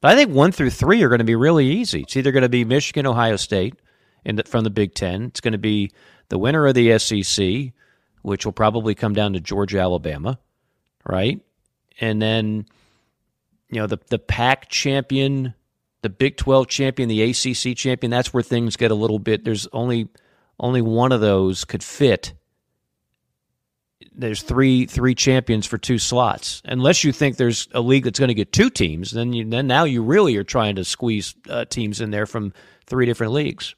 [0.01, 2.01] But I think one through three are going to be really easy.
[2.01, 3.75] It's either going to be Michigan, Ohio State,
[4.45, 5.23] from the Big Ten.
[5.23, 5.91] It's going to be
[6.29, 7.73] the winner of the SEC,
[8.21, 10.39] which will probably come down to Georgia, Alabama,
[11.05, 11.39] right?
[11.99, 12.65] And then
[13.69, 15.53] you know the the Pac champion,
[16.01, 18.11] the Big Twelve champion, the ACC champion.
[18.11, 19.43] That's where things get a little bit.
[19.43, 20.09] There's only
[20.59, 22.33] only one of those could fit.
[24.13, 26.61] There's three three champions for two slots.
[26.65, 29.67] Unless you think there's a league that's going to get two teams, then you, then
[29.67, 32.53] now you really are trying to squeeze uh, teams in there from
[32.85, 33.75] three different leagues.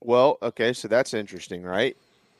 [0.00, 1.96] Well, okay, so that's interesting, right?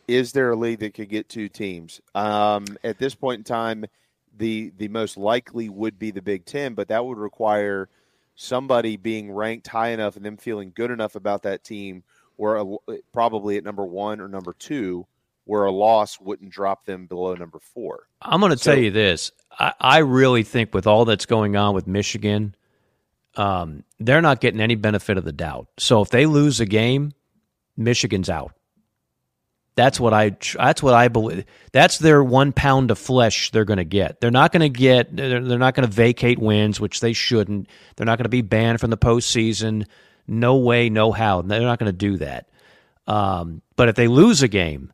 [0.06, 2.00] Is there a league that could get two teams?
[2.14, 3.84] Um, at this point in time,
[4.36, 7.88] the the most likely would be the Big Ten, but that would require
[8.36, 12.04] somebody being ranked high enough and them feeling good enough about that team,
[12.36, 12.76] where a,
[13.12, 15.06] probably at number one or number two,
[15.49, 18.02] where a loss wouldn't drop them below number four.
[18.20, 21.57] I'm going to so, tell you this: I, I, really think with all that's going
[21.57, 22.55] on with Michigan,
[23.35, 25.68] um, they're not getting any benefit of the doubt.
[25.78, 27.12] So if they lose a game,
[27.78, 28.52] Michigan's out.
[29.75, 30.36] That's what I.
[30.55, 31.47] That's what I believe.
[31.73, 34.20] That's their one pound of flesh they're going to get.
[34.20, 35.17] They're not going to get.
[35.17, 37.68] They're, they're not going to vacate wins, which they shouldn't.
[37.97, 39.86] They're not going to be banned from the postseason.
[40.27, 41.41] No way, no how.
[41.41, 42.51] They're not going to do that.
[43.07, 44.93] Um, but if they lose a game,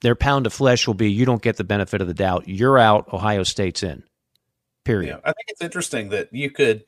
[0.00, 2.48] their pound of flesh will be you don't get the benefit of the doubt.
[2.48, 3.12] You're out.
[3.12, 4.02] Ohio State's in.
[4.84, 5.08] Period.
[5.10, 6.84] Yeah, I think it's interesting that you could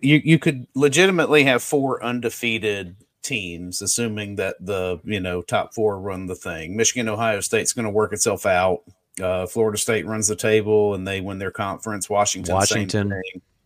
[0.00, 6.00] you you could legitimately have four undefeated teams, assuming that the you know top four
[6.00, 6.76] run the thing.
[6.76, 8.82] Michigan, Ohio State's going to work itself out.
[9.22, 12.10] Uh, Florida State runs the table and they win their conference.
[12.10, 13.12] Washington, Washington,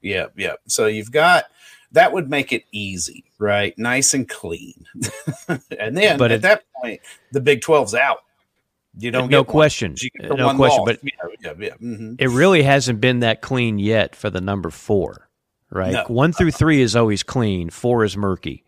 [0.02, 0.54] yeah, yeah.
[0.66, 1.44] So you've got
[1.92, 3.76] that would make it easy, right?
[3.78, 4.84] Nice and clean.
[5.78, 7.00] and then but at it, that point,
[7.32, 8.18] the Big 12's out.
[9.00, 10.84] You don't no question, no question.
[10.84, 11.10] But yeah,
[11.40, 11.74] yeah, yeah.
[11.74, 12.14] Mm-hmm.
[12.18, 15.28] it really hasn't been that clean yet for the number four,
[15.70, 15.92] right?
[15.92, 16.04] No.
[16.08, 17.70] One through three is always clean.
[17.70, 18.64] Four is murky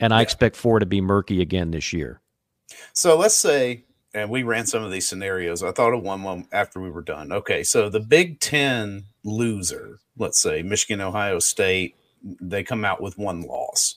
[0.00, 2.20] and I expect four to be murky again this year.
[2.92, 5.62] So let's say, and we ran some of these scenarios.
[5.62, 7.32] I thought of one, one after we were done.
[7.32, 11.96] Okay, so the Big Ten loser, let's say Michigan, Ohio State,
[12.40, 13.96] they come out with one loss.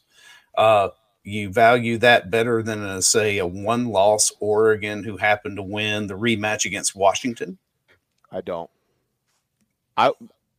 [0.58, 0.90] Uh,
[1.24, 6.08] you value that better than a, say a one loss Oregon who happened to win
[6.08, 7.58] the rematch against Washington?
[8.32, 8.70] I don't.
[9.98, 10.12] I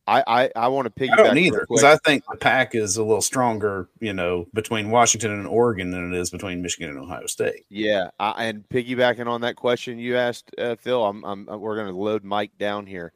[0.07, 1.19] I, I, I want to piggyback.
[1.19, 4.89] I don't either because I think the pack is a little stronger, you know, between
[4.89, 7.65] Washington and Oregon than it is between Michigan and Ohio State.
[7.69, 11.75] Yeah, I, and piggybacking on that question you asked, uh, Phil, I'm, I'm, uh, we're
[11.75, 13.13] going to load Mike down here.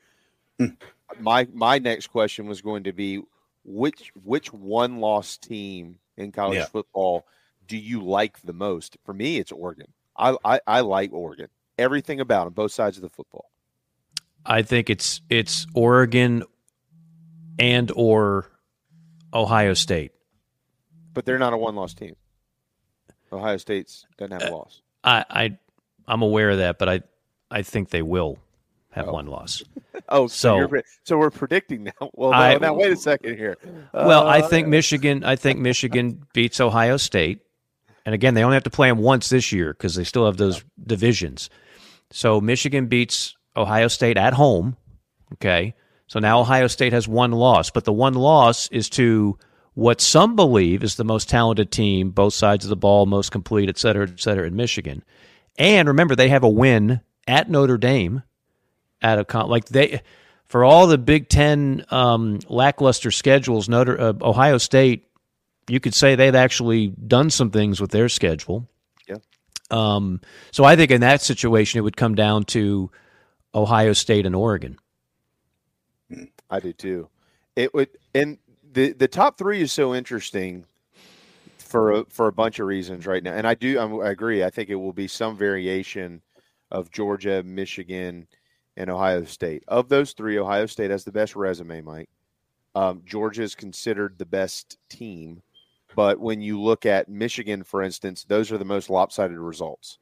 [0.60, 0.68] Hmm.
[1.20, 3.22] my my next question was going to be
[3.66, 6.66] which which one loss team in college yeah.
[6.66, 7.26] football
[7.68, 8.98] do you like the most?
[9.04, 9.88] For me, it's Oregon.
[10.18, 11.48] I, I, I like Oregon.
[11.78, 13.50] Everything about them, both sides of the football.
[14.46, 16.44] I think it's it's Oregon
[17.58, 18.46] and or
[19.34, 20.12] Ohio State.
[21.14, 22.16] But they're not a one loss team.
[23.32, 24.82] Ohio State's doesn't have a Uh, loss.
[25.04, 25.58] I, I
[26.08, 27.02] I'm aware of that, but I
[27.50, 28.38] I think they will
[28.96, 29.64] have one loss.
[30.10, 31.92] Oh, so so you're, so we're predicting now.
[32.14, 33.58] Well, no, I- now wait a second here.
[33.94, 35.24] well, I Uh, think Michigan.
[35.24, 37.40] I think Michigan beats Ohio State,
[38.06, 40.38] and again, they only have to play them once this year because they still have
[40.38, 41.50] those divisions.
[42.12, 44.76] So Michigan beats Ohio State at home.
[45.36, 45.74] Okay,
[46.08, 49.40] so now Ohio State has one loss, but the one loss is to
[49.74, 53.70] what some believe is the most talented team, both sides of the ball, most complete,
[53.70, 55.04] et cetera, et cetera, in Michigan.
[55.58, 58.22] And remember, they have a win at Notre Dame
[59.06, 60.02] at a con- like they
[60.48, 63.70] for all the Big Ten um, lackluster schedules.
[63.70, 65.08] Notre uh, Ohio State,
[65.68, 68.68] you could say they've actually done some things with their schedule.
[69.08, 69.18] Yeah.
[69.70, 72.90] Um, so I think in that situation, it would come down to
[73.54, 74.78] Ohio State and Oregon.
[76.50, 77.10] I do too.
[77.56, 78.40] It would, and
[78.74, 80.66] the the top three is so interesting
[81.58, 83.34] for a, for a bunch of reasons right now.
[83.34, 84.44] And I do I agree.
[84.44, 86.22] I think it will be some variation
[86.72, 88.28] of Georgia, Michigan,
[88.78, 89.64] and Ohio State.
[89.68, 92.10] Of those three, Ohio State has the best resume, Mike.
[92.76, 95.42] Um, Georgia is considered the best team,
[95.96, 99.98] but when you look at Michigan, for instance, those are the most lopsided results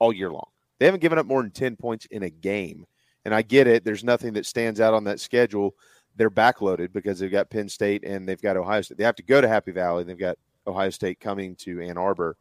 [0.00, 0.48] all year long.
[0.78, 2.86] They haven't given up more than ten points in a game.
[3.24, 3.84] And I get it.
[3.84, 5.74] There's nothing that stands out on that schedule.
[6.16, 8.98] They're backloaded because they've got Penn State and they've got Ohio State.
[8.98, 10.04] They have to go to Happy Valley.
[10.04, 12.36] They've got Ohio State coming to Ann Arbor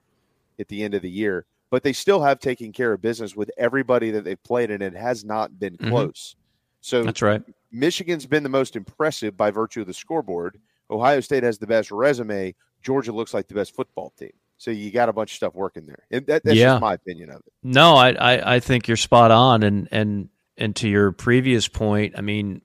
[0.60, 1.46] at the end of the year.
[1.72, 4.94] But they still have taken care of business with everybody that they've played, and it
[4.96, 5.90] has not been Mhm.
[5.90, 6.36] close.
[6.82, 7.42] So That's right.
[7.72, 10.60] Michigan's been the most impressive by virtue of the scoreboard.
[10.90, 12.54] Ohio State has the best resume.
[12.84, 14.32] Georgia looks like the best football team.
[14.58, 16.04] So you got a bunch of stuff working there.
[16.12, 16.74] And that, that's Yeah.
[16.74, 17.52] just my opinion of it.
[17.64, 19.64] No, I, I, I think you're spot on.
[19.64, 22.62] And, and, and to your previous point, I mean,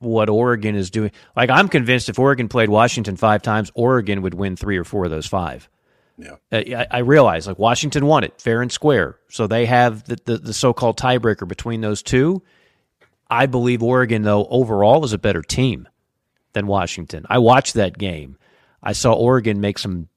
[0.00, 4.34] what Oregon is doing, like I'm convinced if Oregon played Washington five times, Oregon would
[4.34, 5.70] win three or four of those five.
[6.52, 6.86] Uh, yeah.
[6.90, 9.18] I, I realize like Washington won it fair and square.
[9.28, 12.42] So they have the, the, the so called tiebreaker between those two.
[13.30, 15.88] I believe Oregon, though, overall is a better team
[16.52, 17.24] than Washington.
[17.30, 18.36] I watched that game.
[18.82, 20.08] I saw Oregon make some,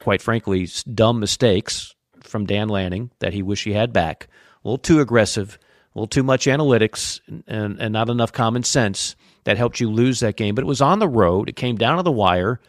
[0.00, 4.28] quite frankly, dumb mistakes from Dan Lanning that he wish he had back.
[4.64, 5.58] A little too aggressive,
[5.94, 10.20] a little too much analytics, and, and not enough common sense that helped you lose
[10.20, 10.54] that game.
[10.54, 11.48] But it was on the road.
[11.48, 12.60] It came down to the wire.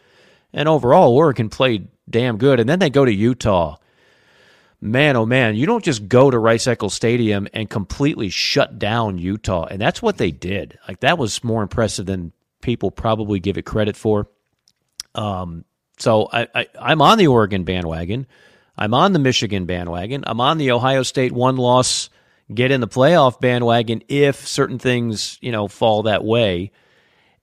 [0.53, 2.59] And overall, Oregon played damn good.
[2.59, 3.77] And then they go to Utah.
[4.81, 9.17] Man, oh man, you don't just go to Rice Eccles Stadium and completely shut down
[9.17, 9.65] Utah.
[9.65, 10.77] And that's what they did.
[10.87, 14.27] Like, that was more impressive than people probably give it credit for.
[15.15, 15.63] Um,
[15.97, 18.27] so I, I, I'm on the Oregon bandwagon.
[18.77, 20.23] I'm on the Michigan bandwagon.
[20.25, 22.09] I'm on the Ohio State one loss,
[22.53, 26.71] get in the playoff bandwagon if certain things, you know, fall that way.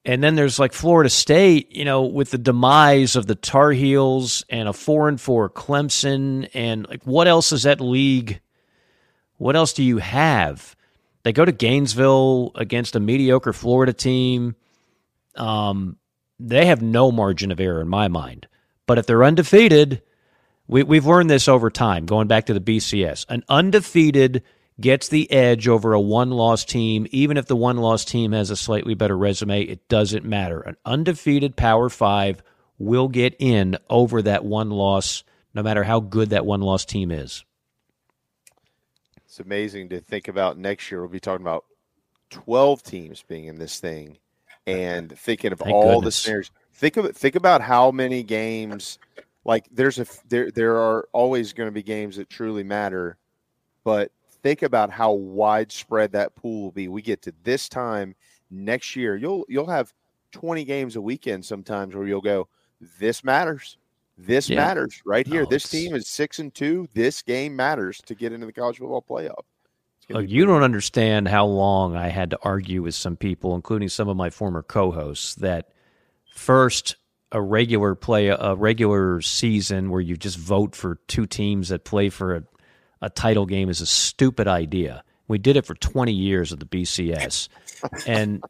[0.05, 4.45] And then there's like Florida State, you know, with the demise of the Tar Heels
[4.49, 8.41] and a four and four Clemson, and like what else is that league?
[9.37, 10.75] What else do you have?
[11.23, 14.57] They go to Gainesville against a mediocre Florida team.
[15.37, 15.97] Um,
[16.39, 18.47] they have no margin of error in my mind.
[18.87, 20.03] But if they're undefeated,
[20.67, 23.27] we, we've learned this over time, going back to the BCS.
[23.29, 24.43] An undefeated
[24.81, 28.51] gets the edge over a one loss team, even if the one loss team has
[28.51, 29.63] a slightly better resume.
[29.63, 30.61] It doesn't matter.
[30.61, 32.43] An undefeated Power Five
[32.79, 35.23] will get in over that one loss,
[35.55, 37.45] no matter how good that one loss team is.
[39.25, 41.01] It's amazing to think about next year.
[41.01, 41.65] We'll be talking about
[42.31, 44.19] 12 teams being in this thing
[44.67, 46.17] and thinking of Thank all the goodness.
[46.17, 46.51] scenarios.
[46.75, 48.99] Think of think about how many games
[49.45, 53.19] like there's a there there are always going to be games that truly matter,
[53.85, 56.89] but think about how widespread that pool will be.
[56.89, 58.15] We get to this time
[58.51, 59.93] next year, you'll you'll have
[60.33, 62.49] 20 games a weekend sometimes where you'll go
[62.99, 63.77] this matters.
[64.17, 64.57] This Yeah.
[64.57, 65.43] matters right here.
[65.45, 66.89] No, this it's- team is 6 and 2.
[66.95, 69.45] This game matters to get into the college football playoff.
[70.09, 74.09] Look, you don't understand how long I had to argue with some people, including some
[74.09, 75.69] of my former co-hosts, that
[76.35, 76.97] first
[77.33, 82.09] a regular play a regular season where you just vote for two teams that play
[82.09, 82.43] for a,
[83.01, 85.05] a title game is a stupid idea.
[85.29, 87.49] We did it for 20 years at the BCS,
[88.07, 88.43] and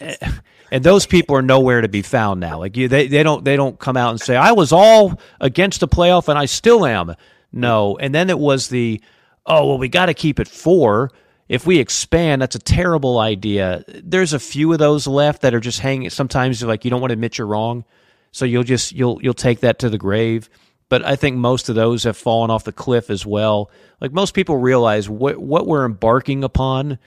[0.70, 2.58] and those people are nowhere to be found now.
[2.58, 5.80] Like you, they they don't they don't come out and say I was all against
[5.80, 7.14] the playoff and I still am.
[7.52, 9.00] No, and then it was the
[9.46, 11.10] oh well we got to keep it four.
[11.48, 13.82] If we expand, that's a terrible idea.
[13.88, 16.10] There's a few of those left that are just hanging.
[16.10, 17.84] Sometimes like you don't want to admit you're wrong,
[18.32, 20.50] so you'll just you'll you'll take that to the grave.
[20.88, 23.70] But I think most of those have fallen off the cliff as well.
[24.00, 26.98] Like most people realize what what we're embarking upon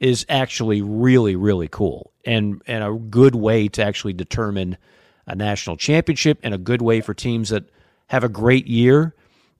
[0.00, 4.76] is actually really really cool and and a good way to actually determine
[5.26, 7.64] a national championship and a good way for teams that
[8.08, 9.14] have a great year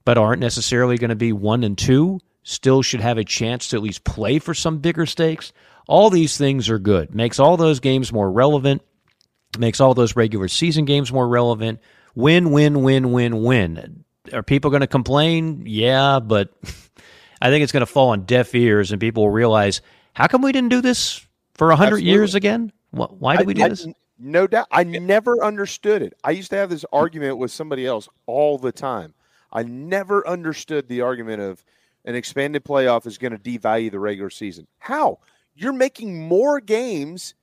[0.05, 3.75] but aren't necessarily going to be 1 and 2 still should have a chance to
[3.75, 5.51] at least play for some bigger stakes.
[5.85, 7.13] All these things are good.
[7.13, 8.81] Makes all those games more relevant.
[9.59, 11.81] Makes all those regular season games more relevant
[12.17, 16.49] win win win win win are people going to complain yeah but
[17.41, 19.81] I think it's going to fall on deaf ears and people will realize
[20.13, 21.23] how come we didn't do this
[21.53, 22.71] for 100 years again?
[22.89, 23.87] Why did we do I- this?
[24.17, 24.65] No doubt.
[24.71, 26.13] I never understood it.
[26.23, 29.13] I used to have this argument with somebody else all the time.
[29.53, 31.63] I never understood the argument of
[32.05, 34.65] an expanded playoff is going to devalue the regular season.
[34.79, 35.19] How?
[35.55, 37.35] You're making more games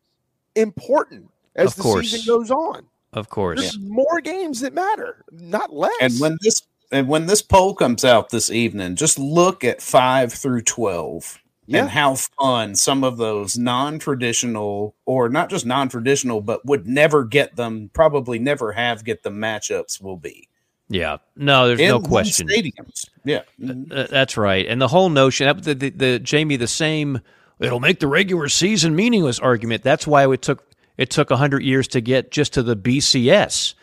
[0.56, 2.10] important as Of the course.
[2.10, 2.86] season goes on.
[3.14, 3.60] Of course.
[3.60, 5.92] There's more games that matter, not less.
[6.00, 6.62] And when this
[6.92, 11.80] and when this poll comes out this evening, just look at five through twelve Yeah.
[11.82, 17.56] and how fun some of those non-traditional, or not just non-traditional, but would never get
[17.56, 20.48] them, probably never have get the matchups will be.
[20.88, 21.16] Yeah.
[21.36, 22.46] No, there's In no question.
[22.48, 23.08] Stadiums.
[23.24, 23.38] Yeah.
[23.38, 23.92] Uh, mm-hmm.
[23.92, 24.66] uh, that's right.
[24.66, 27.20] And the whole notion, that- the, the, the Jamie, the same,
[27.58, 29.82] it'll make the regular season meaningless argument.
[29.82, 30.62] That's why it took
[30.96, 33.74] it took hundred years to get just to the BCS,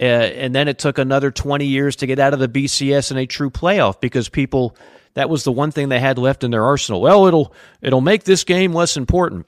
[0.00, 3.16] uh, and then it took another twenty years to get out of the BCS in
[3.16, 4.76] a true playoff because people
[5.14, 7.00] that was the one thing they had left in their arsenal.
[7.00, 9.46] Well, it'll it'll make this game less important.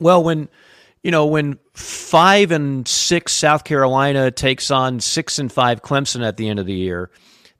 [0.00, 0.48] Well, when
[1.02, 6.36] you know when five and six South Carolina takes on six and five Clemson at
[6.36, 7.10] the end of the year,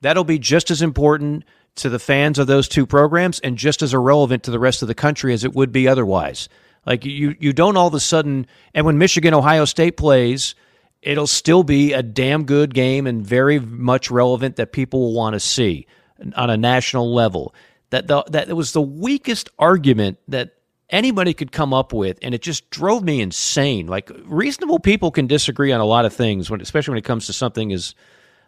[0.01, 1.43] that'll be just as important
[1.75, 4.87] to the fans of those two programs and just as irrelevant to the rest of
[4.87, 6.49] the country as it would be otherwise.
[6.85, 10.55] Like you, you don't all of a sudden, and when Michigan Ohio State plays,
[11.01, 15.33] it'll still be a damn good game and very much relevant that people will want
[15.33, 15.87] to see
[16.35, 17.53] on a national level.
[17.91, 20.55] That the, that it was the weakest argument that
[20.89, 23.87] anybody could come up with, and it just drove me insane.
[23.87, 27.27] Like reasonable people can disagree on a lot of things, when especially when it comes
[27.27, 27.95] to something as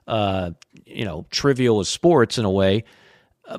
[0.08, 0.52] uh,
[0.86, 2.84] you know trivial as sports in a way.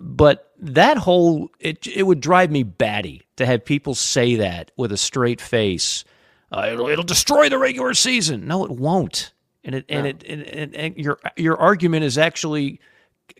[0.00, 4.92] But that whole it it would drive me batty to have people say that with
[4.92, 6.04] a straight face.
[6.50, 8.46] Uh, it'll it'll destroy the regular season.
[8.46, 9.32] No, it won't.
[9.64, 12.80] And it and it and, and, and your your argument is actually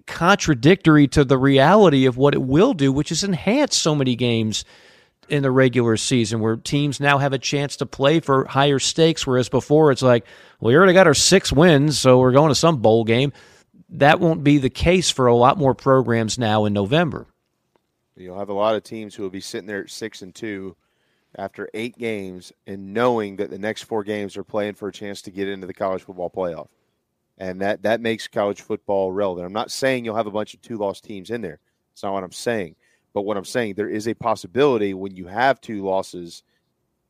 [0.06, 4.64] contradictory to the reality of what it will do, which is enhance so many games
[5.28, 9.26] in the regular season where teams now have a chance to play for higher stakes,
[9.26, 10.24] whereas before it's like,
[10.60, 13.32] well, we already got our six wins, so we're going to some bowl game.
[13.90, 17.26] That won't be the case for a lot more programs now in November.
[18.16, 20.76] You'll have a lot of teams who will be sitting there at six and two
[21.36, 25.22] after eight games and knowing that the next four games are playing for a chance
[25.22, 26.68] to get into the college football playoff.
[27.38, 29.46] And that, that makes college football relevant.
[29.46, 31.58] I'm not saying you'll have a bunch of two loss teams in there.
[31.92, 32.76] It's not what I'm saying.
[33.12, 36.42] But what I'm saying, there is a possibility when you have two losses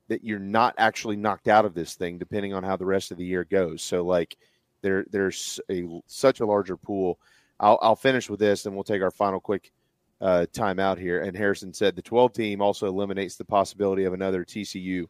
[0.08, 3.18] that you're not actually knocked out of this thing, depending on how the rest of
[3.18, 3.82] the year goes.
[3.82, 4.36] So, like,
[4.82, 7.18] there there's a such a larger pool.
[7.58, 9.72] I'll, I'll finish with this, and we'll take our final quick
[10.20, 11.20] uh, time out here.
[11.20, 15.06] And Harrison said the 12 team also eliminates the possibility of another TCU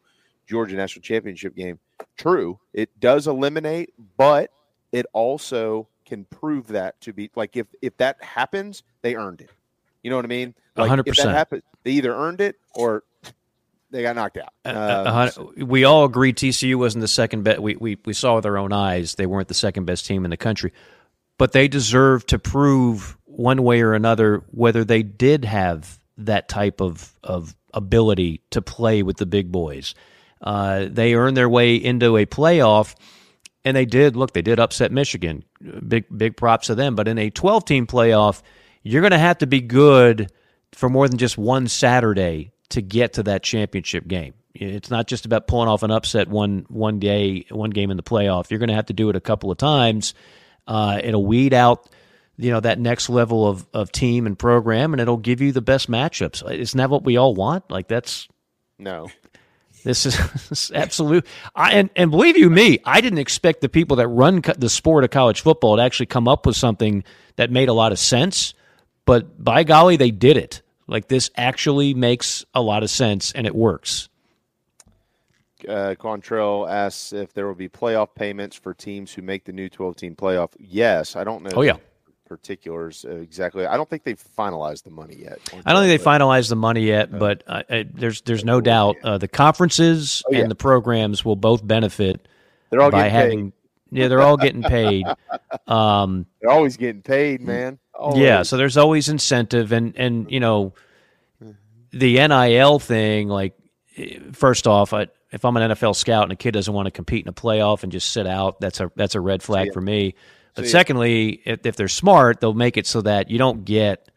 [0.46, 1.78] Georgia national championship game.
[2.16, 4.50] True, it does eliminate, but
[4.92, 9.50] it also can prove that to be like if if that happens, they earned it.
[10.02, 10.54] You know what I mean?
[10.76, 11.16] Like, 100%.
[11.16, 13.02] that happened, they either earned it or
[13.90, 14.52] they got knocked out.
[14.64, 17.60] Uh, uh, we all agree TCU wasn't the second best.
[17.60, 20.30] We, we we saw with our own eyes they weren't the second best team in
[20.30, 20.72] the country,
[21.38, 26.80] but they deserve to prove one way or another whether they did have that type
[26.80, 29.94] of of ability to play with the big boys.
[30.40, 32.94] Uh, they earned their way into a playoff,
[33.64, 34.16] and they did.
[34.16, 35.44] Look, they did upset Michigan.
[35.86, 36.94] Big big props to them.
[36.94, 38.40] But in a twelve team playoff,
[38.82, 40.30] you're going to have to be good
[40.72, 44.34] for more than just one Saturday to get to that championship game.
[44.54, 48.02] It's not just about pulling off an upset one one day, one game in the
[48.02, 48.50] playoff.
[48.50, 50.14] You're going to have to do it a couple of times.
[50.66, 51.88] Uh, it'll weed out,
[52.38, 55.62] you know, that next level of of team and program, and it'll give you the
[55.62, 56.48] best matchups.
[56.50, 57.70] Isn't that what we all want?
[57.70, 58.28] Like that's
[58.78, 59.08] no.
[59.84, 61.26] this is, this is absolute.
[61.54, 64.68] I, and and believe you me, I didn't expect the people that run co- the
[64.68, 67.04] sport of college football to actually come up with something
[67.36, 68.54] that made a lot of sense.
[69.04, 70.62] But by golly, they did it.
[70.88, 74.08] Like this actually makes a lot of sense and it works.
[75.68, 79.68] uh, Quantrell asks if there will be playoff payments for teams who make the new
[79.68, 80.50] 12 team playoff.
[80.58, 81.50] Yes, I don't know.
[81.54, 81.76] Oh, yeah.
[82.26, 83.64] Particulars uh, exactly.
[83.66, 85.38] I don't think they've finalized the money yet.
[85.64, 87.62] I don't think they finalized the money yet, but uh,
[87.94, 90.40] there's there's no doubt uh, the conferences Oh, yeah.
[90.40, 92.26] and the programs will both benefit
[92.70, 93.52] They're all by getting paid.
[93.92, 95.06] Yeah, they're all getting paid.
[95.68, 97.78] Um, They're always getting paid, man.
[98.14, 100.74] Yeah, so there's always incentive, and and you know,
[101.90, 103.54] the NIL thing, like
[104.32, 107.24] first off, I, if I'm an NFL scout and a kid doesn't want to compete
[107.24, 110.14] in a playoff and just sit out, that's a that's a red flag for me.
[110.56, 114.10] But See secondly, if, if they're smart, they'll make it so that you don't get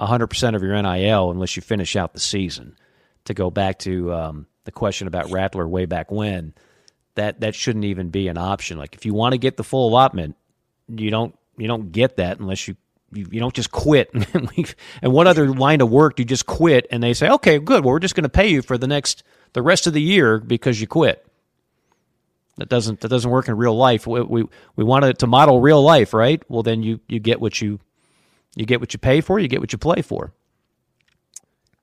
[0.00, 2.76] 100% of your NIL unless you finish out the season.
[3.24, 6.54] To go back to um, the question about Rattler way back when,
[7.16, 8.78] that that shouldn't even be an option.
[8.78, 10.36] Like if you want to get the full allotment,
[10.88, 12.76] you don't you don't get that unless you
[13.12, 14.10] you, you don't just quit.
[15.02, 17.84] and what other line of work do you just quit and they say, okay, good,
[17.84, 20.38] well we're just going to pay you for the next the rest of the year
[20.38, 21.26] because you quit.
[22.60, 24.06] That doesn't that doesn't work in real life.
[24.06, 24.44] We we,
[24.76, 26.42] we want it to model real life, right?
[26.50, 27.80] Well, then you you get what you
[28.54, 29.38] you get what you pay for.
[29.38, 30.34] You get what you play for.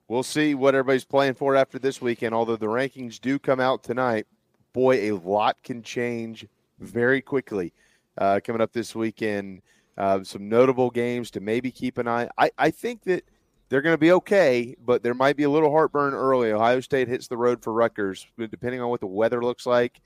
[0.08, 2.36] We'll see what everybody's playing for after this weekend.
[2.36, 4.28] Although the rankings do come out tonight,
[4.72, 6.46] boy, a lot can change
[6.80, 7.74] very quickly
[8.20, 9.64] uh, coming up this weekend.
[9.98, 12.30] Uh, some notable games to maybe keep an eye.
[12.38, 13.24] I, I think that
[13.70, 16.52] they're going to be okay, but there might be a little heartburn early.
[16.52, 20.00] Ohio State hits the road for Rutgers, depending on what the weather looks like.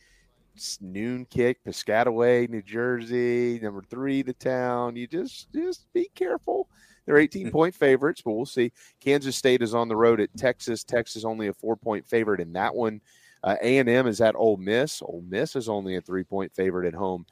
[0.61, 4.95] It's noon kick, Piscataway, New Jersey, number three the town.
[4.95, 6.69] You just just be careful.
[7.03, 8.71] They're 18 point favorites, but we'll see.
[8.99, 10.83] Kansas State is on the road at Texas.
[10.83, 13.01] Texas only a four point favorite in that one.
[13.43, 15.01] Uh, A&M is at Ole Miss.
[15.01, 17.25] Ole Miss is only a three point favorite at home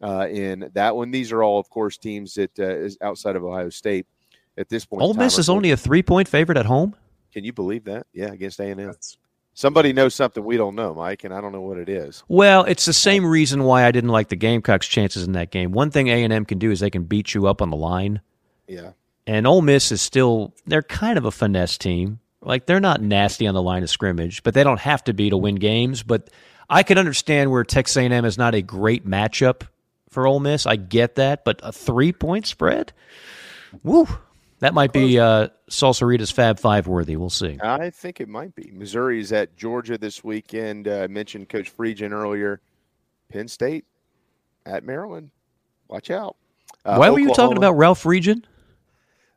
[0.00, 1.10] uh, in that one.
[1.10, 4.06] These are all, of course, teams that uh, is outside of Ohio State
[4.56, 5.02] at this point.
[5.02, 6.94] in Ole time Miss is only a three point favorite at home.
[7.32, 8.06] Can you believe that?
[8.12, 8.94] Yeah, against A&M.
[9.58, 12.22] Somebody knows something we don't know, Mike, and I don't know what it is.
[12.28, 15.72] Well, it's the same reason why I didn't like the Gamecocks' chances in that game.
[15.72, 17.76] One thing A and M can do is they can beat you up on the
[17.76, 18.20] line,
[18.68, 18.92] Yeah.
[19.26, 22.20] and Ole Miss is still they're kind of a finesse team.
[22.40, 25.28] Like they're not nasty on the line of scrimmage, but they don't have to be
[25.28, 26.04] to win games.
[26.04, 26.30] But
[26.70, 29.62] I can understand where Texas A and M is not a great matchup
[30.08, 30.66] for Ole Miss.
[30.66, 32.92] I get that, but a three point spread,
[33.82, 34.06] woo,
[34.60, 37.16] that might be uh, Salsarita's Fab Five worthy.
[37.16, 37.58] We'll see.
[37.62, 38.70] I think it might be.
[38.72, 40.88] Missouri is at Georgia this weekend.
[40.88, 42.60] Uh, I mentioned Coach Friedgen earlier.
[43.30, 43.84] Penn State
[44.66, 45.30] at Maryland.
[45.88, 46.36] Watch out.
[46.84, 48.44] Uh, Why were you talking about Ralph Friedgen?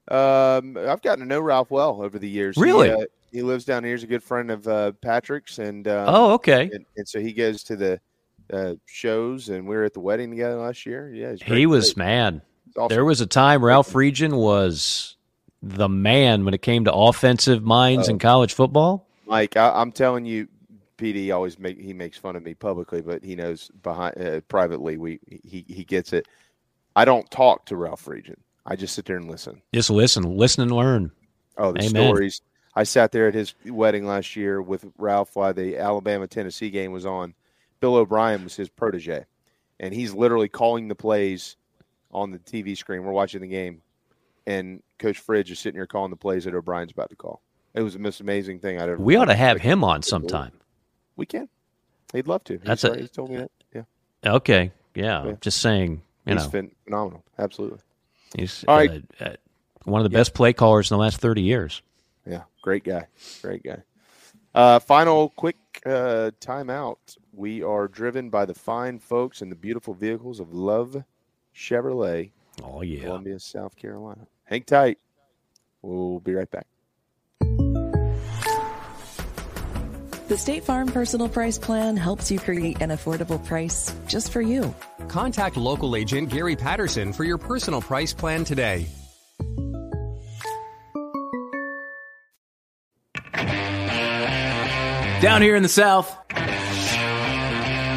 [0.09, 2.55] Um, I've gotten to know Ralph well over the years.
[2.55, 2.91] He, Really?
[2.91, 3.93] uh, He, lives down here.
[3.93, 6.69] He's a good friend of uh, Patrick's, and um, Oh, okay.
[6.73, 7.99] And, and so he goes to the
[8.51, 11.13] uh, shows, and we were at the wedding together last year.
[11.13, 11.97] Yeah, great He was kid.
[11.97, 12.41] man.
[12.77, 12.89] Awesome.
[12.95, 15.15] There was a time Ralph Friedgen was
[15.61, 18.11] the man when it came to offensive minds Oh.
[18.11, 19.07] in college football.
[19.25, 20.47] Mike, I, I'm telling you,
[20.97, 24.97] PD always make he makes fun of me publicly, but he knows behind uh, privately
[24.97, 26.27] we he he gets it.
[26.95, 28.35] I don't talk to Ralph Friedgen.
[28.65, 29.61] I just sit there and listen.
[29.73, 31.11] Just listen, listen and learn.
[31.57, 31.89] Oh, the Amen.
[31.89, 32.41] stories.
[32.75, 36.91] I sat there at his wedding last year with Ralph while the Alabama Tennessee game
[36.91, 37.33] was on.
[37.79, 39.25] Bill O'Brien was his protege,
[39.79, 41.57] and he's literally calling the plays
[42.13, 43.03] on the TV screen.
[43.03, 43.81] We're watching the game,
[44.47, 47.41] and Coach Fridge is sitting here calling the plays that O'Brien's about to call.
[47.73, 49.01] It was the most amazing thing I'd ever.
[49.01, 50.51] We ought to have him on sometime.
[51.15, 51.47] We can.
[52.13, 52.53] He'd love to.
[52.57, 53.51] He's, That's a- already- he's told me that.
[53.73, 53.83] Yeah,
[54.25, 55.25] Okay, yeah.
[55.25, 55.31] Yeah.
[55.41, 57.23] Just saying, you he's know, phen- phenomenal.
[57.39, 57.79] Absolutely.
[58.35, 59.03] he's All right.
[59.19, 59.35] uh, uh,
[59.85, 61.81] one of the best play callers in the last thirty years.
[62.27, 63.07] Yeah, great guy.
[63.41, 63.77] Great guy.
[64.53, 66.97] Uh, final quick uh, timeout.
[67.33, 71.03] We are driven by the fine folks and the beautiful vehicles of Love
[71.55, 72.31] Chevrolet.
[72.63, 73.03] Oh, yeah.
[73.03, 74.27] Columbia, South Carolina.
[74.45, 74.97] Hang tight.
[75.81, 76.67] We'll be right back.
[80.27, 84.73] The State Farm Personal Price Plan helps you create an affordable price just for you.
[85.09, 88.87] Contact local agent Gary Patterson for your personal price plan today.
[95.21, 96.15] Down here in the South,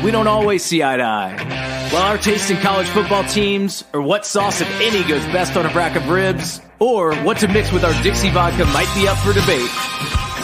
[0.04, 1.73] we don't always see eye to eye.
[1.94, 5.64] While our taste in college football teams, or what sauce, if any, goes best on
[5.64, 9.16] a rack of ribs, or what to mix with our Dixie vodka might be up
[9.18, 9.70] for debate,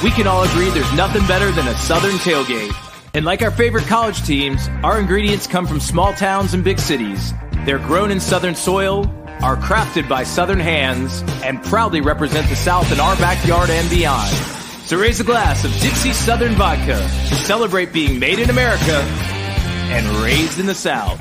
[0.05, 2.73] we can all agree there's nothing better than a Southern tailgate.
[3.15, 7.35] And like our favorite college teams, our ingredients come from small towns and big cities.
[7.65, 9.13] They're grown in Southern soil,
[9.43, 14.31] are crafted by Southern hands, and proudly represent the South in our backyard and beyond.
[14.87, 19.03] So raise a glass of Dixie Southern Vodka to celebrate being made in America
[19.91, 21.21] and raised in the South.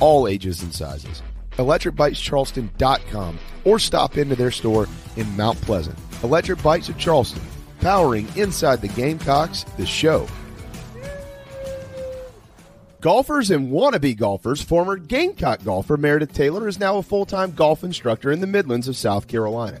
[0.00, 1.22] all ages and sizes.
[1.52, 5.98] ElectricBikesCharleston.com or stop into their store in Mount Pleasant.
[6.22, 7.42] Electric Bikes of Charleston,
[7.80, 10.26] powering Inside the Gamecocks, the show.
[13.00, 17.84] Golfers and wannabe golfers, former Gamecock golfer Meredith Taylor is now a full time golf
[17.84, 19.80] instructor in the Midlands of South Carolina.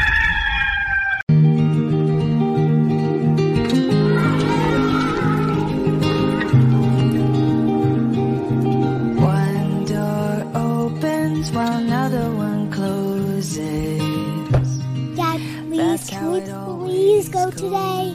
[17.45, 18.13] Go today?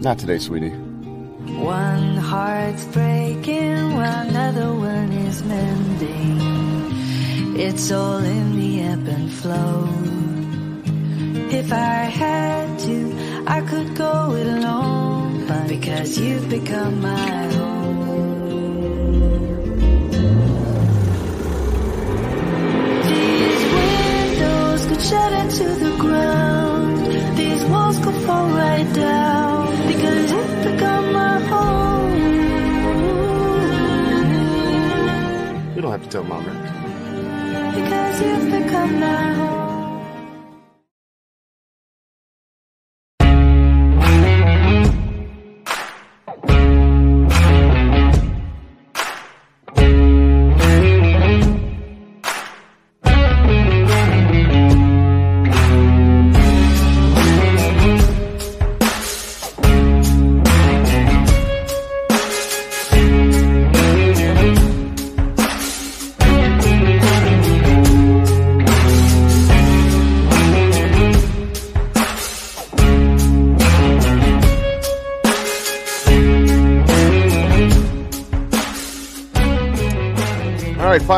[0.00, 0.70] Not today, sweetie.
[0.70, 6.40] One heart's breaking while another one is mending.
[7.58, 9.88] It's all in the ebb and flow.
[11.50, 15.46] If I had to, I could go it alone.
[15.46, 18.00] But because you've become my home.
[23.02, 26.09] These windows could shut into the ground.
[28.30, 29.88] These fall right down.
[29.88, 32.14] Because you've become my home.
[35.74, 37.74] You don't have to tell mom that.
[37.74, 39.49] Because you've become my home.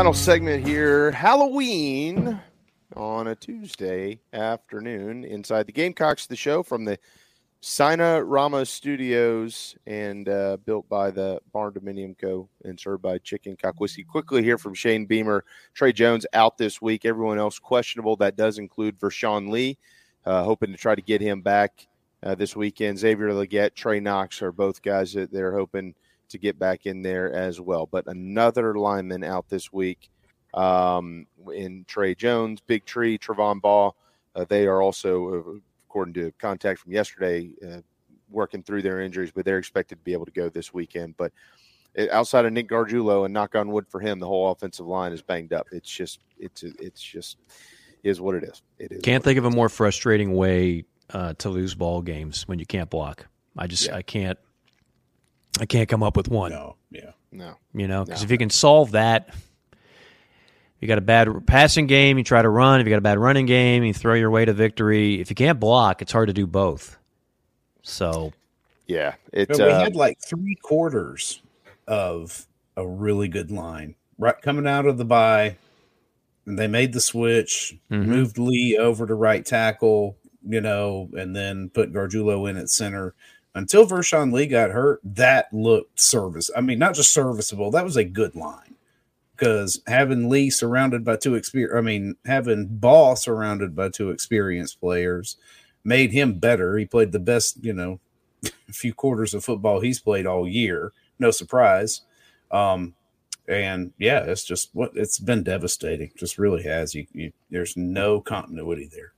[0.03, 1.11] Final segment here.
[1.11, 2.37] Halloween
[2.93, 6.99] on a Tuesday afternoon inside the Gamecocks, the show from the
[7.61, 12.49] Sina Rama Studios and uh, built by the Barn Dominium Co.
[12.65, 14.03] and served by Chicken Cock Whiskey.
[14.03, 15.45] Quickly here from Shane Beamer.
[15.73, 17.05] Trey Jones out this week.
[17.05, 18.17] Everyone else questionable.
[18.17, 19.77] That does include Vershon Lee.
[20.25, 21.87] Uh, hoping to try to get him back
[22.23, 22.99] uh, this weekend.
[22.99, 25.95] Xavier Legette, Trey Knox are both guys that they're hoping
[26.33, 27.87] to get back in there as well.
[27.87, 30.09] But another lineman out this week
[30.53, 33.95] um, in Trey Jones, Big Tree, Trevon Ball.
[34.35, 37.81] Uh, they are also, uh, according to contact from yesterday, uh,
[38.29, 41.15] working through their injuries, but they're expected to be able to go this weekend.
[41.17, 41.31] But
[41.97, 45.13] uh, outside of Nick Gargiulo and knock on wood for him, the whole offensive line
[45.13, 45.67] is banged up.
[45.71, 47.37] It's just, it's, it's just,
[48.03, 48.61] is what it is.
[48.79, 49.01] It is.
[49.01, 52.89] Can't think of a more frustrating way uh, to lose ball games when you can't
[52.89, 53.27] block.
[53.57, 54.39] I just I can't
[55.59, 56.51] I can't come up with one.
[56.51, 57.55] No, yeah, no.
[57.73, 58.25] You know, because No.
[58.25, 59.29] if you can solve that,
[60.79, 62.81] you got a bad passing game, you try to run.
[62.81, 65.21] If you got a bad running game, you throw your way to victory.
[65.21, 66.97] If you can't block, it's hard to do both.
[67.83, 68.33] So,
[68.87, 69.47] yeah, it.
[69.49, 71.41] But we uh, had like three quarters
[71.87, 75.57] of a really good line right coming out of the bye.
[76.45, 78.05] And they made the switch, Mhm.
[78.05, 83.13] moved Lee over to right tackle, you know, and then put Gargiulo in at center.
[83.55, 86.49] Until Vershon Lee got hurt, that looked service.
[86.55, 88.75] I mean, not just serviceable, that was a good line.
[89.35, 94.79] Because having Lee surrounded by two exper I mean, having Ball surrounded by two experienced
[94.79, 95.37] players
[95.83, 96.77] made him better.
[96.77, 97.99] He played the best, you know,
[98.71, 100.93] few quarters of football he's played all year.
[101.19, 102.01] No surprise.
[102.51, 102.93] Um,
[103.47, 106.11] and yeah, it's just what it's been devastating.
[106.15, 106.95] Just really has.
[106.95, 109.12] You, you there's no continuity there.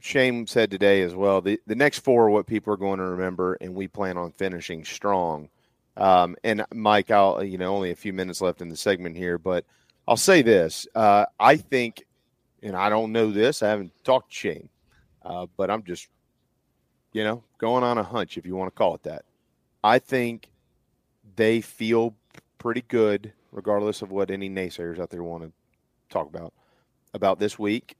[0.00, 1.40] Shane said today as well.
[1.40, 4.32] The the next four are what people are going to remember, and we plan on
[4.32, 5.48] finishing strong.
[5.96, 9.38] Um, and Mike, I'll you know only a few minutes left in the segment here,
[9.38, 9.64] but
[10.08, 12.04] I'll say this: uh, I think,
[12.62, 13.62] and I don't know this.
[13.62, 14.68] I haven't talked to Shane,
[15.22, 16.08] uh, but I'm just,
[17.12, 19.24] you know, going on a hunch, if you want to call it that.
[19.84, 20.50] I think
[21.36, 22.14] they feel
[22.58, 25.52] pretty good, regardless of what any naysayers out there want to
[26.08, 26.52] talk about
[27.12, 27.96] about this week,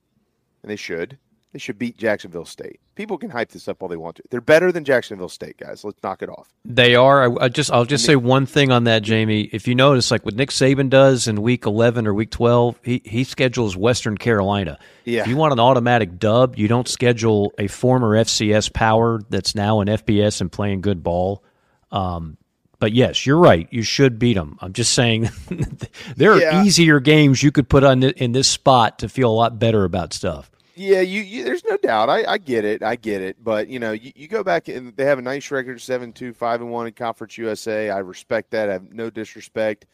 [0.63, 1.17] and they should.
[1.53, 2.79] They should beat Jacksonville State.
[2.95, 4.23] People can hype this up all they want to.
[4.29, 5.83] They're better than Jacksonville State, guys.
[5.83, 6.47] Let's knock it off.
[6.63, 7.29] They are.
[7.41, 9.49] I, I just I'll just say one thing on that, Jamie.
[9.51, 13.01] If you notice, like what Nick Saban does in Week 11 or Week 12, he
[13.03, 14.79] he schedules Western Carolina.
[15.03, 15.21] Yeah.
[15.23, 19.81] If you want an automatic dub, you don't schedule a former FCS power that's now
[19.81, 21.43] an FBS and playing good ball.
[21.91, 22.37] Um,
[22.79, 23.67] but yes, you're right.
[23.71, 24.57] You should beat them.
[24.61, 25.29] I'm just saying
[26.15, 26.63] there are Yeah.
[26.63, 30.13] easier games you could put on in this spot to feel a lot better about
[30.13, 30.49] stuff.
[30.75, 32.09] Yeah, you, you there's no doubt.
[32.09, 32.81] I, I get it.
[32.81, 33.43] I get it.
[33.43, 36.33] But you know, you, you go back and they have a nice record, seven two,
[36.33, 37.89] five and one in Conference USA.
[37.89, 38.69] I respect that.
[38.69, 39.85] I have no disrespect.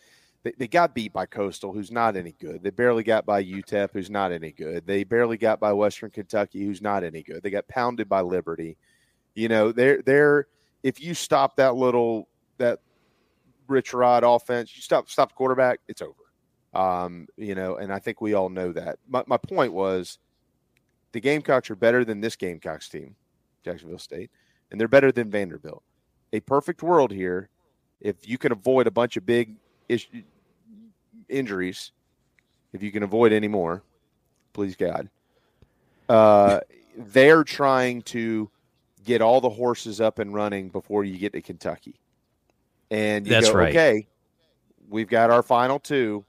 [0.44, 2.62] They, they got beat by Coastal, who's not any good.
[2.62, 4.86] They barely got by UTEP, who's not any good.
[4.86, 7.42] They barely got by Western Kentucky, who's not any good.
[7.42, 8.78] They got pounded by Liberty.
[9.34, 10.48] You know, they're they're
[10.84, 12.28] if you stop that little
[12.60, 12.80] that
[13.68, 16.14] Rich Rod offense, you stop stop quarterback, it's over.
[16.74, 19.00] Um, you know, and I think we all know that.
[19.08, 20.20] My my point was
[21.18, 23.16] the Gamecocks are better than this Gamecocks team,
[23.66, 24.30] Jacksonville State,
[24.70, 25.82] and they're better than Vanderbilt.
[26.32, 27.50] A perfect world here,
[28.00, 29.56] if you can avoid a bunch of big
[29.90, 30.12] ish-
[31.28, 31.92] injuries,
[32.72, 33.82] if you can avoid any more,
[34.54, 35.10] please God.
[36.08, 36.60] Uh,
[36.96, 38.52] they're trying to
[39.04, 41.96] get all the horses up and running before you get to Kentucky,
[42.92, 43.70] and you That's go, right.
[43.70, 44.08] okay,
[44.88, 46.24] we've got our final two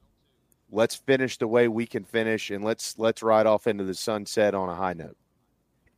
[0.70, 4.54] let's finish the way we can finish and let's let's ride off into the sunset
[4.54, 5.16] on a high note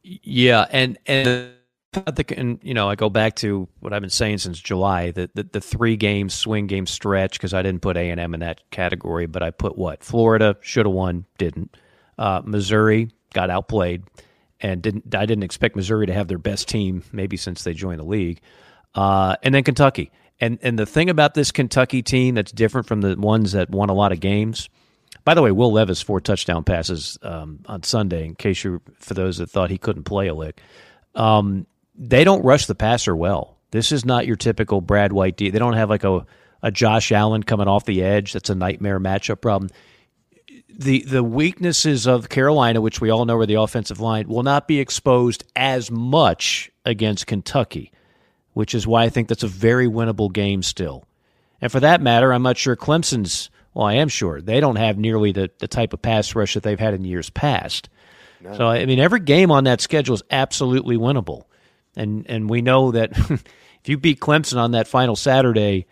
[0.03, 1.53] Yeah, and and
[1.95, 5.11] I think, and you know, I go back to what I've been saying since July
[5.11, 8.35] the the, the three game swing game stretch because I didn't put A and M
[8.35, 11.77] in that category, but I put what Florida should have won, didn't.
[12.19, 14.05] Uh, Missouri got outplayed,
[14.61, 15.15] and didn't.
[15.15, 18.41] I didn't expect Missouri to have their best team maybe since they joined the league,
[18.95, 20.13] uh, and then Kentucky.
[20.41, 23.91] And and the thing about this Kentucky team that's different from the ones that won
[23.91, 24.69] a lot of games.
[25.25, 28.25] By the way, Will Levis four touchdown passes um, on Sunday.
[28.25, 30.61] In case you, for those that thought he couldn't play a lick,
[31.15, 33.59] um, they don't rush the passer well.
[33.71, 35.37] This is not your typical Brad White.
[35.37, 35.51] D.
[35.51, 36.27] They don't have like a
[36.63, 38.33] a Josh Allen coming off the edge.
[38.33, 39.71] That's a nightmare matchup problem.
[40.69, 44.67] The the weaknesses of Carolina, which we all know are the offensive line, will not
[44.67, 47.93] be exposed as much against Kentucky,
[48.53, 51.05] which is why I think that's a very winnable game still.
[51.61, 53.51] And for that matter, I'm not sure Clemson's.
[53.75, 56.65] Well, I am sure they don't have nearly the, the type of pass rush that
[56.65, 57.89] they've had in years past.
[58.57, 61.45] So I mean, every game on that schedule is absolutely winnable,
[61.95, 65.87] and and we know that if you beat Clemson on that final Saturday,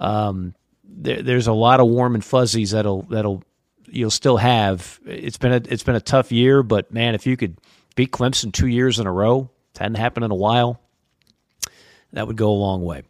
[0.00, 3.44] um, there, there's a lot of warm and fuzzies that'll that'll
[3.86, 4.98] you'll still have.
[5.06, 7.56] It's been a it's been a tough year, but man, if you could
[7.94, 10.80] beat Clemson two years in a row, it hadn't happened in a while.
[12.12, 13.02] That would go a long way.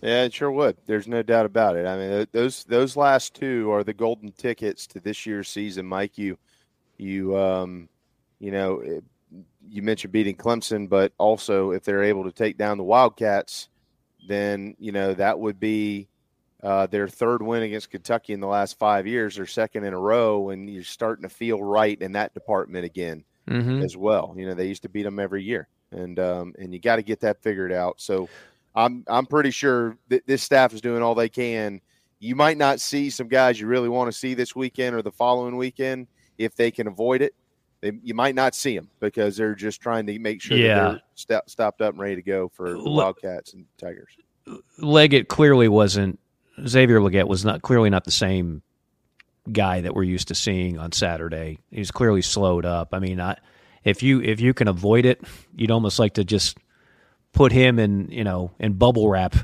[0.00, 0.76] Yeah, it sure would.
[0.86, 1.86] There's no doubt about it.
[1.86, 6.18] I mean, those those last two are the golden tickets to this year's season, Mike.
[6.18, 6.36] You
[6.98, 7.88] you um
[8.38, 9.00] you know
[9.66, 13.68] you mentioned beating Clemson, but also if they're able to take down the Wildcats,
[14.28, 16.08] then you know that would be
[16.62, 19.98] uh, their third win against Kentucky in the last five years, their second in a
[19.98, 23.84] row, and you're starting to feel right in that department again Mhm.
[23.84, 24.34] as well.
[24.36, 27.02] You know, they used to beat them every year, and um, and you got to
[27.02, 28.00] get that figured out.
[28.00, 28.28] So
[28.74, 31.80] I'm I'm pretty sure that this staff is doing all they can.
[32.20, 35.12] You might not see some guys you really want to see this weekend or the
[35.12, 36.06] following weekend
[36.38, 37.34] if they can avoid it.
[37.80, 40.74] They, you might not see them because they're just trying to make sure Yeah.
[40.74, 44.16] that they're sto- stopped up and ready to go for Wildcats and Tigers.
[44.80, 46.18] Legette clearly wasn't
[46.66, 48.62] Xavier Legette was not clearly not the same
[49.52, 51.58] guy that we're used to seeing on Saturday.
[51.70, 52.88] He's clearly slowed up.
[52.92, 53.36] I mean, I,
[53.84, 55.20] if you if you can avoid it,
[55.54, 56.58] you'd almost like to just
[57.32, 59.34] put him in you know in bubble wrap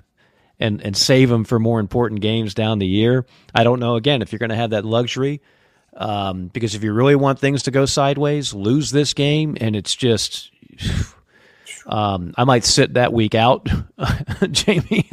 [0.58, 3.26] and and save him for more important games down the year.
[3.54, 5.40] I don't know again if you're going to have that luxury.
[5.92, 9.94] Um, because if you really want things to go sideways, lose this game, and it's
[9.94, 10.50] just
[11.86, 13.68] um, I might sit that week out,
[14.50, 15.10] Jamie.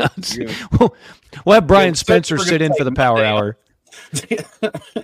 [0.80, 0.95] we'll,
[1.45, 3.57] we'll have Brian Yeah, Spencer sit in for the power hour.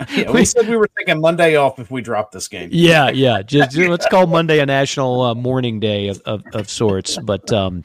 [0.09, 2.69] Yeah, we said we were taking Monday off if we dropped this game.
[2.71, 3.41] Yeah, yeah.
[3.41, 7.17] Just, let's call Monday a national uh, mourning day of, of, of sorts.
[7.17, 7.83] But um,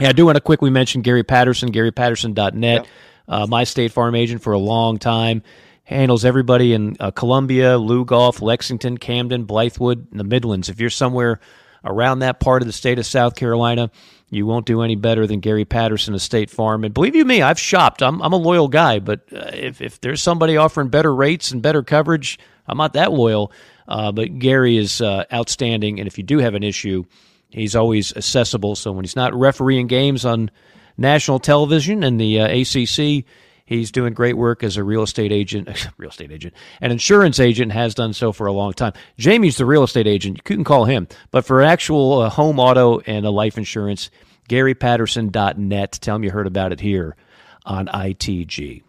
[0.00, 2.88] yeah, I do want to quickly mention Gary Patterson, GaryPatterson.net,
[3.28, 5.42] uh, my State Farm agent for a long time.
[5.84, 10.68] Handles everybody in uh, Columbia, Lugoff, Lexington, Camden, Blythewood, and the Midlands.
[10.68, 11.40] If you're somewhere
[11.84, 13.90] around that part of the state of South Carolina,
[14.30, 16.84] you won't do any better than Gary Patterson of State Farm.
[16.84, 18.00] And believe you me, I've shopped.
[18.00, 21.60] I'm, I'm a loyal guy, but uh, if, if there's somebody offering better rates and
[21.60, 23.52] better coverage, I'm not that loyal.
[23.88, 25.98] Uh, but Gary is uh, outstanding.
[25.98, 27.04] And if you do have an issue,
[27.48, 28.76] he's always accessible.
[28.76, 30.52] So when he's not refereeing games on
[30.96, 33.24] national television and the uh, ACC,
[33.70, 37.72] he's doing great work as a real estate agent, real estate agent, an insurance agent
[37.72, 38.92] has done so for a long time.
[39.16, 40.36] Jamie's the real estate agent.
[40.36, 41.08] You can call him.
[41.30, 44.10] But for actual uh, home auto and a life insurance,
[44.50, 45.92] GaryPatterson.net.
[45.92, 47.16] Tell him you heard about it here
[47.64, 48.82] on ITG.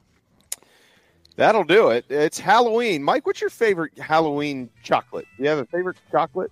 [1.38, 2.06] That'll do it.
[2.10, 3.04] It's Halloween.
[3.04, 5.26] Mike, what's your favorite Halloween chocolate?
[5.38, 6.52] Do you have a favorite chocolate?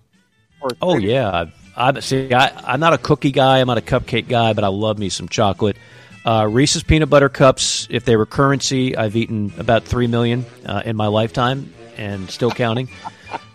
[0.60, 2.32] Or Oh yeah, I, I see.
[2.32, 3.60] I, I'm not a cookie guy.
[3.60, 5.76] I'm not a cupcake guy, but I love me some chocolate.
[6.24, 10.82] Uh, Reese's peanut butter cups, if they were currency, I've eaten about three million uh,
[10.84, 12.90] in my lifetime, and still counting.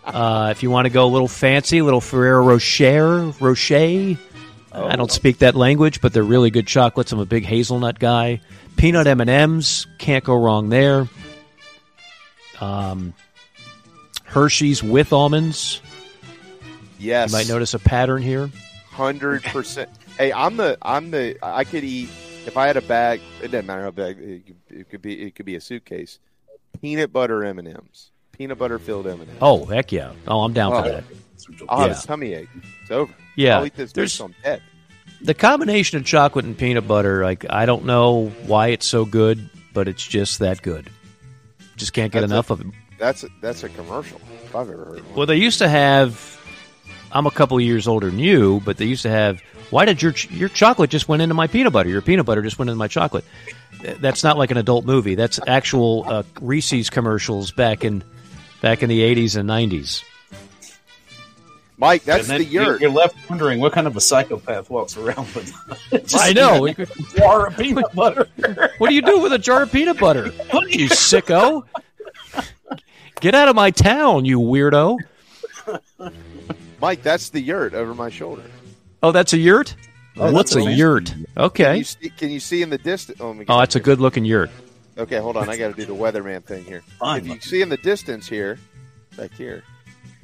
[0.03, 4.17] Uh, if you want to go a little fancy, a little Ferrero Rocher, Rocher.
[4.71, 7.11] I don't speak that language, but they're really good chocolates.
[7.11, 8.41] I'm a big hazelnut guy.
[8.75, 11.07] Peanut M and M's, can't go wrong there.
[12.59, 13.13] Um,
[14.25, 15.81] Hershey's with almonds.
[16.99, 17.31] Yes.
[17.31, 18.49] You might notice a pattern here.
[18.91, 19.89] Hundred percent.
[20.17, 22.09] Hey, I'm the I'm the I could eat
[22.45, 23.21] if I had a bag.
[23.41, 25.21] It doesn't matter how big it could, it could be.
[25.23, 26.19] It could be a suitcase.
[26.81, 28.11] Peanut butter M and M's.
[28.31, 29.39] Peanut butter filled M and M's.
[29.41, 30.11] Oh heck yeah!
[30.27, 30.91] Oh, I'm down for oh.
[30.91, 31.03] that.
[31.69, 31.99] I'll have Yeah.
[31.99, 32.49] a tummy ache.
[32.81, 33.13] It's over.
[33.35, 34.61] Yeah, I'll eat this there's- I'm dead.
[35.21, 39.49] The combination of chocolate and peanut butter, like I don't know why it's so good,
[39.73, 40.89] but it's just that good.
[41.77, 42.67] Just can't get That's enough a- of it.
[42.97, 44.19] That's a, that's a commercial.
[44.45, 45.15] If I've ever heard one.
[45.15, 46.31] Well, they used to have.
[47.11, 49.41] I'm a couple years older than you, but they used to have.
[49.71, 51.89] Why did your your chocolate just went into my peanut butter?
[51.89, 53.25] Your peanut butter just went into my chocolate.
[53.81, 55.15] That's not like an adult movie.
[55.15, 58.03] That's actual uh, Reese's commercials back in
[58.61, 60.03] back in the 80s and 90s.
[61.77, 62.81] Mike, that's the then you- yurt.
[62.81, 65.53] You're left wondering what kind of a psychopath walks around with.
[66.15, 66.65] I know.
[66.67, 66.73] a
[67.17, 68.27] jar of peanut butter.
[68.77, 70.27] What do you do with a jar of peanut butter?
[70.69, 71.63] You sicko!
[73.21, 74.97] Get out of my town, you weirdo!
[76.81, 78.43] Mike, that's the yurt over my shoulder.
[79.03, 79.75] Oh, that's a yurt.
[80.17, 81.05] Oh, What's a a yurt?
[81.07, 81.77] Can Okay.
[81.77, 83.19] you see, can you see in the distance?
[83.19, 84.49] Oh, let Oh, that's a good looking yurt.
[84.97, 85.49] Okay, hold on.
[85.49, 86.81] I got to do the weatherman thing here.
[86.99, 88.57] Fine, if you see in the distance here,
[89.17, 89.63] back here,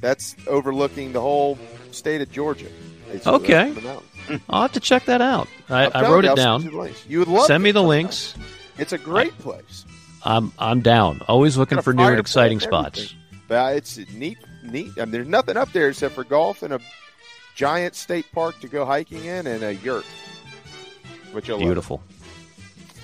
[0.00, 1.58] that's overlooking the whole
[1.90, 2.68] state of Georgia.
[3.12, 3.68] It's Okay.
[3.68, 4.42] up the mountain.
[4.48, 5.46] I'll have to check that out.
[5.68, 6.62] I, I'm I telling wrote you, it down.
[6.62, 6.90] you.
[7.08, 8.34] You would love Send me the links.
[8.78, 9.84] It's a great place.
[10.24, 11.20] I'm I'm down.
[11.28, 12.94] Always looking for new and exciting everything.
[12.94, 13.14] spots.
[13.48, 14.92] But it's neat, neat.
[14.96, 16.80] I mean, there's nothing up there except for golf and a
[17.62, 20.04] giant state park to go hiking in and a yurt.
[21.30, 21.60] Which love.
[21.60, 22.02] Beautiful,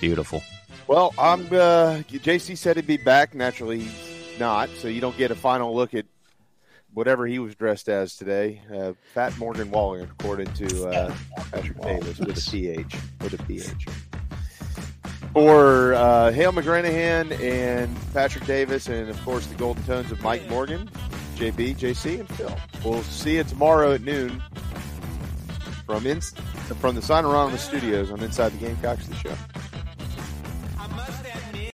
[0.00, 0.42] beautiful.
[0.88, 1.46] Well, I'm.
[1.46, 3.36] Uh, JC said he'd be back.
[3.36, 4.68] Naturally, he's not.
[4.70, 6.06] So you don't get a final look at
[6.92, 8.60] whatever he was dressed as today.
[8.74, 11.14] Uh, Fat Morgan Wallen, according to uh,
[11.52, 12.96] Patrick Davis, with a PH.
[13.20, 13.86] With a PH.
[15.34, 20.50] For uh, Hale McGranahan and Patrick Davis, and of course the golden tones of Mike
[20.50, 20.90] Morgan,
[21.39, 22.52] JB, JC, and Phil.
[22.84, 24.42] We'll see you tomorrow at noon
[25.86, 29.34] from in, from the Signorama Studios on Inside the Gamecocks, the show.